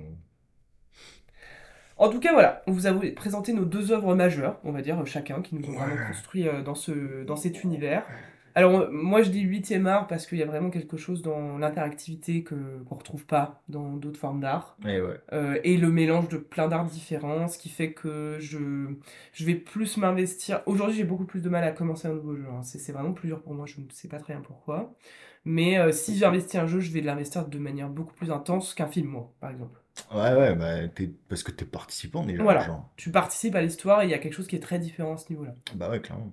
En 1.96 2.10
tout 2.10 2.20
cas, 2.20 2.32
voilà, 2.32 2.62
on 2.68 2.72
vous 2.72 2.86
a 2.86 2.92
présenté 3.16 3.52
nos 3.52 3.64
deux 3.64 3.90
œuvres 3.90 4.14
majeures, 4.14 4.60
on 4.62 4.70
va 4.70 4.80
dire, 4.80 5.00
euh, 5.00 5.04
chacun, 5.04 5.42
qui 5.42 5.56
nous 5.56 5.68
ont 5.68 5.72
vraiment 5.72 6.06
construit 6.06 6.46
euh, 6.46 6.62
dans, 6.62 6.76
ce, 6.76 7.24
dans 7.24 7.36
cet 7.36 7.64
univers. 7.64 8.06
Alors, 8.54 8.90
moi, 8.90 9.22
je 9.22 9.30
dis 9.30 9.40
huitième 9.40 9.86
art 9.86 10.06
parce 10.06 10.26
qu'il 10.26 10.38
y 10.38 10.42
a 10.42 10.46
vraiment 10.46 10.70
quelque 10.70 10.96
chose 10.96 11.22
dans 11.22 11.58
l'interactivité 11.58 12.42
que 12.42 12.54
qu'on 12.86 12.94
retrouve 12.96 13.24
pas 13.24 13.62
dans 13.68 13.92
d'autres 13.96 14.18
formes 14.18 14.40
d'art. 14.40 14.76
Et 14.86 15.00
ouais. 15.00 15.18
Euh, 15.32 15.58
et 15.64 15.76
le 15.76 15.90
mélange 15.90 16.28
de 16.28 16.36
plein 16.36 16.68
d'arts 16.68 16.84
différents, 16.84 17.48
ce 17.48 17.58
qui 17.58 17.68
fait 17.70 17.92
que 17.92 18.36
je, 18.40 18.58
je 19.32 19.44
vais 19.46 19.54
plus 19.54 19.96
m'investir. 19.96 20.62
Aujourd'hui, 20.66 20.96
j'ai 20.96 21.04
beaucoup 21.04 21.24
plus 21.24 21.40
de 21.42 21.48
mal 21.48 21.64
à 21.64 21.70
commencer 21.72 22.08
un 22.08 22.14
nouveau 22.14 22.36
jeu. 22.36 22.46
hein. 22.50 22.62
C'est 22.62 22.78
c'est 22.78 22.92
vraiment 22.92 23.12
plus 23.12 23.28
dur 23.28 23.40
pour 23.42 23.54
moi, 23.54 23.66
je 23.66 23.80
ne 23.80 23.86
sais 23.90 24.08
pas 24.08 24.18
très 24.18 24.34
bien 24.34 24.42
pourquoi. 24.42 24.92
Mais 25.44 25.78
euh, 25.78 25.90
si 25.90 26.16
j'investis 26.18 26.54
un 26.56 26.66
jeu, 26.66 26.80
je 26.80 26.92
vais 26.92 27.00
l'investir 27.00 27.46
de 27.48 27.58
manière 27.58 27.88
beaucoup 27.88 28.14
plus 28.14 28.30
intense 28.30 28.74
qu'un 28.74 28.86
film, 28.86 29.08
moi, 29.08 29.32
par 29.40 29.50
exemple. 29.50 29.78
Ouais, 30.14 30.32
ouais, 30.34 30.54
bah, 30.54 30.88
parce 31.28 31.42
que 31.42 31.50
t'es 31.50 31.64
participant 31.64 32.24
déjà, 32.24 32.42
Voilà. 32.42 32.60
genre. 32.60 32.90
Tu 32.96 33.10
participes 33.10 33.54
à 33.54 33.60
l'histoire 33.60 34.02
et 34.02 34.06
il 34.06 34.10
y 34.10 34.14
a 34.14 34.18
quelque 34.18 34.32
chose 34.34 34.46
qui 34.46 34.56
est 34.56 34.60
très 34.60 34.78
différent 34.78 35.14
à 35.14 35.16
ce 35.16 35.30
niveau-là. 35.30 35.54
Bah 35.74 35.90
ouais, 35.90 36.00
clairement. 36.00 36.32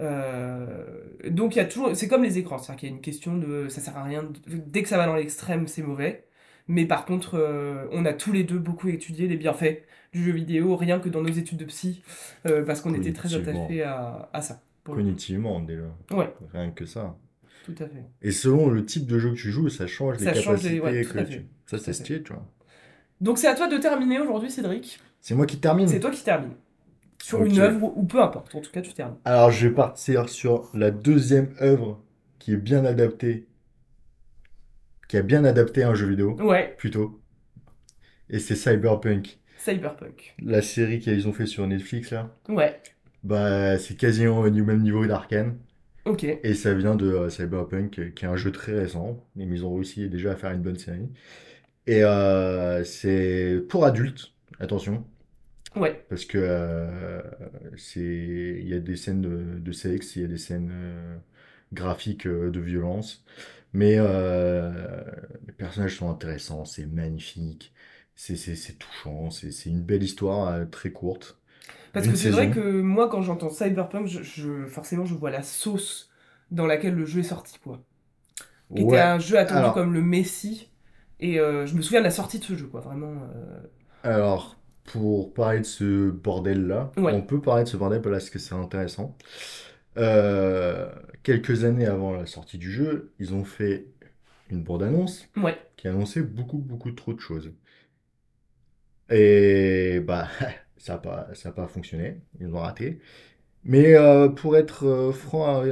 Euh, 0.00 0.84
donc 1.30 1.54
il 1.54 1.58
y 1.58 1.60
a 1.60 1.64
toujours, 1.66 1.94
c'est 1.94 2.08
comme 2.08 2.22
les 2.22 2.38
écrans, 2.38 2.58
c'est-à-dire 2.58 2.80
qu'il 2.80 2.88
y 2.88 2.92
a 2.92 2.94
une 2.94 3.02
question 3.02 3.36
de, 3.36 3.68
ça 3.68 3.80
sert 3.80 3.96
à 3.96 4.02
rien, 4.04 4.28
dès 4.46 4.82
que 4.82 4.88
ça 4.88 4.96
va 4.96 5.06
dans 5.06 5.14
l'extrême, 5.16 5.66
c'est 5.66 5.82
mauvais. 5.82 6.24
Mais 6.68 6.86
par 6.86 7.04
contre, 7.04 7.34
euh, 7.34 7.86
on 7.92 8.04
a 8.04 8.12
tous 8.12 8.32
les 8.32 8.44
deux 8.44 8.58
beaucoup 8.58 8.88
étudié 8.88 9.26
les 9.28 9.36
bienfaits 9.36 9.82
du 10.12 10.22
jeu 10.24 10.32
vidéo, 10.32 10.76
rien 10.76 11.00
que 11.00 11.08
dans 11.08 11.20
nos 11.22 11.28
études 11.32 11.58
de 11.58 11.64
psy, 11.64 12.02
euh, 12.46 12.64
parce 12.64 12.80
qu'on 12.80 12.94
était 12.94 13.12
très 13.12 13.34
attachés 13.34 13.82
à, 13.82 14.28
à 14.32 14.40
ça. 14.42 14.62
Cognitivement, 14.84 15.60
déjà. 15.60 15.84
Ouais, 16.10 16.32
Rien 16.52 16.70
que 16.70 16.86
ça. 16.86 17.16
tout 17.64 17.74
à 17.78 17.86
fait. 17.86 18.04
Et 18.22 18.30
selon 18.30 18.68
le 18.68 18.84
type 18.84 19.06
de 19.06 19.18
jeu 19.18 19.30
que 19.30 19.36
tu 19.36 19.50
joues, 19.50 19.68
ça 19.68 19.86
change 19.86 20.18
les 20.18 20.26
change 20.34 20.62
les- 20.64 20.78
capacités 20.78 20.80
ouais, 20.80 21.02
que 21.04 21.32
tu... 21.32 21.46
Ça, 21.66 21.78
c'est 21.78 21.92
stylé, 21.92 22.22
tu 22.22 22.32
vois. 22.32 22.46
Donc 23.20 23.38
c'est 23.38 23.46
à 23.46 23.54
toi 23.54 23.68
de 23.68 23.78
terminer 23.78 24.18
aujourd'hui, 24.18 24.50
Cédric. 24.50 24.98
C'est 25.20 25.34
moi 25.36 25.46
qui 25.46 25.58
termine. 25.58 25.86
C'est 25.86 26.00
toi 26.00 26.10
qui 26.10 26.24
termine. 26.24 26.50
Sur 27.24 27.44
une 27.44 27.58
œuvre 27.58 27.84
ou, 27.84 27.92
ou 28.02 28.04
peu 28.04 28.20
importe, 28.22 28.54
en 28.54 28.60
tout 28.60 28.70
cas 28.70 28.80
tu 28.80 28.92
termines. 28.92 29.16
Alors, 29.24 29.50
je 29.50 29.68
vais 29.68 29.74
partir 29.74 30.28
sur 30.28 30.70
la 30.74 30.90
deuxième 30.90 31.54
œuvre 31.60 32.02
qui 32.38 32.52
est 32.52 32.56
bien 32.56 32.84
adaptée, 32.84 33.46
qui 35.08 35.16
a 35.16 35.22
bien 35.22 35.44
adapté 35.44 35.82
un 35.84 35.94
jeu 35.94 36.06
vidéo, 36.08 36.36
Ouais, 36.40 36.74
plutôt. 36.78 37.20
Et 38.30 38.38
c'est 38.38 38.56
Cyberpunk. 38.56 39.38
Cyberpunk. 39.58 40.34
La 40.42 40.62
série 40.62 40.98
qu'ils 40.98 41.28
ont 41.28 41.32
fait 41.32 41.46
sur 41.46 41.66
Netflix, 41.66 42.10
là, 42.10 42.34
Ouais, 42.48 42.80
bah, 43.22 43.78
c'est 43.78 43.96
quasiment 43.96 44.48
du 44.48 44.62
même 44.62 44.82
niveau 44.82 45.06
d'Arkane. 45.06 45.58
ok. 46.04 46.24
Et 46.24 46.54
ça 46.54 46.74
vient 46.74 46.96
de 46.96 47.06
euh, 47.06 47.30
Cyberpunk, 47.30 47.98
euh, 48.00 48.10
qui 48.10 48.24
est 48.24 48.28
un 48.28 48.36
jeu 48.36 48.50
très 48.50 48.72
récent. 48.72 49.22
Mais 49.36 49.44
ils 49.44 49.64
ont 49.64 49.74
réussi 49.74 50.08
déjà 50.08 50.32
à 50.32 50.36
faire 50.36 50.50
une 50.50 50.62
bonne 50.62 50.78
série. 50.78 51.08
Et 51.86 52.02
euh, 52.04 52.82
c'est 52.84 53.62
pour 53.68 53.84
adultes, 53.84 54.32
attention. 54.58 55.04
Ouais, 55.76 56.06
Parce 56.08 56.24
que 56.26 56.38
euh, 56.38 57.22
c'est, 57.76 58.00
il 58.60 58.68
y 58.68 58.74
a 58.74 58.80
des 58.80 58.96
scènes 58.96 59.22
de, 59.22 59.58
de 59.58 59.72
sexe, 59.72 60.16
il 60.16 60.22
y 60.22 60.24
a 60.24 60.28
des 60.28 60.38
scènes 60.38 60.70
euh, 60.72 61.18
graphiques 61.72 62.26
euh, 62.26 62.50
de 62.50 62.60
violence. 62.60 63.24
Mais 63.72 63.96
euh, 63.98 65.04
les 65.46 65.52
personnages 65.54 65.96
sont 65.98 66.10
intéressants, 66.10 66.64
c'est 66.66 66.86
magnifique, 66.86 67.72
c'est 68.16 68.36
c'est- 68.36 68.56
c'est 68.56 68.74
touchant, 68.78 69.30
c'est 69.30 69.50
c'est 69.52 69.70
une 69.70 69.82
belle 69.82 70.02
histoire 70.02 70.68
très 70.70 70.92
courte, 70.92 71.38
parce 71.92 72.08
que 72.08 72.16
c'est 72.16 72.30
vrai 72.30 72.50
que 72.50 72.80
moi, 72.80 73.08
quand 73.08 73.22
j'entends 73.22 73.50
Cyberpunk, 73.50 74.06
je, 74.06 74.22
je- 74.22 74.66
forcément, 74.66 75.04
je 75.04 75.14
vois 75.14 75.30
la 75.30 75.42
sauce 75.42 76.10
dans 76.50 76.66
laquelle 76.66 76.94
le 76.94 77.06
jeu 77.06 77.20
est 77.20 77.22
sorti, 77.24 77.58
quoi. 77.58 77.82
Qui 78.76 78.82
était 78.82 78.98
un 78.98 79.18
jeu 79.18 79.38
attendu 79.38 79.70
alors, 79.70 79.72
comme 79.72 79.92
le 79.94 80.02
Messi. 80.02 80.70
Et 81.20 81.40
euh, 81.40 81.66
je 81.66 81.76
me 81.76 81.82
souviens 81.82 82.00
de 82.00 82.04
la 82.06 82.10
sortie 82.10 82.38
de 82.40 82.44
ce 82.44 82.56
jeu, 82.56 82.66
quoi, 82.68 82.80
vraiment. 82.82 83.14
alors, 84.02 84.61
pour 84.84 85.32
parler 85.32 85.60
de 85.60 85.64
ce 85.64 86.10
bordel-là, 86.10 86.92
on 86.96 87.22
peut 87.22 87.40
parler 87.40 87.64
de 87.64 87.68
ce 87.68 87.76
bordel 87.76 88.00
parce 88.02 88.30
que 88.30 88.38
c'est 88.38 88.54
intéressant. 88.54 89.16
Euh, 89.98 90.90
quelques 91.22 91.64
années 91.64 91.86
avant 91.86 92.12
la 92.12 92.26
sortie 92.26 92.58
du 92.58 92.70
jeu, 92.70 93.12
ils 93.18 93.34
ont 93.34 93.44
fait 93.44 93.86
une 94.50 94.62
bande-annonce 94.62 95.28
ouais, 95.36 95.58
qui 95.76 95.88
annonçait 95.88 96.22
beaucoup, 96.22 96.58
beaucoup 96.58 96.92
trop 96.92 97.12
de 97.12 97.20
choses. 97.20 97.52
Et 99.10 100.00
bah, 100.00 100.28
ça 100.76 100.94
n'a 100.94 100.98
pas, 100.98 101.28
ça 101.34 101.50
a 101.50 101.52
pas 101.52 101.66
fonctionné, 101.66 102.20
ils 102.40 102.48
ont 102.48 102.58
raté. 102.58 103.00
Mais 103.64 103.94
euh, 103.94 104.28
pour 104.28 104.56
être 104.56 104.86
euh, 104.86 105.12
franc, 105.12 105.62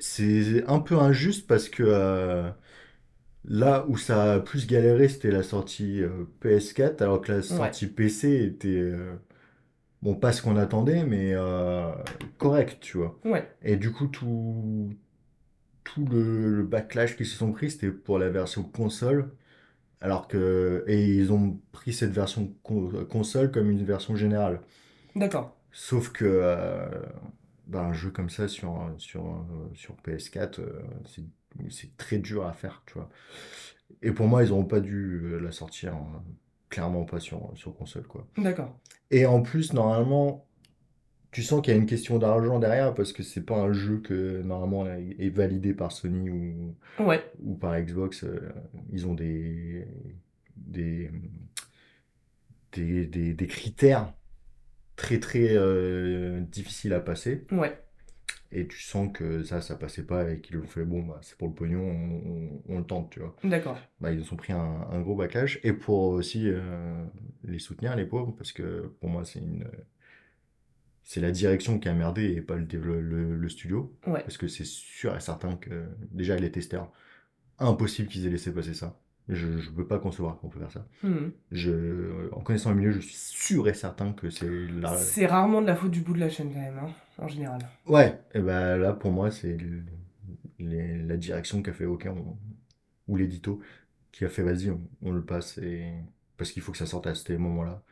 c'est 0.00 0.64
un 0.66 0.80
peu 0.80 0.96
injuste 0.98 1.46
parce 1.46 1.68
que 1.68 2.50
là 3.44 3.84
où 3.88 3.96
ça 3.96 4.34
a 4.34 4.40
plus 4.40 4.66
galéré, 4.66 5.08
c'était 5.08 5.30
la 5.30 5.42
sortie 5.42 6.02
euh, 6.02 6.24
PS4, 6.40 7.02
alors 7.02 7.20
que 7.20 7.32
la 7.32 7.42
ouais, 7.50 7.74
sortie 7.74 7.86
PC 7.86 8.44
était, 8.44 8.68
euh, 8.68 9.14
bon, 10.02 10.14
pas 10.16 10.32
ce 10.32 10.42
qu'on 10.42 10.56
attendait, 10.56 11.04
mais 11.04 11.32
euh, 11.34 11.92
correct, 12.38 12.78
tu 12.80 12.98
vois. 12.98 13.18
ouais. 13.24 13.48
Et 13.62 13.76
du 13.76 13.92
coup, 13.92 14.08
tout, 14.08 14.90
tout 15.84 16.04
le, 16.06 16.56
le 16.56 16.64
backlash 16.64 17.16
qu'ils 17.16 17.26
se 17.26 17.36
sont 17.36 17.52
pris, 17.52 17.70
c'était 17.70 17.90
pour 17.90 18.18
la 18.18 18.30
version 18.30 18.62
console. 18.64 19.32
Alors 20.02 20.28
que, 20.28 20.84
et 20.88 21.06
ils 21.16 21.32
ont 21.32 21.60
pris 21.72 21.92
cette 21.94 22.12
version 22.12 22.54
con- 22.62 23.06
console 23.10 23.50
comme 23.52 23.70
une 23.70 23.84
version 23.84 24.16
générale. 24.16 24.60
D'accord. 25.14 25.56
Sauf 25.72 26.10
que 26.12 26.24
euh, 26.26 26.88
bah, 27.66 27.82
un 27.82 27.92
jeu 27.92 28.10
comme 28.10 28.30
ça 28.30 28.48
sur, 28.48 28.92
sur, 28.98 29.44
sur 29.74 29.96
PS4, 30.02 30.60
euh, 30.60 30.82
c'est 31.06 31.24
c'est 31.70 31.96
très 31.96 32.18
dur 32.18 32.46
à 32.46 32.52
faire, 32.52 32.82
tu 32.86 32.94
vois. 32.94 33.08
Et 34.02 34.12
pour 34.12 34.26
moi, 34.28 34.42
ils 34.44 34.48
n'auront 34.50 34.64
pas 34.64 34.80
dû 34.80 35.20
euh, 35.24 35.40
la 35.40 35.52
sortir, 35.52 35.94
hein, 35.94 36.22
clairement 36.68 37.04
pas 37.04 37.20
sur, 37.20 37.50
sur 37.54 37.74
console, 37.76 38.06
quoi. 38.06 38.26
D'accord. 38.38 38.78
Et 39.10 39.26
en 39.26 39.42
plus, 39.42 39.72
normalement, 39.72 40.46
tu 41.32 41.42
sens 41.42 41.60
qu'il 41.62 41.72
y 41.72 41.76
a 41.76 41.78
une 41.80 41.86
question 41.86 42.18
d'argent 42.18 42.58
derrière 42.58 42.94
parce 42.94 43.12
que 43.12 43.22
c'est 43.22 43.42
pas 43.44 43.56
un 43.56 43.72
jeu 43.72 43.98
que 43.98 44.42
normalement 44.42 44.86
est 44.86 45.30
validé 45.30 45.74
par 45.74 45.92
Sony 45.92 46.30
ou, 46.30 46.74
Ouais, 46.98 47.22
ou 47.42 47.54
par 47.56 47.78
Xbox. 47.80 48.24
euh, 48.24 48.52
Ils 48.92 49.06
ont 49.06 49.14
des, 49.14 49.86
des, 50.56 51.10
des, 52.72 53.06
des- 53.06 53.34
des 53.34 53.46
critères 53.46 54.12
très 54.96 55.18
très 55.20 55.48
euh, 55.56 56.40
difficiles 56.40 56.92
à 56.92 57.00
passer. 57.00 57.46
ouais. 57.52 57.76
Et 58.52 58.66
tu 58.66 58.80
sens 58.80 59.10
que 59.12 59.42
ça, 59.44 59.60
ça 59.60 59.76
passait 59.76 60.04
pas 60.04 60.30
et 60.32 60.40
qu'ils 60.40 60.58
ont 60.58 60.66
fait, 60.66 60.84
bon, 60.84 61.02
bah, 61.04 61.20
c'est 61.22 61.36
pour 61.38 61.48
le 61.48 61.54
pognon, 61.54 61.80
on, 61.82 62.50
on- 62.56 62.62
on 62.68 62.78
le 62.78 62.84
tente, 62.84 63.10
tu 63.10 63.20
vois. 63.20 63.36
D'accord. 63.44 63.78
Bah, 64.00 64.12
ils 64.12 64.22
ont 64.32 64.36
pris 64.36 64.52
un, 64.52 64.58
un 64.90 65.00
gros 65.02 65.16
backlash. 65.16 65.60
Et 65.64 65.72
pour 65.72 65.98
aussi 66.10 66.48
euh, 66.48 67.04
les 67.44 67.58
soutenir, 67.60 67.96
les 67.96 68.06
pauvres, 68.06 68.32
parce 68.32 68.52
que 68.52 68.92
pour 69.00 69.10
moi, 69.10 69.24
c'est 69.24 69.40
une, 69.40 69.66
c'est 71.02 71.20
la 71.20 71.30
direction 71.30 71.78
qui 71.78 71.88
a 71.88 71.94
merdé 71.94 72.24
et 72.32 72.40
pas 72.40 72.56
le, 72.56 72.66
le, 73.00 73.36
le 73.36 73.48
studio. 73.48 73.94
Ouais. 74.06 74.24
Parce 74.24 74.36
que 74.38 74.48
c'est 74.48 74.66
sûr 74.66 75.16
et 75.16 75.20
certain 75.20 75.56
que, 75.56 75.86
déjà, 76.12 76.36
les 76.36 76.50
testeurs, 76.52 76.92
impossible 77.58 78.08
qu'ils 78.08 78.26
aient 78.26 78.30
laissé 78.30 78.52
passer 78.54 78.74
ça. 78.74 79.00
Je 79.28 79.46
ne 79.46 79.76
peux 79.76 79.86
pas 79.86 79.98
concevoir 79.98 80.38
qu'on 80.38 80.48
peut 80.48 80.58
faire 80.58 80.72
ça. 80.72 80.84
Mhm. 81.02 81.32
Je, 81.52 82.28
en 82.32 82.40
connaissant 82.40 82.70
le 82.70 82.76
milieu, 82.76 82.90
je 82.90 82.98
suis 83.00 83.14
sûr 83.14 83.68
et 83.68 83.74
certain 83.74 84.12
que 84.12 84.28
c'est 84.30 84.48
la... 84.48 84.96
C'est 84.96 85.26
rarement 85.26 85.62
de 85.62 85.66
la 85.66 85.76
faute 85.76 85.90
du 85.92 86.00
bout 86.00 86.14
de 86.14 86.20
la 86.20 86.28
chaîne, 86.30 86.52
quand 86.52 86.60
même, 86.60 86.78
hein, 86.78 86.90
en 87.18 87.28
général. 87.28 87.60
Ouais, 87.86 88.18
et 88.34 88.40
ben 88.40 88.76
là, 88.76 88.92
pour 88.92 89.12
moi, 89.12 89.30
c'est 89.30 89.56
la 90.58 91.16
direction 91.16 91.62
qui 91.62 91.70
a 91.70 91.72
fait 91.72 91.86
OK, 91.86 92.06
on- 92.10 92.36
ou 93.08 93.16
l'édito, 93.16 93.60
qui 94.12 94.24
a 94.24 94.28
fait 94.28 94.42
vas-y, 94.42 94.70
on, 94.70 94.80
on 95.02 95.12
le 95.12 95.22
passe, 95.22 95.58
et... 95.58 95.84
parce 96.36 96.52
qu'il 96.52 96.62
faut 96.62 96.72
que 96.72 96.78
ça 96.78 96.86
sorte 96.86 97.06
à 97.06 97.14
ce 97.14 97.32
moment-là. 97.32 97.82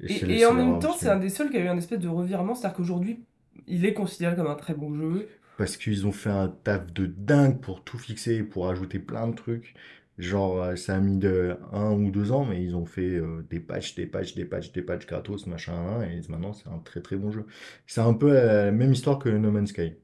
Et 0.00 0.12
Et, 0.14 0.38
et 0.40 0.46
en 0.46 0.54
même 0.54 0.78
temps, 0.78 0.94
c'est 0.94 1.08
un 1.08 1.18
des 1.18 1.28
seuls 1.28 1.50
qui 1.50 1.56
a 1.56 1.60
eu 1.60 1.68
un 1.68 1.76
espèce 1.76 2.00
de 2.00 2.08
revirement, 2.08 2.54
c'est-à-dire 2.54 2.76
qu'aujourd'hui, 2.76 3.24
il 3.66 3.84
est 3.84 3.94
considéré 3.94 4.36
comme 4.36 4.46
un 4.48 4.54
très 4.54 4.74
bon 4.74 4.94
jeu. 4.94 5.28
Parce 5.58 5.76
qu'ils 5.76 6.06
ont 6.06 6.12
fait 6.12 6.30
un 6.30 6.48
taf 6.48 6.92
de 6.92 7.06
dingue 7.06 7.60
pour 7.60 7.84
tout 7.84 7.98
fixer, 7.98 8.42
pour 8.42 8.68
ajouter 8.68 8.98
plein 8.98 9.28
de 9.28 9.34
trucs. 9.34 9.74
Genre, 10.22 10.62
euh, 10.62 10.76
ça 10.76 10.96
a 10.96 11.00
mis 11.00 11.18
de 11.18 11.56
un 11.72 11.92
ou 11.94 12.10
deux 12.10 12.32
ans, 12.32 12.44
mais 12.46 12.62
ils 12.64 12.76
ont 12.76 12.86
fait 12.86 13.16
euh, 13.16 13.42
des 13.50 13.60
patchs, 13.60 13.94
des 13.96 14.06
patchs, 14.06 14.34
des 14.34 14.44
patchs, 14.46 14.72
des 14.72 14.82
patchs 14.82 15.06
gratos, 15.06 15.46
machin, 15.48 16.02
et 16.04 16.20
maintenant 16.30 16.52
c'est 16.52 16.68
un 16.68 16.78
très 16.78 17.00
très 17.02 17.16
bon 17.16 17.30
jeu. 17.32 17.46
C'est 17.86 18.00
un 18.02 18.14
peu 18.14 18.32
la 18.32 18.72
même 18.72 18.92
histoire 18.92 19.18
que 19.18 19.28
No 19.30 19.50
Man's 19.50 19.70
Sky. 19.70 19.94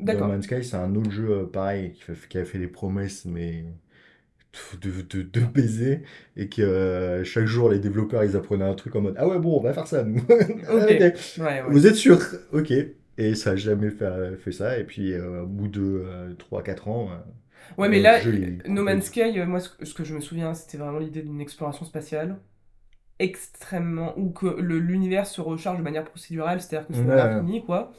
No. 0.00 0.28
Man's 0.28 0.44
Sky, 0.46 0.64
c'est 0.64 0.76
un 0.76 0.94
autre 0.96 1.10
jeu 1.10 1.30
euh, 1.30 1.46
pareil, 1.46 1.92
qui, 1.92 2.02
fait- 2.02 2.28
qui 2.28 2.38
a 2.38 2.44
fait 2.44 2.58
des 2.58 2.68
promesses, 2.68 3.24
mais 3.26 3.64
de, 4.80 5.02
de, 5.02 5.22
de 5.22 5.40
baiser, 5.46 6.02
et 6.36 6.48
que 6.48 6.62
euh, 6.62 7.24
chaque 7.24 7.46
jour 7.46 7.68
les 7.70 7.78
développeurs 7.78 8.24
ils 8.24 8.36
apprenaient 8.36 8.64
un 8.64 8.74
truc 8.74 8.96
en 8.96 9.02
mode 9.02 9.14
Ah 9.18 9.28
ouais, 9.28 9.38
bon, 9.38 9.58
on 9.58 9.62
va 9.62 9.72
faire 9.72 9.86
ça, 9.86 10.02
nous. 10.04 10.20
Ah. 10.68 10.86
Ouais, 10.86 10.98
ouais. 11.38 11.62
Vous 11.68 11.86
êtes 11.86 11.94
sûr? 11.96 12.18
Ok. 12.52 12.72
Et 13.20 13.34
ça 13.34 13.50
a 13.50 13.56
jamais 13.56 13.90
fait, 13.90 14.36
fait 14.38 14.52
ça. 14.52 14.78
Et 14.78 14.84
puis, 14.84 15.12
euh, 15.12 15.42
au 15.42 15.46
bout 15.46 15.68
de 15.68 15.80
euh, 16.06 16.34
3-4 16.34 16.88
ans, 16.88 17.10
Ouais, 17.76 17.86
euh, 17.86 17.90
mais 17.90 17.98
le 17.98 18.02
là, 18.04 18.20
jeu 18.20 18.32
No. 18.68 18.82
Man's 18.82 19.04
Sky, 19.06 19.38
euh, 19.38 19.46
moi, 19.46 19.60
ce 19.60 19.94
que, 19.94 20.04
je 20.04 20.14
me 20.14 20.20
souviens, 20.20 20.54
c'était 20.54 20.78
vraiment 20.78 20.98
l'idée 20.98 21.22
d'une 21.22 21.40
exploration 21.40 21.84
spatiale 21.84 22.38
extrêmement. 23.18 24.18
où 24.18 24.30
que 24.30 24.46
l'univers 24.60 25.26
se 25.26 25.40
recharge 25.40 25.78
de 25.78 25.82
manière 25.82 26.04
procédurale, 26.04 26.60
c'est-à-dire 26.60 26.86
que 26.88 26.94
c'est 26.94 27.00
Ouais, 27.02 27.08
ouais. 27.10 27.16
l'infini, 27.16 27.64
quoi. 27.64 27.92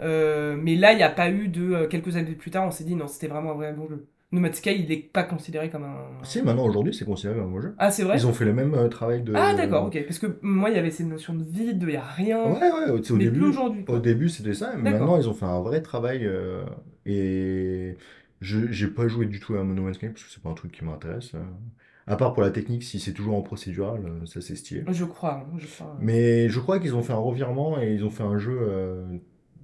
Euh, 0.00 0.56
mais 0.60 0.74
là, 0.76 0.92
il 0.92 0.96
n'y 0.96 1.02
a 1.02 1.10
pas 1.10 1.30
eu 1.30 1.48
de. 1.48 1.72
euh, 1.72 1.88
quelques 1.88 2.16
années 2.16 2.32
plus 2.34 2.50
tard, 2.50 2.66
on 2.66 2.70
s'est 2.70 2.84
dit 2.84 2.96
non, 2.96 3.06
c'était 3.06 3.28
vraiment 3.28 3.52
un 3.52 3.54
vrai 3.54 3.72
bon 3.72 3.88
jeu. 3.88 4.06
No 4.32 4.40
Man's 4.40 4.56
Sky, 4.56 4.70
il 4.74 4.88
n'est 4.88 4.96
pas 4.96 5.24
considéré 5.24 5.68
comme 5.68 5.84
un. 5.84 5.96
Si, 6.24 6.40
maintenant, 6.40 6.64
aujourd'hui, 6.66 6.94
c'est 6.94 7.04
considéré 7.04 7.38
comme 7.38 7.48
un 7.48 7.50
bon 7.52 7.60
jeu. 7.60 7.74
Ah, 7.78 7.90
c'est 7.90 8.02
Ils 8.02 8.06
vrai? 8.06 8.24
ont 8.24 8.32
fait 8.32 8.46
le 8.46 8.54
même 8.54 8.72
euh, 8.74 8.88
travail 8.88 9.22
Ah, 9.34 9.54
d'accord, 9.54 9.90
de. 9.90 9.98
ok. 9.98 10.06
Parce 10.06 10.18
que 10.18 10.38
moi, 10.40 10.70
il 10.70 10.76
y 10.76 10.78
avait 10.78 10.90
cette 10.90 11.06
notion 11.06 11.34
de 11.34 11.44
vide, 11.44 11.78
il 11.82 11.88
n'y 11.88 11.96
a 11.96 12.02
rien. 12.02 12.42
Ouais, 12.42 12.58
ouais, 12.72 12.90
au, 12.90 13.16
Mais 13.16 13.24
début, 13.24 13.42
aujourd'hui, 13.44 13.84
au 13.86 13.98
début 13.98 14.30
c'était 14.30 14.54
ça. 14.54 14.72
Mais 14.76 14.90
maintenant, 14.92 15.18
ils 15.18 15.28
ont 15.28 15.34
fait 15.34 15.44
un 15.44 15.60
vrai 15.60 15.82
travail. 15.82 16.24
euh, 16.24 16.64
et 17.04 17.96
j'ai 18.42 18.88
pas 18.88 19.08
joué 19.08 19.26
du 19.26 19.40
tout 19.40 19.54
à 19.54 19.64
No 19.64 19.82
Man's 19.82 19.96
Sky 19.96 20.08
parce 20.08 20.24
que 20.24 20.30
c'est 20.30 20.42
pas 20.42 20.50
un 20.50 20.54
truc 20.54 20.72
qui 20.72 20.84
m'intéresse. 20.84 21.34
euh. 21.34 21.42
À 22.06 22.16
part 22.16 22.32
pour 22.34 22.42
la 22.42 22.50
technique, 22.50 22.82
si 22.82 22.98
c'est 22.98 23.12
toujours 23.12 23.36
en 23.36 23.42
procédural, 23.42 24.02
euh, 24.04 24.26
ça 24.26 24.40
c'est 24.40 24.56
stylé. 24.56 24.82
Je 24.90 25.04
crois, 25.04 25.46
hein, 25.46 25.56
je 25.58 25.66
crois. 25.68 25.96
Mais 26.00 26.48
je 26.48 26.58
crois 26.58 26.80
qu'ils 26.80 26.96
ont 26.96 27.02
fait 27.02 27.12
un 27.12 27.16
revirement 27.16 27.80
et 27.80 27.94
ils 27.94 28.04
ont 28.04 28.10
fait 28.10 28.24
un 28.24 28.38
jeu 28.38 28.58
euh, 28.60 29.04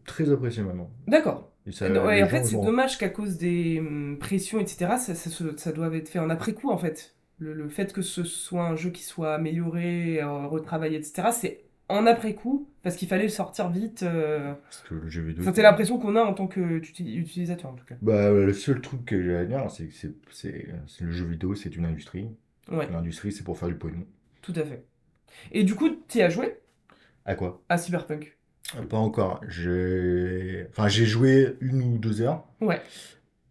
très 0.06 0.30
apprécié 0.30 0.62
maintenant. 0.62 0.88
D'accord. 1.08 1.50
Ouais, 1.66 2.22
en 2.22 2.28
fait, 2.28 2.44
c'est 2.44 2.60
dommage 2.60 2.96
qu'à 2.96 3.10
cause 3.10 3.36
des 3.36 3.80
hum, 3.80 4.16
pressions, 4.18 4.58
etc., 4.58 4.94
ça, 4.98 5.14
ça, 5.14 5.30
ça 5.56 5.72
doive 5.72 5.94
être 5.96 6.08
fait 6.08 6.18
en 6.18 6.30
après-coup, 6.30 6.70
en 6.70 6.78
fait. 6.78 7.14
Le, 7.38 7.52
le 7.52 7.68
fait 7.68 7.92
que 7.92 8.00
ce 8.02 8.24
soit 8.24 8.66
un 8.66 8.74
jeu 8.76 8.90
qui 8.90 9.02
soit 9.02 9.34
amélioré, 9.34 10.20
retravaillé, 10.22 10.96
etc., 10.96 11.28
c'est 11.32 11.64
en 11.88 12.06
après-coup, 12.06 12.68
parce 12.88 12.96
qu'il 12.96 13.08
fallait 13.08 13.24
le 13.24 13.28
sortir 13.28 13.68
vite. 13.70 14.02
euh. 14.02 14.54
Parce 14.64 14.82
que 14.82 14.94
le 14.94 15.08
jeu 15.08 15.22
vidéo. 15.22 15.42
Enfin, 15.42 15.52
c'est 15.54 15.62
l'impression 15.62 15.98
qu'on 15.98 16.16
a 16.16 16.22
en 16.22 16.34
tant 16.34 16.46
qu'utilisateur, 16.46 17.70
en 17.70 17.74
tout 17.74 17.84
cas. 17.84 17.94
Bah, 18.02 18.30
le 18.30 18.52
seul 18.52 18.80
truc 18.80 19.04
que 19.04 19.22
j'ai 19.22 19.36
à 19.36 19.44
dire, 19.44 19.70
c'est 19.70 19.86
que 19.86 19.94
c'est, 20.30 20.66
le 21.00 21.10
jeu 21.10 21.26
vidéo, 21.26 21.54
c'est 21.54 21.74
une 21.76 21.84
industrie. 21.84 22.28
Ouais, 22.70 22.88
L'industrie, 22.90 23.32
c'est 23.32 23.44
pour 23.44 23.58
faire 23.58 23.68
du 23.68 23.74
pognon. 23.76 24.04
tout 24.42 24.52
à 24.56 24.62
fait. 24.64 24.84
Et 25.52 25.64
du 25.64 25.74
coup, 25.74 25.90
t'y 26.08 26.22
as 26.22 26.30
joué? 26.30 26.58
À 27.24 27.34
quoi? 27.34 27.62
à 27.68 27.78
Cyberpunk? 27.78 28.36
Pas 28.90 28.96
encore. 28.98 29.40
J'ai, 29.48 30.66
enfin, 30.70 30.88
j'ai 30.88 31.06
joué 31.06 31.56
une 31.60 31.80
ou 31.82 31.98
deux 31.98 32.20
heures, 32.20 32.44
Ouais, 32.60 32.80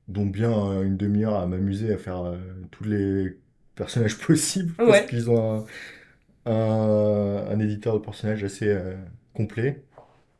dont 0.07 0.25
bien 0.25 0.51
euh, 0.51 0.83
une 0.83 0.97
demi-heure 0.97 1.35
à 1.35 1.45
m'amuser 1.47 1.93
à 1.93 1.97
faire 1.97 2.21
euh, 2.23 2.37
tous 2.71 2.83
les 2.83 3.37
personnages 3.75 4.17
possibles, 4.27 4.73
parce 4.75 4.89
ouais, 4.91 5.05
qu'ils 5.07 5.29
ont 5.31 5.65
un, 6.45 6.51
un, 6.51 7.45
un 7.49 7.59
éditeur 7.59 7.95
de 7.95 7.99
personnages 8.05 8.43
assez 8.43 8.67
euh, 8.69 8.95
complet. 9.37 9.83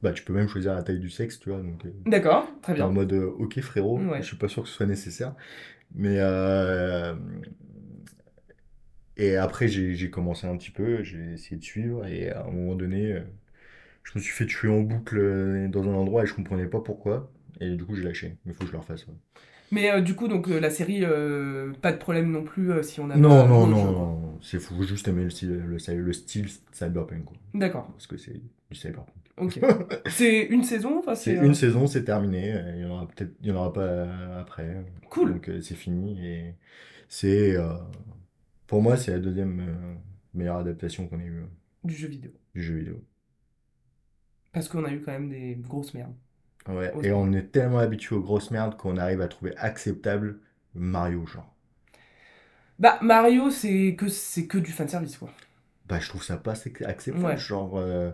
Bah, 0.04 0.14
tu 0.14 0.24
peux 0.24 0.34
même 0.34 0.48
choisir 0.50 0.76
la 0.76 0.84
taille 0.84 1.00
du 1.00 1.10
sexe, 1.12 1.40
tu 1.40 1.50
vois. 1.52 1.60
Donc, 1.62 1.86
euh, 1.86 1.92
d'accord, 2.06 2.48
très 2.62 2.74
t'es 2.76 2.84
en 2.84 2.90
bien. 2.90 2.92
mode, 2.92 3.14
euh, 3.14 3.28
ok 3.40 3.60
frérot, 3.62 4.10
je 4.20 4.22
Ouais, 4.22 4.22
suis 4.28 4.38
pas 4.38 4.48
sûr 4.50 4.64
que 4.64 4.70
ce 4.70 4.76
soit 4.76 4.88
nécessaire. 4.88 5.36
Mais 5.96 6.18
euh, 6.20 7.16
Et 9.18 9.36
après, 9.36 9.68
j'ai 9.68 9.96
j'ai 9.96 10.10
commencé 10.10 10.48
un 10.48 10.56
petit 10.58 10.72
peu, 10.72 11.04
j'ai 11.04 11.34
essayé 11.34 11.58
de 11.58 11.64
suivre, 11.64 12.06
et 12.08 12.30
à 12.30 12.46
un 12.46 12.52
moment 12.52 12.76
donné, 12.76 13.22
je 14.04 14.14
me 14.18 14.22
suis 14.24 14.34
fait 14.34 14.46
tuer 14.48 14.70
en 14.70 14.82
boucle 14.82 15.70
dans 15.72 15.84
un 15.90 15.94
endroit 15.96 16.24
et 16.24 16.28
je 16.28 16.36
comprenais 16.36 16.68
pas 16.68 16.82
pourquoi. 16.82 17.32
Et 17.62 17.76
du 17.76 17.86
coup, 17.86 17.96
j'ai 17.96 18.04
lâché. 18.04 18.38
Mais 18.46 18.54
il 18.54 18.56
faut 18.56 18.62
que 18.62 18.68
je 18.68 18.74
le 18.74 18.80
refasse. 18.80 19.08
ouais. 19.08 19.16
Mais 19.72 19.92
euh, 19.92 20.02
du 20.02 20.16
coup, 20.16 20.28
donc 20.28 20.48
euh, 20.48 20.60
la 20.60 20.70
série, 20.70 21.04
euh, 21.04 21.74
pas 21.82 21.92
de 21.92 21.98
problème 21.98 22.32
non 22.32 22.44
plus 22.44 22.72
si 22.84 23.00
on 23.02 23.10
a 23.10 23.18
Non, 23.18 23.30
pas 23.30 23.48
non, 23.48 23.68
non, 23.68 23.92
non. 23.92 24.40
C'est 24.42 24.60
faut 24.60 24.82
juste 24.84 25.08
aimer 25.10 25.24
le 25.26 25.30
style, 25.30 25.50
le, 25.58 25.78
le 25.96 26.14
style 26.14 26.48
cyberpunk, 26.72 27.26
quoi. 27.26 27.38
D'accord, 27.54 27.88
Parce 27.94 28.08
que 28.08 28.18
c'est 28.18 28.42
du 28.70 28.78
cyberpunk. 28.78 29.16
ok. 29.38 29.60
C'est 30.10 30.44
une 30.46 30.64
saison, 30.64 31.00
enfin 31.00 31.16
C'est 31.24 31.36
c'est... 31.36 31.38
euh, 31.38 31.46
une 31.46 31.54
saison, 31.56 31.88
c'est 31.88 32.04
terminé. 32.04 32.56
Il 32.76 32.82
y 32.82 32.86
en 32.86 32.92
aura 32.92 33.08
peut-être, 33.08 33.34
il 33.42 33.48
y 33.48 33.52
en 33.52 33.56
aura 33.56 33.74
pas 33.74 34.40
après. 34.40 34.86
Cool. 35.10 35.34
Donc 35.34 35.50
euh, 35.50 35.62
c'est 35.62 35.76
fini 35.76 36.26
et 36.26 36.56
c'est, 37.10 37.56
euh, 37.58 37.74
pour 38.68 38.82
moi, 38.82 38.98
c'est 38.98 39.12
la 39.12 39.20
deuxième 39.20 39.60
euh, 39.62 39.96
meilleure 40.34 40.58
adaptation 40.58 41.08
qu'on 41.08 41.20
ait 41.20 41.26
eue 41.26 41.46
du 41.84 41.96
jeu 41.96 42.08
vidéo. 42.08 42.32
du 42.56 42.62
jeu 42.64 42.76
vidéo. 42.76 43.04
Parce 44.52 44.68
qu'on 44.68 44.84
a 44.84 44.92
eu 44.92 45.02
quand 45.02 45.14
même 45.14 45.30
des 45.30 45.56
grosses 45.56 45.94
merdes. 45.94 46.16
Ouais. 46.68 46.94
Et 47.02 47.12
on 47.14 47.32
est 47.34 47.52
tellement 47.52 47.80
habitué 47.80 48.16
aux 48.16 48.22
grosses 48.22 48.52
merdes 48.52 48.78
qu'on 48.78 48.98
arrive 48.98 49.22
à 49.22 49.28
trouver 49.28 49.56
acceptable 49.58 50.40
Mario, 50.76 51.26
genre. 51.26 51.52
Bah, 52.80 53.00
Mario, 53.02 53.50
c'est 53.52 53.96
que, 53.98 54.08
c'est 54.08 54.48
que 54.48 54.58
du 54.58 54.72
fanservice, 54.72 55.18
quoi. 55.18 55.32
Bah, 55.88 56.00
je 56.00 56.10
trouve 56.10 56.24
ça 56.24 56.38
pas 56.38 56.54
ac- 56.54 56.86
acceptable. 56.86 57.24
Ouais. 57.26 57.38
Genre, 57.38 57.78
euh, 57.78 58.12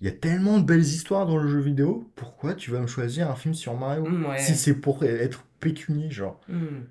il 0.00 0.06
y 0.06 0.10
a 0.10 0.12
tellement 0.12 0.58
de 0.58 0.64
belles 0.64 0.80
histoires 0.80 1.26
dans 1.26 1.36
le 1.38 1.48
jeu 1.48 1.60
vidéo. 1.60 2.10
Pourquoi 2.16 2.54
tu 2.54 2.70
vas 2.70 2.80
me 2.80 2.86
choisir 2.86 3.30
un 3.30 3.34
film 3.36 3.54
sur 3.54 3.76
Mario? 3.76 4.04
Mm, 4.06 4.26
ouais. 4.26 4.38
Si 4.38 4.54
c'est 4.56 4.74
pour 4.74 5.02
être 5.04 5.44
pécunier, 5.60 6.10
genre. 6.10 6.40
Mm. 6.48 6.84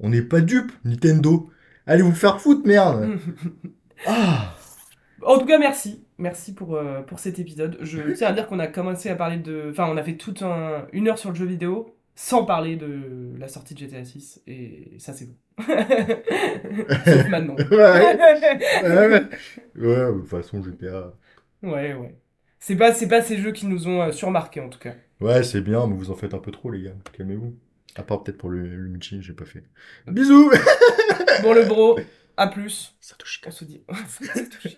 On 0.00 0.08
n'est 0.10 0.22
pas 0.22 0.40
dupes, 0.40 0.72
Nintendo. 0.84 1.50
Allez 1.86 2.02
vous 2.02 2.12
faire 2.14 2.40
foutre, 2.40 2.66
merde. 2.66 3.06
Mm. 3.06 3.68
Ah! 4.06 4.56
En 5.24 5.38
tout 5.38 5.46
cas, 5.46 5.58
merci. 5.58 6.04
Merci 6.18 6.54
pour, 6.54 6.74
euh, 6.74 7.02
pour 7.02 7.18
cet 7.20 7.38
épisode. 7.38 7.78
Je 7.82 8.12
tiens 8.14 8.28
à 8.28 8.32
dire 8.32 8.48
qu'on 8.48 8.58
a 8.58 8.66
commencé 8.66 9.08
à 9.08 9.14
parler 9.16 9.36
de... 9.38 9.68
Enfin, 9.70 9.86
on 9.88 9.96
a 9.96 10.02
fait 10.02 10.16
toute 10.16 10.42
un- 10.42 10.86
une 10.92 11.08
heure 11.08 11.18
sur 11.18 11.30
le 11.30 11.36
jeu 11.36 11.46
vidéo 11.46 11.96
sans 12.16 12.44
parler 12.44 12.76
de 12.76 13.32
la 13.38 13.48
sortie 13.48 13.74
de 13.74 13.78
GTA 13.78 14.04
6. 14.04 14.42
Et 14.46 14.96
ça, 14.98 15.12
c'est 15.12 15.26
bon. 15.26 15.36
Sauf 17.06 17.28
maintenant. 17.28 17.54
Ouais, 17.56 17.66
ouais, 17.76 19.06
ouais. 19.08 19.28
Ouais, 19.76 20.12
de 20.12 20.18
toute 20.20 20.28
façon, 20.28 20.62
GTA. 20.62 21.12
Ouais, 21.62 21.94
ouais. 21.94 22.14
C'est 22.64 22.76
pas, 22.76 22.94
c'est 22.94 23.08
pas 23.08 23.22
ces 23.22 23.38
jeux 23.38 23.50
qui 23.50 23.66
nous 23.66 23.88
ont 23.88 24.02
euh, 24.02 24.12
surmarqués, 24.12 24.60
en 24.60 24.68
tout 24.68 24.78
cas. 24.78 24.94
Ouais, 25.20 25.42
c'est 25.42 25.60
bien, 25.60 25.84
mais 25.88 25.96
vous 25.96 26.12
en 26.12 26.14
faites 26.14 26.32
un 26.32 26.38
peu 26.38 26.52
trop, 26.52 26.70
les 26.70 26.80
gars. 26.80 26.94
Calmez-vous. 27.12 27.56
À 27.96 28.04
part 28.04 28.22
peut-être 28.22 28.38
pour 28.38 28.50
le, 28.50 28.64
le 28.64 28.98
j'ai 29.00 29.32
pas 29.32 29.44
fait. 29.44 29.64
Bisous! 30.06 30.48
Bon, 31.42 31.54
le 31.54 31.64
bro, 31.64 31.98
à 32.36 32.46
plus. 32.46 32.94
Satoshi 33.00 33.40
On 33.46 33.50
se 33.50 33.64
dit... 33.64 33.82
Satoshi, 34.06 34.28
Satoshi. 34.28 34.76